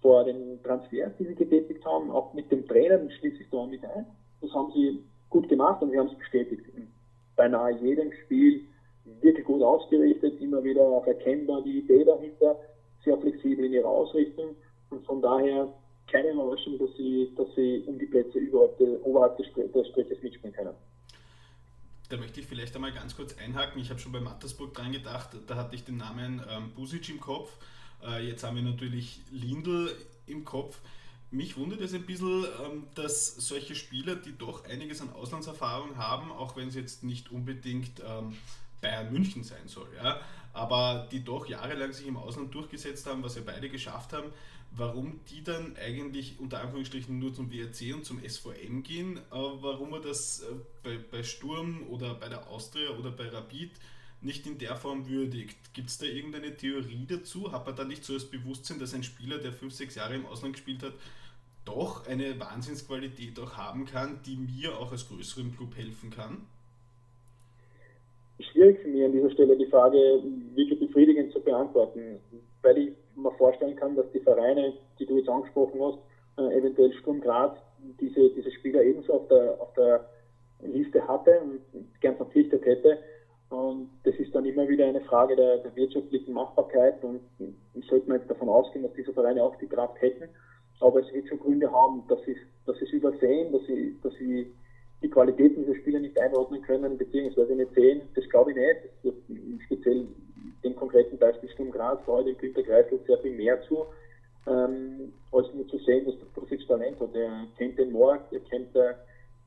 vor 0.00 0.24
den 0.24 0.60
Transfers, 0.64 1.12
die 1.16 1.26
sie 1.26 1.34
getätigt 1.36 1.84
haben, 1.86 2.10
auch 2.10 2.34
mit 2.34 2.50
dem 2.50 2.66
Trainer, 2.66 2.98
den 2.98 3.10
schließe 3.12 3.40
ich 3.40 3.50
da 3.50 3.64
mit 3.64 3.84
ein. 3.84 4.04
Das 4.40 4.50
haben 4.52 4.72
sie 4.74 5.00
gut 5.32 5.48
gemacht 5.48 5.82
und 5.82 5.90
wir 5.90 5.98
haben 5.98 6.08
es 6.08 6.18
bestätigt. 6.18 6.62
In 6.76 6.88
beinahe 7.34 7.72
jedem 7.80 8.12
Spiel 8.24 8.66
wirklich 9.20 9.44
gut 9.44 9.62
ausgerichtet, 9.62 10.40
immer 10.40 10.62
wieder 10.62 10.82
auch 10.82 11.06
erkennbar 11.06 11.62
die 11.62 11.78
Idee 11.78 12.04
dahinter, 12.04 12.56
sehr 13.04 13.18
flexibel 13.18 13.64
in 13.64 13.72
ihrer 13.72 13.88
Ausrichtung 13.88 14.54
und 14.90 15.04
von 15.04 15.20
daher 15.20 15.68
keine 16.10 16.30
Überraschung, 16.30 16.78
dass 16.78 16.90
sie, 16.96 17.32
dass 17.36 17.48
sie 17.56 17.82
um 17.86 17.98
die 17.98 18.06
Plätze 18.06 18.38
überhaupt, 18.38 18.80
oberhalb 19.02 19.36
des, 19.38 19.46
des 19.54 19.88
Striches 19.88 20.22
mitspielen 20.22 20.54
können. 20.54 20.74
Da 22.10 22.18
möchte 22.18 22.40
ich 22.40 22.46
vielleicht 22.46 22.74
einmal 22.76 22.92
ganz 22.92 23.16
kurz 23.16 23.34
einhaken. 23.38 23.80
Ich 23.80 23.88
habe 23.88 23.98
schon 23.98 24.12
bei 24.12 24.20
Mattersburg 24.20 24.74
dran 24.74 24.92
gedacht, 24.92 25.30
da 25.46 25.56
hatte 25.56 25.74
ich 25.74 25.84
den 25.84 25.96
Namen 25.96 26.42
ähm, 26.50 26.70
Busic 26.76 27.08
im 27.08 27.20
Kopf. 27.20 27.56
Äh, 28.06 28.26
jetzt 28.28 28.44
haben 28.44 28.56
wir 28.56 28.62
natürlich 28.62 29.22
Lindl 29.30 29.90
im 30.26 30.44
Kopf. 30.44 30.78
Mich 31.32 31.56
wundert 31.56 31.80
es 31.80 31.94
ein 31.94 32.04
bisschen, 32.04 32.44
ähm, 32.62 32.84
dass 32.94 33.34
solche 33.36 33.74
Spieler, 33.74 34.16
die 34.16 34.36
doch 34.36 34.66
einiges 34.66 35.00
an 35.00 35.10
Auslandserfahrung 35.14 35.96
haben, 35.96 36.30
auch 36.30 36.56
wenn 36.56 36.68
es 36.68 36.74
jetzt 36.74 37.04
nicht 37.04 37.32
unbedingt 37.32 38.02
ähm, 38.06 38.36
Bayern 38.82 39.10
München 39.10 39.42
sein 39.42 39.66
soll, 39.66 39.88
ja, 39.96 40.20
aber 40.52 41.08
die 41.10 41.24
doch 41.24 41.46
jahrelang 41.46 41.94
sich 41.94 42.06
im 42.06 42.18
Ausland 42.18 42.54
durchgesetzt 42.54 43.06
haben, 43.06 43.22
was 43.22 43.34
wir 43.36 43.46
beide 43.46 43.70
geschafft 43.70 44.12
haben, 44.12 44.30
warum 44.72 45.20
die 45.30 45.42
dann 45.42 45.74
eigentlich 45.76 46.38
unter 46.38 46.60
Anführungsstrichen 46.60 47.18
nur 47.18 47.32
zum 47.32 47.50
WRC 47.50 47.94
und 47.94 48.04
zum 48.04 48.20
SVM 48.22 48.82
gehen, 48.82 49.18
warum 49.30 49.88
man 49.88 50.02
das 50.02 50.40
äh, 50.40 50.54
bei, 50.82 50.98
bei 50.98 51.22
Sturm 51.22 51.86
oder 51.88 52.14
bei 52.14 52.28
der 52.28 52.46
Austria 52.48 52.90
oder 52.90 53.10
bei 53.10 53.30
Rapid 53.30 53.70
nicht 54.20 54.46
in 54.46 54.58
der 54.58 54.76
Form 54.76 55.08
würdigt. 55.08 55.72
Gibt 55.72 55.88
es 55.88 55.96
da 55.96 56.04
irgendeine 56.04 56.54
Theorie 56.54 57.06
dazu? 57.08 57.52
Hat 57.52 57.66
man 57.66 57.74
da 57.74 57.84
nicht 57.84 58.04
so 58.04 58.12
das 58.12 58.26
Bewusstsein, 58.26 58.78
dass 58.78 58.92
ein 58.92 59.02
Spieler, 59.02 59.38
der 59.38 59.52
fünf, 59.54 59.72
sechs 59.72 59.94
Jahre 59.94 60.14
im 60.14 60.26
Ausland 60.26 60.54
gespielt 60.54 60.82
hat, 60.82 60.92
doch 61.64 62.06
eine 62.08 62.38
Wahnsinnsqualität 62.40 63.38
auch 63.40 63.56
haben 63.56 63.84
kann, 63.84 64.20
die 64.26 64.36
mir 64.36 64.76
auch 64.78 64.90
als 64.92 65.08
größerem 65.08 65.56
Club 65.56 65.76
helfen 65.76 66.10
kann? 66.10 66.46
Schwierig 68.40 68.80
für 68.80 68.88
mich 68.88 69.04
an 69.04 69.12
dieser 69.12 69.30
Stelle 69.30 69.56
die 69.56 69.66
Frage 69.66 70.22
wirklich 70.54 70.80
befriedigend 70.80 71.32
zu 71.32 71.40
beantworten, 71.40 72.18
weil 72.62 72.78
ich 72.78 72.92
mir 73.14 73.30
vorstellen 73.32 73.76
kann, 73.76 73.94
dass 73.94 74.10
die 74.12 74.20
Vereine, 74.20 74.74
die 74.98 75.06
du 75.06 75.16
jetzt 75.16 75.28
angesprochen 75.28 75.80
hast, 75.80 75.98
äh, 76.38 76.58
eventuell 76.58 76.92
Sturm 76.94 77.20
Graz 77.20 77.56
diese, 78.00 78.30
diese 78.30 78.50
Spieler 78.52 78.82
ebenso 78.82 79.12
auf 79.12 79.28
der, 79.28 79.60
auf 79.60 79.72
der 79.74 80.08
Liste 80.62 81.06
hatte 81.06 81.40
und 81.40 81.60
gern 82.00 82.16
verpflichtet 82.16 82.64
hätte. 82.64 82.98
Und 83.50 83.90
das 84.04 84.14
ist 84.16 84.34
dann 84.34 84.46
immer 84.46 84.66
wieder 84.66 84.86
eine 84.86 85.02
Frage 85.02 85.36
der, 85.36 85.58
der 85.58 85.76
wirtschaftlichen 85.76 86.32
Machbarkeit 86.32 87.02
und 87.04 87.20
sollte 87.88 88.08
mal 88.08 88.18
jetzt 88.18 88.30
davon 88.30 88.48
ausgehen, 88.48 88.82
dass 88.82 88.94
diese 88.94 89.12
Vereine 89.12 89.42
auch 89.42 89.56
die 89.56 89.66
Kraft 89.66 90.00
hätten. 90.00 90.28
Aber 90.80 91.00
es 91.00 91.12
wird 91.12 91.28
schon 91.28 91.38
Gründe 91.40 91.70
haben, 91.70 92.02
dass 92.08 92.22
sie, 92.24 92.36
dass 92.66 92.80
es 92.80 92.90
übersehen, 92.90 93.52
dass 93.52 93.64
sie, 93.66 93.96
dass 94.02 94.12
sie 94.14 94.52
die 95.02 95.10
Qualitäten 95.10 95.64
dieser 95.64 95.78
Spieler 95.78 95.98
nicht 95.98 96.18
einordnen 96.18 96.62
können, 96.62 96.96
beziehungsweise 96.96 97.54
nicht 97.54 97.74
sehen. 97.74 98.02
Das 98.14 98.28
glaube 98.30 98.52
ich 98.52 98.56
nicht. 98.56 99.64
Speziell 99.66 100.06
dem 100.64 100.76
konkreten 100.76 101.18
Beispiel 101.18 101.50
Sturm 101.50 101.70
Graz 101.70 102.04
traue 102.04 102.24
dem 102.24 102.36
Günter 102.38 102.62
Greifel 102.62 103.00
sehr 103.06 103.18
viel 103.18 103.32
mehr 103.32 103.60
zu, 103.62 103.86
ähm, 104.46 105.12
als 105.32 105.52
nur 105.54 105.66
zu 105.68 105.78
sehen, 105.78 106.06
dass 106.06 106.18
der 106.18 106.26
Profis 106.26 106.66
Talent 106.66 107.00
hat. 107.00 107.14
Er 107.14 107.46
kennt 107.58 107.78
den 107.78 107.92
Markt, 107.92 108.32
er 108.32 108.40
kennt 108.40 108.74
äh, 108.76 108.94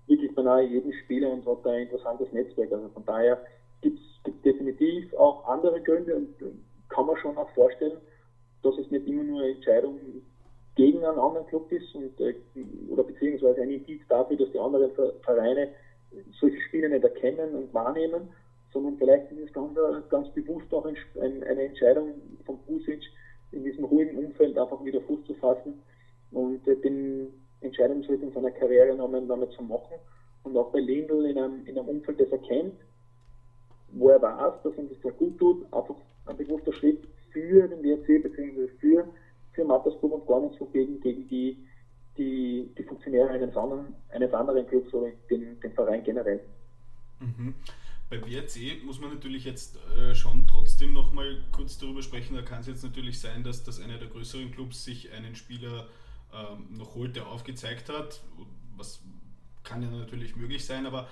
wirklich 0.07 0.33
beinahe 0.35 0.63
jeden 0.63 0.93
Spieler 0.93 1.31
und 1.31 1.45
hat 1.45 1.65
ein 1.65 1.83
interessantes 1.83 2.31
Netzwerk. 2.31 2.71
Also 2.71 2.89
von 2.89 3.05
daher 3.05 3.41
gibt 3.81 3.99
es 3.99 4.41
definitiv 4.43 5.13
auch 5.15 5.45
andere 5.47 5.81
Gründe 5.81 6.15
und 6.15 6.41
äh, 6.41 6.51
kann 6.89 7.05
man 7.05 7.17
schon 7.17 7.37
auch 7.37 7.49
vorstellen, 7.51 7.97
dass 8.63 8.77
es 8.77 8.89
nicht 8.91 9.07
immer 9.07 9.23
nur 9.23 9.41
eine 9.41 9.51
Entscheidung 9.51 9.99
gegen 10.75 11.03
einen 11.05 11.19
anderen 11.19 11.47
Club 11.47 11.71
ist 11.71 11.93
und, 11.95 12.19
äh, 12.19 12.35
oder 12.89 13.03
beziehungsweise 13.03 13.61
ein 13.61 13.71
Indiz 13.71 14.01
dafür, 14.07 14.37
dass 14.37 14.51
die 14.51 14.59
anderen 14.59 14.91
Vereine 15.21 15.69
solche 16.39 16.59
Spiele 16.61 16.89
nicht 16.89 17.03
erkennen 17.03 17.55
und 17.55 17.73
wahrnehmen, 17.73 18.29
sondern 18.73 18.97
vielleicht 18.97 19.31
ist 19.31 19.47
es 19.47 19.53
ganz, 19.53 19.77
ganz 20.09 20.29
bewusst 20.33 20.73
auch 20.73 20.85
ein, 20.85 20.95
ein, 21.21 21.43
eine 21.43 21.63
Entscheidung 21.63 22.13
von 22.45 22.59
Pusic, 22.59 23.01
in 23.51 23.63
diesem 23.63 23.85
ruhigen 23.85 24.17
Umfeld 24.17 24.57
einfach 24.57 24.83
wieder 24.83 25.01
Fuß 25.01 25.25
zu 25.25 25.33
fassen 25.35 25.81
und 26.31 26.67
äh, 26.67 26.75
den 26.75 27.33
Entscheidungsschritt 27.61 28.21
in 28.21 28.31
seiner 28.33 28.51
Karriere 28.51 28.95
nochmal, 28.95 29.21
nochmal 29.21 29.49
zu 29.49 29.63
machen. 29.63 29.95
Und 30.43 30.57
auch 30.57 30.71
bei 30.71 30.79
Lindl 30.79 31.25
in 31.25 31.37
einem, 31.37 31.65
in 31.65 31.77
einem 31.77 31.87
Umfeld, 31.87 32.19
das 32.19 32.29
er 32.29 32.37
kennt, 32.39 32.75
wo 33.93 34.09
er 34.09 34.21
weiß, 34.21 34.61
dass 34.63 34.77
ihm 34.77 34.89
das 34.89 35.01
sehr 35.01 35.13
gut 35.13 35.37
tut, 35.39 35.65
einfach 35.73 35.95
ein 36.25 36.37
bewusster 36.37 36.73
Schritt 36.73 37.07
für 37.31 37.67
den 37.67 37.81
WRC 37.81 38.23
bzw. 38.23 38.67
für, 38.79 39.07
für 39.55 39.65
Mattersburg 39.65 40.13
und 40.13 40.27
gar 40.27 40.41
nicht 40.41 40.59
so 40.59 40.65
gegen, 40.65 40.99
gegen 41.01 41.27
die, 41.27 41.65
die, 42.17 42.69
die 42.77 42.83
Funktionäre 42.83 43.29
eines 43.29 43.55
anderen, 43.55 43.95
eines 44.09 44.33
anderen 44.33 44.67
Clubs 44.67 44.93
oder 44.93 45.11
den, 45.29 45.59
den 45.59 45.73
Verein 45.73 46.03
generell. 46.03 46.41
Mhm. 47.19 47.55
Bei 48.09 48.21
WRC 48.21 48.83
muss 48.85 48.99
man 48.99 49.09
natürlich 49.09 49.45
jetzt 49.45 49.79
äh, 49.97 50.13
schon 50.13 50.45
trotzdem 50.45 50.93
noch 50.93 51.11
mal 51.11 51.43
kurz 51.51 51.79
darüber 51.79 52.03
sprechen. 52.03 52.35
Da 52.35 52.43
kann 52.43 52.61
es 52.61 52.67
jetzt 52.67 52.83
natürlich 52.83 53.19
sein, 53.19 53.43
dass, 53.43 53.63
dass 53.63 53.81
einer 53.81 53.97
der 53.97 54.09
größeren 54.09 54.51
Clubs 54.51 54.83
sich 54.83 55.11
einen 55.11 55.35
Spieler 55.35 55.87
ähm, 56.31 56.77
noch 56.77 56.93
holt, 56.93 57.15
der 57.15 57.27
aufgezeigt 57.27 57.89
hat. 57.89 58.21
Was 58.77 59.01
kann 59.63 59.81
ja 59.81 59.89
natürlich 59.89 60.35
möglich 60.35 60.65
sein, 60.65 60.85
aber 60.85 61.07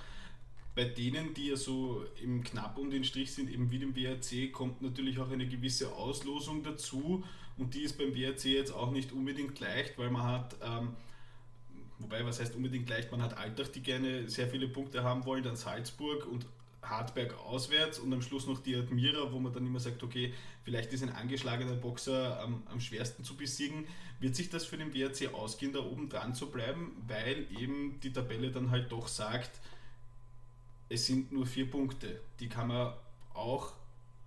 bei 0.76 0.86
denen, 0.86 1.34
die 1.34 1.50
ja 1.50 1.56
so 1.56 2.04
im 2.22 2.44
knapp 2.44 2.78
um 2.78 2.90
den 2.90 3.04
Strich 3.04 3.34
sind, 3.34 3.50
eben 3.50 3.72
wie 3.72 3.80
dem 3.80 3.96
WRC, 3.96 4.52
kommt 4.52 4.82
natürlich 4.82 5.20
auch 5.20 5.30
eine 5.30 5.48
gewisse 5.48 5.94
Auslosung 5.94 6.64
dazu 6.64 7.24
und 7.58 7.74
die 7.74 7.84
ist 7.84 7.98
beim 7.98 8.16
WRC 8.16 8.46
jetzt 8.46 8.72
auch 8.72 8.92
nicht 8.92 9.12
unbedingt 9.12 9.60
leicht, 9.60 9.98
weil 9.98 10.10
man 10.10 10.24
hat, 10.24 10.56
ähm, 10.64 10.96
wobei 12.00 12.26
was 12.26 12.40
heißt 12.40 12.56
unbedingt 12.56 12.90
leicht, 12.90 13.12
man 13.12 13.22
hat 13.22 13.38
Alltag, 13.38 13.72
die 13.74 13.82
gerne 13.82 14.30
sehr 14.30 14.48
viele 14.48 14.68
Punkte 14.68 15.04
haben 15.04 15.26
wollen, 15.26 15.44
dann 15.44 15.56
Salzburg 15.56 16.26
und 16.26 16.46
Hartberg 16.82 17.38
auswärts 17.40 18.00
und 18.00 18.12
am 18.14 18.22
Schluss 18.22 18.48
noch 18.48 18.62
die 18.62 18.76
Admira, 18.76 19.32
wo 19.32 19.40
man 19.40 19.54
dann 19.54 19.66
immer 19.66 19.80
sagt, 19.80 20.04
okay, 20.04 20.34
vielleicht 20.64 20.92
ist 20.94 21.04
ein 21.04 21.10
angeschlagener 21.10 21.76
Boxer 21.76 22.40
am, 22.42 22.64
am 22.70 22.80
schwersten 22.82 23.24
zu 23.24 23.36
besiegen. 23.36 23.86
Wird 24.20 24.36
sich 24.36 24.50
das 24.50 24.66
für 24.66 24.78
den 24.78 24.94
WRC 24.94 25.34
ausgehen, 25.34 25.74
da 25.74 25.80
oben 25.80 26.10
dran 26.10 26.34
zu 26.34 26.52
bleiben, 26.52 26.96
weil 27.08 27.48
eben 27.58 28.00
die 28.02 28.12
Tabelle 28.12 28.52
dann 28.52 28.72
halt 28.72 28.92
doch 28.92 29.08
sagt, 29.08 29.52
es 30.90 31.06
sind 31.06 31.32
nur 31.32 31.46
vier 31.46 31.70
Punkte. 31.70 32.20
Die 32.40 32.50
kann 32.50 32.68
man 32.68 32.94
auch 33.34 33.74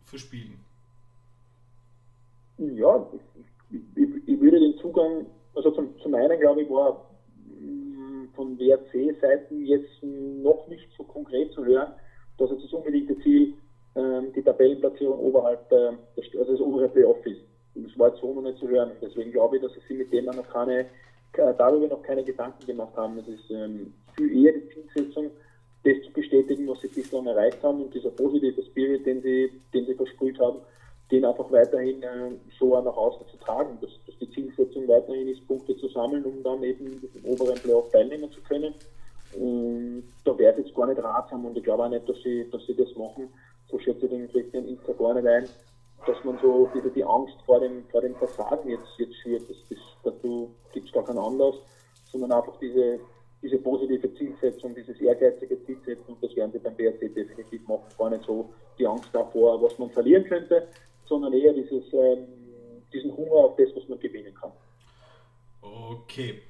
verspielen. 0.04 0.58
Ja, 2.58 3.06
ich, 3.70 4.26
ich, 4.26 4.40
würde 4.40 4.60
den 4.60 4.78
Zugang, 4.78 5.26
also 5.54 5.70
zum, 5.72 5.98
zum 6.00 6.14
einen 6.14 6.40
glaube 6.40 6.62
ich, 6.62 6.70
war 6.70 7.10
mm, 7.60 8.28
von 8.34 8.58
WRC-Seiten 8.58 9.66
jetzt 9.66 10.02
noch 10.02 10.66
nicht 10.68 10.88
so 10.96 11.04
konkret 11.04 11.52
zu 11.52 11.64
hören, 11.64 11.92
dass 12.38 12.50
jetzt 12.50 12.64
das 12.64 12.72
unbedingte 12.72 13.18
Ziel 13.20 13.54
ähm, 13.94 14.32
die 14.34 14.42
Tabellenplatzierung 14.42 15.18
oberhalb 15.18 15.68
der, 15.68 15.98
also 16.16 16.52
das 16.52 16.60
obere 16.60 16.88
Playoff 16.88 17.24
ist. 17.26 17.42
Das 17.74 17.98
war 17.98 18.08
jetzt 18.08 18.20
so 18.20 18.32
noch 18.32 18.42
nicht 18.42 18.58
zu 18.58 18.68
hören. 18.68 18.92
Deswegen 19.02 19.32
glaube 19.32 19.56
ich, 19.56 19.62
dass 19.62 19.72
sie 19.86 19.94
mit 19.94 20.12
dem 20.12 20.24
noch 20.26 20.48
keine, 20.48 20.86
darüber 21.34 21.88
noch 21.88 22.02
keine 22.02 22.24
Gedanken 22.24 22.64
gemacht 22.66 22.96
haben. 22.96 23.18
Es 23.18 23.28
ist 23.28 23.50
ähm, 23.50 23.92
viel 24.16 24.44
eher 24.44 24.52
die 24.52 24.68
Zielsetzung, 24.68 25.30
das 25.84 26.02
zu 26.04 26.12
bestätigen, 26.12 26.66
was 26.68 26.80
sie 26.80 26.88
bislang 26.88 27.26
erreicht 27.26 27.62
haben 27.62 27.82
und 27.82 27.94
dieser 27.94 28.10
positive 28.10 28.62
Spirit, 28.62 29.04
den 29.04 29.20
sie, 29.22 29.50
den 29.74 29.86
sie 29.86 29.94
versprüht 29.94 30.38
haben, 30.38 30.58
den 31.10 31.24
einfach 31.24 31.50
weiterhin 31.52 32.02
äh, 32.02 32.32
so 32.58 32.80
nach 32.80 32.96
außen 32.96 33.26
zu 33.28 33.36
tragen. 33.38 33.78
Dass, 33.80 33.90
dass, 34.06 34.18
die 34.18 34.30
Zielsetzung 34.30 34.88
weiterhin 34.88 35.28
ist, 35.28 35.46
Punkte 35.46 35.76
zu 35.76 35.88
sammeln, 35.88 36.24
um 36.24 36.42
dann 36.42 36.62
eben 36.62 37.00
im 37.14 37.24
oberen 37.24 37.54
Playoff 37.56 37.90
teilnehmen 37.90 38.30
zu 38.32 38.40
können. 38.42 38.74
Und 39.34 40.04
da 40.24 40.36
wäre 40.38 40.52
es 40.52 40.66
jetzt 40.66 40.74
gar 40.74 40.86
nicht 40.86 41.02
ratsam 41.02 41.44
und 41.44 41.56
ich 41.56 41.64
glaube 41.64 41.84
auch 41.84 41.88
nicht, 41.88 42.08
dass 42.08 42.16
sie, 42.22 42.48
dass 42.50 42.64
sie 42.66 42.74
das 42.74 42.94
machen. 42.96 43.28
So 43.70 43.78
schätze 43.78 44.06
ich 44.06 44.10
den 44.10 44.30
Christian 44.30 44.66
Insta 44.66 44.92
gar 44.92 45.14
nicht 45.14 45.26
ein, 45.26 45.48
dass 46.06 46.24
man 46.24 46.38
so 46.38 46.68
wieder 46.72 46.90
die 46.90 47.04
Angst 47.04 47.34
vor 47.44 47.60
dem, 47.60 47.84
vor 47.90 48.00
dem 48.00 48.14
Versagen 48.16 48.68
jetzt, 48.68 48.88
jetzt 48.98 49.16
schürt. 49.16 49.42
Das, 49.48 49.56
das, 49.68 49.78
dazu 50.04 50.50
gibt 50.72 50.86
es 50.86 50.92
gar 50.92 51.04
keinen 51.04 51.18
Anlass, 51.18 51.56
sondern 52.10 52.32
einfach 52.32 52.56
diese, 52.58 53.00
diese 53.42 53.58
positive 53.58 54.12
Zielsetzung, 54.14 54.74
dieses 54.74 55.00
ehrgeizige 55.00 55.62
Zielsetzung, 55.64 56.16
das 56.20 56.34
werden 56.36 56.52
sie 56.52 56.58
beim 56.58 56.76
BRC 56.76 57.14
definitiv 57.14 57.66
machen. 57.66 57.84
Gar 57.98 58.10
nicht 58.10 58.24
so 58.24 58.50
die 58.78 58.86
Angst 58.86 59.10
davor, 59.12 59.60
was 59.60 59.78
man 59.78 59.90
verlieren 59.90 60.24
könnte, 60.24 60.68
sondern 61.08 61.32
eher 61.32 61.52
dieses, 61.52 61.92
ähm, 61.92 62.26
diesen 62.92 63.16
Hunger 63.16 63.32
auf 63.32 63.56
das, 63.56 63.68
was 63.74 63.88
man 63.88 63.98
gewinnen 63.98 64.34
kann. 64.34 64.52
Okay. 65.60 66.42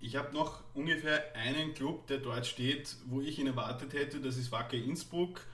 Ich 0.00 0.16
habe 0.16 0.34
noch 0.34 0.62
ungefähr 0.74 1.22
einen 1.36 1.74
Club, 1.74 2.06
der 2.08 2.18
dort 2.18 2.44
steht, 2.46 2.96
wo 3.06 3.20
ich 3.20 3.38
ihn 3.38 3.46
erwartet 3.46 3.92
hätte. 3.92 4.20
Das 4.20 4.36
ist 4.36 4.50
Wacker 4.50 4.76
Innsbruck. 4.76 5.46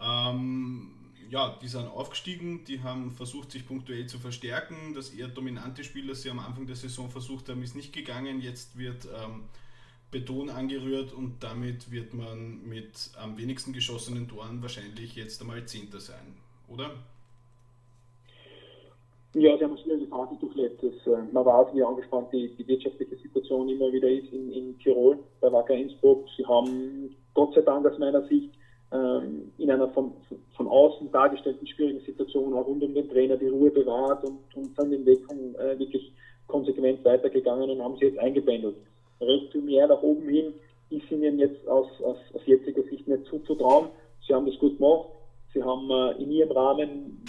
Ähm, 0.00 0.92
ja, 1.28 1.58
die 1.60 1.66
sind 1.66 1.88
aufgestiegen, 1.88 2.64
die 2.64 2.82
haben 2.82 3.10
versucht, 3.10 3.50
sich 3.50 3.66
punktuell 3.66 4.06
zu 4.06 4.18
verstärken. 4.18 4.94
Das 4.94 5.10
eher 5.10 5.26
dominante 5.26 5.82
Spiel, 5.82 6.06
das 6.06 6.22
sie 6.22 6.30
am 6.30 6.38
Anfang 6.38 6.66
der 6.66 6.76
Saison 6.76 7.10
versucht 7.10 7.48
haben, 7.48 7.62
ist 7.62 7.74
nicht 7.74 7.92
gegangen. 7.92 8.40
Jetzt 8.40 8.78
wird 8.78 9.06
ähm, 9.06 9.44
Beton 10.12 10.50
angerührt 10.50 11.12
und 11.12 11.42
damit 11.42 11.90
wird 11.90 12.14
man 12.14 12.62
mit 12.62 13.10
am 13.16 13.36
wenigsten 13.36 13.72
geschossenen 13.72 14.28
Toren 14.28 14.62
wahrscheinlich 14.62 15.16
jetzt 15.16 15.40
einmal 15.40 15.66
Zehnter 15.66 16.00
sein, 16.00 16.36
oder? 16.68 16.94
Ja, 19.38 19.54
sie 19.58 19.64
haben 19.64 19.72
eine 19.72 19.82
schwierige 19.82 20.06
Phase 20.06 20.34
durchlebt. 20.40 20.82
Das, 20.82 21.12
äh, 21.12 21.22
man 21.30 21.44
weiß, 21.44 21.66
wie 21.74 21.82
angespannt 21.82 22.28
die, 22.32 22.56
die 22.56 22.66
wirtschaftliche 22.66 23.16
Situation 23.16 23.68
immer 23.68 23.92
wieder 23.92 24.08
ist 24.08 24.32
in, 24.32 24.50
in 24.50 24.78
Tirol, 24.78 25.18
bei 25.42 25.52
Wacker 25.52 25.74
Innsbruck. 25.74 26.24
Sie 26.38 26.46
haben 26.46 27.14
Gott 27.34 27.52
sei 27.52 27.60
Dank 27.60 27.86
aus 27.86 27.98
meiner 27.98 28.22
Sicht 28.28 28.54
ähm, 28.92 29.52
in 29.58 29.70
einer 29.70 29.88
von, 29.88 30.12
von 30.56 30.68
außen 30.68 31.12
dargestellten 31.12 31.66
schwierigen 31.66 32.00
Situation 32.06 32.54
auch 32.54 32.66
rund 32.66 32.82
um 32.82 32.94
den 32.94 33.10
Trainer 33.10 33.36
die 33.36 33.48
Ruhe 33.48 33.70
bewahrt 33.70 34.24
und, 34.24 34.38
und 34.54 34.74
sind 34.74 34.90
den 34.90 35.04
Weg 35.04 35.20
äh, 35.30 35.78
wirklich 35.78 36.12
konsequent 36.46 37.04
weitergegangen 37.04 37.68
und 37.68 37.82
haben 37.82 37.96
sie 37.98 38.06
jetzt 38.06 38.18
eingebändelt. 38.18 38.76
Recht 39.20 39.52
viel 39.52 39.60
mehr 39.60 39.86
nach 39.86 40.02
oben 40.02 40.30
hin 40.30 40.54
ist 40.88 41.10
ihnen 41.10 41.38
jetzt 41.38 41.68
aus, 41.68 41.88
aus, 42.02 42.16
aus 42.32 42.40
jetziger 42.46 42.84
Sicht 42.84 43.06
nicht 43.06 43.26
zuzutrauen. 43.26 43.88
Sie 44.26 44.32
haben 44.32 44.46
das 44.46 44.58
gut 44.58 44.78
gemacht. 44.78 45.10
Sie 45.52 45.62
haben 45.62 45.90
äh, 45.90 46.22
in 46.22 46.30
ihrem 46.30 46.52
Rahmen 46.52 47.22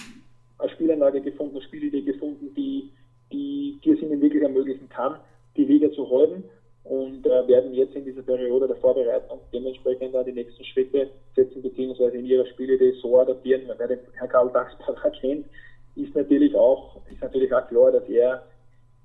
eine 0.59 0.69
Spielanlage 0.71 1.21
gefunden, 1.21 1.55
eine 1.55 1.65
Spielidee 1.65 2.01
gefunden, 2.01 2.53
die, 2.55 2.91
die, 3.31 3.79
die 3.83 3.91
es 3.91 4.01
ihnen 4.01 4.21
wirklich 4.21 4.43
ermöglichen 4.43 4.89
kann, 4.89 5.17
die 5.55 5.65
Liga 5.65 5.91
zu 5.91 6.09
halten 6.09 6.43
und 6.83 7.25
äh, 7.25 7.47
werden 7.47 7.73
jetzt 7.73 7.95
in 7.95 8.05
dieser 8.05 8.21
Periode 8.21 8.67
der 8.67 8.77
Vorbereitung 8.77 9.39
dementsprechend 9.51 10.15
auch 10.15 10.23
die 10.23 10.31
nächsten 10.31 10.63
Schritte 10.63 11.09
setzen, 11.35 11.61
beziehungsweise 11.61 12.17
in 12.17 12.25
ihrer 12.25 12.45
Spielidee 12.47 12.93
so 13.01 13.19
adaptieren. 13.19 13.63
Wer 13.77 13.87
den 13.87 13.99
Herr 14.13 14.27
Karl 14.27 14.49
Dachsbacher 14.51 15.11
kennt, 15.11 15.45
ist 15.95 16.15
natürlich 16.15 16.55
auch, 16.55 17.01
ist 17.11 17.21
natürlich 17.21 17.53
auch 17.53 17.67
klar, 17.67 17.91
dass 17.91 18.07
er 18.07 18.43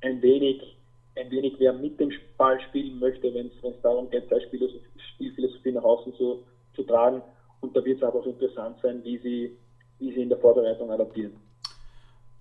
ein 0.03 0.20
wenig, 0.22 0.76
ein 1.16 1.30
wenig 1.30 1.55
wer 1.59 1.72
mit 1.72 1.98
dem 1.98 2.11
Ball 2.36 2.61
spielen 2.61 2.98
möchte, 2.98 3.32
wenn 3.34 3.46
es 3.46 3.80
darum 3.82 4.11
geht, 4.11 4.28
seine 4.28 4.42
Spielphilosophie 4.42 5.72
nach 5.72 5.84
außen 5.84 6.14
zu, 6.14 6.42
zu 6.74 6.82
tragen. 6.84 7.22
Und 7.61 7.76
da 7.76 7.84
wird 7.84 7.98
es 7.98 8.03
auch 8.03 8.26
interessant 8.26 8.76
sein, 8.82 9.03
wie 9.05 9.18
sie, 9.18 9.57
wie 10.03 10.12
sie 10.12 10.22
in 10.22 10.28
der 10.28 10.38
Vorbereitung 10.38 10.90
adaptieren. 10.90 11.32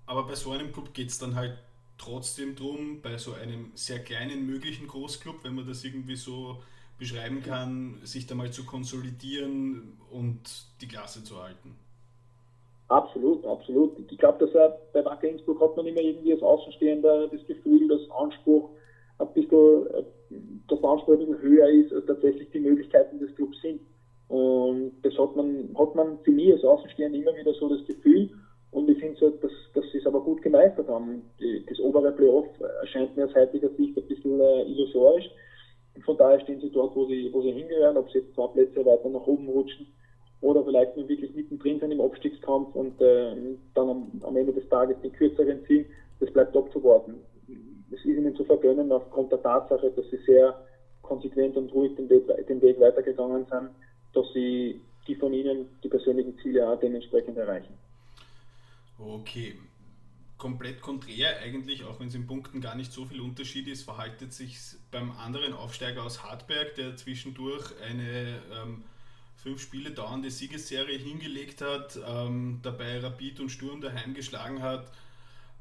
Aber 0.07 0.24
bei 0.24 0.36
so 0.36 0.51
einem 0.51 0.72
Club 0.74 0.93
geht 0.93 1.09
es 1.09 1.20
dann 1.20 1.36
halt 1.36 1.53
trotzdem 1.97 2.55
drum, 2.55 3.01
bei 3.01 3.18
so 3.18 3.34
einem 3.34 3.72
sehr 3.76 3.99
kleinen 3.99 4.47
möglichen 4.47 4.88
Großclub, 4.88 5.43
wenn 5.43 5.55
man 5.55 5.68
das 5.68 5.84
irgendwie 5.84 6.16
so 6.16 6.57
beschreiben 6.97 7.41
kann, 7.43 7.99
sich 8.03 8.26
da 8.26 8.36
mal 8.36 8.51
zu 8.51 8.66
konsolidieren 8.66 9.97
und 10.09 10.41
die 10.82 10.88
Klasse 10.88 11.24
zu 11.24 11.41
halten. 11.41 11.76
Absolut, 12.89 13.45
absolut. 13.45 13.97
Ich 14.12 14.18
glaube, 14.18 14.45
dass 14.45 14.53
er 14.53 14.78
bei 14.91 15.05
Wacker 15.05 15.30
Innsbruck 15.30 15.62
hat 15.62 15.78
man 15.78 15.86
immer 15.86 16.01
irgendwie 16.01 16.34
als 16.34 16.41
Außenstehender 16.41 17.30
das 17.30 17.45
Gefühl, 17.47 17.88
dass 17.88 18.01
Anspruch 18.12 18.72
ein 19.20 19.34
bisschen, 19.34 19.88
dass 20.68 20.82
der 20.82 20.89
Anspruch 20.89 21.14
ein 21.14 21.20
bisschen 21.20 21.41
höher 21.41 21.70
ist, 21.70 21.93
als 21.93 22.05
tatsächlich 22.07 22.49
die 22.51 22.59
Möglichkeiten 22.59 23.20
des 23.20 23.34
Clubs 23.36 23.62
sind. 23.62 23.82
Und 24.32 24.93
das 25.03 25.17
hat 25.17 25.36
man, 25.36 25.75
hat 25.77 25.93
man 25.93 26.17
für 26.19 26.32
mich 26.32 26.53
als 26.53 26.63
Außenstehender 26.63 27.19
immer 27.19 27.36
wieder 27.36 27.53
so 27.53 27.67
das 27.67 27.86
Gefühl. 27.86 28.29
Und 28.71 28.89
ich 28.89 28.97
finde 28.97 29.19
so, 29.19 29.29
dass, 29.29 29.51
dass 29.73 29.84
sie 29.91 29.97
es 29.97 30.05
aber 30.05 30.21
gut 30.21 30.41
gemeistert 30.41 30.88
haben. 30.88 31.23
Die, 31.41 31.65
das 31.67 31.77
obere 31.82 32.13
Playoff 32.13 32.47
erscheint 32.79 33.17
mir 33.17 33.25
aus 33.25 33.36
heutiger 33.36 33.67
Sicht 33.71 33.97
ein 33.97 34.07
bisschen 34.07 34.39
äh, 34.39 34.63
illusorisch. 34.63 35.29
Von 36.05 36.15
daher 36.15 36.39
stehen 36.39 36.61
sie 36.61 36.69
dort, 36.69 36.95
wo 36.95 37.05
sie, 37.07 37.29
wo 37.34 37.41
sie 37.41 37.51
hingehören, 37.51 37.97
ob 37.97 38.09
sie 38.09 38.19
jetzt 38.19 38.34
zwei 38.34 38.47
Plätze 38.47 38.86
weiter 38.86 39.09
nach 39.09 39.27
oben 39.27 39.49
rutschen 39.49 39.88
oder 40.39 40.63
vielleicht 40.63 40.95
nur 40.95 41.09
wirklich 41.09 41.36
mittendrin 41.36 41.82
sind 41.82 41.91
im 41.91 41.99
Abstiegskampf 41.99 42.73
und 42.73 43.01
äh, 43.01 43.36
dann 43.75 43.89
am, 43.89 44.11
am, 44.23 44.38
Ende 44.38 44.53
des 44.53 44.69
Tages 44.69 44.95
den 45.01 45.11
kürzeren 45.11 45.65
ziehen, 45.67 45.86
das 46.21 46.32
bleibt 46.32 46.55
abzuwarten. 46.55 47.15
Es 47.91 47.99
ist 47.99 48.05
ihnen 48.05 48.34
zu 48.38 48.45
vergönnen 48.45 48.93
aufgrund 48.93 49.29
der 49.34 49.41
Tatsache, 49.41 49.91
dass 49.91 50.09
sie 50.09 50.19
sehr 50.25 50.55
konsequent 51.01 51.57
und 51.57 51.73
ruhig 51.73 51.93
den 51.97 52.09
Weg, 52.09 52.23
den 52.47 52.61
Weg 52.61 52.79
weitergegangen 52.79 53.45
sind, 53.51 53.71
dass 54.14 54.26
sie 54.34 54.82
die 55.07 55.16
von 55.16 55.34
ihnen 55.34 55.68
die 55.84 55.89
persönlichen 55.89 56.38
Ziele 56.39 56.68
auch 56.68 56.80
dementsprechend 56.80 57.38
erreichen. 57.38 57.74
Okay. 58.99 59.55
Komplett 60.38 60.82
konträr 60.82 61.39
eigentlich, 61.39 61.84
auch 61.84 61.99
wenn 61.99 62.07
es 62.07 62.16
in 62.16 62.26
Punkten 62.26 62.62
gar 62.62 62.76
nicht 62.76 62.91
so 62.91 63.05
viel 63.05 63.22
Unterschied 63.22 63.68
ist, 63.68 63.84
verhaltet 63.84 64.34
sich 64.34 64.57
beim 64.89 65.12
anderen 65.12 65.53
Aufsteiger 65.53 66.03
aus 66.03 66.24
Hartberg, 66.24 66.74
der 66.76 66.95
zwischendurch 66.97 67.72
eine 67.82 68.41
ähm, 68.51 68.84
fünf 69.36 69.62
Spiele 69.62 69.91
dauernde 69.91 70.32
Siegesserie 70.32 70.97
hingelegt 70.97 71.62
hat, 71.62 71.99
ähm, 72.07 72.59
dabei 72.64 72.99
Rapid 72.99 73.39
und 73.39 73.49
Sturm 73.49 73.82
daheim 73.82 74.16
geschlagen 74.16 74.64
hat. 74.64 74.91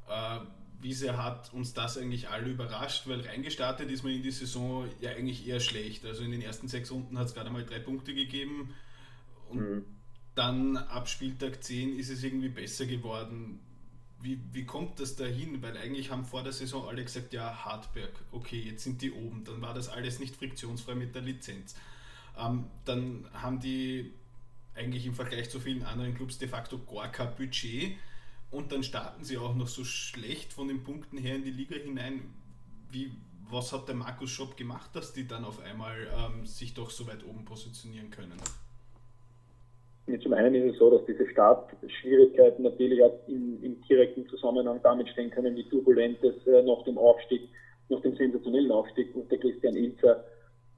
Äh, 0.09 0.39
wie 0.81 0.93
sehr 0.93 1.23
hat 1.23 1.53
uns 1.53 1.73
das 1.73 1.97
eigentlich 1.97 2.29
alle 2.29 2.49
überrascht, 2.49 3.07
weil 3.07 3.21
reingestartet 3.21 3.89
ist 3.91 4.03
man 4.03 4.13
in 4.13 4.23
die 4.23 4.31
Saison 4.31 4.87
ja 4.99 5.11
eigentlich 5.11 5.47
eher 5.47 5.59
schlecht. 5.59 6.05
Also 6.05 6.23
in 6.23 6.31
den 6.31 6.41
ersten 6.41 6.67
sechs 6.67 6.91
Runden 6.91 7.17
hat 7.17 7.27
es 7.27 7.33
gerade 7.33 7.49
mal 7.49 7.65
drei 7.65 7.79
Punkte 7.79 8.13
gegeben 8.13 8.73
und 9.49 9.59
mhm 9.59 9.85
dann 10.35 10.77
ab 10.77 11.09
Spieltag 11.09 11.63
10 11.63 11.97
ist 11.97 12.09
es 12.09 12.23
irgendwie 12.23 12.49
besser 12.49 12.85
geworden. 12.85 13.59
Wie, 14.21 14.39
wie 14.51 14.65
kommt 14.65 14.99
das 14.99 15.15
dahin? 15.15 15.61
Weil 15.61 15.77
eigentlich 15.77 16.11
haben 16.11 16.25
vor 16.25 16.43
der 16.43 16.53
Saison 16.53 16.87
alle 16.87 17.03
gesagt, 17.03 17.33
ja, 17.33 17.65
Hartberg, 17.65 18.11
okay, 18.31 18.59
jetzt 18.59 18.83
sind 18.83 19.01
die 19.01 19.11
oben. 19.11 19.43
Dann 19.43 19.61
war 19.61 19.73
das 19.73 19.89
alles 19.89 20.19
nicht 20.19 20.35
friktionsfrei 20.35 20.95
mit 20.95 21.15
der 21.15 21.23
Lizenz. 21.23 21.75
Ähm, 22.37 22.65
dann 22.85 23.25
haben 23.33 23.59
die 23.59 24.13
eigentlich 24.75 25.05
im 25.05 25.15
Vergleich 25.15 25.49
zu 25.49 25.59
vielen 25.59 25.83
anderen 25.83 26.13
Clubs 26.15 26.37
de 26.37 26.47
facto 26.47 26.79
gar 26.79 27.11
kein 27.11 27.35
Budget. 27.35 27.97
Und 28.51 28.73
dann 28.73 28.83
starten 28.83 29.23
sie 29.23 29.37
auch 29.37 29.55
noch 29.55 29.67
so 29.67 29.83
schlecht 29.85 30.51
von 30.51 30.67
den 30.67 30.83
Punkten 30.83 31.17
her 31.17 31.35
in 31.35 31.43
die 31.43 31.51
Liga 31.51 31.75
hinein. 31.75 32.33
Wie, 32.91 33.11
was 33.49 33.71
hat 33.71 33.87
der 33.87 33.95
Markus 33.95 34.29
Schopp 34.29 34.57
gemacht, 34.57 34.93
dass 34.93 35.13
die 35.13 35.25
dann 35.25 35.45
auf 35.45 35.61
einmal 35.63 35.95
ähm, 36.13 36.45
sich 36.45 36.73
doch 36.73 36.89
so 36.89 37.07
weit 37.07 37.25
oben 37.25 37.45
positionieren 37.45 38.09
können? 38.09 38.37
Zum 40.21 40.33
einen 40.33 40.55
ist 40.55 40.73
es 40.73 40.79
so, 40.79 40.89
dass 40.89 41.05
diese 41.05 41.29
Startschwierigkeiten 41.29 42.63
natürlich 42.63 43.01
auch 43.01 43.17
in, 43.27 43.63
im 43.63 43.81
direkten 43.83 44.27
Zusammenhang 44.27 44.79
damit 44.83 45.07
stehen 45.09 45.29
können, 45.29 45.55
wie 45.55 45.63
turbulent 45.69 46.21
es 46.23 46.45
äh, 46.47 46.61
nach 46.63 46.83
dem 46.83 46.97
Aufstieg, 46.97 47.47
nach 47.87 48.01
dem 48.01 48.15
sensationellen 48.17 48.71
Aufstieg 48.71 49.15
unter 49.15 49.37
Christian 49.37 49.75
Ilzer 49.75 50.25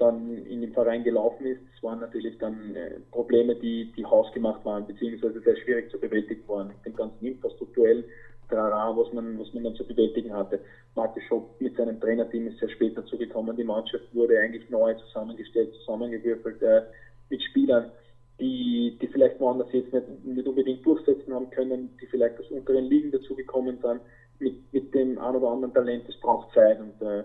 dann 0.03 0.45
in 0.45 0.61
den 0.61 0.73
Verein 0.73 1.03
gelaufen 1.03 1.45
ist. 1.45 1.61
Es 1.75 1.83
waren 1.83 1.99
natürlich 1.99 2.37
dann 2.37 2.75
äh, 2.75 2.99
Probleme, 3.11 3.55
die, 3.55 3.91
die 3.95 4.05
hausgemacht 4.05 4.63
waren, 4.65 4.85
beziehungsweise 4.85 5.39
sehr 5.41 5.55
schwierig 5.57 5.89
zu 5.89 5.99
bewältigen 5.99 6.47
waren. 6.47 6.67
Mit 6.67 6.85
dem 6.85 6.95
ganzen 6.95 7.25
infrastrukturell 7.25 8.03
Trara, 8.49 8.95
was 8.95 9.11
man, 9.13 9.39
was 9.39 9.53
man 9.53 9.63
dann 9.63 9.75
zu 9.75 9.87
bewältigen 9.87 10.33
hatte. 10.33 10.59
Markus 10.95 11.23
Schopp 11.23 11.59
mit 11.59 11.75
seinem 11.75 11.99
Trainerteam 11.99 12.47
ist 12.47 12.59
sehr 12.59 12.69
spät 12.69 12.97
dazu 12.97 13.17
gekommen. 13.17 13.55
Die 13.55 13.63
Mannschaft 13.63 14.13
wurde 14.13 14.39
eigentlich 14.39 14.69
neu 14.69 14.93
zusammengestellt, 14.95 15.73
zusammengewürfelt 15.75 16.61
äh, 16.61 16.83
mit 17.29 17.41
Spielern 17.41 17.91
die, 18.39 18.97
die 19.01 19.07
vielleicht 19.07 19.39
woanders 19.39 19.71
jetzt 19.71 19.93
nicht, 19.93 20.25
nicht 20.25 20.47
unbedingt 20.47 20.85
durchsetzen 20.85 21.33
haben 21.33 21.49
können, 21.51 21.95
die 22.01 22.07
vielleicht 22.07 22.39
aus 22.39 22.49
unteren 22.49 22.85
Ligen 22.85 23.11
dazugekommen 23.11 23.77
sind, 23.81 24.01
mit, 24.39 24.73
mit 24.73 24.93
dem 24.93 25.17
ein 25.19 25.35
oder 25.35 25.49
anderen 25.49 25.73
Talent, 25.73 26.07
das 26.07 26.19
braucht 26.19 26.53
Zeit. 26.53 26.79
Und, 26.79 27.01
äh, 27.01 27.23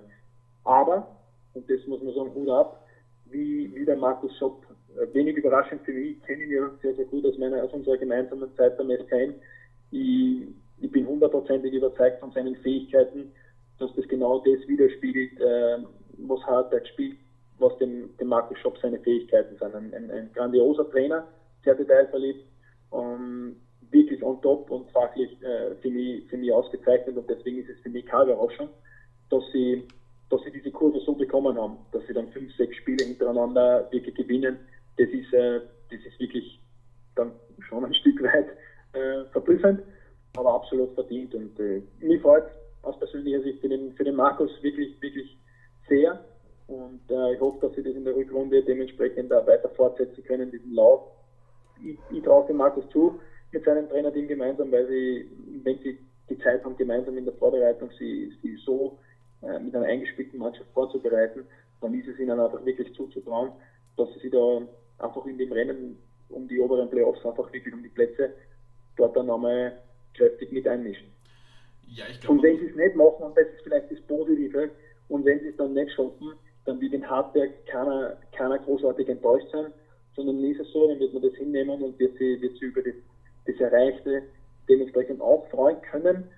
aber, 0.65 1.18
und 1.59 1.71
das 1.71 1.87
muss 1.87 2.03
man 2.03 2.15
sagen, 2.15 2.35
Hut 2.35 2.49
ab, 2.49 2.87
wie, 3.27 3.75
wie 3.75 3.85
der 3.85 3.97
Markus 3.97 4.37
Schopp, 4.39 4.65
äh, 4.97 5.13
wenig 5.15 5.37
überraschend 5.37 5.83
für 5.83 5.93
mich, 5.93 6.17
ich 6.17 6.23
kenne 6.23 6.45
ihn 6.45 6.51
ja 6.51 6.71
sehr, 6.83 6.95
sehr 6.95 7.05
gut 7.07 7.27
aus, 7.27 7.37
meiner, 7.39 7.63
aus 7.63 7.73
unserer 7.73 7.99
gemeinsamen 7.99 8.55
Zeit 8.57 8.77
beim 8.79 8.91
SKN. 8.91 9.35
Ich, 9.91 10.47
ich 10.81 10.91
bin 10.91 11.07
hundertprozentig 11.07 11.73
überzeugt 11.73 12.21
von 12.21 12.33
seinen 12.33 12.57
Fähigkeiten, 12.57 13.33
dass 13.79 13.95
das 13.95 14.09
genau 14.09 14.39
das 14.39 14.67
widerspiegelt, 14.67 15.41
äh, 15.41 15.79
was 16.19 16.41
Hartberg 16.47 16.87
spielt 16.89 17.17
was 17.59 17.77
dem, 17.79 18.17
dem 18.19 18.29
Markus 18.29 18.59
Schopp 18.59 18.79
seine 18.79 18.99
Fähigkeiten 19.01 19.57
sind. 19.57 19.75
Ein, 19.75 19.95
ein, 19.95 20.11
ein 20.11 20.31
grandioser 20.33 20.89
Trainer, 20.91 21.27
sehr 21.65 21.75
detailverliebt, 21.75 22.45
ähm, 22.93 23.57
wirklich 23.91 24.23
on 24.23 24.41
top 24.43 24.71
und 24.71 24.91
fachlich 24.91 25.31
äh, 25.43 25.75
für, 25.77 25.91
mich, 25.91 26.27
für 26.29 26.37
mich 26.37 26.53
ausgezeichnet 26.53 27.17
und 27.17 27.29
deswegen 27.29 27.59
ist 27.59 27.71
es 27.71 27.81
für 27.81 27.91
mich 27.91 28.07
keine 28.07 28.33
Überraschung, 28.33 28.69
dass 29.31 29.43
sie, 29.53 29.85
dass 30.31 30.43
sie 30.43 30.51
diese 30.51 30.71
Kurve 30.71 31.01
so 31.01 31.15
bekommen 31.15 31.59
haben, 31.59 31.79
dass 31.93 32.07
sie 32.07 32.13
dann 32.13 32.29
fünf, 32.29 32.55
sechs 32.57 32.77
Spiele 32.77 33.05
hintereinander 33.05 33.89
wirklich 33.91 34.15
gewinnen. 34.15 34.59
Das 34.97 35.09
ist, 35.09 35.33
äh, 35.33 35.61
das 35.91 36.01
ist 36.07 36.21
wirklich 36.21 36.61
dann 37.15 37.33
schon 37.69 37.85
ein 37.85 37.95
Stück 38.01 38.23
weit 38.23 38.49
äh, 38.93 39.25
verblüffend, 39.33 39.83
aber 40.37 40.55
absolut 40.55 40.95
verdient 40.95 41.35
und 41.35 41.59
äh, 41.61 41.83
mich 42.01 42.21
freut 42.21 42.45
aus 42.83 42.99
persönlicher 42.99 43.43
Sicht 43.43 43.61
für 43.61 43.69
den, 43.69 43.93
für 43.95 44.05
den 44.05 44.15
Markus 44.15 44.51
wirklich, 44.63 45.01
wirklich 45.01 45.37
sehr 45.89 46.25
und 46.69 47.01
äh, 47.11 47.35
ich 47.35 47.41
hoffe, 47.41 47.67
dass 47.67 47.75
sie 47.75 47.83
das 47.83 47.95
in 47.95 48.05
der 48.05 48.15
Rückrunde 48.15 48.63
dementsprechend 48.63 49.33
auch 49.33 49.47
weiter 49.47 49.71
fortsetzen 49.71 50.23
können, 50.25 50.51
diesen 50.51 50.75
Lauf. 50.75 51.01
Ich, 51.83 51.99
ich 52.11 52.23
traue 52.23 52.47
dem 52.47 52.59
Markus 52.59 52.87
zu, 52.91 53.19
mit 53.53 53.65
seinem 53.65 53.89
Trainerteam 53.89 54.29
gemeinsam, 54.29 54.71
weil 54.71 54.87
sie, 54.87 55.31
wenn 55.65 55.79
sie 55.79 55.99
die 56.29 56.39
Zeit 56.39 56.63
haben, 56.65 56.77
gemeinsam 56.77 57.17
in 57.17 57.25
der 57.25 57.33
Vorbereitung, 57.35 57.91
sie, 57.99 58.35
sie 58.43 58.57
so 58.67 58.99
äh, 59.43 59.59
mit 59.59 59.75
einer 59.75 59.87
eingespielten 59.87 60.39
Mannschaft 60.39 60.71
vorzubereiten, 60.73 61.45
dann 61.81 61.95
ist 61.95 62.09
es 62.09 62.19
ihnen 62.19 62.39
einfach 62.39 62.65
wirklich 62.65 62.93
zuzutrauen, 62.95 63.53
dass 63.97 64.13
sie 64.15 64.21
sich 64.21 64.33
da 64.33 64.63
einfach 64.99 65.25
in 65.27 65.39
dem 65.39 65.53
Rennen 65.53 65.99
um 66.29 66.49
die 66.49 66.61
oberen 66.61 66.91
Playoffs, 66.91 67.25
einfach 67.25 67.53
wirklich 67.53 67.73
um 67.73 67.83
die 67.83 67.89
Plätze, 67.89 68.35
dort 68.97 69.17
dann 69.17 69.27
nochmal 69.27 69.79
kräftig 70.15 70.53
mit 70.53 70.67
einmischen. 70.67 71.07
Ja, 71.87 72.05
ich 72.11 72.21
glaube. 72.21 72.35
Und 72.35 72.43
wenn 72.43 72.59
sie 72.59 72.67
es 72.67 72.77
nicht 72.77 72.97
machen, 72.97 73.23
und 73.23 73.37
das 73.37 73.47
ist 73.47 73.63
vielleicht 73.63 73.91
das 73.91 74.01
Positive, 74.03 74.71
und 75.09 75.25
wenn 75.25 75.41
sie 75.41 75.49
es 75.49 75.57
dann 75.57 75.73
nicht 75.73 75.93
schaffen, 75.93 76.35
dann 76.65 76.81
wird 76.81 76.93
in 76.93 77.09
Hartberg 77.09 77.65
keiner, 77.67 78.19
keiner 78.33 78.59
großartig 78.59 79.09
enttäuscht 79.09 79.49
sein, 79.53 79.73
sondern 80.15 80.45
ist 80.45 80.61
es 80.61 80.71
so, 80.73 80.89
dann 80.89 80.99
wird 80.99 81.15
man 81.15 81.23
das 81.23 81.35
hinnehmen 81.35 81.83
und 81.83 81.99
wird 81.99 82.19
sie, 82.19 82.41
wird 82.43 82.59
sie 82.59 82.67
über 82.67 82.83
das, 82.83 82.95
das 83.47 83.57
Erreichte 83.61 84.23
dementsprechend 84.69 85.21
auch 85.21 85.49
freuen 85.49 85.81
können. 85.81 86.29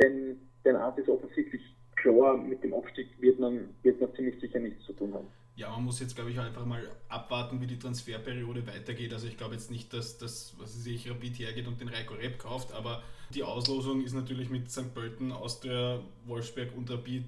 denn, 0.00 0.38
denn 0.64 0.76
Art 0.76 0.98
ist 0.98 1.08
offensichtlich 1.08 1.62
klar, 2.02 2.36
mit 2.36 2.62
dem 2.62 2.74
Aufstieg 2.74 3.08
wird 3.20 3.38
man, 3.38 3.68
wird 3.82 4.00
man 4.00 4.14
ziemlich 4.14 4.38
sicher 4.40 4.58
nichts 4.58 4.84
zu 4.84 4.92
tun 4.92 5.14
haben. 5.14 5.28
Ja, 5.54 5.70
man 5.70 5.84
muss 5.84 6.00
jetzt, 6.00 6.16
glaube 6.16 6.30
ich, 6.30 6.40
einfach 6.40 6.64
mal 6.64 6.80
abwarten, 7.08 7.60
wie 7.60 7.66
die 7.66 7.78
Transferperiode 7.78 8.66
weitergeht. 8.66 9.12
Also 9.12 9.26
ich 9.26 9.36
glaube 9.36 9.54
jetzt 9.54 9.70
nicht, 9.70 9.92
dass 9.92 10.18
das, 10.18 10.54
was 10.58 10.82
sich 10.82 11.10
Rapid 11.10 11.38
hergeht 11.38 11.68
und 11.68 11.80
den 11.80 11.88
Reiko 11.88 12.14
Rep 12.14 12.38
kauft, 12.38 12.72
aber 12.72 13.02
die 13.34 13.42
Auslosung 13.42 14.02
ist 14.02 14.14
natürlich 14.14 14.50
mit 14.50 14.70
St. 14.70 14.94
Pölten, 14.94 15.30
Austria, 15.30 16.00
Wolfsberg 16.26 16.76
und 16.76 16.90
Rapid 16.90 17.24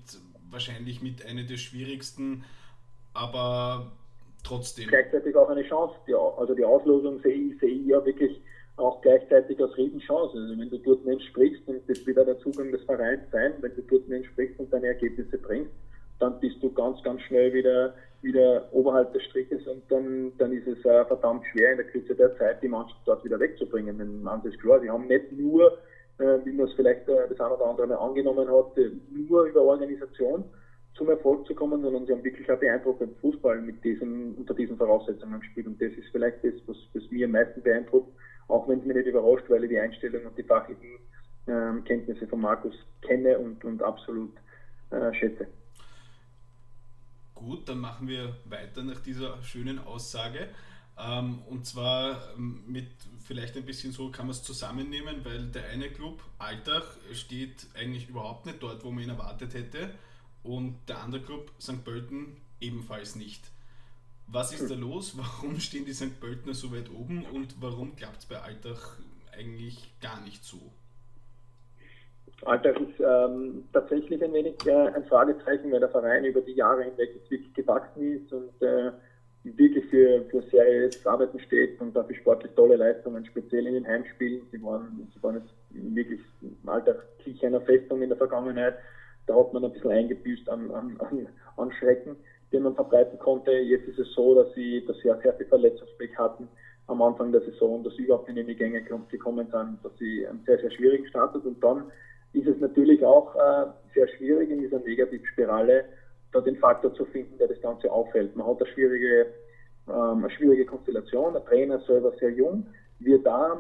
wahrscheinlich 0.50 1.02
mit 1.02 1.24
einer 1.24 1.42
der 1.42 1.58
schwierigsten, 1.58 2.44
aber 3.12 3.92
trotzdem. 4.42 4.88
Gleichzeitig 4.88 5.36
auch 5.36 5.48
eine 5.48 5.66
Chance. 5.68 5.94
Die, 6.06 6.14
also 6.14 6.54
die 6.54 6.64
Auslosung 6.64 7.20
sehe 7.20 7.34
ich, 7.34 7.60
sehe 7.60 7.70
ich 7.70 7.86
ja 7.86 8.04
wirklich 8.04 8.40
auch 8.76 9.00
gleichzeitig 9.02 9.60
als 9.60 9.76
Riesenchance. 9.76 10.36
Also 10.36 10.58
wenn 10.58 10.70
du 10.70 10.78
dort 10.78 11.06
entsprichst 11.06 11.66
und 11.66 11.88
das 11.88 12.06
wieder 12.06 12.24
der 12.24 12.38
Zugang 12.38 12.72
des 12.72 12.82
Vereins 12.84 13.22
sein, 13.30 13.52
wenn 13.60 13.74
du 13.74 13.82
dort 13.82 14.10
entsprichst 14.10 14.58
und 14.58 14.72
deine 14.72 14.88
Ergebnisse 14.88 15.38
bringst, 15.38 15.70
dann 16.18 16.38
bist 16.40 16.62
du 16.62 16.72
ganz, 16.72 17.02
ganz 17.02 17.20
schnell 17.22 17.52
wieder, 17.52 17.94
wieder 18.22 18.68
oberhalb 18.72 19.12
des 19.12 19.22
Striches 19.24 19.66
und 19.66 19.82
dann, 19.90 20.32
dann 20.38 20.52
ist 20.52 20.66
es 20.66 20.78
äh, 20.84 21.04
verdammt 21.04 21.44
schwer 21.46 21.72
in 21.72 21.78
der 21.78 21.86
Kürze 21.86 22.14
der 22.14 22.36
Zeit, 22.36 22.62
die 22.62 22.68
Mannschaft 22.68 23.00
dort 23.04 23.24
wieder 23.24 23.38
wegzubringen. 23.38 24.22
Man 24.22 24.44
ist 24.44 24.60
klar, 24.60 24.80
sie 24.80 24.90
haben 24.90 25.06
nicht 25.06 25.32
nur, 25.32 25.78
äh, 26.18 26.38
wie 26.44 26.52
man 26.52 26.66
es 26.66 26.74
vielleicht 26.74 27.08
äh, 27.08 27.28
das 27.28 27.40
eine 27.40 27.56
oder 27.56 27.66
andere 27.66 27.86
mal 27.86 27.96
angenommen 27.96 28.48
hat, 28.48 28.78
äh, 28.78 28.90
nur 29.10 29.44
über 29.44 29.62
Organisation 29.62 30.44
zum 30.94 31.10
Erfolg 31.10 31.46
zu 31.46 31.54
kommen, 31.54 31.82
sondern 31.82 32.06
sie 32.06 32.12
haben 32.12 32.22
wirklich 32.22 32.48
auch 32.50 32.58
beeindruckenden 32.58 33.16
Fußball 33.16 33.60
mit 33.60 33.82
diesen, 33.82 34.36
unter 34.36 34.54
diesen 34.54 34.76
Voraussetzungen 34.76 35.40
gespielt. 35.40 35.66
Und 35.66 35.82
das 35.82 35.92
ist 35.92 36.08
vielleicht 36.12 36.44
das, 36.44 36.54
was, 36.66 36.76
was 36.94 37.10
mir 37.10 37.26
am 37.26 37.32
meisten 37.32 37.62
beeindruckt, 37.62 38.12
auch 38.48 38.68
wenn 38.68 38.80
es 38.80 38.84
mich 38.84 38.96
nicht 38.96 39.06
überrascht, 39.06 39.44
weil 39.48 39.64
ich 39.64 39.70
die 39.70 39.78
Einstellung 39.78 40.26
und 40.26 40.36
die 40.36 40.42
fachlichen 40.42 40.98
ähm, 41.46 41.84
Kenntnisse 41.84 42.26
von 42.26 42.40
Markus 42.40 42.74
kenne 43.02 43.38
und, 43.38 43.64
und 43.64 43.82
absolut 43.82 44.32
äh, 44.90 45.12
schätze. 45.14 45.46
Gut, 47.34 47.68
dann 47.68 47.78
machen 47.78 48.08
wir 48.08 48.36
weiter 48.44 48.82
nach 48.82 49.00
dieser 49.00 49.42
schönen 49.42 49.78
Aussage. 49.78 50.48
Ähm, 50.96 51.42
und 51.48 51.66
zwar 51.66 52.34
ähm, 52.36 52.62
mit 52.66 52.86
vielleicht 53.24 53.56
ein 53.56 53.64
bisschen 53.64 53.92
so 53.92 54.10
kann 54.10 54.26
man 54.26 54.30
es 54.30 54.42
zusammennehmen, 54.42 55.24
weil 55.24 55.46
der 55.46 55.66
eine 55.66 55.90
Club, 55.90 56.22
Altach, 56.38 56.96
steht 57.12 57.66
eigentlich 57.74 58.08
überhaupt 58.08 58.46
nicht 58.46 58.62
dort, 58.62 58.84
wo 58.84 58.90
man 58.90 59.02
ihn 59.02 59.10
erwartet 59.10 59.54
hätte. 59.54 59.90
Und 60.42 60.76
der 60.88 61.02
andere 61.02 61.22
Club, 61.22 61.50
St. 61.60 61.84
Pölten, 61.84 62.36
ebenfalls 62.60 63.16
nicht. 63.16 63.50
Was 64.26 64.52
ist 64.52 64.70
da 64.70 64.74
los? 64.74 65.16
Warum 65.16 65.58
stehen 65.60 65.84
die 65.84 65.92
St. 65.92 66.20
Pöltener 66.20 66.54
so 66.54 66.72
weit 66.72 66.90
oben 66.90 67.24
und 67.32 67.60
warum 67.60 67.94
klappt 67.96 68.18
es 68.18 68.26
bei 68.26 68.36
Altach 68.36 68.98
eigentlich 69.36 69.92
gar 70.00 70.20
nicht 70.22 70.44
so? 70.44 70.58
Alltag 72.44 72.80
ist 72.80 73.00
ähm, 73.00 73.64
tatsächlich 73.72 74.22
ein 74.22 74.32
wenig 74.32 74.54
äh, 74.66 74.72
ein 74.72 75.04
Fragezeichen, 75.04 75.70
weil 75.70 75.80
der 75.80 75.88
Verein 75.88 76.24
über 76.24 76.40
die 76.40 76.52
Jahre 76.52 76.84
hinweg 76.84 77.10
jetzt 77.14 77.30
wirklich 77.30 77.54
gewachsen 77.54 78.16
ist 78.16 78.32
und 78.32 78.60
äh, 78.60 78.92
wirklich 79.44 79.84
für, 79.86 80.24
für 80.30 80.42
seriöses 80.50 81.06
Arbeiten 81.06 81.38
steht 81.40 81.80
und 81.80 81.94
dafür 81.94 82.16
sportlich 82.16 82.52
tolle 82.54 82.76
Leistungen, 82.76 83.24
speziell 83.26 83.66
in 83.66 83.74
den 83.74 83.86
Heimspielen. 83.86 84.42
Sie 84.50 84.62
waren, 84.62 85.08
sie 85.14 85.22
waren 85.22 85.36
jetzt 85.36 85.54
wirklich 85.70 86.20
Alltag 86.66 87.04
sicher 87.24 87.46
einer 87.46 87.60
Festung 87.60 88.02
in 88.02 88.08
der 88.08 88.18
Vergangenheit. 88.18 88.74
Da 89.26 89.34
hat 89.34 89.52
man 89.52 89.64
ein 89.64 89.72
bisschen 89.72 89.90
eingebüßt 89.90 90.48
an, 90.48 90.70
an, 90.70 90.96
an, 91.00 91.28
an 91.56 91.72
Schrecken, 91.72 92.16
den 92.54 92.62
man 92.62 92.74
verbreiten 92.74 93.18
konnte. 93.18 93.52
Jetzt 93.52 93.88
ist 93.88 93.98
es 93.98 94.12
so, 94.14 94.34
dass 94.34 94.54
sie, 94.54 94.84
dass 94.86 94.96
sie 94.98 95.10
auch 95.10 95.20
sehr 95.22 95.34
viel 95.34 95.46
Verletzungsblick 95.46 96.16
hatten 96.16 96.48
am 96.86 97.02
Anfang 97.02 97.32
der 97.32 97.40
Saison, 97.42 97.82
dass 97.82 97.94
sie 97.96 98.04
überhaupt 98.04 98.28
nicht 98.28 98.38
in 98.38 98.46
die 98.46 98.54
Gänge 98.54 98.82
gekommen 98.82 99.48
sind, 99.50 99.78
dass 99.82 99.92
sie 99.98 100.26
einen 100.26 100.42
sehr, 100.46 100.58
sehr 100.58 100.70
schwierigen 100.70 101.06
Start 101.06 101.34
und 101.34 101.62
dann 101.62 101.90
ist 102.32 102.46
es 102.46 102.58
natürlich 102.60 103.04
auch 103.04 103.34
äh, 103.36 103.66
sehr 103.94 104.08
schwierig 104.08 104.50
in 104.50 104.60
dieser 104.60 104.80
Negativspirale 104.80 105.84
da 106.32 106.40
den 106.40 106.56
Faktor 106.56 106.92
zu 106.94 107.04
finden, 107.06 107.38
der 107.38 107.48
das 107.48 107.60
Ganze 107.60 107.90
aufhält. 107.90 108.34
Man 108.36 108.46
hat 108.46 108.60
eine 108.60 108.70
schwierige, 108.72 109.26
ähm, 109.88 110.24
eine 110.24 110.30
schwierige 110.30 110.66
Konstellation, 110.66 111.32
der 111.32 111.44
Trainer 111.44 111.78
selber 111.86 112.12
sehr 112.18 112.30
jung, 112.30 112.66
wird 112.98 113.24
da 113.24 113.56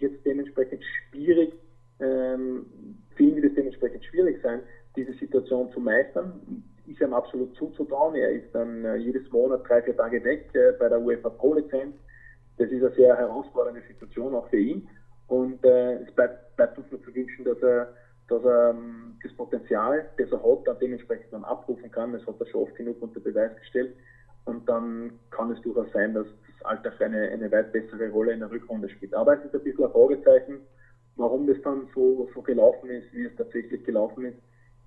jetzt 0.00 0.24
dementsprechend 0.24 0.82
schwierig, 0.84 1.52
ähm, 2.00 2.66
vielen 3.14 3.36
wird 3.36 3.46
es 3.46 3.54
dementsprechend 3.54 4.04
schwierig 4.04 4.40
sein, 4.42 4.60
diese 4.96 5.12
Situation 5.14 5.70
zu 5.72 5.80
meistern. 5.80 6.64
Ist 6.96 7.02
ihm 7.02 7.12
absolut 7.12 7.54
zuzutrauen. 7.56 8.14
Er 8.14 8.30
ist 8.30 8.54
dann 8.54 8.82
äh, 8.86 8.96
jedes 8.96 9.30
Monat 9.30 9.68
drei, 9.68 9.82
vier 9.82 9.94
Tage 9.94 10.24
weg 10.24 10.48
äh, 10.54 10.72
bei 10.78 10.88
der 10.88 10.98
UEFA 10.98 11.28
Pro-Lizenz. 11.28 11.94
Das 12.56 12.70
ist 12.70 12.82
eine 12.82 12.94
sehr 12.94 13.14
herausfordernde 13.14 13.82
Situation 13.86 14.34
auch 14.34 14.48
für 14.48 14.56
ihn. 14.56 14.88
Und 15.26 15.62
äh, 15.62 15.96
es 15.96 16.10
bleibt, 16.12 16.56
bleibt 16.56 16.78
uns 16.78 16.90
nur 16.90 17.02
zu 17.02 17.14
wünschen, 17.14 17.44
dass 17.44 17.60
er 17.62 17.92
dass 18.28 18.42
er 18.44 18.70
ähm, 18.70 19.18
das 19.22 19.32
Potenzial, 19.34 20.08
das 20.16 20.32
er 20.32 20.42
hat, 20.42 20.66
dann 20.66 20.78
dementsprechend 20.80 21.32
dann 21.32 21.44
abrufen 21.44 21.90
kann. 21.90 22.14
Das 22.14 22.26
hat 22.26 22.40
er 22.40 22.46
schon 22.46 22.62
oft 22.62 22.74
genug 22.74 23.00
unter 23.02 23.20
Beweis 23.20 23.54
gestellt. 23.56 23.94
Und 24.46 24.66
dann 24.68 25.12
kann 25.30 25.50
es 25.52 25.60
durchaus 25.60 25.92
sein, 25.92 26.14
dass 26.14 26.26
das 26.26 26.66
Alltag 26.66 27.00
eine, 27.02 27.28
eine 27.28 27.52
weit 27.52 27.72
bessere 27.72 28.08
Rolle 28.08 28.32
in 28.32 28.40
der 28.40 28.50
Rückrunde 28.50 28.88
spielt. 28.88 29.12
Aber 29.12 29.38
es 29.38 29.44
ist 29.44 29.54
ein 29.54 29.62
bisschen 29.62 29.84
ein 29.84 29.92
Fragezeichen, 29.92 30.60
warum 31.16 31.46
das 31.46 31.60
dann 31.62 31.88
so, 31.94 32.28
so 32.34 32.40
gelaufen 32.40 32.88
ist, 32.88 33.12
wie 33.12 33.26
es 33.26 33.36
tatsächlich 33.36 33.84
gelaufen 33.84 34.24
ist, 34.24 34.38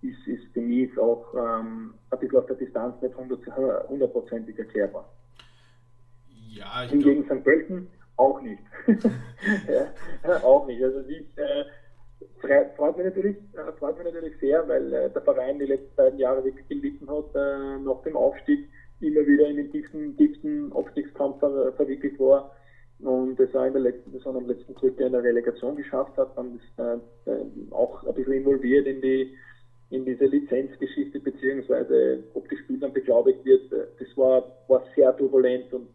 ist, 0.01 0.27
ist 0.27 0.53
für 0.53 0.61
mich 0.61 0.97
auch 0.97 1.33
ähm, 1.33 1.93
ein 2.11 2.19
bisschen 2.19 2.37
auf 2.37 2.45
der 2.45 2.55
Distanz 2.55 3.01
nicht 3.01 3.15
hundertprozentig 3.15 4.57
erklärbar. 4.57 5.09
Ja, 6.49 6.83
Hingegen 6.83 7.25
St. 7.25 7.43
Pölten 7.43 7.87
auch 8.17 8.41
nicht. 8.41 8.61
ja, 9.67 10.43
auch 10.43 10.67
nicht. 10.67 10.83
Also 10.83 10.99
ich, 11.07 11.25
äh, 11.37 11.65
freut 12.75 12.97
mich 12.97 13.05
natürlich, 13.05 13.37
äh, 13.53 13.71
freut 13.77 13.97
mich 13.97 14.13
natürlich 14.13 14.37
sehr, 14.39 14.67
weil 14.67 14.93
äh, 14.93 15.09
der 15.09 15.21
Verein 15.21 15.59
die 15.59 15.65
letzten 15.65 15.95
beiden 15.95 16.19
Jahre 16.19 16.43
wirklich 16.43 16.67
gelitten 16.67 17.09
hat, 17.09 17.35
äh, 17.35 17.79
nach 17.79 18.01
dem 18.03 18.15
Aufstieg 18.15 18.69
immer 18.99 19.25
wieder 19.25 19.47
in 19.47 19.57
den 19.57 19.71
tiefsten, 19.71 20.17
tiefsten 20.17 20.73
Abstiegskampf 20.73 21.39
ver 21.39 21.71
verwickelt 21.73 22.19
war 22.19 22.51
und 22.99 23.39
es 23.39 23.55
auch 23.55 23.65
in 23.65 23.73
der 23.73 23.81
letzten 23.81 24.11
Saison 24.11 24.35
am 24.35 24.47
letzten 24.47 24.75
Drücker 24.75 25.05
in 25.05 25.13
der 25.13 25.23
Relegation 25.23 25.77
geschafft 25.77 26.17
hat, 26.17 26.37
dann 26.37 26.57
ist 26.57 26.79
äh, 26.79 27.71
auch 27.71 28.03
ein 28.05 28.13
bisschen 28.13 28.33
involviert 28.33 28.87
in 28.87 29.01
die 29.01 29.33
in 29.89 30.05
diese 30.05 30.25
Lizenzgeschichte 30.25 31.19
beziehungsweise 31.19 32.23
ob 32.33 32.47
das 32.49 32.59
Spiel 32.59 32.79
dann 32.79 32.93
beglaubigt 32.93 33.43
wird, 33.43 33.71
das 33.71 34.17
war, 34.17 34.43
war 34.67 34.83
sehr 34.95 35.15
turbulent 35.17 35.73
und 35.73 35.87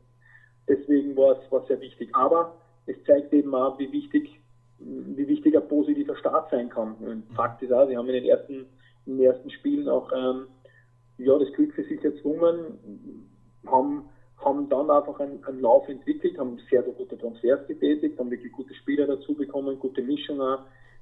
deswegen 0.69 1.17
war 1.17 1.39
es 1.39 1.53
war 1.53 1.65
sehr 1.67 1.81
wichtig. 1.81 2.11
Aber 2.13 2.57
es 2.87 2.97
zeigt 3.05 3.33
eben 3.33 3.55
auch, 3.55 3.79
wie 3.79 3.93
wichtig 3.93 4.41
wie 4.79 5.29
wichtig 5.29 5.57
ein 5.57 5.69
positiver 5.69 6.17
Start 6.17 6.51
sein 6.51 6.69
kann. 6.69 6.95
Und 6.95 7.25
Fakt 7.35 7.63
ist 7.63 7.73
auch, 7.73 7.89
sie 7.89 7.97
haben 7.97 8.09
in 8.09 8.15
den 8.15 8.25
ersten, 8.25 8.67
in 9.07 9.19
den 9.19 9.27
ersten 9.27 9.51
Spielen 9.51 9.89
auch 9.89 10.11
ähm, 10.15 10.47
ja, 11.19 11.39
das 11.39 11.53
Glück 11.53 11.73
für 11.75 11.85
sich 11.85 12.03
erzwungen, 12.05 12.79
haben, 13.67 14.05
haben 14.39 14.69
dann 14.69 14.91
einfach 14.91 15.21
einen, 15.21 15.43
einen 15.45 15.61
Lauf 15.61 15.89
entwickelt, 15.89 16.39
haben 16.39 16.59
sehr, 16.71 16.83
sehr 16.83 16.93
gute 16.93 17.17
Transfers 17.17 17.67
getätigt, 17.67 18.19
haben 18.19 18.31
wirklich 18.31 18.53
gute 18.53 18.75
Spieler 18.75 19.07
dazu 19.07 19.35
bekommen, 19.35 19.79
gute 19.79 20.03
Mischungen 20.03 20.59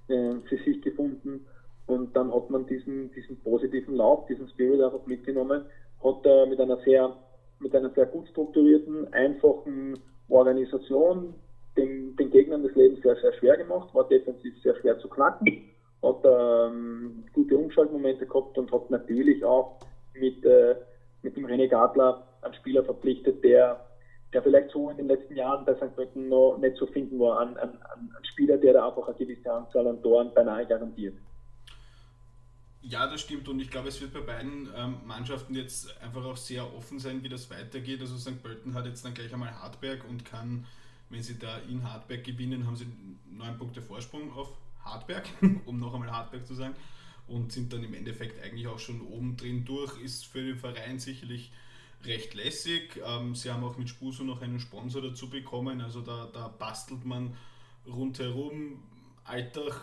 äh, 0.09 0.35
für 0.49 0.59
sich 0.65 0.81
gefunden. 0.83 1.47
Und 1.87 2.15
dann 2.17 2.33
hat 2.33 2.49
man 2.51 2.67
diesen, 2.67 3.13
diesen 3.13 3.39
positiven 3.41 3.97
Lauf, 3.97 4.27
diesen 4.27 4.49
Spirit 4.49 4.81
einfach 4.81 5.05
mitgenommen, 5.07 5.65
hat 6.03 6.25
äh, 6.25 6.47
mit 6.47 6.61
einer 6.61 6.79
sehr 6.79 7.17
mit 7.63 7.75
einer 7.75 7.91
sehr 7.91 8.07
gut 8.07 8.29
strukturierten, 8.29 9.13
einfachen 9.13 9.99
Organisation, 10.29 11.35
den, 11.77 12.17
den 12.17 12.31
Gegnern 12.31 12.63
das 12.63 12.75
Leben 12.75 13.01
sehr, 13.03 13.17
sehr 13.17 13.33
schwer 13.35 13.57
gemacht, 13.57 13.95
war 13.95 14.09
defensiv 14.09 14.55
sehr 14.63 14.75
schwer 14.77 14.99
zu 14.99 15.09
knacken, 15.09 15.71
hat 16.03 16.25
ähm, 16.25 17.25
gute 17.33 17.57
Umschaltmomente 17.57 18.27
gehabt 18.27 18.59
und 18.59 18.71
hat 18.73 18.91
natürlich 18.91 19.45
auch 19.45 19.79
mit, 20.15 20.45
äh, 20.45 20.75
mit 21.23 21.37
dem 21.37 21.47
René 21.47 21.69
Gadler 21.69 22.27
einen 22.43 22.55
Spieler 22.55 22.85
verpflichtet, 22.85 23.43
der, 23.45 23.81
der 24.35 24.43
vielleicht 24.43 24.71
so 24.71 24.91
in 24.91 24.97
den 24.97 25.09
letzten 25.09 25.37
Jahren 25.37 25.65
bei 25.65 25.75
St. 25.77 25.95
Pölten 25.95 26.29
noch 26.29 26.59
nicht 26.59 26.77
zu 26.77 26.87
finden 26.87 27.19
war. 27.19 27.41
Ein, 27.41 27.57
ein, 27.57 27.71
ein 27.71 28.25
Spieler, 28.25 28.59
der 28.59 28.75
da 28.75 28.89
einfach 28.89 29.07
eine 29.07 29.17
gewisse 29.17 29.51
Anzahl 29.51 29.87
an 29.87 30.03
Toren 30.03 30.33
beinahe 30.35 30.67
garantiert. 30.67 31.15
Ja, 32.83 33.07
das 33.07 33.21
stimmt 33.21 33.49
und 33.49 33.61
ich 33.61 33.71
glaube, 33.71 33.89
es 33.89 34.01
wird 34.01 34.13
bei 34.13 34.21
beiden 34.21 34.69
ähm, 34.77 34.97
Mannschaften 35.07 35.55
jetzt 35.55 35.97
einfach 36.01 36.25
auch 36.25 36.37
sehr 36.37 36.75
offen 36.75 36.99
sein, 36.99 37.23
wie 37.23 37.29
das 37.29 37.49
weitergeht. 37.49 38.01
Also 38.01 38.19
St. 38.19 38.43
Pölten 38.43 38.75
hat 38.75 38.87
jetzt 38.87 39.05
dann 39.05 39.15
gleich 39.15 39.33
einmal 39.33 39.53
Hartberg 39.53 40.05
und 40.09 40.25
kann 40.25 40.67
wenn 41.13 41.23
sie 41.23 41.39
da 41.39 41.59
in 41.59 41.85
Hartberg 41.85 42.25
gewinnen, 42.25 42.67
haben 42.67 42.75
sie 42.75 42.87
neun 43.31 43.59
Punkte 43.59 43.83
Vorsprung 43.83 44.33
auf 44.33 44.49
Hartberg, 44.83 45.29
um 45.67 45.79
noch 45.79 45.93
einmal 45.93 46.11
Hartberg 46.11 46.47
zu 46.47 46.55
sagen, 46.55 46.75
und 47.29 47.53
sind 47.53 47.73
dann 47.73 47.85
im 47.85 47.95
Endeffekt 47.95 48.43
eigentlich 48.43 48.67
auch 48.67 48.79
schon 48.79 49.03
oben 49.03 49.37
drin 49.37 49.65
durch. 49.65 50.01
Ist 50.01 50.27
für 50.27 50.43
den 50.43 50.57
Verein 50.57 50.99
sicherlich 50.99 51.53
recht 52.05 52.35
lässig. 52.35 52.99
Ähm, 53.07 53.35
sie 53.35 53.51
haben 53.51 53.63
auch 53.63 53.77
mit 53.77 53.91
Spuso 53.91 54.25
noch 54.25 54.41
einen 54.41 54.59
Sponsor 54.59 55.03
dazu 55.03 55.29
bekommen, 55.29 55.83
also 55.83 56.01
da, 56.01 56.29
da 56.33 56.49
bastelt 56.49 57.05
man 57.05 57.37
rundherum. 57.87 58.83
Alltag, 59.25 59.79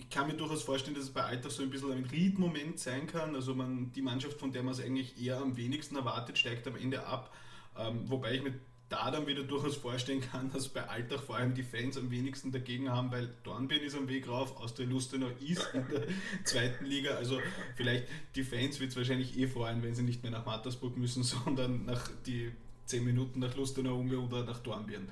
ich 0.00 0.08
kann 0.08 0.26
mir 0.26 0.34
durchaus 0.34 0.62
vorstellen, 0.62 0.96
dass 0.96 1.04
es 1.04 1.10
bei 1.10 1.22
Alltag 1.22 1.52
so 1.52 1.62
ein 1.62 1.70
bisschen 1.70 1.92
ein 1.92 2.04
Riedmoment 2.04 2.78
sein 2.78 3.06
kann. 3.06 3.34
Also 3.34 3.54
man, 3.54 3.92
die 3.92 4.02
Mannschaft, 4.02 4.38
von 4.38 4.50
der 4.50 4.62
man 4.62 4.72
es 4.72 4.80
eigentlich 4.80 5.22
eher 5.22 5.38
am 5.38 5.56
wenigsten 5.56 5.96
erwartet, 5.96 6.38
steigt 6.38 6.66
am 6.66 6.76
Ende 6.76 7.06
ab. 7.06 7.32
Ähm, 7.78 8.02
wobei 8.06 8.34
ich 8.34 8.42
mir 8.42 8.54
da 8.88 9.10
dann 9.10 9.26
wieder 9.26 9.44
durchaus 9.44 9.76
vorstellen 9.76 10.20
kann, 10.20 10.50
dass 10.52 10.68
bei 10.68 10.82
Alltag 10.88 11.20
vor 11.20 11.36
allem 11.36 11.54
die 11.54 11.62
Fans 11.62 11.96
am 11.96 12.10
wenigsten 12.10 12.50
dagegen 12.50 12.90
haben, 12.90 13.12
weil 13.12 13.28
Dornbirn 13.44 13.82
ist 13.82 13.96
am 13.96 14.08
Weg 14.08 14.28
rauf, 14.28 14.56
Austria 14.60 14.88
Lustenau 14.88 15.28
ist 15.40 15.70
in 15.72 15.86
der 15.88 16.02
zweiten 16.44 16.84
Liga. 16.86 17.14
Also 17.14 17.38
vielleicht 17.76 18.06
die 18.34 18.42
Fans 18.42 18.80
wird 18.80 18.90
es 18.90 18.96
wahrscheinlich 18.96 19.38
eh 19.38 19.46
freuen, 19.46 19.82
wenn 19.82 19.94
sie 19.94 20.02
nicht 20.02 20.22
mehr 20.22 20.32
nach 20.32 20.44
Mattersburg 20.44 20.96
müssen, 20.96 21.22
sondern 21.24 21.84
nach 21.84 22.10
die 22.26 22.50
10 22.86 23.04
Minuten 23.04 23.38
nach 23.38 23.54
Lustenau 23.56 24.00
oder 24.00 24.44
nach 24.44 24.58
Dornbirn. 24.58 25.08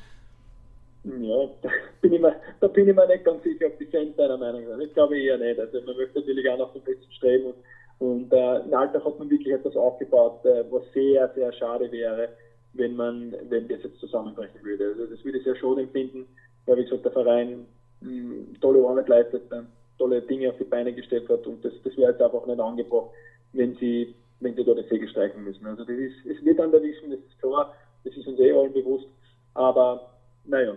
Ja, 1.04 1.46
bin, 2.00 2.12
ich 2.12 2.20
mir, 2.20 2.37
da 2.60 2.68
bin 2.68 2.88
ich 2.88 2.94
mir 2.94 3.06
nicht 3.06 3.24
ganz 3.24 3.42
sicher, 3.42 3.66
ob 3.66 3.78
die 3.78 3.86
Fans 3.86 4.16
deiner 4.16 4.36
Meinung 4.36 4.66
sind. 4.66 4.80
Ich 4.82 4.94
glaube 4.94 5.18
eher 5.18 5.38
nicht. 5.38 5.58
Also 5.58 5.80
man 5.82 5.96
möchte 5.96 6.20
natürlich 6.20 6.48
auch 6.50 6.58
nach 6.58 6.72
dem 6.72 6.82
Besten 6.82 7.12
streben. 7.12 7.52
Und, 7.98 8.10
und 8.10 8.32
äh, 8.32 8.60
in 8.60 8.74
Alltag 8.74 9.04
hat 9.04 9.18
man 9.18 9.30
wirklich 9.30 9.54
etwas 9.54 9.76
aufgebaut, 9.76 10.44
äh, 10.44 10.64
was 10.70 10.82
sehr, 10.92 11.30
sehr 11.34 11.52
schade 11.52 11.90
wäre 11.90 12.28
wenn 12.74 12.96
man, 12.96 13.34
wenn 13.48 13.68
das 13.68 13.82
jetzt 13.82 13.98
zusammenbrechen 13.98 14.62
würde. 14.62 14.88
Also 14.88 15.06
das 15.06 15.24
würde 15.24 15.38
ich 15.38 15.44
sehr 15.44 15.56
schon 15.56 15.78
empfinden, 15.78 16.26
weil 16.66 16.78
wie 16.78 16.84
gesagt 16.84 17.04
der 17.04 17.12
Verein 17.12 17.66
mh, 18.00 18.08
hm, 18.08 18.60
tolle 18.60 18.86
Arbeit 18.86 19.08
leistet, 19.08 19.50
äh, 19.52 19.62
tolle 19.98 20.22
Dinge 20.22 20.50
auf 20.50 20.58
die 20.58 20.64
Beine 20.64 20.92
gestellt 20.92 21.28
hat 21.28 21.46
und 21.46 21.64
das, 21.64 21.72
das 21.84 21.96
wäre 21.96 22.12
jetzt 22.12 22.22
einfach 22.22 22.46
nicht 22.46 22.60
angebracht, 22.60 23.10
wenn 23.52 23.74
sie, 23.76 24.14
wenn 24.40 24.54
sie 24.54 24.64
da 24.64 24.74
den 24.74 24.88
Segel 24.88 25.08
streichen 25.08 25.44
müssen. 25.44 25.66
Also 25.66 25.84
das 25.84 25.96
ist, 25.96 26.26
es 26.26 26.44
wird 26.44 26.60
an 26.60 26.70
der 26.70 26.82
Wissen, 26.82 27.10
das 27.10 27.20
ist 27.20 27.38
klar, 27.40 27.74
das 28.04 28.16
ist 28.16 28.26
uns 28.26 28.38
eh 28.38 28.52
allen 28.52 28.72
bewusst, 28.72 29.08
aber 29.54 30.10
naja, 30.44 30.76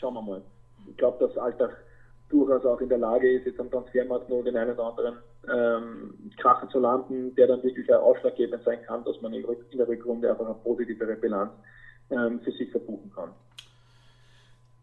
schauen 0.00 0.14
wir 0.14 0.22
mal. 0.22 0.42
Ich 0.88 0.96
glaube, 0.96 1.26
dass 1.26 1.36
Alltag 1.36 1.76
durchaus 2.28 2.64
auch 2.64 2.80
in 2.80 2.88
der 2.88 2.98
Lage 2.98 3.30
ist, 3.30 3.46
jetzt 3.46 3.60
am 3.60 3.70
Transfermarkt 3.70 4.28
noch 4.28 4.42
den 4.42 4.56
einen 4.56 4.72
oder 4.72 4.84
anderen 4.84 5.16
ähm, 5.52 6.30
Kracher 6.38 6.68
zu 6.68 6.78
landen, 6.78 7.34
der 7.34 7.46
dann 7.46 7.62
wirklich 7.62 7.92
ausschlaggebend 7.92 8.62
sein 8.64 8.82
kann, 8.86 9.04
dass 9.04 9.20
man 9.20 9.32
in, 9.34 9.44
der 9.76 9.88
Rückrunde 9.88 10.30
einfach 10.30 10.46
eine 10.46 10.54
positivere 10.54 11.16
Bilanz 11.16 11.52
ähm, 12.10 12.40
für 12.40 12.52
sich 12.52 12.70
verbuchen 12.70 13.12
kann. 13.14 13.30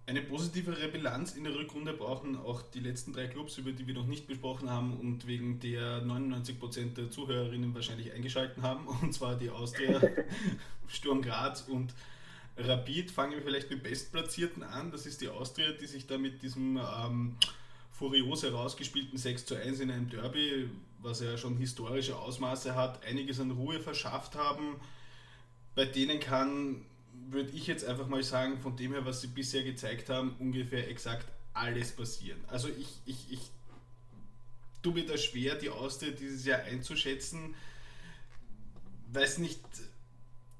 Eine 0.07 0.21
positivere 0.21 0.87
Bilanz 0.89 1.37
in 1.37 1.43
der 1.43 1.55
Rückrunde 1.55 1.93
brauchen 1.93 2.37
auch 2.37 2.61
die 2.63 2.79
letzten 2.79 3.13
drei 3.13 3.27
Clubs, 3.27 3.57
über 3.57 3.71
die 3.71 3.87
wir 3.87 3.93
noch 3.93 4.07
nicht 4.07 4.27
besprochen 4.27 4.69
haben 4.69 4.99
und 4.99 5.27
wegen 5.27 5.59
der 5.59 6.01
99% 6.01 6.95
der 6.95 7.09
Zuhörerinnen 7.11 7.73
wahrscheinlich 7.73 8.11
eingeschaltet 8.11 8.61
haben, 8.61 8.87
und 9.01 9.13
zwar 9.13 9.35
die 9.35 9.49
Austria, 9.49 10.01
Sturm 10.87 11.21
Graz 11.21 11.61
und 11.69 11.93
Rapid. 12.57 13.11
Fangen 13.11 13.33
wir 13.33 13.41
vielleicht 13.41 13.69
mit 13.69 13.83
Bestplatzierten 13.83 14.63
an. 14.63 14.91
Das 14.91 15.05
ist 15.05 15.21
die 15.21 15.29
Austria, 15.29 15.71
die 15.71 15.87
sich 15.87 16.07
da 16.07 16.17
mit 16.17 16.41
diesem 16.41 16.77
ähm, 16.77 17.35
furios 17.91 18.43
herausgespielten 18.43 19.17
6 19.17 19.45
zu 19.45 19.55
1 19.55 19.79
in 19.79 19.91
einem 19.91 20.09
Derby, 20.09 20.69
was 20.99 21.21
ja 21.21 21.37
schon 21.37 21.57
historische 21.57 22.17
Ausmaße 22.17 22.75
hat, 22.75 23.03
einiges 23.05 23.39
an 23.39 23.51
Ruhe 23.51 23.79
verschafft 23.79 24.35
haben. 24.35 24.79
Bei 25.75 25.85
denen 25.85 26.19
kann, 26.19 26.85
würde 27.29 27.51
ich 27.51 27.67
jetzt 27.67 27.85
einfach 27.85 28.07
mal 28.07 28.23
sagen, 28.23 28.59
von 28.59 28.75
dem 28.75 28.93
her, 28.93 29.05
was 29.05 29.21
sie 29.21 29.27
bisher 29.27 29.63
gezeigt 29.63 30.09
haben, 30.09 30.35
ungefähr 30.39 30.89
exakt 30.89 31.27
alles 31.53 31.91
passieren. 31.91 32.39
Also 32.47 32.69
ich, 32.69 32.87
ich, 33.05 33.31
ich 33.31 33.51
tue 34.81 34.93
mir 34.93 35.05
da 35.05 35.17
schwer, 35.17 35.55
die 35.55 35.69
Austria 35.69 36.11
dieses 36.11 36.45
Jahr 36.45 36.61
einzuschätzen. 36.61 37.55
Weiß 39.11 39.37
nicht, 39.37 39.59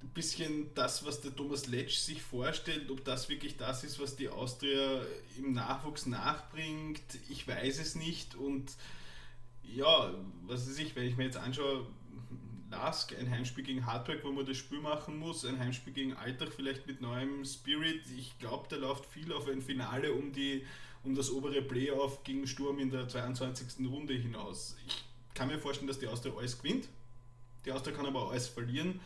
ein 0.04 0.10
bisschen 0.10 0.74
das, 0.74 1.06
was 1.06 1.22
der 1.22 1.36
Thomas 1.36 1.68
Letsch 1.68 1.98
sich 1.98 2.22
vorstellt, 2.22 2.90
ob 2.90 3.06
das 3.06 3.30
wirklich 3.30 3.58
das 3.58 3.84
ist, 3.84 4.00
was 4.00 4.16
die 4.16 4.30
Austria 4.30 5.02
im 5.38 5.54
Nachwuchs 5.54 6.06
nachbringt, 6.06 7.02
ich 7.30 7.48
weiß 7.48 7.80
es 7.80 7.96
nicht. 7.96 8.36
Und 8.36 8.72
ja, 9.64 10.14
was 10.48 10.68
weiß 10.68 10.80
ich, 10.80 10.96
wenn 10.96 11.08
ich 11.08 11.18
mir 11.18 11.26
jetzt 11.26 11.38
anschaue, 11.38 11.86
Lask, 12.72 13.14
ein 13.20 13.30
Heimspiel 13.30 13.66
gegen 13.66 13.86
Hardwork, 13.86 14.24
wo 14.24 14.32
man 14.32 14.46
das 14.46 14.58
Spiel 14.58 14.80
machen 14.80 15.18
muss, 15.18 15.46
ein 15.46 15.60
Heimspiel 15.60 15.92
gegen 15.92 16.14
Alltag 16.14 16.50
vielleicht 16.56 16.88
mit 16.88 17.02
neuem 17.02 17.44
Spirit. 17.44 18.02
Ich 18.18 18.40
glaube, 18.40 18.68
da 18.70 18.78
läuft 18.78 19.06
viel 19.06 19.34
auf 19.34 19.48
ein 19.50 19.62
Finale 19.62 20.14
um, 20.14 20.32
die, 20.32 20.66
um 21.04 21.14
das 21.14 21.30
obere 21.30 21.62
Playoff 21.62 22.24
gegen 22.24 22.48
Sturm 22.48 22.80
in 22.80 22.90
der 22.90 23.10
22. 23.10 23.86
Runde 23.88 24.14
hinaus. 24.14 24.78
Ich 24.88 25.04
kann 25.34 25.50
mir 25.50 25.60
vorstellen, 25.60 25.90
dass 25.90 26.00
die 26.00 26.08
Austria 26.08 26.34
alles 26.34 26.58
gewinnt. 26.58 26.88
Die 27.66 27.74
Austria 27.74 27.94
kann 27.94 28.06
aber 28.06 28.32
alles 28.32 28.48
verlieren 28.48 29.02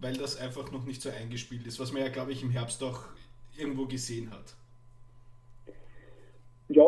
weil 0.00 0.14
das 0.14 0.40
einfach 0.40 0.70
noch 0.72 0.84
nicht 0.84 1.02
so 1.02 1.10
eingespielt 1.10 1.66
ist, 1.66 1.80
was 1.80 1.92
man 1.92 2.02
ja, 2.02 2.08
glaube 2.08 2.32
ich, 2.32 2.42
im 2.42 2.50
Herbst 2.50 2.82
auch 2.82 3.04
irgendwo 3.56 3.86
gesehen 3.86 4.30
hat. 4.30 4.54
Ja, 6.68 6.84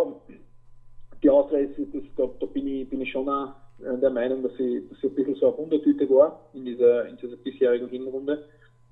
die 1.22 1.30
Austria 1.30 1.60
ist, 1.60 1.78
das, 1.78 2.02
da, 2.16 2.28
da 2.38 2.46
bin, 2.46 2.66
ich, 2.66 2.88
bin 2.88 3.00
ich 3.00 3.10
schon 3.10 3.28
auch 3.28 3.54
der 3.78 4.10
Meinung, 4.10 4.42
dass 4.42 4.54
sie, 4.56 4.86
dass 4.88 5.02
ein 5.02 5.14
bisschen 5.14 5.34
so 5.36 5.48
eine 5.48 5.58
Wundertüte 5.58 6.08
war 6.10 6.40
in 6.54 6.64
dieser, 6.64 7.08
in 7.08 7.16
dieser 7.16 7.36
bisherigen 7.36 7.88
Hinrunde. 7.88 8.44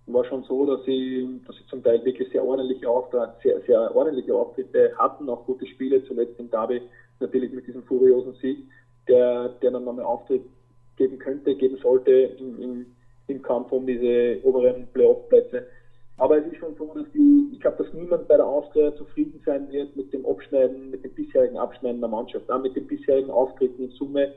War 0.06 0.24
schon 0.24 0.42
so, 0.44 0.64
dass 0.64 0.84
sie, 0.86 1.40
dass 1.46 1.54
sie 1.56 1.66
zum 1.68 1.82
Teil 1.82 2.02
wirklich 2.04 2.30
sehr 2.32 2.42
ordentliche 2.42 2.88
Auftritte, 2.88 3.34
sehr, 3.42 3.60
sehr 3.62 3.94
ordentliche 3.94 4.34
Auftritte 4.34 4.92
hatten, 4.96 5.28
auch 5.28 5.44
gute 5.44 5.66
Spiele, 5.66 6.02
zuletzt 6.04 6.40
im 6.40 6.50
Derby 6.50 6.80
natürlich 7.20 7.52
mit 7.52 7.66
diesem 7.66 7.82
furiosen 7.82 8.34
Sieg, 8.36 8.64
der, 9.06 9.50
der 9.60 9.70
dann 9.70 9.84
nochmal 9.84 10.06
Auftritt 10.06 10.42
geben 10.96 11.18
könnte, 11.18 11.54
geben 11.54 11.76
sollte 11.82 12.10
im, 12.10 12.62
im 12.62 12.86
im 13.28 13.42
Kampf 13.42 13.70
um 13.72 13.86
diese 13.86 14.40
oberen 14.42 14.86
Playoff-Plätze. 14.92 15.66
Aber 16.16 16.38
es 16.38 16.46
ist 16.46 16.56
schon 16.56 16.74
so, 16.76 16.92
dass 16.94 17.06
die, 17.12 17.50
ich 17.52 17.60
glaube, 17.60 17.84
dass 17.84 17.94
niemand 17.94 18.26
bei 18.26 18.36
der 18.36 18.46
Austria 18.46 18.94
zufrieden 18.96 19.40
sein 19.46 19.70
wird 19.70 19.94
mit 19.94 20.12
dem 20.12 20.26
Abschneiden, 20.26 20.90
mit 20.90 21.04
dem 21.04 21.14
bisherigen 21.14 21.56
Abschneiden 21.56 22.00
der 22.00 22.10
Mannschaft. 22.10 22.50
Auch 22.50 22.60
mit 22.60 22.74
dem 22.74 22.86
bisherigen 22.86 23.30
Auftreten 23.30 23.84
in 23.84 23.90
Summe 23.90 24.34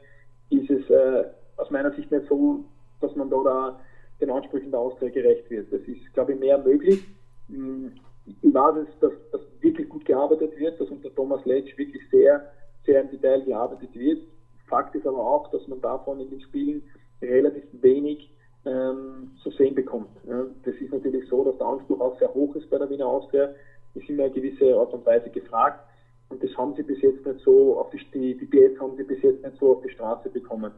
ist 0.52 0.70
es 0.70 0.88
äh, 0.90 1.24
aus 1.58 1.72
meiner 1.72 1.92
Sicht 1.96 2.12
nicht 2.12 2.28
so, 2.30 2.64
dass 3.00 3.16
man 3.16 3.32
da, 3.32 3.42
da 3.44 3.80
den 4.20 4.30
Ansprüchen 4.30 4.70
der 4.70 4.80
Austria 4.80 5.10
gerecht 5.10 5.50
wird. 5.50 5.74
Das 5.74 5.82
ist, 5.82 6.14
glaube 6.14 6.34
ich, 6.34 6.40
mehr 6.40 6.60
möglich. 6.60 7.04
Hm, 7.50 7.94
ich 8.26 8.54
weiß, 8.54 8.86
dass, 9.00 9.14
dass 9.32 9.42
wirklich 9.62 9.90
gut 9.90 10.06
gearbeitet 10.06 10.58
wird, 10.60 10.80
dass 10.80 10.90
unter 10.90 11.14
Thomas 11.16 11.44
Letsch 11.46 11.76
wirklich 11.78 12.04
sehr, 12.12 12.52
sehr 12.86 13.02
im 13.02 13.10
Detail 13.10 13.42
gearbeitet 13.42 13.90
wird. 13.96 14.22
Fakt 14.68 14.96
ist 14.96 15.08
aber 15.08 15.20
auch, 15.20 15.50
dass 15.50 15.68
man 15.68 15.82
davon 15.82 16.20
in 16.20 16.30
den 16.30 16.42
Spielen 16.42 16.84
relativ 17.22 17.64
wenig 17.74 18.31
ähm, 18.66 19.32
zu 19.42 19.50
sehen 19.52 19.76
bekommt. 19.76 20.10
Ja, 20.28 20.46
das 20.64 20.76
ist 20.76 20.92
natürlich 20.92 21.28
so, 21.28 21.44
dass 21.44 21.58
der 21.58 21.68
Anspruch 21.68 22.00
auch 22.00 22.18
sehr 22.20 22.34
hoch 22.34 22.56
ist 22.56 22.70
bei 22.70 22.78
der 22.78 22.90
Wiener 22.90 23.08
Austria. 23.08 23.50
Sind 23.94 24.18
ja 24.18 24.26
eine 24.26 24.34
gewisse 24.34 24.76
Art 24.76 24.94
und 24.94 25.06
Weise 25.06 25.30
gefragt 25.30 25.84
und 26.30 26.42
das 26.42 26.56
haben 26.58 26.74
sie 26.76 26.84
bis 26.84 27.02
jetzt 27.02 27.26
nicht 27.26 27.40
so 27.42 27.78
auf 27.78 27.90
die, 27.90 28.38
die 28.38 28.46
PS 28.46 28.80
haben 28.80 28.96
sie 28.96 29.04
bis 29.04 29.22
jetzt 29.22 29.44
nicht 29.44 29.58
so 29.60 29.74
auf 29.74 29.82
die 29.82 29.90
Straße 29.90 30.30
bekommen. 30.30 30.72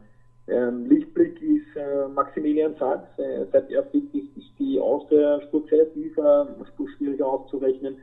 Ähm, 0.46 0.86
Lichtblick 0.86 1.40
ist 1.40 1.76
äh, 1.76 2.08
Maximilian 2.08 2.74
Sachs. 2.76 3.18
Äh, 3.18 3.46
seit 3.52 3.70
er 3.70 3.84
fit 3.84 4.12
ist, 4.12 4.36
ist 4.36 4.50
die 4.58 4.78
Austria-Spur 4.80 5.66
kreativer, 5.66 6.48
Spur 6.72 6.88
schwieriger 6.90 7.26
auszurechnen 7.26 7.96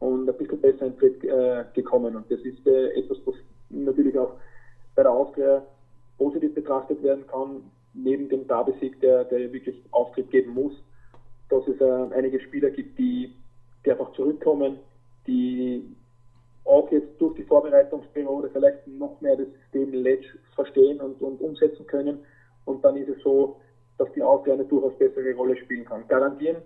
und 0.00 0.28
ein 0.28 0.36
bisschen 0.36 0.60
besser 0.60 0.86
in 0.86 0.98
Tritt 0.98 1.22
äh, 1.24 1.64
gekommen. 1.74 2.16
Und 2.16 2.30
das 2.30 2.40
ist 2.40 2.66
äh, 2.66 2.98
etwas, 2.98 3.18
was 3.26 3.34
natürlich 3.68 4.18
auch 4.18 4.32
bei 4.94 5.02
der 5.02 5.12
Austria 5.12 5.62
positiv 6.18 6.54
betrachtet 6.54 7.02
werden 7.02 7.26
kann 7.26 7.70
neben 7.94 8.28
dem 8.28 8.46
Derby-Sieg, 8.46 9.00
der, 9.00 9.24
der 9.24 9.52
wirklich 9.52 9.82
Auftritt 9.90 10.30
geben 10.30 10.52
muss, 10.52 10.72
dass 11.48 11.66
es 11.68 11.80
äh, 11.80 12.14
einige 12.14 12.40
Spieler 12.40 12.70
gibt, 12.70 12.98
die, 12.98 13.32
die 13.84 13.90
einfach 13.90 14.12
zurückkommen, 14.12 14.78
die 15.26 15.84
auch 16.64 16.90
jetzt 16.90 17.20
durch 17.20 17.34
die 17.34 17.44
Vorbereitungsperiode 17.44 18.50
vielleicht 18.50 18.86
noch 18.86 19.20
mehr 19.20 19.36
das 19.36 19.48
System 19.62 19.92
Ledge 19.92 20.26
verstehen 20.54 21.00
und, 21.00 21.20
und 21.20 21.40
umsetzen 21.40 21.86
können. 21.86 22.18
Und 22.64 22.84
dann 22.84 22.96
ist 22.96 23.08
es 23.08 23.22
so, 23.22 23.56
dass 23.98 24.10
die 24.12 24.22
Austria 24.22 24.54
eine 24.54 24.64
durchaus 24.64 24.96
bessere 24.98 25.34
Rolle 25.34 25.56
spielen 25.56 25.84
kann. 25.84 26.08
Garantieren 26.08 26.56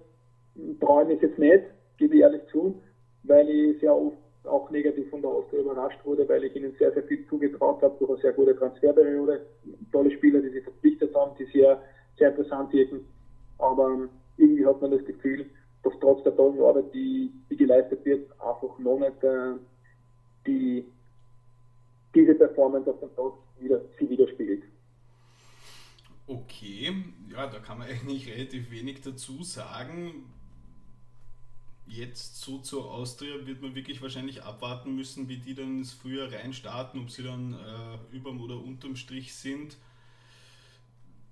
traue 0.81 1.13
ich 1.13 1.21
jetzt 1.21 1.39
nicht, 1.39 1.65
gebe 1.99 2.15
ich 2.15 2.21
ehrlich 2.21 2.43
zu, 2.51 2.81
weil 3.25 3.49
ich 3.49 3.81
sehr 3.81 3.95
oft 3.95 4.17
auch 4.49 4.71
negativ 4.71 5.09
von 5.11 5.23
der 5.23 5.31
Austria 5.31 5.61
überrascht 5.61 5.99
wurde, 6.05 6.29
weil 6.29 6.45
ich 6.45 6.55
ihnen 6.57 6.75
sehr, 6.79 6.93
sehr 6.93 7.03
viel 7.05 7.27
zugetraut 7.29 7.83
habe 7.83 7.97
durch 7.99 8.11
eine 8.11 8.21
sehr 8.21 8.33
gute 8.33 8.57
Transferperiode. 8.57 9.47
Tolle 9.93 10.11
Spieler, 10.11 10.41
die 10.41 10.51
sie 10.51 10.61
verpflichtet 10.61 11.15
haben, 11.15 11.33
die 11.39 11.45
sehr, 11.47 11.81
sehr 12.19 12.31
interessant 12.31 12.73
wirken. 12.73 13.01
Aber 13.59 14.09
irgendwie 14.37 14.67
hat 14.67 14.81
man 14.81 14.91
das 14.91 15.05
Gefühl, 15.05 15.47
dass 15.83 15.93
trotz 16.01 16.23
der 16.25 16.37
tollen 16.37 16.61
Arbeit, 16.61 16.93
die, 16.95 17.33
die 17.51 17.57
geleistet 17.57 18.05
wird, 18.05 18.31
einfach 18.41 18.79
noch 18.79 18.99
nicht 18.99 19.23
äh, 19.23 19.55
die, 20.47 20.85
diese 22.15 22.35
Performance 22.35 22.91
auf 22.91 23.01
dem 23.01 23.11
Platz 23.11 23.35
wieder, 23.61 23.81
sie 23.99 24.09
widerspiegelt. 24.09 24.63
Okay, 26.27 26.95
ja, 27.31 27.47
da 27.47 27.59
kann 27.59 27.79
man 27.79 27.89
eigentlich 27.91 28.33
relativ 28.33 28.71
wenig 28.71 29.01
dazu 29.01 29.43
sagen 29.43 30.25
jetzt 31.89 32.41
so 32.41 32.59
zur 32.59 32.91
Austria 32.91 33.47
wird 33.47 33.63
man 33.63 33.75
wirklich 33.75 34.03
wahrscheinlich 34.03 34.43
abwarten 34.43 34.95
müssen, 34.95 35.29
wie 35.29 35.39
die 35.39 35.55
dann 35.55 35.79
ins 35.79 35.93
Frühjahr 35.93 36.31
reinstarten, 36.33 37.01
ob 37.01 37.11
sie 37.11 37.23
dann 37.23 37.55
äh, 37.55 38.17
überm 38.17 38.41
oder 38.41 38.57
unterm 38.57 38.97
Strich 38.97 39.35
sind. 39.35 39.77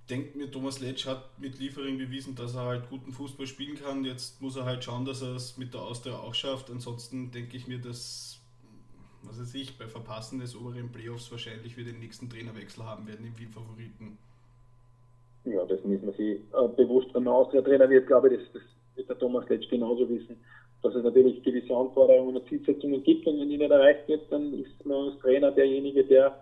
Denkt 0.09 0.37
mir, 0.37 0.51
Thomas 0.51 0.81
Letsch 0.81 1.07
hat 1.07 1.39
mit 1.39 1.59
Liefering 1.59 1.99
bewiesen, 1.99 2.37
dass 2.37 2.55
er 2.55 2.65
halt 2.65 2.89
guten 2.89 3.13
Fußball 3.13 3.47
spielen 3.47 3.77
kann. 3.77 4.05
Jetzt 4.05 4.41
muss 4.41 4.57
er 4.57 4.65
halt 4.65 4.85
schauen, 4.85 5.05
dass 5.05 5.21
er 5.21 5.35
es 5.35 5.59
mit 5.59 5.75
der 5.75 5.83
Austria 5.83 6.17
auch 6.17 6.35
schafft. 6.35 6.71
Ansonsten 6.71 7.33
denke 7.33 7.57
ich 7.57 7.67
mir, 7.67 7.81
dass, 7.81 8.39
was 9.23 9.41
weiß 9.41 9.55
ich, 9.55 9.77
bei 9.77 9.89
Verpassen 9.89 10.39
des 10.39 10.55
oberen 10.55 10.93
Playoffs 10.93 11.31
wahrscheinlich 11.33 11.77
wir 11.77 11.85
den 11.85 11.99
nächsten 11.99 12.31
Trainerwechsel 12.31 12.85
haben 12.85 13.07
werden 13.09 13.27
im 13.27 13.37
Wien-Favoriten. 13.37 14.17
Ja, 15.45 15.65
das 15.65 15.83
müssen 15.85 16.07
wir 16.07 16.13
sich 16.13 16.39
äh, 16.39 16.69
bewusst, 16.77 17.13
wenn 17.13 17.25
man 17.25 17.35
Austria-Trainer 17.35 17.91
wird, 17.91 18.07
glaube 18.07 18.33
ich, 18.33 18.41
das, 18.41 18.53
das 18.53 18.76
wird 18.97 19.09
der 19.09 19.19
Thomas 19.19 19.49
Letsch 19.49 19.69
genauso 19.69 20.09
wissen, 20.09 20.37
dass 20.83 20.95
es 20.95 21.03
natürlich 21.03 21.43
gewisse 21.43 21.75
Anforderungen 21.75 22.37
und 22.37 22.49
Zielsetzungen 22.49 23.03
gibt 23.03 23.27
und 23.27 23.41
wenn 23.41 23.49
die 23.49 23.59
nicht 23.59 23.71
erreicht 23.71 24.09
wird, 24.09 24.31
dann 24.31 24.53
ist 24.55 24.85
man 24.85 25.11
als 25.11 25.19
Trainer 25.21 25.51
derjenige, 25.53 26.05
der, 26.05 26.39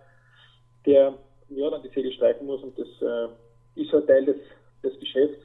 der 0.87 1.15
ja, 1.51 1.71
dann 1.71 1.83
die 1.83 1.89
Segel 1.89 2.13
streichen 2.13 2.47
muss 2.47 2.63
und 2.63 2.79
das 2.79 2.89
äh, 3.01 3.81
ist 3.81 3.93
halt 3.93 4.07
Teil 4.07 4.25
des, 4.25 4.37
des 4.83 4.99
Geschäfts, 4.99 5.43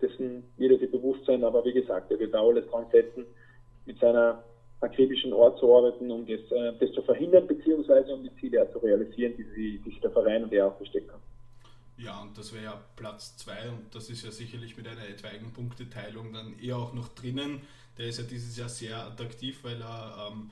dessen 0.00 0.44
jeder 0.58 0.78
sich 0.78 0.90
bewusst 0.90 1.24
sein, 1.26 1.44
aber 1.44 1.64
wie 1.64 1.72
gesagt, 1.72 2.10
er 2.10 2.18
wird 2.18 2.34
da 2.34 2.42
alles 2.42 2.66
dran 2.68 2.86
setzen, 2.90 3.24
mit 3.86 3.98
seiner 3.98 4.42
akribischen 4.80 5.32
Ort 5.32 5.58
zu 5.58 5.74
arbeiten, 5.74 6.10
um 6.10 6.26
das, 6.26 6.40
äh, 6.50 6.72
das 6.78 6.92
zu 6.92 7.02
verhindern, 7.02 7.46
beziehungsweise 7.46 8.14
um 8.14 8.22
die 8.22 8.34
Ziele 8.40 8.68
zu 8.72 8.78
realisieren, 8.78 9.34
die, 9.36 9.80
sich 9.84 10.00
der 10.00 10.10
Verein 10.10 10.44
und 10.44 10.52
er 10.52 10.68
auch 10.68 10.78
gesteckt 10.78 11.10
haben. 11.10 11.22
Ja, 11.96 12.20
und 12.20 12.36
das 12.36 12.52
wäre 12.52 12.64
ja 12.64 12.84
Platz 12.96 13.36
2 13.36 13.70
und 13.70 13.94
das 13.94 14.10
ist 14.10 14.24
ja 14.24 14.30
sicherlich 14.32 14.76
mit 14.76 14.88
einer 14.88 15.06
etwaigen 15.06 15.52
Punkteteilung 15.52 16.32
dann 16.32 16.58
eher 16.58 16.76
auch 16.76 16.92
noch 16.92 17.08
drinnen. 17.08 17.60
Der 17.98 18.06
ist 18.08 18.18
ja 18.18 18.24
dieses 18.24 18.56
Jahr 18.56 18.68
sehr 18.68 19.06
attraktiv, 19.06 19.62
weil 19.62 19.80
er 19.80 20.30
ähm, 20.32 20.50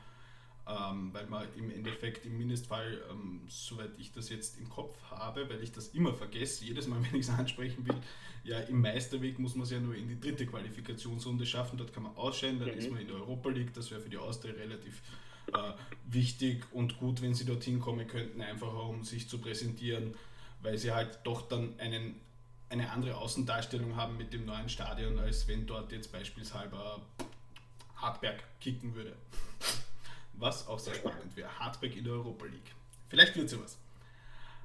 ähm, 0.64 1.10
weil 1.12 1.26
man 1.26 1.44
im 1.56 1.70
Endeffekt 1.70 2.24
im 2.24 2.38
Mindestfall, 2.38 3.02
ähm, 3.10 3.40
soweit 3.48 3.90
ich 3.98 4.12
das 4.12 4.28
jetzt 4.28 4.58
im 4.58 4.68
Kopf 4.68 4.96
habe, 5.10 5.48
weil 5.48 5.62
ich 5.62 5.72
das 5.72 5.88
immer 5.88 6.14
vergesse, 6.14 6.64
jedes 6.64 6.86
Mal, 6.86 7.02
wenn 7.10 7.18
ich 7.18 7.26
es 7.26 7.30
ansprechen 7.30 7.86
will, 7.86 7.96
ja, 8.44 8.58
im 8.60 8.80
Meisterweg 8.80 9.38
muss 9.38 9.54
man 9.54 9.64
es 9.64 9.70
ja 9.70 9.80
nur 9.80 9.94
in 9.94 10.08
die 10.08 10.20
dritte 10.20 10.46
Qualifikationsrunde 10.46 11.46
schaffen, 11.46 11.78
dort 11.78 11.92
kann 11.92 12.04
man 12.04 12.16
ausscheiden, 12.16 12.60
dann 12.60 12.70
mhm. 12.70 12.78
ist 12.78 12.90
man 12.90 13.00
in 13.00 13.08
der 13.08 13.16
Europa 13.16 13.50
League, 13.50 13.74
das 13.74 13.90
wäre 13.90 14.00
für 14.00 14.08
die 14.08 14.18
Austria 14.18 14.52
relativ 14.54 15.02
äh, 15.52 15.72
wichtig 16.06 16.64
und 16.72 16.98
gut, 16.98 17.22
wenn 17.22 17.34
sie 17.34 17.44
dorthin 17.44 17.80
kommen 17.80 18.06
könnten, 18.06 18.40
einfach 18.40 18.72
um 18.88 19.02
sich 19.02 19.28
zu 19.28 19.38
präsentieren, 19.38 20.14
weil 20.62 20.78
sie 20.78 20.92
halt 20.92 21.20
doch 21.24 21.42
dann 21.48 21.78
einen, 21.78 22.20
eine 22.68 22.90
andere 22.90 23.16
Außendarstellung 23.16 23.96
haben 23.96 24.16
mit 24.16 24.32
dem 24.32 24.46
neuen 24.46 24.68
Stadion, 24.68 25.18
als 25.18 25.46
wenn 25.48 25.66
dort 25.66 25.92
jetzt 25.92 26.10
beispielsweise 26.10 26.76
Hartberg 27.96 28.42
kicken 28.60 28.94
würde 28.94 29.14
was 30.42 30.66
auch 30.68 30.78
sehr 30.78 30.94
spannend 30.94 31.34
wäre. 31.36 31.48
Hardback 31.58 31.96
in 31.96 32.04
der 32.04 32.14
Europa 32.14 32.44
League. 32.46 32.74
Vielleicht 33.08 33.36
wird 33.36 33.50
ja 33.50 33.58
was. 33.62 33.78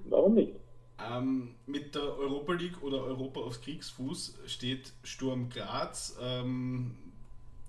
Warum 0.06 0.34
nicht? 0.34 0.54
Ähm, 1.00 1.56
mit 1.68 1.94
der 1.94 2.18
Europa 2.18 2.54
League 2.54 2.82
oder 2.82 3.04
Europa 3.04 3.40
aufs 3.42 3.62
Kriegsfuß 3.62 4.40
steht 4.48 4.92
Sturm 5.04 5.50
Graz. 5.50 6.18
Ähm, 6.20 6.96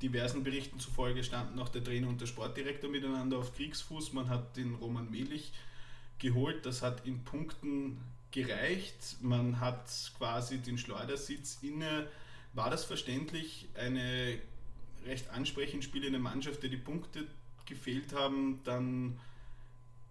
diversen 0.03 0.43
Berichten 0.43 0.79
zufolge 0.81 1.23
standen 1.23 1.59
auch 1.59 1.69
der 1.69 1.85
Trainer 1.85 2.09
und 2.09 2.21
der 2.21 2.27
Sportdirektor 2.27 2.89
miteinander 2.89 3.39
auf 3.39 3.55
Kriegsfuß. 3.55 4.13
Man 4.15 4.31
hat 4.31 4.57
den 4.57 4.75
Roman 4.77 5.11
Melich 5.11 5.53
geholt. 6.19 6.65
Das 6.65 6.83
hat 6.83 7.07
in 7.07 7.25
Punkten 7.25 8.01
gereicht. 8.31 9.17
Man 9.21 9.61
hat 9.61 9.87
quasi 10.19 10.59
den 10.59 10.79
Schleudersitz 10.79 11.59
inne. 11.63 12.07
War 12.55 12.71
das 12.71 12.85
verständlich 12.85 13.69
eine 13.75 14.39
recht 15.07 15.31
ansprechend 15.31 15.85
spielende 15.85 16.19
Mannschaft, 16.19 16.63
der 16.63 16.71
die 16.71 16.77
Punkte 16.77 17.21
gefehlt 17.67 18.15
haben, 18.15 18.61
dann 18.65 19.19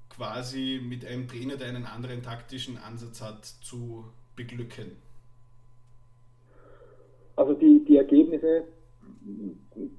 quasi 0.09 0.79
mit 0.83 1.05
einem 1.05 1.27
Trainer, 1.27 1.57
der 1.57 1.67
einen 1.67 1.85
anderen 1.85 2.23
taktischen 2.23 2.77
Ansatz 2.77 3.21
hat, 3.21 3.45
zu 3.45 4.05
beglücken? 4.35 4.91
Also 7.35 7.53
die, 7.53 7.83
die 7.87 7.97
Ergebnisse 7.97 8.63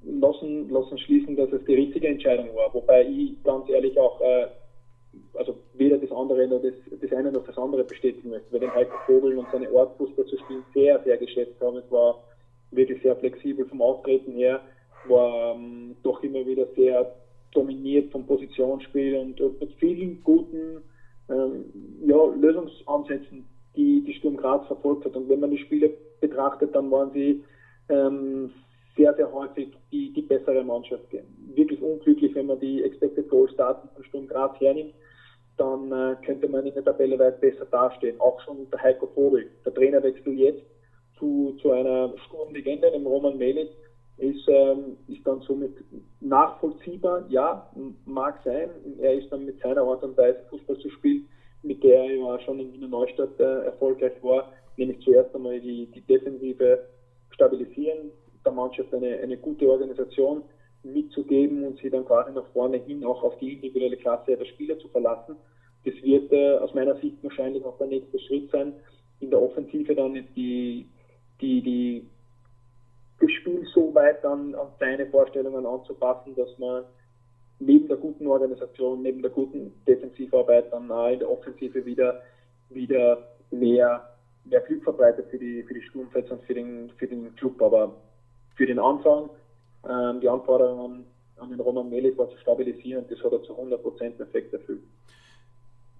lassen, 0.03 0.69
lassen 0.69 0.97
schließen, 0.97 1.35
dass 1.35 1.51
es 1.51 1.63
die 1.65 1.75
richtige 1.75 2.07
Entscheidung 2.07 2.53
war, 2.55 2.73
wobei 2.73 3.07
ich 3.07 3.41
ganz 3.43 3.69
ehrlich 3.69 3.97
auch 3.97 4.19
äh, 4.21 4.47
also 5.33 5.57
weder 5.73 5.97
das 5.97 6.11
andere 6.29 6.59
das, 6.59 6.99
das 6.99 7.11
eine 7.17 7.31
noch 7.31 7.45
das 7.45 7.57
andere 7.57 7.83
bestätigen 7.83 8.29
möchte, 8.29 8.51
weil 8.51 8.59
den 8.61 8.73
Heiko 8.73 8.95
Vogel 9.05 9.37
und 9.37 9.47
seine 9.51 9.69
Art 9.69 9.95
Fußball 9.97 10.25
zu 10.25 10.37
spielen 10.37 10.63
sehr, 10.73 11.01
sehr 11.03 11.17
geschätzt 11.17 11.59
haben. 11.61 11.77
Es 11.77 11.91
war 11.91 12.21
wirklich 12.71 13.01
sehr 13.01 13.15
flexibel 13.15 13.65
vom 13.65 13.81
Auftreten 13.81 14.33
her, 14.33 14.61
war 15.07 15.55
ähm, 15.55 15.95
doch 16.03 16.21
immer 16.23 16.45
wieder 16.45 16.67
sehr 16.75 17.11
dominiert 17.51 18.11
vom 18.11 18.25
Positionsspiel 18.25 19.15
und 19.17 19.39
mit 19.59 19.73
vielen 19.79 20.23
guten 20.23 20.83
ähm, 21.29 21.65
ja, 22.05 22.17
Lösungsansätzen, 22.39 23.45
die 23.75 24.03
die 24.05 24.13
Sturm 24.13 24.37
Graz 24.37 24.65
verfolgt 24.67 25.05
hat. 25.05 25.15
Und 25.15 25.29
wenn 25.29 25.39
man 25.39 25.51
die 25.51 25.57
Spiele 25.57 25.91
betrachtet, 26.19 26.75
dann 26.75 26.91
waren 26.91 27.11
sie 27.11 27.43
ähm, 27.89 28.51
sehr, 28.95 29.13
sehr 29.15 29.31
häufig 29.31 29.69
die, 29.91 30.11
die 30.13 30.21
bessere 30.21 30.63
Mannschaft. 30.63 31.03
Wirklich 31.55 31.81
unglücklich, 31.81 32.35
wenn 32.35 32.47
man 32.47 32.59
die 32.59 32.83
Expected 32.83 33.29
Goals 33.29 33.55
Daten 33.55 33.87
von 33.95 34.03
Sturm 34.03 34.27
Graz 34.27 34.59
hernimmt, 34.59 34.93
dann 35.59 35.91
äh, 35.91 36.15
könnte 36.25 36.47
man 36.47 36.65
in 36.65 36.73
der 36.73 36.83
Tabelle 36.83 37.19
weit 37.19 37.41
besser 37.41 37.65
dastehen. 37.65 38.19
Auch 38.19 38.39
schon 38.41 38.69
der 38.71 38.81
Heiko 38.81 39.07
Vogel, 39.07 39.49
der 39.65 39.73
Trainerwechsel 39.73 40.33
jetzt 40.33 40.63
zu, 41.17 41.57
zu 41.61 41.71
einer 41.71 42.13
Sturmlegende, 42.25 42.91
dem 42.91 43.05
Roman 43.05 43.37
Melik, 43.37 43.69
ist, 44.17 44.47
ähm, 44.47 44.97
ist 45.07 45.25
dann 45.25 45.41
somit 45.41 45.75
nachvollziehbar. 46.19 47.25
Ja, 47.29 47.69
mag 48.05 48.39
sein. 48.43 48.69
Er 48.99 49.13
ist 49.13 49.31
dann 49.31 49.45
mit 49.45 49.59
seiner 49.59 49.81
Art 49.81 50.03
und 50.03 50.17
Weise 50.17 50.39
Fußball 50.49 50.77
zu 50.79 50.89
spielen, 50.89 51.27
mit 51.63 51.83
der 51.83 52.03
er 52.03 52.15
ja 52.15 52.39
schon 52.41 52.59
in 52.59 52.73
Wiener 52.73 52.87
Neustadt 52.87 53.39
äh, 53.39 53.65
erfolgreich 53.65 54.13
war, 54.21 54.51
nämlich 54.77 54.99
zuerst 55.01 55.33
einmal 55.35 55.59
die, 55.59 55.87
die 55.87 56.01
Defensive 56.01 56.85
stabilisieren, 57.31 58.11
der 58.45 58.51
Mannschaft 58.51 58.93
eine, 58.93 59.17
eine 59.17 59.37
gute 59.37 59.69
Organisation 59.69 60.43
mitzugeben 60.83 61.63
und 61.63 61.79
sie 61.79 61.89
dann 61.89 62.05
quasi 62.05 62.31
nach 62.31 62.47
vorne 62.53 62.77
hin 62.77 63.03
auch 63.05 63.23
auf 63.23 63.37
die 63.39 63.53
individuelle 63.53 63.97
Klasse 63.97 64.37
der 64.37 64.45
Spieler 64.45 64.77
zu 64.79 64.87
verlassen. 64.89 65.35
Das 65.85 65.93
wird 66.03 66.31
äh, 66.31 66.57
aus 66.57 66.73
meiner 66.73 66.95
Sicht 66.95 67.23
wahrscheinlich 67.23 67.63
auch 67.65 67.77
der 67.77 67.87
nächste 67.87 68.19
Schritt 68.19 68.49
sein. 68.51 68.73
In 69.19 69.29
der 69.29 69.41
Offensive 69.41 69.95
dann 69.95 70.13
die, 70.13 70.87
die, 71.41 71.61
die 71.61 72.07
das 73.19 73.31
Spiel 73.31 73.65
so 73.73 73.93
weit 73.93 74.23
an, 74.25 74.55
an 74.55 74.67
seine 74.79 75.05
Vorstellungen 75.07 75.65
anzupassen, 75.65 76.35
dass 76.35 76.57
man 76.57 76.83
neben 77.59 77.87
der 77.87 77.97
guten 77.97 78.27
Organisation, 78.27 79.01
neben 79.01 79.21
der 79.21 79.31
guten 79.31 79.73
Defensivarbeit 79.85 80.71
dann 80.71 80.89
auch 80.91 81.09
in 81.09 81.19
der 81.19 81.29
Offensive 81.29 81.85
wieder, 81.85 82.21
wieder 82.69 83.17
mehr, 83.51 84.07
mehr 84.45 84.61
Glück 84.61 84.83
verbreitet 84.83 85.27
für 85.29 85.37
die, 85.37 85.63
für 85.63 85.73
die 85.73 85.81
Sturmfans 85.81 86.31
und 86.31 86.41
für 86.43 86.53
den, 86.53 86.89
für 86.97 87.07
den 87.07 87.35
Club. 87.35 87.61
Aber 87.61 87.95
für 88.55 88.65
den 88.65 88.79
Anfang, 88.79 89.29
ähm, 89.89 90.21
die 90.21 90.29
Anforderungen 90.29 91.05
an 91.37 91.49
den 91.49 91.59
Roman 91.59 91.89
Melik 91.89 92.17
war 92.17 92.29
zu 92.29 92.37
stabilisieren 92.37 93.05
das 93.09 93.19
hat 93.23 93.31
er 93.31 93.43
zu 93.43 93.53
100% 93.53 94.11
perfekt 94.11 94.53
erfüllt 94.53 94.83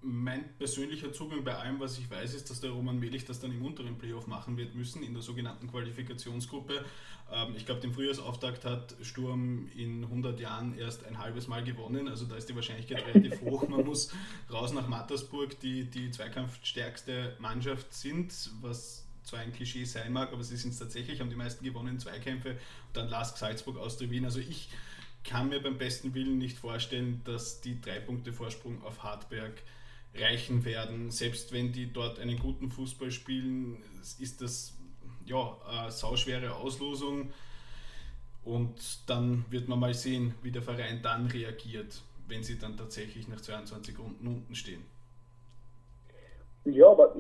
mein 0.01 0.57
persönlicher 0.57 1.11
Zugang 1.11 1.43
bei 1.43 1.55
allem, 1.55 1.79
was 1.79 1.97
ich 1.97 2.09
weiß, 2.09 2.33
ist, 2.33 2.49
dass 2.49 2.61
der 2.61 2.71
Roman 2.71 2.99
Melich 2.99 3.25
das 3.25 3.39
dann 3.39 3.51
im 3.51 3.65
unteren 3.65 3.97
Playoff 3.97 4.27
machen 4.27 4.55
wird 4.57 4.73
müssen, 4.73 5.03
in 5.03 5.13
der 5.13 5.21
sogenannten 5.21 5.67
Qualifikationsgruppe. 5.67 6.85
Ähm, 7.31 7.53
ich 7.55 7.65
glaube, 7.65 7.81
den 7.81 7.91
Frühjahrsauftakt 7.91 8.63
hat 8.63 8.95
Sturm 9.01 9.67
in 9.75 10.05
100 10.05 10.39
Jahren 10.39 10.77
erst 10.77 11.05
ein 11.05 11.17
halbes 11.17 11.47
Mal 11.47 11.63
gewonnen, 11.63 12.07
also 12.07 12.25
da 12.25 12.35
ist 12.35 12.47
die 12.47 12.55
Wahrscheinlichkeit 12.55 13.05
relativ 13.07 13.41
hoch. 13.45 13.67
Man 13.67 13.85
muss 13.85 14.13
raus 14.51 14.73
nach 14.73 14.87
Mattersburg, 14.87 15.59
die 15.59 15.89
die 15.89 16.11
zweikampfstärkste 16.11 17.35
Mannschaft 17.39 17.93
sind, 17.93 18.33
was 18.61 19.08
zwar 19.29 19.39
ein 19.39 19.53
Klischee 19.53 19.85
sein 19.85 20.11
mag, 20.11 20.33
aber 20.33 20.43
sie 20.43 20.57
sind 20.57 20.71
es 20.71 20.79
tatsächlich, 20.79 21.19
haben 21.19 21.29
die 21.29 21.35
meisten 21.35 21.63
gewonnen 21.63 21.99
Zweikämpfe. 21.99 22.51
Und 22.51 22.57
dann 22.93 23.09
Lask 23.09 23.37
Salzburg 23.37 23.77
aus 23.77 23.97
der 23.97 24.09
Wien. 24.09 24.25
Also 24.25 24.39
ich 24.39 24.69
kann 25.23 25.49
mir 25.49 25.61
beim 25.61 25.77
besten 25.77 26.13
Willen 26.13 26.37
nicht 26.37 26.57
vorstellen, 26.57 27.21
dass 27.25 27.61
die 27.61 27.79
drei 27.79 27.99
Punkte 27.99 28.33
Vorsprung 28.33 28.83
auf 28.83 29.03
Hartberg 29.03 29.61
reichen 30.15 30.65
werden. 30.65 31.11
Selbst 31.11 31.51
wenn 31.51 31.71
die 31.71 31.91
dort 31.91 32.19
einen 32.19 32.39
guten 32.39 32.71
Fußball 32.71 33.11
spielen, 33.11 33.77
ist 34.19 34.41
das 34.41 34.73
ja 35.25 35.57
eine 35.67 35.91
sauschwere 35.91 36.55
Auslosung. 36.55 37.31
Und 38.43 38.79
dann 39.07 39.45
wird 39.49 39.67
man 39.67 39.79
mal 39.79 39.93
sehen, 39.93 40.33
wie 40.41 40.51
der 40.51 40.61
Verein 40.61 41.01
dann 41.01 41.27
reagiert, 41.27 42.01
wenn 42.27 42.43
sie 42.43 42.57
dann 42.57 42.77
tatsächlich 42.77 43.27
nach 43.27 43.41
22 43.41 43.99
Runden 43.99 44.27
unten 44.27 44.55
stehen. 44.55 44.81
Ja, 46.65 46.89
aber 46.89 47.15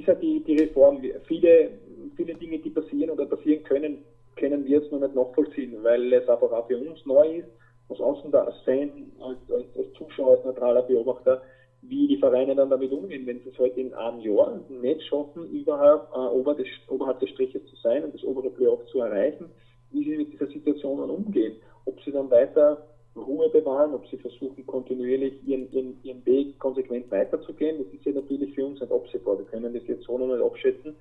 ist 0.00 0.08
ja 0.08 0.14
die, 0.14 0.42
die 0.44 0.56
Reform. 0.56 1.02
Viele, 1.26 1.70
viele 2.16 2.34
Dinge, 2.34 2.58
die 2.58 2.70
passieren 2.70 3.10
oder 3.10 3.26
passieren 3.26 3.62
können, 3.64 4.04
können 4.36 4.64
wir 4.64 4.78
jetzt 4.78 4.92
noch 4.92 5.00
nicht 5.00 5.14
nachvollziehen, 5.14 5.76
weil 5.82 6.12
es 6.12 6.28
einfach 6.28 6.50
auch 6.50 6.66
für 6.66 6.78
uns 6.78 7.04
neu 7.06 7.38
ist, 7.38 7.48
als 7.88 8.00
Außen 8.00 8.34
als 8.34 8.56
Fan, 8.64 8.90
als, 9.20 9.38
als, 9.50 9.66
als 9.76 9.92
Zuschauer, 9.94 10.36
als 10.36 10.44
neutraler 10.44 10.82
Beobachter 10.82 11.42
wie 11.82 12.06
die 12.08 12.18
Vereine 12.18 12.54
dann 12.54 12.70
damit 12.70 12.92
umgehen, 12.92 13.26
wenn 13.26 13.40
sie 13.40 13.48
es 13.48 13.58
heute 13.58 13.80
in 13.80 13.94
einem 13.94 14.20
Jahr 14.20 14.60
nicht 14.68 15.02
schaffen, 15.04 15.50
überhalb, 15.50 16.08
äh, 16.12 16.18
ober 16.18 16.54
des, 16.54 16.66
oberhalb 16.88 17.20
des 17.20 17.30
Striches 17.30 17.64
zu 17.66 17.76
sein 17.76 18.04
und 18.04 18.14
das 18.14 18.24
obere 18.24 18.50
Playoff 18.50 18.84
zu 18.86 19.00
erreichen, 19.00 19.50
wie 19.90 20.04
sie 20.04 20.16
mit 20.16 20.32
dieser 20.32 20.46
Situation 20.48 20.98
dann 20.98 21.10
umgehen. 21.10 21.56
Ob 21.86 22.00
sie 22.02 22.12
dann 22.12 22.30
weiter 22.30 22.86
Ruhe 23.20 23.48
bewahren, 23.50 23.94
ob 23.94 24.06
sie 24.08 24.16
versuchen, 24.16 24.66
kontinuierlich 24.66 25.34
ihren, 25.46 25.70
ihren, 25.72 25.96
ihren 26.02 26.26
Weg 26.26 26.58
konsequent 26.58 27.10
weiterzugehen, 27.10 27.78
das 27.78 27.92
ist 27.92 28.04
ja 28.04 28.12
natürlich 28.12 28.54
für 28.54 28.66
uns 28.66 28.80
nicht 28.80 28.92
absehbar. 28.92 29.38
Wir 29.38 29.46
können 29.46 29.72
das 29.72 29.86
jetzt 29.86 30.04
so 30.04 30.18
noch 30.18 30.26
nicht 30.26 30.44
abschätzen. 30.44 30.94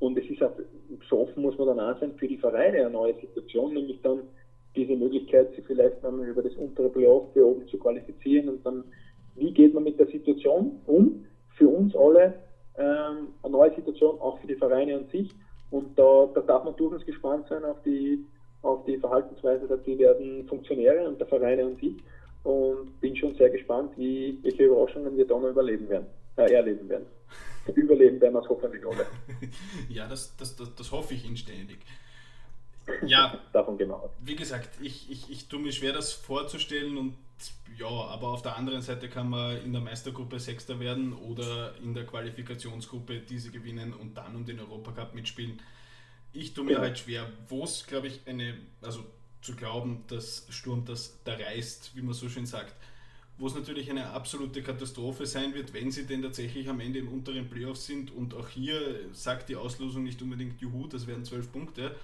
Und 0.00 0.18
es 0.18 0.28
ist 0.28 0.42
auch, 0.42 0.52
so 1.08 1.20
offen 1.20 1.42
muss 1.42 1.56
man 1.56 1.68
dann 1.68 1.80
auch 1.80 1.98
sein, 2.00 2.12
für 2.16 2.28
die 2.28 2.36
Vereine 2.36 2.80
eine 2.80 2.90
neue 2.90 3.14
Situation, 3.14 3.74
nämlich 3.74 4.00
dann 4.02 4.20
diese 4.74 4.96
Möglichkeit, 4.96 5.54
sich 5.54 5.64
vielleicht 5.64 6.02
dann 6.02 6.22
über 6.24 6.42
das 6.42 6.54
untere 6.56 6.88
Playoff 6.88 7.32
für 7.32 7.46
oben 7.46 7.66
zu 7.68 7.78
qualifizieren 7.78 8.48
und 8.48 8.66
dann 8.66 8.84
wie 9.36 9.52
geht 9.52 9.74
man 9.74 9.84
mit 9.84 9.98
der 9.98 10.06
Situation 10.06 10.80
um? 10.86 11.24
Für 11.56 11.68
uns 11.68 11.94
alle 11.96 12.34
ähm, 12.76 13.28
eine 13.42 13.52
neue 13.52 13.74
Situation, 13.74 14.20
auch 14.20 14.38
für 14.38 14.46
die 14.46 14.54
Vereine 14.54 14.96
an 14.96 15.06
sich. 15.10 15.30
Und 15.70 15.98
da, 15.98 16.28
da 16.34 16.40
darf 16.40 16.64
man 16.64 16.76
durchaus 16.76 17.04
gespannt 17.04 17.46
sein 17.48 17.64
auf 17.64 17.82
die, 17.84 18.24
auf 18.64 18.84
die 18.84 18.98
Verhaltensweise 18.98 19.66
der 19.66 19.78
diversen 19.78 20.46
Funktionäre 20.48 21.08
und 21.08 21.18
der 21.18 21.26
Vereine 21.26 21.66
und 21.66 21.80
sich. 21.80 21.94
Und 22.42 23.00
bin 23.00 23.16
schon 23.16 23.34
sehr 23.36 23.48
gespannt, 23.48 23.92
wie, 23.96 24.38
welche 24.42 24.64
Überraschungen 24.64 25.16
wir 25.16 25.26
da 25.26 25.38
noch 25.38 25.48
überleben 25.48 25.88
werden, 25.88 26.06
äh, 26.36 26.52
erleben 26.52 26.88
werden. 26.88 27.06
Überleben 27.74 28.20
werden 28.20 28.34
wir 28.34 28.42
es 28.42 28.48
hoffentlich 28.48 28.84
alle. 28.86 29.06
ja, 29.88 30.06
das, 30.06 30.36
das, 30.36 30.54
das, 30.54 30.74
das 30.74 30.92
hoffe 30.92 31.14
ich 31.14 31.26
inständig. 31.26 31.78
Ja, 33.06 33.38
davon 33.52 33.78
genau. 33.78 34.10
Wie 34.20 34.36
gesagt, 34.36 34.70
ich, 34.82 35.10
ich, 35.10 35.30
ich 35.30 35.48
tue 35.48 35.60
mir 35.60 35.72
schwer, 35.72 35.92
das 35.92 36.12
vorzustellen 36.12 36.98
und 36.98 37.14
ja, 37.76 37.88
aber 37.88 38.28
auf 38.28 38.42
der 38.42 38.56
anderen 38.56 38.82
Seite 38.82 39.08
kann 39.08 39.30
man 39.30 39.56
in 39.64 39.72
der 39.72 39.82
Meistergruppe 39.82 40.38
Sechster 40.38 40.78
werden 40.78 41.12
oder 41.12 41.74
in 41.82 41.94
der 41.94 42.04
Qualifikationsgruppe 42.04 43.20
diese 43.20 43.50
gewinnen 43.50 43.92
und 43.92 44.16
dann 44.16 44.36
um 44.36 44.44
den 44.44 44.60
Europacup 44.60 45.14
mitspielen. 45.14 45.60
Ich 46.34 46.52
tue 46.52 46.64
mir 46.64 46.70
genau. 46.70 46.82
halt 46.82 46.98
schwer, 46.98 47.30
wo 47.48 47.64
es, 47.64 47.86
glaube 47.86 48.08
ich, 48.08 48.20
eine, 48.26 48.54
also 48.82 49.04
zu 49.40 49.54
glauben, 49.54 50.04
dass 50.08 50.46
Sturm 50.50 50.84
das 50.84 51.18
da 51.24 51.34
reißt, 51.34 51.92
wie 51.94 52.02
man 52.02 52.14
so 52.14 52.28
schön 52.28 52.46
sagt, 52.46 52.74
wo 53.38 53.46
es 53.46 53.54
natürlich 53.54 53.90
eine 53.90 54.10
absolute 54.10 54.62
Katastrophe 54.62 55.26
sein 55.26 55.54
wird, 55.54 55.72
wenn 55.72 55.90
sie 55.90 56.06
denn 56.06 56.22
tatsächlich 56.22 56.68
am 56.68 56.80
Ende 56.80 56.98
im 56.98 57.08
unteren 57.08 57.48
Playoffs 57.48 57.86
sind. 57.86 58.10
Und 58.10 58.34
auch 58.34 58.48
hier 58.48 59.00
sagt 59.12 59.48
die 59.48 59.56
Auslosung 59.56 60.04
nicht 60.04 60.20
unbedingt 60.22 60.60
Juhu, 60.60 60.86
das 60.86 61.06
wären 61.06 61.24
zwölf 61.24 61.50
Punkte 61.50 61.96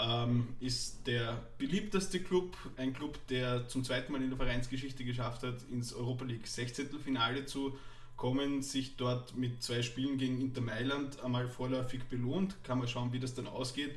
ähm, 0.00 0.48
ist 0.60 1.06
der 1.06 1.42
beliebteste 1.58 2.20
Club, 2.20 2.56
ein 2.76 2.92
Club, 2.92 3.18
der 3.28 3.68
zum 3.68 3.84
zweiten 3.84 4.12
Mal 4.12 4.22
in 4.22 4.30
der 4.30 4.38
Vereinsgeschichte 4.38 5.04
geschafft 5.04 5.42
hat, 5.42 5.56
ins 5.70 5.92
Europa 5.92 6.24
League 6.24 6.46
16. 6.46 6.88
Finale 7.04 7.44
zu 7.44 7.78
kommen, 8.20 8.60
sich 8.60 8.98
dort 8.98 9.34
mit 9.34 9.62
zwei 9.62 9.80
Spielen 9.80 10.18
gegen 10.18 10.42
Inter 10.42 10.60
Mailand 10.60 11.24
einmal 11.24 11.48
vorläufig 11.48 12.04
belohnt. 12.04 12.62
Kann 12.64 12.78
man 12.78 12.86
schauen, 12.86 13.14
wie 13.14 13.18
das 13.18 13.34
dann 13.34 13.46
ausgeht. 13.46 13.92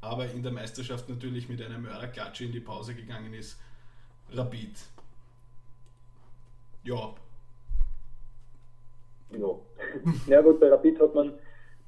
Aber 0.00 0.30
in 0.30 0.44
der 0.44 0.52
Meisterschaft 0.52 1.08
natürlich 1.08 1.48
mit 1.48 1.60
einer 1.60 1.78
Mörderklatsche 1.78 2.44
in 2.44 2.52
die 2.52 2.60
Pause 2.60 2.94
gegangen 2.94 3.34
ist. 3.34 3.60
Rapid. 4.32 4.70
Ja. 6.84 7.14
Ja. 9.32 9.58
ja 10.28 10.40
gut, 10.40 10.60
bei 10.60 10.68
Rapid 10.68 11.00
hat 11.00 11.14
man 11.16 11.32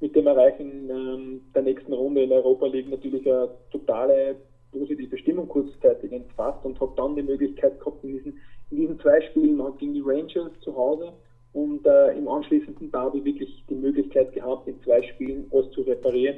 mit 0.00 0.16
dem 0.16 0.26
Erreichen 0.26 0.90
ähm, 0.90 1.40
der 1.54 1.62
nächsten 1.62 1.92
Runde 1.92 2.24
in 2.24 2.32
Europa 2.32 2.66
League 2.66 2.90
natürlich 2.90 3.24
eine 3.30 3.48
totale 3.70 4.34
positive 4.72 5.16
Stimmung 5.18 5.46
kurzzeitig 5.46 6.10
entfasst 6.10 6.64
und 6.64 6.80
hat 6.80 6.98
dann 6.98 7.14
die 7.14 7.22
Möglichkeit 7.22 7.78
gehabt, 7.78 8.02
in 8.02 8.12
diesen, 8.12 8.40
in 8.72 8.76
diesen 8.78 8.98
zwei 8.98 9.20
Spielen, 9.20 9.56
man 9.56 9.68
hat 9.68 9.78
gegen 9.78 9.94
die 9.94 10.02
Rangers 10.04 10.50
zu 10.62 10.74
Hause 10.74 11.12
und 11.56 11.86
äh, 11.86 12.12
im 12.18 12.28
anschließenden 12.28 12.92
Derby 12.92 13.24
wirklich 13.24 13.64
die 13.70 13.74
Möglichkeit 13.74 14.30
gehabt, 14.34 14.68
in 14.68 14.78
zwei 14.82 15.00
Spielen 15.00 15.50
alles 15.50 15.70
zu 15.70 15.80
reparieren 15.80 16.36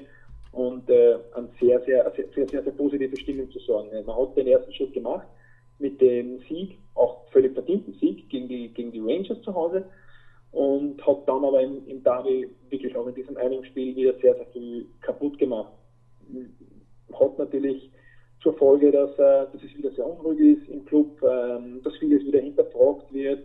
und 0.52 0.88
äh, 0.88 1.16
an 1.32 1.48
sehr, 1.60 1.80
sehr, 1.80 2.08
sehr, 2.14 2.26
sehr, 2.32 2.46
sehr, 2.46 2.62
sehr 2.62 2.72
positive 2.72 3.16
Stimmung 3.16 3.50
zu 3.50 3.58
sorgen. 3.58 3.90
Man 4.06 4.16
hat 4.16 4.36
den 4.36 4.46
ersten 4.46 4.72
Schritt 4.72 4.92
gemacht 4.92 5.26
mit 5.80 6.00
dem 6.00 6.38
Sieg, 6.48 6.78
auch 6.94 7.26
völlig 7.32 7.52
verdienten 7.52 7.94
Sieg 7.94 8.28
gegen 8.28 8.46
die, 8.46 8.68
gegen 8.68 8.92
die 8.92 9.00
Rangers 9.00 9.42
zu 9.42 9.52
Hause 9.52 9.86
und 10.52 11.04
hat 11.04 11.28
dann 11.28 11.44
aber 11.44 11.62
im, 11.62 11.84
im 11.88 12.00
Derby 12.04 12.48
wirklich 12.70 12.96
auch 12.96 13.08
in 13.08 13.14
diesem 13.16 13.36
einen 13.38 13.64
Spiel 13.64 13.96
wieder 13.96 14.12
sehr, 14.20 14.36
sehr 14.36 14.46
viel 14.46 14.86
kaputt 15.00 15.36
gemacht. 15.36 15.72
Hat 17.12 17.38
natürlich 17.38 17.90
zur 18.40 18.54
Folge, 18.54 18.92
dass, 18.92 19.10
äh, 19.18 19.46
dass 19.52 19.64
es 19.64 19.76
wieder 19.76 19.90
sehr 19.90 20.06
unruhig 20.06 20.58
ist 20.58 20.68
im 20.68 20.84
Club, 20.84 21.20
ähm, 21.24 21.80
dass 21.82 21.96
vieles 21.96 22.24
wieder 22.24 22.38
hinterfragt 22.38 23.12
wird 23.12 23.40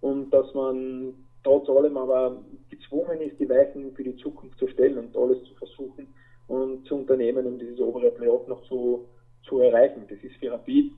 und 0.00 0.30
dass 0.30 0.52
man 0.54 1.14
trotz 1.42 1.68
allem 1.68 1.96
aber 1.96 2.42
gezwungen 2.68 3.20
ist, 3.20 3.38
die 3.38 3.48
Weichen 3.48 3.94
für 3.94 4.04
die 4.04 4.16
Zukunft 4.16 4.58
zu 4.58 4.68
stellen 4.68 4.98
und 4.98 5.16
alles 5.16 5.42
zu 5.44 5.54
versuchen 5.54 6.08
und 6.46 6.86
zu 6.86 6.96
unternehmen, 6.96 7.46
um 7.46 7.58
dieses 7.58 7.80
obere 7.80 8.10
Playoff 8.10 8.46
noch 8.48 8.62
zu, 8.64 9.06
zu 9.48 9.60
erreichen. 9.60 10.02
Das 10.08 10.18
ist 10.22 10.36
für 10.36 10.52
Rapid, 10.52 10.92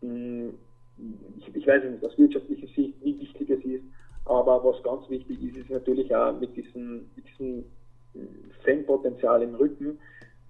hm, 0.00 0.54
ich, 1.38 1.54
ich 1.54 1.66
weiß 1.66 1.84
nicht, 1.84 2.04
aus 2.04 2.16
wirtschaftlicher 2.18 2.66
Sicht, 2.68 2.94
wie 3.02 3.18
wichtig 3.18 3.50
es 3.50 3.64
ist, 3.64 3.84
aber 4.24 4.64
was 4.64 4.82
ganz 4.82 5.08
wichtig 5.10 5.42
ist, 5.42 5.56
ist 5.56 5.70
natürlich 5.70 6.14
auch 6.14 6.38
mit 6.38 6.56
diesem, 6.56 7.10
mit 7.16 7.26
diesem 7.28 7.64
Fanpotenzial 8.64 9.42
im 9.42 9.54
Rücken, 9.54 9.98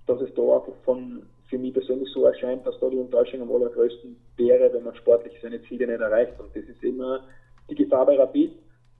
dass 0.07 0.21
es 0.21 0.33
da 0.35 0.43
einfach 0.43 0.77
von, 0.85 1.23
für 1.49 1.59
mich 1.59 1.73
persönlich 1.73 2.09
so 2.13 2.25
erscheint, 2.25 2.67
dass 2.67 2.79
da 2.79 2.89
die 2.89 2.99
Enttäuschung 2.99 3.41
am 3.43 3.51
allergrößten 3.51 4.17
wäre, 4.37 4.73
wenn 4.73 4.85
man 4.85 4.95
sportlich 4.97 5.35
seine 5.43 5.63
Ziele 5.63 5.87
nicht 5.87 6.01
erreicht. 6.01 6.39
Und 6.39 6.55
das 6.55 6.65
ist 6.65 6.83
immer 6.85 7.25
die 7.69 7.75
Gefahr 7.75 8.07
bei 8.07 8.17
Rapid, 8.17 8.53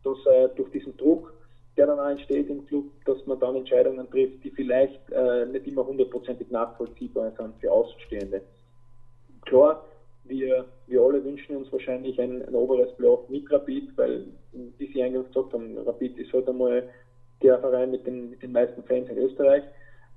dass 0.03 0.19
äh, 0.27 0.49
durch 0.57 0.71
diesen 0.71 0.97
Druck, 0.97 1.33
der 1.77 1.87
dann 1.87 1.99
auch 1.99 2.09
entsteht 2.09 2.49
im 2.49 2.67
Club, 2.67 2.85
dass 3.05 3.25
man 3.27 3.39
dann 3.41 3.57
Entscheidungen 3.57 4.09
trifft, 4.11 4.45
die 4.45 4.51
vielleicht 4.51 5.01
äh, 5.11 5.47
nicht 5.47 5.67
immer 5.67 5.85
hundertprozentig 5.87 6.51
nachvollziehbar 6.51 7.33
sind 7.37 7.55
für 7.61 7.73
Außenstehende. 7.73 8.43
Klar, 9.43 9.85
wir, 10.25 10.65
wir 10.87 11.03
alle 11.03 11.23
wünschen 11.25 11.57
uns 11.57 11.71
wahrscheinlich 11.73 12.19
ein, 12.21 12.47
ein 12.47 12.55
oberes 12.55 12.95
Playoff 12.97 13.29
mit 13.29 13.51
Rapid, 13.51 13.97
weil, 13.97 14.27
wie 14.53 14.93
Sie 14.93 15.03
eingangs 15.03 15.29
gesagt 15.29 15.53
haben, 15.53 15.77
Rapid 15.79 16.19
ist 16.19 16.33
halt 16.33 16.49
einmal 16.49 16.89
der 17.43 17.59
Verein 17.59 17.91
mit 17.91 18.07
den, 18.07 18.31
mit 18.31 18.43
den 18.43 18.53
meisten 18.53 18.83
Fans 18.85 19.09
in 19.11 19.19
Österreich. 19.19 19.65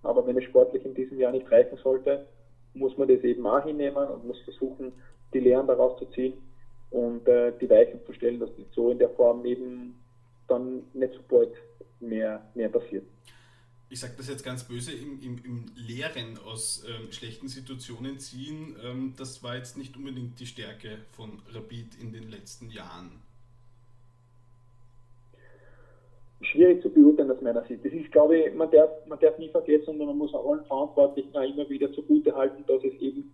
Aber 0.03 0.25
wenn 0.25 0.37
es 0.37 0.43
sportlich 0.45 0.85
in 0.85 0.93
diesem 0.93 1.19
Jahr 1.19 1.31
nicht 1.31 1.51
reichen 1.51 1.77
sollte, 1.83 2.25
muss 2.73 2.97
man 2.97 3.07
das 3.07 3.21
eben 3.21 3.45
auch 3.47 3.63
hinnehmen 3.63 4.07
und 4.07 4.25
muss 4.25 4.39
versuchen, 4.41 4.93
die 5.33 5.39
Lehren 5.39 5.67
daraus 5.67 5.97
zu 5.97 6.05
ziehen 6.11 6.33
und 6.91 7.27
äh, 7.27 7.51
die 7.59 7.69
Weichen 7.69 7.99
zu 8.05 8.13
stellen, 8.13 8.39
dass 8.39 8.49
das 8.55 8.65
so 8.73 8.91
in 8.91 8.99
der 8.99 9.09
Form 9.09 9.45
eben 9.45 9.95
dann 10.47 10.83
nicht 10.93 11.13
so 11.13 11.19
bald 11.27 11.53
mehr, 11.99 12.41
mehr 12.55 12.69
passiert 12.69 13.03
ich 13.89 13.99
sage 13.99 14.13
das 14.17 14.29
jetzt 14.29 14.43
ganz 14.43 14.67
böse, 14.67 14.91
im, 14.91 15.19
im, 15.21 15.37
im 15.45 15.65
Lehren 15.75 16.37
aus 16.45 16.85
ähm, 16.87 17.11
schlechten 17.11 17.47
Situationen 17.47 18.19
ziehen, 18.19 18.75
ähm, 18.83 19.13
das 19.17 19.43
war 19.43 19.55
jetzt 19.55 19.77
nicht 19.77 19.95
unbedingt 19.95 20.39
die 20.39 20.45
Stärke 20.45 20.97
von 21.11 21.41
Rapid 21.53 22.01
in 22.01 22.11
den 22.11 22.29
letzten 22.29 22.69
Jahren. 22.69 23.11
Schwierig 26.41 26.81
zu 26.83 26.89
beurteilen 26.89 27.31
aus 27.31 27.41
meiner 27.41 27.65
Sicht. 27.65 27.83
Das 27.83 27.91
ist, 27.91 28.11
glaube 28.11 28.37
ich, 28.37 28.53
man 28.53 28.69
darf, 28.69 28.89
man 29.07 29.19
darf 29.19 29.37
nie 29.39 29.49
vergessen, 29.49 29.85
sondern 29.85 30.07
man 30.09 30.17
muss 30.17 30.33
allen 30.35 30.63
Verantwortlichen 30.65 31.35
auch 31.35 31.41
immer 31.41 31.67
wieder 31.69 31.91
zugute 31.93 32.35
halten, 32.35 32.63
dass 32.67 32.83
es 32.83 32.93
eben 32.99 33.31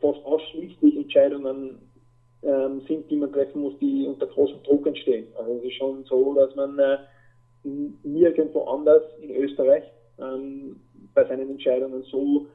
fast 0.00 0.24
ausschließlich 0.24 0.96
Entscheidungen 0.96 1.78
ähm, 2.46 2.80
sind, 2.86 3.10
die 3.10 3.16
man 3.16 3.32
treffen 3.32 3.60
muss, 3.60 3.78
die 3.80 4.06
unter 4.06 4.26
großem 4.26 4.62
Druck 4.62 4.86
entstehen. 4.86 5.26
Also 5.36 5.58
es 5.58 5.64
ist 5.64 5.74
schon 5.74 6.04
so, 6.04 6.34
dass 6.34 6.54
man 6.54 6.78
äh, 6.78 6.98
nirgendwo 8.04 8.62
anders 8.64 9.02
in 9.20 9.30
Österreich 9.30 9.82
ähm, 10.18 10.76
bei 11.14 11.24
seinen 11.26 11.50
Entscheidungen 11.50 12.02
so 12.04 12.46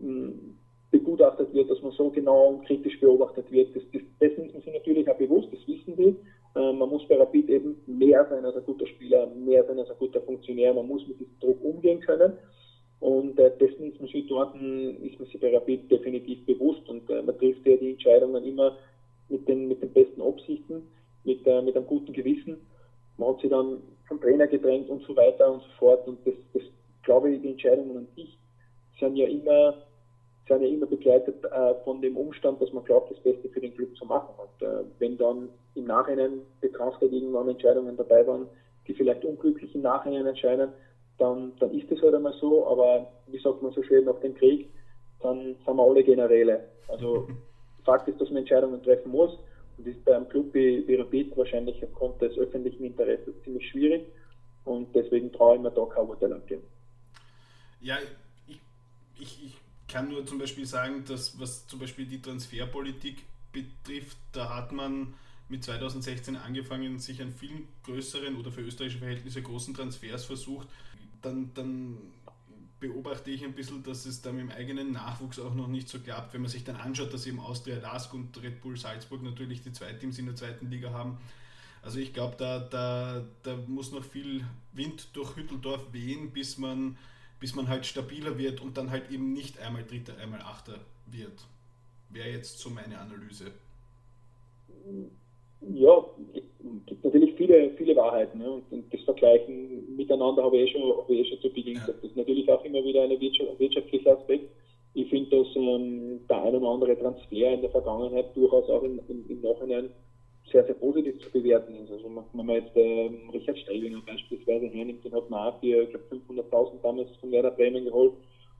ähm, 0.00 0.56
begutachtet 0.90 1.52
wird, 1.52 1.70
dass 1.70 1.82
man 1.82 1.92
so 1.92 2.10
genau 2.10 2.48
und 2.48 2.66
kritisch 2.66 2.98
beobachtet 3.00 3.50
wird. 3.50 3.74
Das, 3.74 3.82
das, 3.92 4.02
dessen 4.20 4.52
man 4.52 4.62
sich 4.62 4.72
natürlich 4.72 5.08
auch 5.08 5.18
bewusst, 5.18 5.48
das 5.52 5.66
wissen 5.66 5.96
wir. 5.98 6.14
Ähm, 6.56 6.78
man 6.78 6.88
muss 6.88 7.06
bei 7.08 7.16
Rapid 7.16 7.48
eben 7.48 7.80
mehr 7.86 8.26
sein 8.30 8.44
als 8.44 8.56
ein 8.56 8.64
guter 8.64 8.86
Spieler, 8.86 9.26
mehr 9.26 9.64
sein 9.64 9.78
als 9.78 9.90
ein 9.90 9.98
guter 9.98 10.20
Funktionär. 10.20 10.74
Man 10.74 10.86
muss 10.86 11.06
mit 11.06 11.20
diesem 11.20 11.38
Druck 11.40 11.62
umgehen 11.64 12.00
können. 12.00 12.32
Und 13.00 13.38
äh, 13.38 13.50
dessen 13.58 13.90
ist 13.90 14.00
man 14.00 14.10
sich 14.10 14.26
dort, 14.26 14.54
ist 14.54 15.18
man 15.18 15.28
sich 15.28 15.40
bei 15.40 15.54
Rapid 15.54 15.90
definitiv 15.90 16.44
bewusst 16.44 16.86
und 16.88 17.08
äh, 17.08 17.22
man 17.22 17.36
trifft 17.38 17.66
ja 17.66 17.76
die 17.76 17.92
Entscheidungen 17.92 18.44
immer 18.44 18.76
mit 19.30 19.48
den, 19.48 19.68
mit 19.68 19.82
den 19.82 19.92
besten 19.92 20.20
Absichten, 20.20 20.88
mit, 21.24 21.46
äh, 21.46 21.62
mit 21.62 21.76
einem 21.76 21.86
guten 21.86 22.12
Gewissen. 22.12 22.66
Man 23.16 23.30
hat 23.30 23.40
sich 23.40 23.50
dann 23.50 23.82
vom 24.08 24.20
Trainer 24.20 24.46
gedrängt 24.46 24.88
und 24.88 25.02
so 25.04 25.16
weiter 25.16 25.52
und 25.52 25.62
so 25.62 25.68
fort. 25.78 26.06
Und 26.06 26.18
das, 26.26 26.34
das 26.52 26.62
glaube 27.02 27.30
ich, 27.30 27.40
die 27.42 27.50
Entscheidungen 27.52 27.96
an 27.96 28.08
sich 28.16 28.38
sind 28.98 29.16
ja 29.16 29.26
immer, 29.26 29.74
sind 30.48 30.62
ja 30.62 30.68
immer 30.68 30.86
begleitet 30.86 31.44
äh, 31.44 31.74
von 31.84 32.00
dem 32.02 32.16
Umstand, 32.16 32.60
dass 32.60 32.72
man 32.72 32.84
glaubt, 32.84 33.10
das 33.10 33.20
Beste 33.20 33.48
für 33.48 33.60
den 33.60 33.74
Club 33.74 33.96
zu 33.96 34.04
machen. 34.04 34.34
Und 34.38 34.66
äh, 34.66 34.84
wenn 34.98 35.16
dann 35.16 35.48
im 35.74 35.84
Nachhinein 35.84 36.40
betrachtet 36.60 37.12
irgendwann 37.12 37.48
Entscheidungen 37.48 37.96
dabei 37.96 38.26
waren, 38.26 38.46
die 38.86 38.94
vielleicht 38.94 39.24
unglücklich 39.24 39.74
im 39.74 39.82
Nachhinein 39.82 40.26
entscheiden, 40.26 40.70
dann, 41.18 41.52
dann 41.60 41.72
ist 41.72 41.90
es 41.90 42.02
halt 42.02 42.14
einmal 42.14 42.34
so. 42.40 42.66
Aber 42.66 43.06
wie 43.28 43.38
sagt 43.38 43.62
man 43.62 43.72
so 43.72 43.82
schön 43.82 44.04
nach 44.04 44.18
dem 44.20 44.34
Krieg, 44.34 44.68
dann 45.20 45.56
sind 45.64 45.76
wir 45.76 45.82
alle 45.82 46.02
Generäle. 46.02 46.64
Also 46.88 47.28
Fakt 47.90 48.06
ist, 48.06 48.20
dass 48.20 48.28
man 48.28 48.38
Entscheidungen 48.38 48.80
treffen 48.82 49.10
muss. 49.10 49.32
Das 49.78 49.86
ist 49.86 50.04
bei 50.04 50.14
einem 50.14 50.28
Club 50.28 50.54
wie, 50.54 50.86
wie 50.86 50.94
Rapid 50.94 51.36
wahrscheinlich 51.36 51.82
aufgrund 51.82 52.20
des 52.22 52.36
öffentlichen 52.38 52.84
Interesses 52.84 53.34
ziemlich 53.42 53.68
schwierig 53.70 54.02
und 54.64 54.94
deswegen 54.94 55.32
traue 55.32 55.56
ich 55.56 55.62
mir 55.62 55.72
da 55.72 55.84
kein 55.86 56.06
Urteil 56.06 56.32
abgeben. 56.32 56.62
Ja, 57.80 57.96
ich, 58.46 58.60
ich, 59.18 59.44
ich 59.44 59.56
kann 59.88 60.08
nur 60.08 60.24
zum 60.24 60.38
Beispiel 60.38 60.66
sagen, 60.66 61.04
dass 61.08 61.40
was 61.40 61.66
zum 61.66 61.80
Beispiel 61.80 62.06
die 62.06 62.22
Transferpolitik 62.22 63.24
betrifft, 63.52 64.18
da 64.32 64.54
hat 64.54 64.70
man 64.70 65.14
mit 65.48 65.64
2016 65.64 66.36
angefangen, 66.36 67.00
sich 67.00 67.20
an 67.20 67.32
vielen 67.32 67.66
größeren 67.82 68.36
oder 68.36 68.52
für 68.52 68.60
österreichische 68.60 69.00
Verhältnisse 69.00 69.42
großen 69.42 69.74
Transfers 69.74 70.24
versucht. 70.24 70.68
Dann, 71.22 71.50
dann 71.54 71.98
beobachte 72.80 73.30
ich 73.30 73.44
ein 73.44 73.52
bisschen, 73.52 73.82
dass 73.82 74.06
es 74.06 74.22
da 74.22 74.32
mit 74.32 74.42
dem 74.42 74.50
eigenen 74.50 74.92
Nachwuchs 74.92 75.38
auch 75.38 75.54
noch 75.54 75.68
nicht 75.68 75.88
so 75.88 75.98
klappt. 75.98 76.34
Wenn 76.34 76.40
man 76.40 76.50
sich 76.50 76.64
dann 76.64 76.76
anschaut, 76.76 77.12
dass 77.12 77.26
eben 77.26 77.38
Austria 77.38 77.78
Lask 77.78 78.12
und 78.14 78.42
Red 78.42 78.60
Bull 78.60 78.76
Salzburg 78.76 79.22
natürlich 79.22 79.62
die 79.62 79.72
zwei 79.72 79.92
Teams 79.92 80.18
in 80.18 80.26
der 80.26 80.36
zweiten 80.36 80.70
Liga 80.70 80.90
haben. 80.90 81.18
Also 81.82 81.98
ich 81.98 82.12
glaube, 82.12 82.36
da, 82.38 82.58
da, 82.58 83.24
da 83.42 83.56
muss 83.68 83.92
noch 83.92 84.04
viel 84.04 84.44
Wind 84.72 85.08
durch 85.12 85.36
Hütteldorf 85.36 85.92
wehen, 85.92 86.30
bis 86.30 86.58
man 86.58 86.96
bis 87.40 87.54
man 87.54 87.68
halt 87.68 87.86
stabiler 87.86 88.38
wird 88.38 88.60
und 88.60 88.76
dann 88.76 88.90
halt 88.90 89.10
eben 89.10 89.32
nicht 89.32 89.58
einmal 89.58 89.82
Dritter, 89.82 90.16
einmal 90.18 90.42
Achter 90.42 90.78
wird. 91.06 91.46
Wäre 92.10 92.28
jetzt 92.28 92.58
so 92.58 92.70
meine 92.70 92.98
Analyse. 92.98 93.50
Ja, 95.62 96.04
Wahrheiten. 98.00 98.38
Ne? 98.38 98.50
Und, 98.50 98.92
das 98.92 99.00
Vergleichen 99.02 99.96
miteinander 99.96 100.42
habe 100.42 100.56
ich 100.56 100.70
eh 100.70 100.72
schon, 100.72 100.96
habe 100.96 101.14
ich 101.14 101.20
eh 101.20 101.30
schon 101.30 101.40
zu 101.40 101.50
Beginn 101.50 101.74
gesagt. 101.74 101.98
Das 102.02 102.10
ist 102.10 102.16
natürlich 102.16 102.50
auch 102.50 102.64
immer 102.64 102.82
wieder 102.84 103.02
ein 103.02 103.20
wirtschaftlicher 103.20 104.18
Aspekt. 104.18 104.50
Ich 104.94 105.08
finde, 105.08 105.36
dass 105.36 105.46
ähm, 105.54 106.20
der 106.28 106.42
ein 106.42 106.54
oder 106.56 106.68
andere 106.68 106.98
Transfer 106.98 107.52
in 107.52 107.60
der 107.60 107.70
Vergangenheit 107.70 108.34
durchaus 108.34 108.68
auch 108.68 108.82
im, 108.82 109.00
im, 109.08 109.24
im 109.28 109.40
Nachhinein 109.40 109.90
sehr, 110.50 110.64
sehr 110.64 110.74
positiv 110.74 111.20
zu 111.20 111.30
bewerten 111.30 111.74
ist. 111.76 111.92
Also 111.92 112.10
wenn 112.32 112.46
man 112.46 112.56
jetzt 112.56 112.72
ähm, 112.74 113.30
Richard 113.32 113.58
Stellinger 113.58 114.02
beispielsweise 114.04 114.66
hernimmt, 114.66 115.04
den 115.04 115.14
hat 115.14 115.30
man 115.30 115.48
auch 115.48 115.60
für, 115.60 115.82
ich 115.82 115.90
glaube, 115.90 116.06
500.000 116.28 116.82
damals 116.82 117.08
von 117.20 117.30
Werder 117.30 117.52
Bremen 117.52 117.84
geholt 117.84 118.14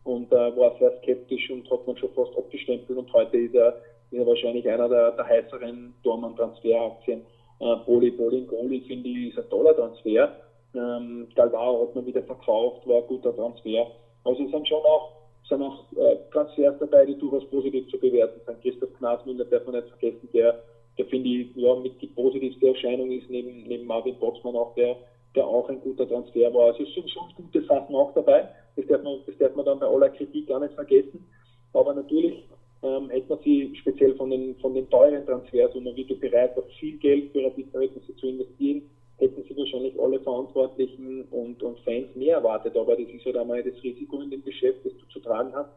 und 0.05 0.33
äh, 0.33 0.57
war 0.57 0.77
sehr 0.79 0.97
skeptisch 0.99 1.51
und 1.51 1.69
hat 1.71 1.87
man 1.87 1.97
schon 1.97 2.11
fast 2.11 2.37
abgestempelt 2.37 2.97
und 2.97 3.13
heute 3.13 3.37
ist 3.37 3.55
er, 3.55 3.77
ist 4.11 4.19
er 4.19 4.27
wahrscheinlich 4.27 4.69
einer 4.69 4.89
der, 4.89 5.13
der 5.13 5.27
heißeren 5.27 5.95
Dormann-Transferaktien. 6.03 7.23
Äh, 7.61 7.77
Poli, 7.85 8.11
Poli 8.11 8.81
finde 8.87 9.09
ich 9.09 9.31
ist 9.31 9.39
ein 9.39 9.51
toller 9.51 9.75
Transfer. 9.75 10.37
Ähm, 10.75 11.29
Galvao 11.35 11.83
hat 11.83 11.95
man 11.95 12.07
wieder 12.07 12.23
verkauft, 12.23 12.87
war 12.87 12.99
ein 12.99 13.07
guter 13.09 13.35
Transfer. 13.35 13.87
Also 14.25 14.43
es 14.45 14.51
sind 14.51 14.69
schon 14.69 14.83
auch, 14.85 15.13
sind 15.49 15.63
auch 15.63 15.85
äh, 15.97 16.17
Transfers 16.33 16.77
dabei, 16.79 17.07
die 17.07 17.19
durchaus 17.19 17.49
positiv 17.51 17.89
zu 17.91 17.99
bewerten 17.99 18.41
sind. 18.47 18.63
Christoph 18.63 18.93
Knasmüller 18.99 19.45
darf 19.45 19.67
man 19.67 19.77
nicht 19.77 19.89
vergessen, 19.89 20.29
der 20.33 20.63
der 21.01 21.07
finde 21.07 21.29
ich 21.31 21.57
ja 21.57 21.75
mit 21.77 22.01
die 22.03 22.09
positivste 22.09 22.69
Erscheinung 22.69 23.11
ist 23.11 23.31
neben, 23.31 23.63
neben 23.63 23.87
Marvin 23.87 24.19
Boxmann 24.19 24.55
auch 24.55 24.75
der, 24.75 24.97
der 25.35 25.47
auch 25.47 25.67
ein 25.71 25.81
guter 25.81 26.07
Transfer 26.07 26.53
war. 26.53 26.67
Also 26.67 26.83
es 26.83 26.93
sind 26.95 27.09
schon 27.11 27.25
gute 27.37 27.65
Sachen 27.65 27.95
auch 27.95 28.13
dabei. 28.13 28.49
Das 28.77 28.87
darf 28.87 29.03
man, 29.03 29.19
das 29.27 29.37
darf 29.39 29.55
man 29.55 29.65
dann 29.65 29.79
bei 29.79 29.87
aller 29.87 30.11
Kritik 30.11 30.49
gar 30.49 30.61
nicht 30.61 30.75
vergessen. 30.75 31.27
Aber 31.73 31.95
natürlich 31.95 32.45
ähm, 32.83 33.11
man 33.29 33.39
sie 33.45 33.75
speziell 33.77 34.15
von 34.17 34.31
den, 34.31 34.57
von 34.57 34.75
den 34.75 34.89
teuren 34.91 35.25
Transfers, 35.27 35.75
wo 35.75 35.81
man 35.81 35.97
wirklich 35.97 36.19
bereit 36.21 36.57
war, 36.57 36.65
viel 36.79 36.97
Geld 36.99 37.33
für 37.33 37.45
Rapid-Verhältnisse 37.45 38.17
zu 38.17 38.29
investieren, 38.29 38.83
hätten 39.19 39.43
sie 39.43 39.57
wahrscheinlich 39.57 40.01
alle 40.01 40.21
Verantwortlichen 40.21 41.25
und, 41.31 41.63
und 41.63 41.79
Fans 41.81 42.15
mehr 42.15 42.37
erwartet. 42.37 42.77
Aber 42.77 42.97
das 42.97 43.09
ist 43.09 43.25
halt 43.25 43.37
einmal 43.37 43.63
das 43.63 43.83
Risiko 43.83 44.21
in 44.21 44.31
dem 44.31 44.43
Geschäft, 44.45 44.79
das 44.85 44.93
du 44.95 45.07
zu 45.13 45.21
tragen 45.21 45.53
hast, 45.55 45.71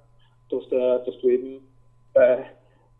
dass, 0.49 0.67
der, 0.69 0.99
dass 0.99 1.19
du 1.19 1.29
eben 1.29 1.59
bei, 2.13 2.45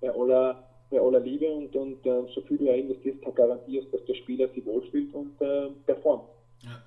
bei 0.01 0.09
aller 0.13 0.63
bei 0.93 0.99
aller 1.01 1.19
Liebe 1.19 1.49
und, 1.49 1.75
und 1.75 2.05
äh, 2.05 2.21
so 2.33 2.41
viel 2.41 2.57
du 2.57 2.65
investierst, 2.65 3.19
garantierst, 3.35 3.91
dass 3.91 4.05
der 4.05 4.13
Spieler 4.13 4.47
sich 4.49 4.63
wohlfühlt 4.63 5.13
und 5.13 5.41
äh, 5.41 5.69
performt. 5.85 6.29
Ja. 6.61 6.83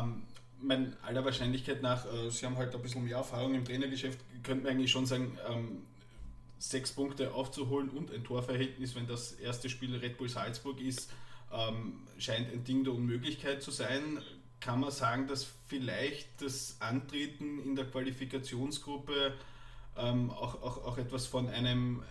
Ähm, 0.00 0.22
mein, 0.62 0.96
aller 1.06 1.24
Wahrscheinlichkeit 1.24 1.82
nach, 1.82 2.06
äh, 2.06 2.30
Sie 2.30 2.46
haben 2.46 2.56
halt 2.56 2.74
ein 2.74 2.82
bisschen 2.82 3.04
mehr 3.04 3.18
Erfahrung 3.18 3.54
im 3.54 3.64
Trainergeschäft, 3.64 4.18
könnte 4.42 4.64
man 4.64 4.72
eigentlich 4.72 4.90
schon 4.90 5.06
sagen, 5.06 5.38
ähm, 5.48 5.82
sechs 6.60 6.92
Punkte 6.92 7.32
aufzuholen 7.32 7.88
und 7.88 8.12
ein 8.12 8.22
Torverhältnis, 8.22 8.94
wenn 8.94 9.06
das 9.06 9.32
erste 9.32 9.70
Spiel 9.70 9.96
Red 9.96 10.18
Bull 10.18 10.28
Salzburg 10.28 10.78
ist, 10.80 11.10
ähm, 11.52 12.06
scheint 12.18 12.52
ein 12.52 12.64
Ding 12.64 12.84
der 12.84 12.92
Unmöglichkeit 12.92 13.62
zu 13.62 13.70
sein. 13.70 14.22
Kann 14.60 14.78
man 14.80 14.90
sagen, 14.90 15.26
dass 15.26 15.48
vielleicht 15.66 16.42
das 16.42 16.76
Antreten 16.80 17.60
in 17.60 17.76
der 17.76 17.86
Qualifikationsgruppe 17.86 19.34
ähm, 19.96 20.30
auch, 20.30 20.62
auch, 20.62 20.84
auch 20.84 20.98
etwas 20.98 21.26
von 21.26 21.48
einem 21.48 22.02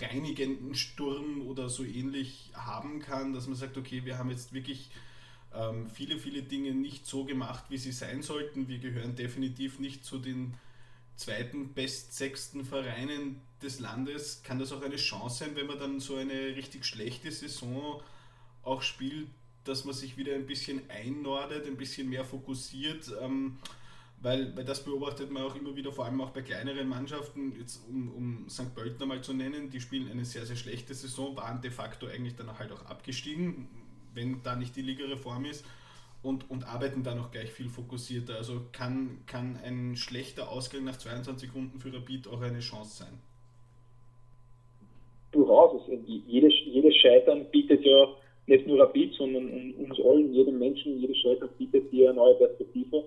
reinigenden 0.00 0.74
Sturm 0.74 1.46
oder 1.46 1.68
so 1.68 1.84
ähnlich 1.84 2.50
haben 2.54 3.00
kann, 3.00 3.34
dass 3.34 3.46
man 3.46 3.56
sagt, 3.56 3.76
okay, 3.76 4.06
wir 4.06 4.16
haben 4.16 4.30
jetzt 4.30 4.54
wirklich 4.54 4.90
ähm, 5.54 5.90
viele, 5.90 6.18
viele 6.18 6.42
Dinge 6.42 6.72
nicht 6.72 7.06
so 7.06 7.24
gemacht, 7.24 7.64
wie 7.68 7.78
sie 7.78 7.92
sein 7.92 8.22
sollten. 8.22 8.68
Wir 8.68 8.78
gehören 8.78 9.16
definitiv 9.16 9.78
nicht 9.78 10.04
zu 10.04 10.18
den 10.18 10.54
zweiten 11.18 11.74
best 11.74 12.16
sechsten 12.16 12.64
Vereinen 12.64 13.40
des 13.60 13.80
Landes. 13.80 14.42
Kann 14.44 14.58
das 14.58 14.72
auch 14.72 14.82
eine 14.82 14.96
Chance 14.96 15.44
sein, 15.44 15.56
wenn 15.56 15.66
man 15.66 15.78
dann 15.78 16.00
so 16.00 16.16
eine 16.16 16.56
richtig 16.56 16.86
schlechte 16.86 17.30
Saison 17.30 18.00
auch 18.62 18.82
spielt, 18.82 19.26
dass 19.64 19.84
man 19.84 19.94
sich 19.94 20.16
wieder 20.16 20.34
ein 20.34 20.46
bisschen 20.46 20.88
einnordet, 20.88 21.66
ein 21.66 21.76
bisschen 21.76 22.08
mehr 22.08 22.24
fokussiert? 22.24 23.10
Ähm, 23.20 23.58
weil, 24.20 24.56
weil 24.56 24.64
das 24.64 24.84
beobachtet 24.84 25.30
man 25.30 25.42
auch 25.42 25.56
immer 25.56 25.74
wieder, 25.74 25.92
vor 25.92 26.04
allem 26.04 26.20
auch 26.20 26.30
bei 26.30 26.42
kleineren 26.42 26.88
Mannschaften, 26.88 27.52
jetzt 27.58 27.80
um, 27.88 28.08
um 28.08 28.48
St. 28.48 28.74
Pölten 28.74 29.06
mal 29.06 29.22
zu 29.22 29.32
nennen, 29.32 29.70
die 29.70 29.80
spielen 29.80 30.10
eine 30.10 30.24
sehr, 30.24 30.46
sehr 30.46 30.56
schlechte 30.56 30.94
Saison, 30.94 31.36
waren 31.36 31.60
de 31.60 31.70
facto 31.70 32.06
eigentlich 32.06 32.36
dann 32.36 32.58
halt 32.58 32.72
auch 32.72 32.84
abgestiegen, 32.86 33.68
wenn 34.14 34.42
da 34.42 34.56
nicht 34.56 34.74
die 34.76 34.82
Ligareform 34.82 35.44
ist 35.44 35.64
und, 36.22 36.50
und 36.50 36.66
arbeiten 36.66 37.02
dann 37.02 37.20
auch 37.20 37.30
gleich 37.30 37.50
viel 37.50 37.68
fokussierter. 37.68 38.36
Also 38.36 38.60
kann, 38.72 39.20
kann 39.26 39.58
ein 39.64 39.96
schlechter 39.96 40.50
Ausgang 40.50 40.84
nach 40.84 40.96
22 40.96 41.54
Runden 41.54 41.78
für 41.78 41.92
Rapid 41.92 42.28
auch 42.28 42.42
eine 42.42 42.58
Chance 42.60 43.04
sein? 43.04 43.20
Durchaus. 45.30 45.82
Also 45.82 46.02
jedes, 46.06 46.52
jedes 46.64 46.96
Scheitern 46.96 47.46
bietet 47.50 47.84
ja 47.84 48.08
nicht 48.46 48.66
nur 48.66 48.80
Rapid, 48.80 49.14
sondern 49.14 49.74
uns 49.74 50.00
allen, 50.00 50.32
jedem 50.32 50.58
Menschen, 50.58 50.98
jedes 50.98 51.18
Scheitern 51.18 51.50
bietet 51.58 51.92
dir 51.92 52.10
eine 52.10 52.18
neue 52.18 52.34
Perspektive 52.34 53.04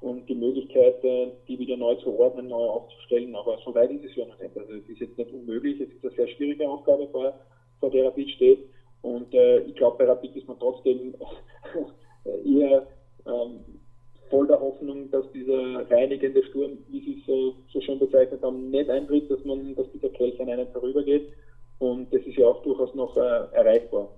und 0.00 0.28
die 0.28 0.34
Möglichkeit, 0.34 1.02
die 1.02 1.58
wieder 1.58 1.76
neu 1.76 1.94
zu 1.96 2.16
ordnen, 2.18 2.48
neu 2.48 2.64
aufzustellen. 2.64 3.34
Aber 3.34 3.58
so 3.64 3.74
weit 3.74 3.90
ist 3.90 4.04
es 4.04 4.16
ja 4.16 4.26
noch 4.26 4.38
nicht. 4.38 4.56
Also 4.56 4.72
es 4.74 4.88
ist 4.88 5.00
jetzt 5.00 5.16
nicht 5.16 5.32
unmöglich, 5.32 5.80
es 5.80 5.88
ist 5.88 6.04
eine 6.04 6.14
sehr 6.14 6.28
schwierige 6.36 6.68
Aufgabe, 6.68 7.08
vor, 7.08 7.32
vor 7.80 7.90
der 7.90 8.06
Rapid 8.06 8.30
steht. 8.30 8.58
Und 9.00 9.32
äh, 9.34 9.60
ich 9.60 9.74
glaube, 9.74 9.98
bei 9.98 10.04
Rapid 10.04 10.36
ist 10.36 10.46
man 10.46 10.58
trotzdem 10.58 11.14
eher 12.24 12.86
ähm, 13.26 13.60
voll 14.30 14.46
der 14.46 14.60
Hoffnung, 14.60 15.10
dass 15.10 15.30
dieser 15.32 15.90
reinigende 15.90 16.42
Sturm, 16.44 16.78
wie 16.88 17.00
Sie 17.00 17.18
es 17.20 17.26
so, 17.26 17.80
schön 17.80 17.98
bezeichnet 17.98 18.42
haben, 18.42 18.70
nicht 18.70 18.88
eintritt, 18.88 19.30
dass 19.30 19.44
man, 19.44 19.74
dass 19.74 19.90
dieser 19.92 20.08
Kelch 20.08 20.40
an 20.40 20.48
einen 20.48 20.68
vorübergeht. 20.68 21.28
Und 21.78 22.12
das 22.12 22.22
ist 22.22 22.36
ja 22.36 22.46
auch 22.46 22.62
durchaus 22.62 22.94
noch 22.94 23.16
äh, 23.16 23.20
erreichbar. 23.52 24.08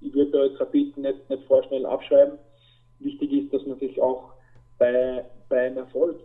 Ich 0.00 0.12
würde 0.14 0.30
da 0.30 0.44
jetzt 0.44 0.60
Rapid 0.60 0.96
nicht, 0.96 1.30
nicht 1.30 1.42
vorschnell 1.44 1.86
abschreiben. 1.86 2.38
Wichtig 2.98 3.32
ist, 3.32 3.52
dass 3.52 3.64
man 3.66 3.78
sich 3.78 4.00
auch 4.00 4.32
bei, 4.78 5.24
bei 5.48 5.66
einem 5.66 5.78
Erfolg 5.78 6.16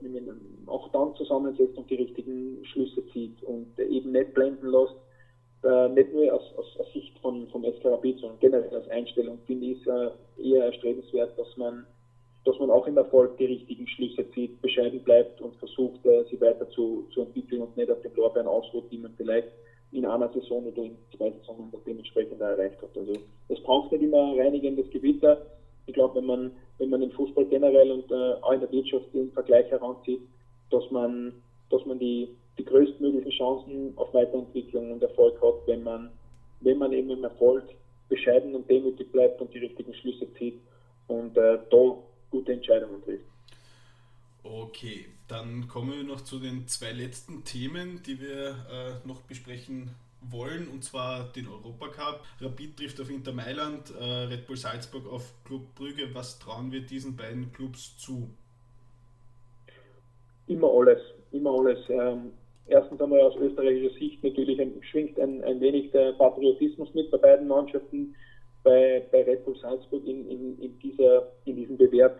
auch 0.65 0.89
dann 0.91 1.13
zusammensetzt 1.15 1.77
und 1.77 1.89
die 1.89 1.95
richtigen 1.95 2.65
Schlüsse 2.65 3.05
zieht 3.11 3.43
und 3.43 3.77
eben 3.77 4.11
nicht 4.11 4.33
blenden 4.33 4.71
lässt, 4.71 4.95
äh, 5.65 5.89
nicht 5.89 6.13
nur 6.13 6.33
aus, 6.33 6.43
aus, 6.57 6.65
aus, 6.79 6.93
Sicht 6.93 7.17
von, 7.19 7.47
vom 7.47 7.63
SK 7.63 7.85
Rapid, 7.85 8.19
sondern 8.19 8.39
generell 8.39 8.75
als 8.75 8.89
Einstellung 8.89 9.39
finde 9.45 9.67
ich 9.67 9.81
es 9.81 9.87
äh, 9.87 10.49
eher 10.49 10.65
erstrebenswert, 10.65 11.37
dass 11.37 11.57
man, 11.57 11.85
dass 12.45 12.57
man 12.59 12.69
auch 12.69 12.87
im 12.87 12.97
Erfolg 12.97 13.37
die 13.37 13.45
richtigen 13.45 13.87
Schlüsse 13.87 14.29
zieht, 14.31 14.61
bescheiden 14.61 15.01
bleibt 15.01 15.41
und 15.41 15.55
versucht, 15.55 16.05
äh, 16.05 16.23
sie 16.29 16.39
weiter 16.39 16.69
zu, 16.69 17.07
zu 17.13 17.21
entwickeln 17.21 17.61
und 17.61 17.75
nicht 17.75 17.91
auf 17.91 18.01
den 18.01 18.15
Lorbeeren 18.15 18.47
ausruht, 18.47 18.85
die 18.91 18.97
man 18.97 19.13
vielleicht 19.17 19.49
in 19.91 20.05
einer 20.05 20.29
Saison 20.29 20.65
oder 20.65 20.83
in 20.83 20.97
zwei 21.15 21.31
Saisonen 21.31 21.71
dementsprechend 21.85 22.41
erreicht 22.41 22.81
hat. 22.81 22.97
Also 22.97 23.13
es 23.49 23.59
braucht 23.61 23.91
nicht 23.91 24.03
immer 24.03 24.37
reinigendes 24.37 24.89
Gewitter, 24.89 25.41
ich 25.87 25.93
glaube, 25.93 26.15
wenn 26.15 26.25
man, 26.25 26.51
wenn 26.77 26.89
man 26.89 27.01
den 27.01 27.11
Fußball 27.11 27.45
generell 27.45 27.91
und 27.91 28.11
äh, 28.11 28.33
auch 28.41 28.51
in 28.51 28.59
der 28.59 28.71
Wirtschaft 28.71 29.13
den 29.13 29.31
Vergleich 29.31 29.69
heranzieht, 29.69 30.21
dass 30.71 30.89
man, 30.91 31.33
dass 31.69 31.85
man 31.85 31.99
die, 31.99 32.29
die 32.57 32.65
größtmöglichen 32.65 33.31
Chancen 33.31 33.93
auf 33.97 34.13
Weiterentwicklung 34.13 34.91
und 34.91 35.03
Erfolg 35.03 35.41
hat, 35.41 35.67
wenn 35.67 35.83
man, 35.83 36.11
wenn 36.61 36.77
man 36.77 36.93
eben 36.93 37.09
im 37.09 37.23
Erfolg 37.23 37.63
bescheiden 38.09 38.55
und 38.55 38.69
demütig 38.69 39.11
bleibt 39.11 39.41
und 39.41 39.53
die 39.53 39.59
richtigen 39.59 39.93
Schlüsse 39.93 40.31
zieht 40.37 40.59
und 41.07 41.37
äh, 41.37 41.59
da 41.69 41.97
gute 42.31 42.53
Entscheidungen 42.53 43.03
trifft. 43.03 43.25
Okay, 44.43 45.05
dann 45.27 45.67
kommen 45.67 45.91
wir 45.91 46.03
noch 46.03 46.21
zu 46.21 46.39
den 46.39 46.67
zwei 46.67 46.91
letzten 46.91 47.43
Themen, 47.43 48.01
die 48.05 48.21
wir 48.21 48.49
äh, 48.49 49.07
noch 49.07 49.21
besprechen 49.21 49.89
wollen, 50.21 50.67
und 50.67 50.83
zwar 50.83 51.23
den 51.33 51.47
Europacup. 51.47 52.21
Rapid 52.41 52.77
trifft 52.77 53.01
auf 53.01 53.09
Inter 53.09 53.33
Mailand, 53.33 53.93
äh, 53.99 54.03
Red 54.03 54.45
Bull 54.45 54.57
Salzburg 54.57 55.11
auf 55.11 55.33
Club 55.45 55.73
Brügge. 55.75 56.13
Was 56.13 56.39
trauen 56.39 56.71
wir 56.71 56.81
diesen 56.81 57.15
beiden 57.15 57.51
Clubs 57.53 57.97
zu? 57.97 58.29
Immer 60.47 60.71
alles, 60.71 61.01
immer 61.31 61.51
alles. 61.59 61.79
Ähm, 61.89 62.31
erstens 62.67 63.01
einmal 63.01 63.21
aus 63.21 63.35
österreichischer 63.37 63.93
Sicht 63.95 64.23
natürlich 64.23 64.59
ein, 64.59 64.73
schwingt 64.81 65.19
ein, 65.19 65.43
ein 65.43 65.59
wenig 65.59 65.91
der 65.91 66.13
Patriotismus 66.13 66.93
mit 66.93 67.11
bei 67.11 67.17
beiden 67.17 67.47
Mannschaften. 67.47 68.15
Bei, 68.63 69.05
bei 69.11 69.23
Red 69.23 69.45
Bull 69.45 69.55
Salzburg 69.57 70.03
in, 70.05 70.27
in, 70.27 70.59
in, 70.59 70.79
dieser, 70.79 71.31
in 71.45 71.55
diesem 71.55 71.77
Bewerb 71.77 72.19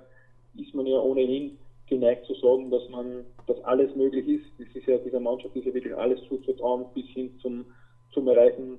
ist 0.56 0.76
man 0.76 0.86
ja 0.86 1.00
ohnehin 1.00 1.58
geneigt 1.88 2.26
zu 2.26 2.36
sagen, 2.36 2.70
dass 2.70 2.88
man, 2.90 3.26
dass 3.48 3.64
alles 3.64 3.96
möglich 3.96 4.28
ist. 4.28 4.46
Das 4.60 4.68
ist 4.76 4.88
ja, 4.88 4.98
dieser 5.00 5.20
Mannschaft 5.20 5.56
ist 5.56 5.66
ja 5.66 5.74
wirklich 5.74 5.96
alles 5.96 6.20
zuzutrauen, 6.28 6.86
bis 6.94 7.06
hin 7.08 7.32
zum, 7.42 7.66
zum 8.14 8.28
Erreichen 8.28 8.78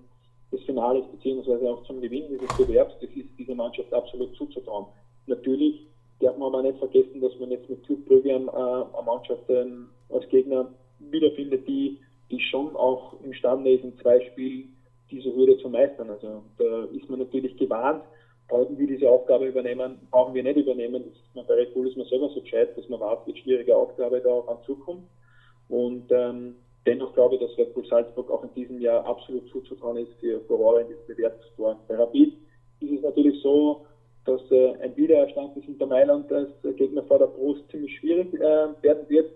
des 0.53 0.63
Finales 0.63 1.05
beziehungsweise 1.11 1.69
auch 1.69 1.83
zum 1.85 2.01
Gewinn 2.01 2.27
dieses 2.31 2.57
Bewerbs. 2.57 2.95
Das 3.01 3.11
ist 3.11 3.29
dieser 3.37 3.55
Mannschaft 3.55 3.93
absolut 3.93 4.35
zuzutrauen. 4.37 4.87
Natürlich 5.27 5.87
darf 6.21 6.37
man 6.39 6.55
aber 6.55 6.63
nicht 6.63 6.79
vergessen, 6.79 7.21
dass 7.21 7.37
man 7.41 7.51
jetzt 7.51 7.69
mit 7.69 7.85
Club 7.85 8.05
Brügge 8.07 8.35
eine, 8.35 8.53
eine 8.53 9.03
Mannschaft 9.05 9.43
ähm, 9.49 9.89
als 10.09 10.29
Gegner 10.29 10.69
wiederfindet, 10.99 11.67
die, 11.69 12.01
die 12.31 12.41
schon 12.41 12.75
auch 12.77 13.15
imstande 13.23 13.73
ist, 13.73 13.85
in 13.85 13.97
zwei 13.99 14.21
Spielen 14.21 14.77
diese 15.11 15.35
Hürde 15.35 15.59
zu 15.59 15.69
meistern. 15.69 16.11
Also 16.11 16.43
da 16.59 16.85
ist 16.93 17.09
man 17.09 17.21
natürlich 17.21 17.57
gewarnt 17.57 18.03
brauchen 18.49 18.79
wir 18.79 18.87
diese 18.87 19.09
Aufgabe 19.09 19.47
übernehmen, 19.47 19.99
brauchen 20.11 20.35
wir 20.35 20.43
nicht 20.43 20.57
übernehmen. 20.57 21.05
Das 21.05 21.15
ist 21.15 21.35
man 21.35 21.47
bei 21.47 21.55
Red 21.55 21.75
Bull 21.75 21.89
ist 21.89 21.97
man 21.97 22.07
selber 22.07 22.29
so 22.29 22.41
gescheit, 22.41 22.77
dass 22.77 22.89
man 22.89 23.01
weiß, 23.01 23.19
wie 23.27 23.41
schwierige 23.41 23.77
Aufgabe 23.77 24.21
da 24.21 24.31
auch 24.31 24.49
an 24.49 24.59
zukommt. 24.65 25.05
Und 25.69 26.11
ähm, 26.11 26.57
dennoch 26.87 27.13
glaube 27.15 27.37
ich, 27.37 27.41
dass 27.41 27.59
Red 27.59 27.75
Bull 27.75 27.87
Salzburg 27.87 28.31
auch 28.31 28.45
in 28.45 28.55
diesem 28.55 28.81
Jahr 28.81 29.05
absolut 29.05 29.49
zuzutrauen 29.51 29.99
ist 29.99 30.13
für 30.21 30.41
Furore 30.43 30.83
in 30.83 30.89
diesem 30.89 31.07
Bewertungstor. 31.07 31.79
Bei 31.89 31.97
Rapid 31.97 32.35
ist 32.81 32.93
es 32.93 33.03
natürlich 33.03 33.43
so, 33.43 33.87
dass 34.25 34.41
äh, 34.51 34.75
ein 34.81 34.97
Wiedererstand 34.97 35.57
des 35.57 35.67
Inter 35.67 35.87
Mailand 35.87 36.33
als 36.33 36.51
Gegner 36.77 37.03
vor 37.05 37.19
der 37.19 37.27
Brust 37.27 37.69
ziemlich 37.71 37.97
schwierig 37.99 38.33
äh, 38.35 38.69
werden 38.83 39.09
wird, 39.09 39.31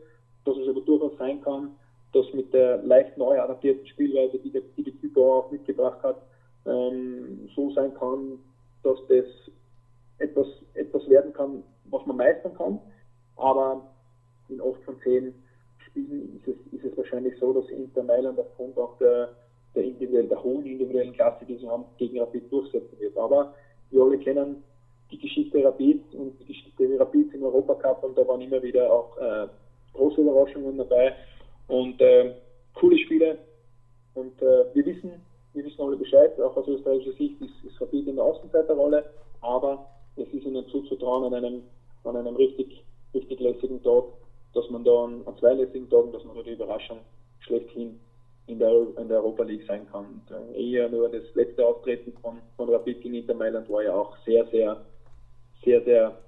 dass 0.45 0.57
es 0.57 0.69
aber 0.69 0.81
durchaus 0.81 1.17
sein 1.19 1.41
kann, 1.43 1.77
dass 2.12 2.33
mit 2.33 2.53
der 2.53 2.79
leicht 2.83 3.17
neu 3.17 3.41
adaptierten 3.41 3.87
Spielweise, 3.87 4.39
die 4.39 4.51
der, 4.51 4.62
die, 4.77 4.83
die 4.83 4.97
Typo 4.99 5.39
auch 5.39 5.51
mitgebracht 5.51 6.03
hat, 6.03 6.23
ähm, 6.67 7.49
so 7.55 7.71
sein 7.73 7.95
kann, 7.95 8.39
dass 8.83 8.99
das 9.09 9.27
etwas, 10.19 10.47
etwas 10.75 11.09
werden 11.09 11.33
kann, 11.33 11.62
was 11.87 12.05
man 12.07 12.17
meistern 12.17 12.55
kann. 12.55 12.81
Aber 13.37 13.83
in 14.49 14.61
8 14.61 14.83
von 14.85 14.97
10 15.03 15.35
Spielen 15.87 16.37
ist 16.37 16.49
es, 16.49 16.73
ist 16.73 16.85
es 16.85 16.97
wahrscheinlich 16.97 17.35
so, 17.39 17.53
dass 17.53 17.69
Inter 17.71 18.03
Mailand 18.03 18.39
aufgrund 18.39 18.77
auch 18.77 18.97
der, 18.99 19.31
der, 19.75 19.85
individuellen, 19.85 20.29
der 20.29 20.43
hohen 20.43 20.67
individuellen 20.67 21.12
Klasse, 21.15 21.45
die 21.47 21.57
sie 21.57 21.69
haben, 21.69 21.85
gegen 21.97 22.21
Rapid 22.21 22.53
durchsetzen 22.53 22.99
wird. 22.99 23.17
Aber 23.17 23.55
wir 23.91 24.03
alle 24.03 24.19
kennen 24.19 24.62
die 25.11 25.19
Geschichte 25.19 25.65
Rapid 25.65 26.15
und 26.15 26.39
die 26.41 26.47
Geschichte 26.47 26.99
Rapid 26.99 27.35
im 27.35 27.45
Europacup 27.45 28.05
und 28.05 28.17
da 28.17 28.27
waren 28.29 28.41
immer 28.41 28.62
wieder 28.62 28.93
auch 28.93 29.17
äh, 29.19 29.49
große 29.95 30.21
Überraschungen 30.21 30.77
dabei 30.79 31.15
und 31.69 32.01
äh, 32.01 32.35
coole 32.75 32.99
Spiele. 32.99 33.39
Und 34.15 34.41
äh, 34.43 34.65
wir 34.75 34.87
wissen, 34.87 35.12
wir 35.55 35.65
wissen 35.65 35.81
alle 35.81 35.97
Bescheid, 35.97 36.39
auch 36.41 36.57
aus 36.57 36.69
österreichischer 36.69 37.17
Sicht 37.17 37.41
ist, 37.41 37.65
ist 37.65 37.81
Rapid 37.81 38.09
in 38.09 38.17
der 38.17 38.25
Außenseiterrolle, 38.25 39.05
aber 39.41 39.87
es 40.17 40.29
ist 40.29 40.45
ihnen 40.45 40.67
zuzutrauen 40.69 41.25
an 41.25 41.35
einem, 41.35 41.62
an 42.05 42.17
einem 42.17 42.37
richtig, 42.37 42.83
richtig 43.15 43.41
lässigen 43.41 43.83
Tag, 43.83 44.05
dass 44.55 44.69
man 44.71 44.85
da 44.85 45.05
an, 45.05 45.23
an 45.27 45.37
zwei 45.39 45.55
lässigen 45.55 45.89
Tagen, 45.89 46.12
dass 46.12 46.25
man 46.25 46.37
da 46.37 46.43
die 46.43 46.53
Überraschung 46.53 46.99
schlechthin 47.41 47.99
in 48.47 48.59
der, 48.59 48.87
in 48.99 49.09
der 49.09 49.19
Europa 49.19 49.45
League 49.45 49.65
sein 49.67 49.87
kann. 49.91 50.07
Und, 50.07 50.55
äh, 50.55 50.73
eher 50.73 50.89
nur 50.89 51.09
das 51.09 51.23
letzte 51.35 51.65
Auftreten 51.65 52.12
von, 52.21 52.39
von 52.57 52.69
Rapid 52.69 53.01
gegen 53.01 53.15
Inter 53.15 53.35
Mailand 53.35 53.71
war 53.71 53.83
ja 53.83 53.95
auch 53.95 54.17
sehr, 54.25 54.45
sehr, 54.47 54.85
sehr, 55.65 55.83
sehr, 55.85 56.19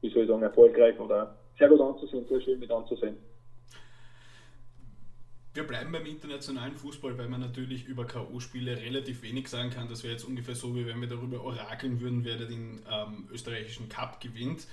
wie 0.00 0.10
soll 0.10 0.22
ich 0.22 0.28
sagen, 0.28 0.42
erfolgreich 0.42 0.98
oder 0.98 1.36
sehr 1.62 1.68
gut 1.68 1.80
anzusehen, 1.80 2.26
sehr 2.28 2.40
schön 2.40 2.58
mit 2.58 2.70
anzusehen. 2.72 3.16
Wir 5.54 5.64
bleiben 5.64 5.92
beim 5.92 6.06
internationalen 6.06 6.74
Fußball, 6.74 7.16
weil 7.18 7.28
man 7.28 7.40
natürlich 7.40 7.84
über 7.84 8.04
K.O.-Spiele 8.04 8.80
relativ 8.80 9.22
wenig 9.22 9.48
sagen 9.48 9.70
kann. 9.70 9.88
Das 9.88 10.02
wäre 10.02 10.14
jetzt 10.14 10.24
ungefähr 10.24 10.56
so, 10.56 10.74
wie 10.74 10.86
wenn 10.86 11.00
wir 11.00 11.08
darüber 11.08 11.44
orakeln 11.44 12.00
würden, 12.00 12.24
wer 12.24 12.36
den 12.38 12.80
ähm, 12.90 13.28
österreichischen 13.30 13.88
Cup 13.88 14.20
gewinnt. 14.20 14.66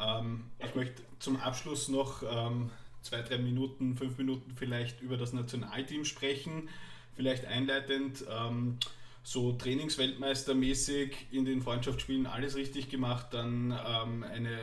Ähm, 0.00 0.46
ich 0.58 0.74
möchte 0.74 1.02
zum 1.20 1.36
Abschluss 1.36 1.88
noch 1.88 2.22
ähm, 2.22 2.70
zwei, 3.02 3.22
drei 3.22 3.38
Minuten, 3.38 3.94
fünf 3.94 4.18
Minuten 4.18 4.50
vielleicht 4.56 5.02
über 5.02 5.16
das 5.16 5.34
Nationalteam 5.34 6.04
sprechen. 6.04 6.68
Vielleicht 7.14 7.44
einleitend, 7.44 8.24
ähm, 8.28 8.78
so 9.22 9.52
Trainingsweltmeistermäßig 9.52 11.28
in 11.30 11.44
den 11.44 11.60
Freundschaftsspielen 11.60 12.26
alles 12.26 12.56
richtig 12.56 12.88
gemacht, 12.88 13.28
dann 13.30 13.70
ähm, 13.70 14.24
eine 14.24 14.58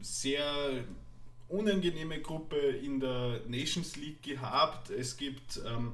sehr 0.00 0.84
unangenehme 1.48 2.20
Gruppe 2.20 2.56
in 2.56 3.00
der 3.00 3.40
Nations 3.46 3.96
League 3.96 4.22
gehabt. 4.22 4.90
Es 4.90 5.16
gibt, 5.16 5.60
ähm, 5.66 5.92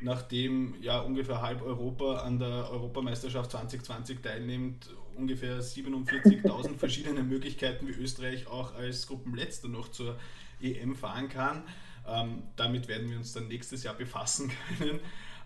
nachdem 0.00 0.74
ja 0.82 1.00
ungefähr 1.00 1.40
halb 1.40 1.62
Europa 1.62 2.18
an 2.18 2.38
der 2.38 2.70
Europameisterschaft 2.70 3.50
2020 3.50 4.20
teilnimmt, 4.20 4.90
ungefähr 5.16 5.60
47.000 5.62 6.76
verschiedene 6.78 7.22
Möglichkeiten, 7.22 7.88
wie 7.88 7.92
Österreich 7.92 8.46
auch 8.46 8.74
als 8.74 9.06
Gruppenletzter 9.06 9.68
noch 9.68 9.88
zur 9.88 10.18
EM 10.60 10.94
fahren 10.94 11.28
kann. 11.28 11.64
Ähm, 12.06 12.42
damit 12.56 12.88
werden 12.88 13.10
wir 13.10 13.16
uns 13.16 13.32
dann 13.32 13.48
nächstes 13.48 13.82
Jahr 13.82 13.94
befassen 13.94 14.50
können. 14.78 15.00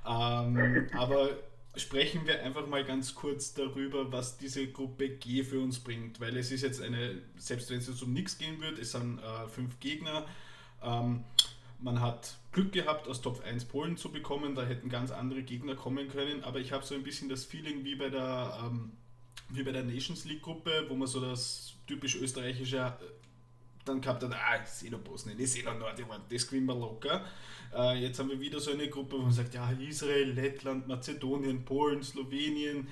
Ähm, 0.07 0.89
aber 0.97 1.31
sprechen 1.77 2.27
wir 2.27 2.43
einfach 2.43 2.67
mal 2.67 2.85
ganz 2.85 3.15
kurz 3.15 3.55
darüber, 3.55 4.13
was 4.13 4.39
diese 4.39 4.67
Gruppe 4.69 5.09
G 5.09 5.43
für 5.43 5.61
uns 5.61 5.81
bringt, 5.81 6.21
weil 6.21 6.37
es 6.37 6.51
ist 6.51 6.63
jetzt 6.63 6.81
eine, 6.81 7.21
selbst 7.37 7.71
wenn 7.71 7.79
es 7.79 7.89
jetzt 7.89 8.03
um 8.03 8.13
nichts 8.13 8.39
gehen 8.39 8.61
wird, 8.61 8.79
es 8.79 8.93
sind 8.93 9.19
äh, 9.19 9.49
fünf 9.49 9.81
Gegner. 9.81 10.25
Ähm, 10.83 11.25
man 11.81 12.01
hat 12.01 12.37
Glück 12.53 12.73
gehabt, 12.73 13.09
aus 13.09 13.21
Top 13.21 13.43
1 13.45 13.65
Polen 13.67 13.97
zu 13.97 14.11
bekommen, 14.11 14.55
da 14.55 14.65
hätten 14.65 14.89
ganz 14.89 15.11
andere 15.11 15.43
Gegner 15.43 15.75
kommen 15.75 16.09
können, 16.09 16.45
aber 16.45 16.61
ich 16.61 16.73
habe 16.73 16.85
so 16.85 16.95
ein 16.95 17.03
bisschen 17.03 17.29
das 17.29 17.45
Feeling 17.45 17.85
wie 17.85 17.97
bei 17.97 18.09
der, 18.09 18.59
ähm, 18.65 18.93
wie 19.51 19.63
bei 19.63 19.73
der 19.73 19.83
Nations 19.83 20.25
League 20.25 20.43
Gruppe, 20.43 20.87
wo 20.89 20.95
man 20.95 21.09
so 21.09 21.21
das 21.21 21.75
typisch 21.87 22.17
österreichische 22.17 22.79
äh, 22.79 23.24
dann 23.85 24.01
gehabt 24.01 24.23
hat, 24.23 24.33
ah, 24.33 24.63
ich 24.63 24.69
sehe 24.69 24.91
noch 24.91 25.01
Bosnien, 25.01 25.39
ich 25.39 25.53
sehe 25.53 25.65
noch 25.65 25.79
Nordirland, 25.79 26.25
das 26.31 26.47
gewinnen 26.47 26.67
wir 26.67 26.75
locker. 26.75 27.25
Äh, 27.75 28.01
jetzt 28.01 28.19
haben 28.19 28.31
wir 28.31 28.41
wieder 28.41 28.61
so 28.61 28.73
eine 28.73 28.89
Gruppe, 28.89 29.19
wo 29.19 29.23
man 29.23 29.33
sagt, 29.33 29.55
ja, 29.55 29.71
Israel, 29.73 30.33
Lettland, 30.33 30.87
Mazedonien, 30.89 31.65
Polen, 31.65 32.03
Slowenien. 32.03 32.89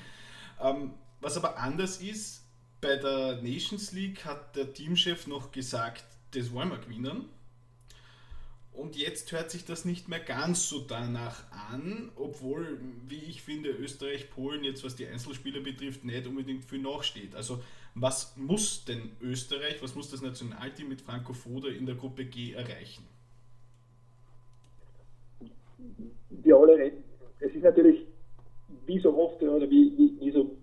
Ähm, 0.61 0.95
was 1.21 1.37
aber 1.37 1.57
anders 1.59 2.03
ist, 2.03 2.45
bei 2.81 2.97
der 2.97 3.41
Nations 3.43 3.93
League 3.93 4.25
hat 4.25 4.57
der 4.57 4.73
Teamchef 4.73 5.27
noch 5.27 5.53
gesagt, 5.53 6.05
das 6.33 6.53
wollen 6.53 6.71
wir 6.71 6.79
gewinnen. 6.79 7.27
Und 8.73 8.97
jetzt 8.97 9.31
hört 9.33 9.51
sich 9.51 9.65
das 9.67 9.85
nicht 9.85 10.09
mehr 10.09 10.19
ganz 10.19 10.69
so 10.69 10.81
danach 10.81 11.45
an, 11.71 12.11
obwohl, 12.17 12.81
wie 13.07 13.23
ich 13.23 13.43
finde, 13.43 13.69
Österreich, 13.69 14.31
Polen 14.31 14.65
jetzt, 14.65 14.83
was 14.83 14.97
die 14.97 15.07
Einzelspieler 15.07 15.61
betrifft, 15.61 16.05
nicht 16.05 16.27
unbedingt 16.27 16.65
viel 16.65 16.81
nachsteht. 16.81 17.35
Also 17.35 17.63
was 17.95 18.37
muss 18.37 18.85
denn 18.85 19.13
Österreich, 19.21 19.83
was 19.83 19.95
muss 19.95 20.11
das 20.11 20.23
Nationalteam 20.23 20.89
mit 20.89 21.01
Franco 21.01 21.33
Foda 21.33 21.69
in 21.69 21.87
der 21.87 21.95
Gruppe 21.95 22.25
G 22.25 22.53
erreichen? 22.53 23.05
Die 26.31 26.53
alle 26.53 26.77
reden. 26.77 27.05
Es 27.41 27.55
ist 27.55 27.63
natürlich 27.63 28.07
wie 28.87 28.99
so 29.01 29.17
oft 29.17 29.43
oder 29.43 29.69
wie, 29.69 29.93
wie, 29.97 30.21
wie, 30.21 30.31
so, 30.31 30.57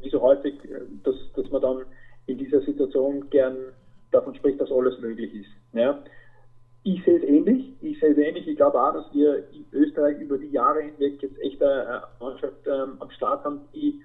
wie 0.00 0.10
so 0.10 0.20
häufig, 0.20 0.54
dass, 1.02 1.16
dass 1.34 1.50
man 1.50 1.62
dann 1.62 1.84
in 2.26 2.38
dieser 2.38 2.60
Situation 2.62 3.28
gern 3.30 3.56
davon 4.10 4.34
spricht, 4.34 4.60
dass 4.60 4.70
alles 4.70 4.98
möglich 5.00 5.34
ist. 5.34 5.50
Ja? 5.72 6.02
Ich 6.84 7.02
sehe 7.04 7.18
es 7.18 7.24
ähnlich. 7.24 7.72
Ich 7.80 7.98
sehe 8.00 8.10
es 8.10 8.18
ähnlich. 8.18 8.46
Ich 8.46 8.56
glaube 8.56 8.80
auch, 8.80 8.92
dass 8.92 9.12
wir 9.12 9.48
in 9.52 9.64
Österreich 9.72 10.20
über 10.20 10.38
die 10.38 10.50
Jahre 10.50 10.82
hinweg 10.82 11.22
jetzt 11.22 11.38
echt 11.40 11.62
eine 11.62 12.04
Mannschaft 12.20 12.66
ähm, 12.66 12.96
am 13.00 13.10
Start 13.10 13.44
haben, 13.44 13.62
die, 13.74 14.00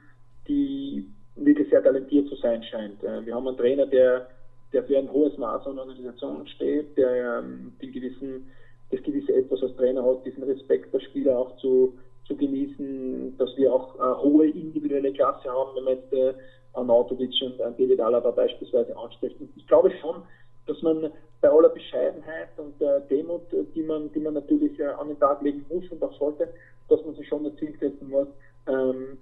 die 0.48 1.08
wirklich 1.38 1.70
sehr 1.70 1.84
talentiert 1.84 2.28
zu 2.28 2.36
sein 2.36 2.64
scheint. 2.64 3.04
Äh, 3.04 3.26
wir 3.26 3.36
haben 3.36 3.48
einen 3.48 3.58
Trainer, 3.58 3.86
der, 3.86 4.28
der 4.74 4.84
für 4.84 4.98
ein 4.98 5.12
hohes 5.12 5.38
Maß 5.38 5.66
an 5.68 5.80
Organisation 5.80 6.48
steht, 6.48 6.98
der 6.98 7.40
ähm, 7.40 7.74
den 7.82 7.92
gewissen, 7.92 8.52
das 8.92 9.02
gewisse 9.04 9.34
Etwas 9.34 9.62
als 9.62 9.76
Trainer 9.76 10.04
hat, 10.04 10.26
diesen 10.26 10.44
Respekt 10.44 10.94
der 10.94 11.00
Spieler 11.00 11.38
auch 11.38 11.56
zu, 11.58 11.98
zu 12.26 12.36
genießen, 12.36 13.38
dass 13.38 13.56
wir 13.58 13.74
auch 13.74 13.96
äh, 13.96 14.22
hohe 14.24 14.50
individuelle 14.50 15.14
Klasse 15.14 15.50
haben, 15.50 15.76
wenn 15.76 15.84
man 15.84 15.94
jetzt 15.96 16.14
äh, 16.14 16.34
Arnautovic 16.74 17.34
und 17.42 17.60
äh, 17.60 17.72
David 17.78 18.00
Alaba 18.00 18.32
beispielsweise 18.32 18.96
anspricht. 18.98 19.36
Ich 19.56 19.68
glaube 19.68 19.92
schon, 20.02 20.24
dass 20.68 20.82
man 20.82 21.12
bei 21.42 21.50
aller 21.50 21.70
Bescheidenheit 21.70 22.50
und 22.58 22.80
der 22.82 23.00
Demut, 23.02 23.42
die 23.76 23.84
man, 23.84 24.12
die 24.12 24.20
man 24.20 24.34
natürlich 24.34 24.80
äh, 24.80 24.86
an 24.86 25.08
den 25.08 25.20
Tag 25.20 25.42
legen 25.42 25.66
muss 25.70 25.90
und 25.92 26.02
auch 26.04 26.18
sollte, 26.18 26.50
dass 26.90 27.04
man 27.06 27.16
sich 27.16 27.28
schon 27.28 27.46
ein 27.46 27.58
Ziel 27.58 27.76
setzen 27.80 28.10
muss, 28.10 28.28
ähm, 28.68 29.18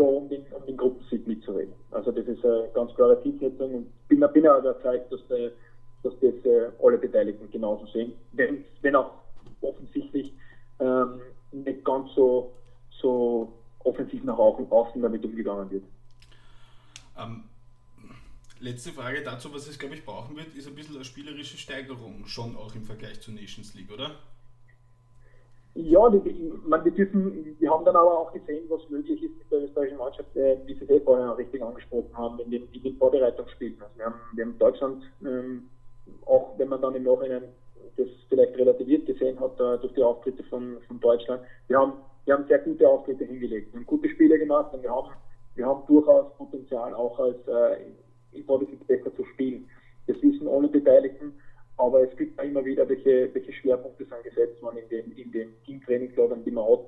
da 0.00 0.06
um 0.06 0.28
den, 0.28 0.44
um 0.52 0.64
den 0.66 0.76
Gruppensieg 0.76 1.26
mitzureden. 1.26 1.74
Also 1.90 2.10
das 2.10 2.26
ist 2.26 2.44
eine 2.44 2.68
ganz 2.74 2.94
klare 2.94 3.22
Zielsetzung 3.22 3.74
und 3.74 4.08
bin, 4.08 4.24
bin 4.32 4.46
auch 4.48 4.58
überzeugt, 4.58 5.12
dass, 5.12 5.20
der, 5.28 5.50
dass 6.02 6.14
das 6.20 6.44
äh, 6.44 6.70
alle 6.82 6.98
Beteiligten 6.98 7.50
genauso 7.50 7.86
sehen, 7.86 8.12
wenn, 8.32 8.64
wenn 8.80 8.96
auch 8.96 9.12
offensichtlich 9.60 10.32
ähm, 10.80 11.20
nicht 11.52 11.84
ganz 11.84 12.12
so, 12.14 12.52
so 13.00 13.52
offensiv 13.80 14.24
nach 14.24 14.38
außen 14.38 15.02
damit 15.02 15.24
umgegangen 15.24 15.70
wird. 15.70 15.84
Ähm, 17.18 17.44
letzte 18.60 18.92
Frage 18.92 19.22
dazu, 19.22 19.52
was 19.52 19.68
es 19.68 19.78
glaube 19.78 19.94
ich 19.94 20.04
brauchen 20.04 20.36
wird, 20.36 20.54
ist 20.54 20.66
ein 20.66 20.74
bisschen 20.74 20.96
eine 20.96 21.04
spielerische 21.04 21.58
Steigerung, 21.58 22.26
schon 22.26 22.56
auch 22.56 22.74
im 22.74 22.84
Vergleich 22.84 23.20
zur 23.20 23.34
Nations 23.34 23.74
League, 23.74 23.92
oder? 23.92 24.16
Ja, 25.74 26.10
die, 26.10 26.52
man, 26.66 26.84
wir, 26.84 26.92
dürfen, 26.92 27.56
wir 27.58 27.70
haben 27.70 27.84
dann 27.84 27.94
aber 27.94 28.18
auch 28.18 28.32
gesehen, 28.32 28.64
was 28.68 28.88
möglich 28.90 29.22
ist 29.22 29.38
mit 29.38 29.52
der 29.52 29.62
österreichischen 29.62 29.98
Mannschaft, 29.98 30.36
äh, 30.36 30.58
wie 30.66 30.74
Sie 30.74 30.84
es 30.84 31.02
vorher 31.04 31.38
richtig 31.38 31.62
angesprochen 31.62 32.10
haben, 32.12 32.40
in 32.40 32.50
den, 32.50 32.68
in 32.72 32.82
den 32.82 32.96
Vorbereitungsspielen. 32.96 33.80
Also 33.80 33.96
wir, 33.96 34.06
haben, 34.06 34.20
wir 34.34 34.44
haben 34.44 34.58
Deutschland, 34.58 35.02
ähm, 35.24 35.68
auch 36.26 36.58
wenn 36.58 36.68
man 36.68 36.82
dann 36.82 36.96
im 36.96 37.04
Nachhinein 37.04 37.44
das 37.96 38.08
vielleicht 38.28 38.56
relativiert 38.56 39.06
gesehen 39.06 39.38
hat, 39.38 39.54
äh, 39.60 39.78
durch 39.78 39.92
die 39.94 40.02
Auftritte 40.02 40.42
von, 40.44 40.78
von 40.88 40.98
Deutschland, 40.98 41.42
wir 41.68 41.78
haben, 41.78 41.92
wir 42.24 42.34
haben 42.34 42.46
sehr 42.48 42.58
gute 42.58 42.88
Auftritte 42.88 43.24
hingelegt. 43.24 43.72
Wir 43.72 43.80
haben 43.80 43.86
gute 43.86 44.08
Spiele 44.08 44.38
gemacht 44.38 44.74
und 44.74 44.82
wir 44.82 44.90
haben, 44.90 45.10
wir 45.54 45.66
haben 45.66 45.82
durchaus 45.86 46.34
Potenzial, 46.36 46.94
auch 46.94 47.18
als 47.18 47.36
äh, 47.46 47.76
im 48.32 48.44
Bundesliga 48.44 48.82
besser 48.88 49.14
zu 49.14 49.24
spielen. 49.24 49.68
Das 50.08 50.20
wissen 50.20 50.48
alle 50.48 50.68
Beteiligten. 50.68 51.32
Aber 51.80 52.02
es 52.02 52.14
gibt 52.16 52.40
immer 52.42 52.64
wieder, 52.64 52.86
welche, 52.88 53.32
welche 53.32 53.52
Schwerpunkte 53.52 54.04
sind 54.04 54.22
gesetzt 54.22 54.62
worden 54.62 54.78
in 54.78 54.88
den, 54.90 55.12
in 55.12 55.32
den 55.32 55.48
Teamtrainingslagern, 55.64 56.44
die 56.44 56.50
man 56.50 56.64
hat. 56.64 56.80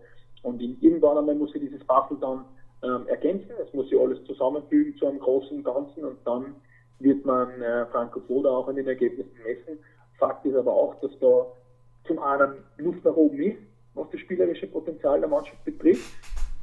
Und 0.42 0.60
in, 0.60 0.76
irgendwann 0.80 1.16
einmal 1.16 1.34
muss 1.34 1.52
sich 1.52 1.62
dieses 1.62 1.82
Bastel 1.86 2.18
dann 2.20 2.44
ähm, 2.82 3.06
ergänzen. 3.08 3.52
Es 3.64 3.72
muss 3.72 3.88
sich 3.88 3.98
alles 3.98 4.22
zusammenfügen 4.24 4.94
zu 4.98 5.06
einem 5.06 5.18
großen 5.18 5.62
Ganzen 5.62 6.04
und 6.04 6.18
dann 6.26 6.56
wird 6.98 7.24
man 7.24 7.48
äh, 7.62 7.86
Franco 7.86 8.20
Foda 8.20 8.50
auch 8.50 8.68
an 8.68 8.76
den 8.76 8.86
Ergebnissen 8.86 9.32
messen. 9.44 9.78
Fakt 10.18 10.44
ist 10.44 10.54
aber 10.54 10.72
auch, 10.72 10.94
dass 11.00 11.10
da 11.20 11.46
zum 12.06 12.18
einen 12.18 12.56
Luft 12.76 13.04
nach 13.04 13.16
oben 13.16 13.40
ist, 13.40 13.58
was 13.94 14.10
das 14.10 14.20
spielerische 14.20 14.66
Potenzial 14.66 15.20
der 15.20 15.28
Mannschaft 15.28 15.64
betrifft 15.64 16.12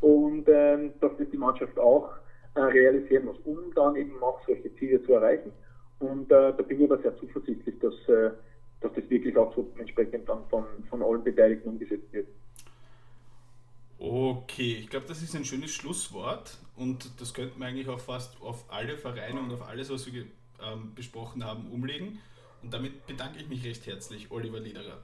und 0.01 0.45
ähm, 0.47 0.93
dass 1.01 1.11
das 1.17 1.29
die 1.31 1.37
Mannschaft 1.37 1.77
auch 1.79 2.09
äh, 2.55 2.61
realisieren 2.61 3.25
muss, 3.25 3.37
um 3.45 3.73
dann 3.75 3.95
eben 3.95 4.21
auch 4.21 4.39
solche 4.45 4.73
Ziele 4.75 5.01
zu 5.03 5.13
erreichen. 5.13 5.51
Und 5.99 6.31
äh, 6.31 6.53
da 6.55 6.63
bin 6.63 6.79
ich 6.79 6.91
aber 6.91 7.01
sehr 7.01 7.17
zuversichtlich, 7.17 7.77
dass, 7.79 7.93
äh, 8.07 8.31
dass 8.81 8.93
das 8.93 9.09
wirklich 9.09 9.35
auch 9.37 9.53
so 9.53 9.71
entsprechend 9.77 10.27
dann 10.27 10.47
von, 10.49 10.65
von 10.89 11.03
allen 11.03 11.23
Beteiligten 11.23 11.69
umgesetzt 11.69 12.11
wird. 12.11 12.27
Okay, 13.97 14.77
ich 14.79 14.89
glaube, 14.89 15.07
das 15.07 15.21
ist 15.21 15.35
ein 15.35 15.43
schönes 15.43 15.71
Schlusswort 15.71 16.57
und 16.77 17.19
das 17.19 17.33
könnten 17.33 17.59
wir 17.59 17.67
eigentlich 17.67 17.89
auch 17.89 17.99
fast 17.99 18.41
auf 18.41 18.63
alle 18.69 18.97
Vereine 18.97 19.41
und 19.41 19.51
auf 19.51 19.67
alles, 19.67 19.91
was 19.91 20.11
wir 20.11 20.23
ähm, 20.23 20.93
besprochen 20.95 21.43
haben, 21.43 21.69
umlegen. 21.69 22.19
Und 22.63 22.73
damit 22.73 23.05
bedanke 23.07 23.39
ich 23.39 23.49
mich 23.49 23.65
recht 23.65 23.85
herzlich, 23.87 24.31
Oliver 24.31 24.59
Lederer. 24.59 24.99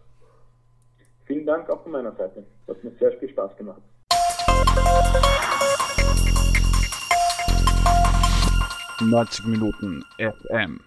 Vielen 1.26 1.46
Dank 1.46 1.70
auch 1.70 1.84
von 1.84 1.92
meiner 1.92 2.16
Seite. 2.16 2.46
Das 2.68 2.78
hat 2.78 2.84
mir 2.86 2.92
sehr 2.92 3.12
viel 3.20 3.30
Spaß 3.30 3.58
gemacht. 3.58 3.82
Neunzig 9.02 9.46
Minuten 9.46 10.04
FM. 10.18 10.80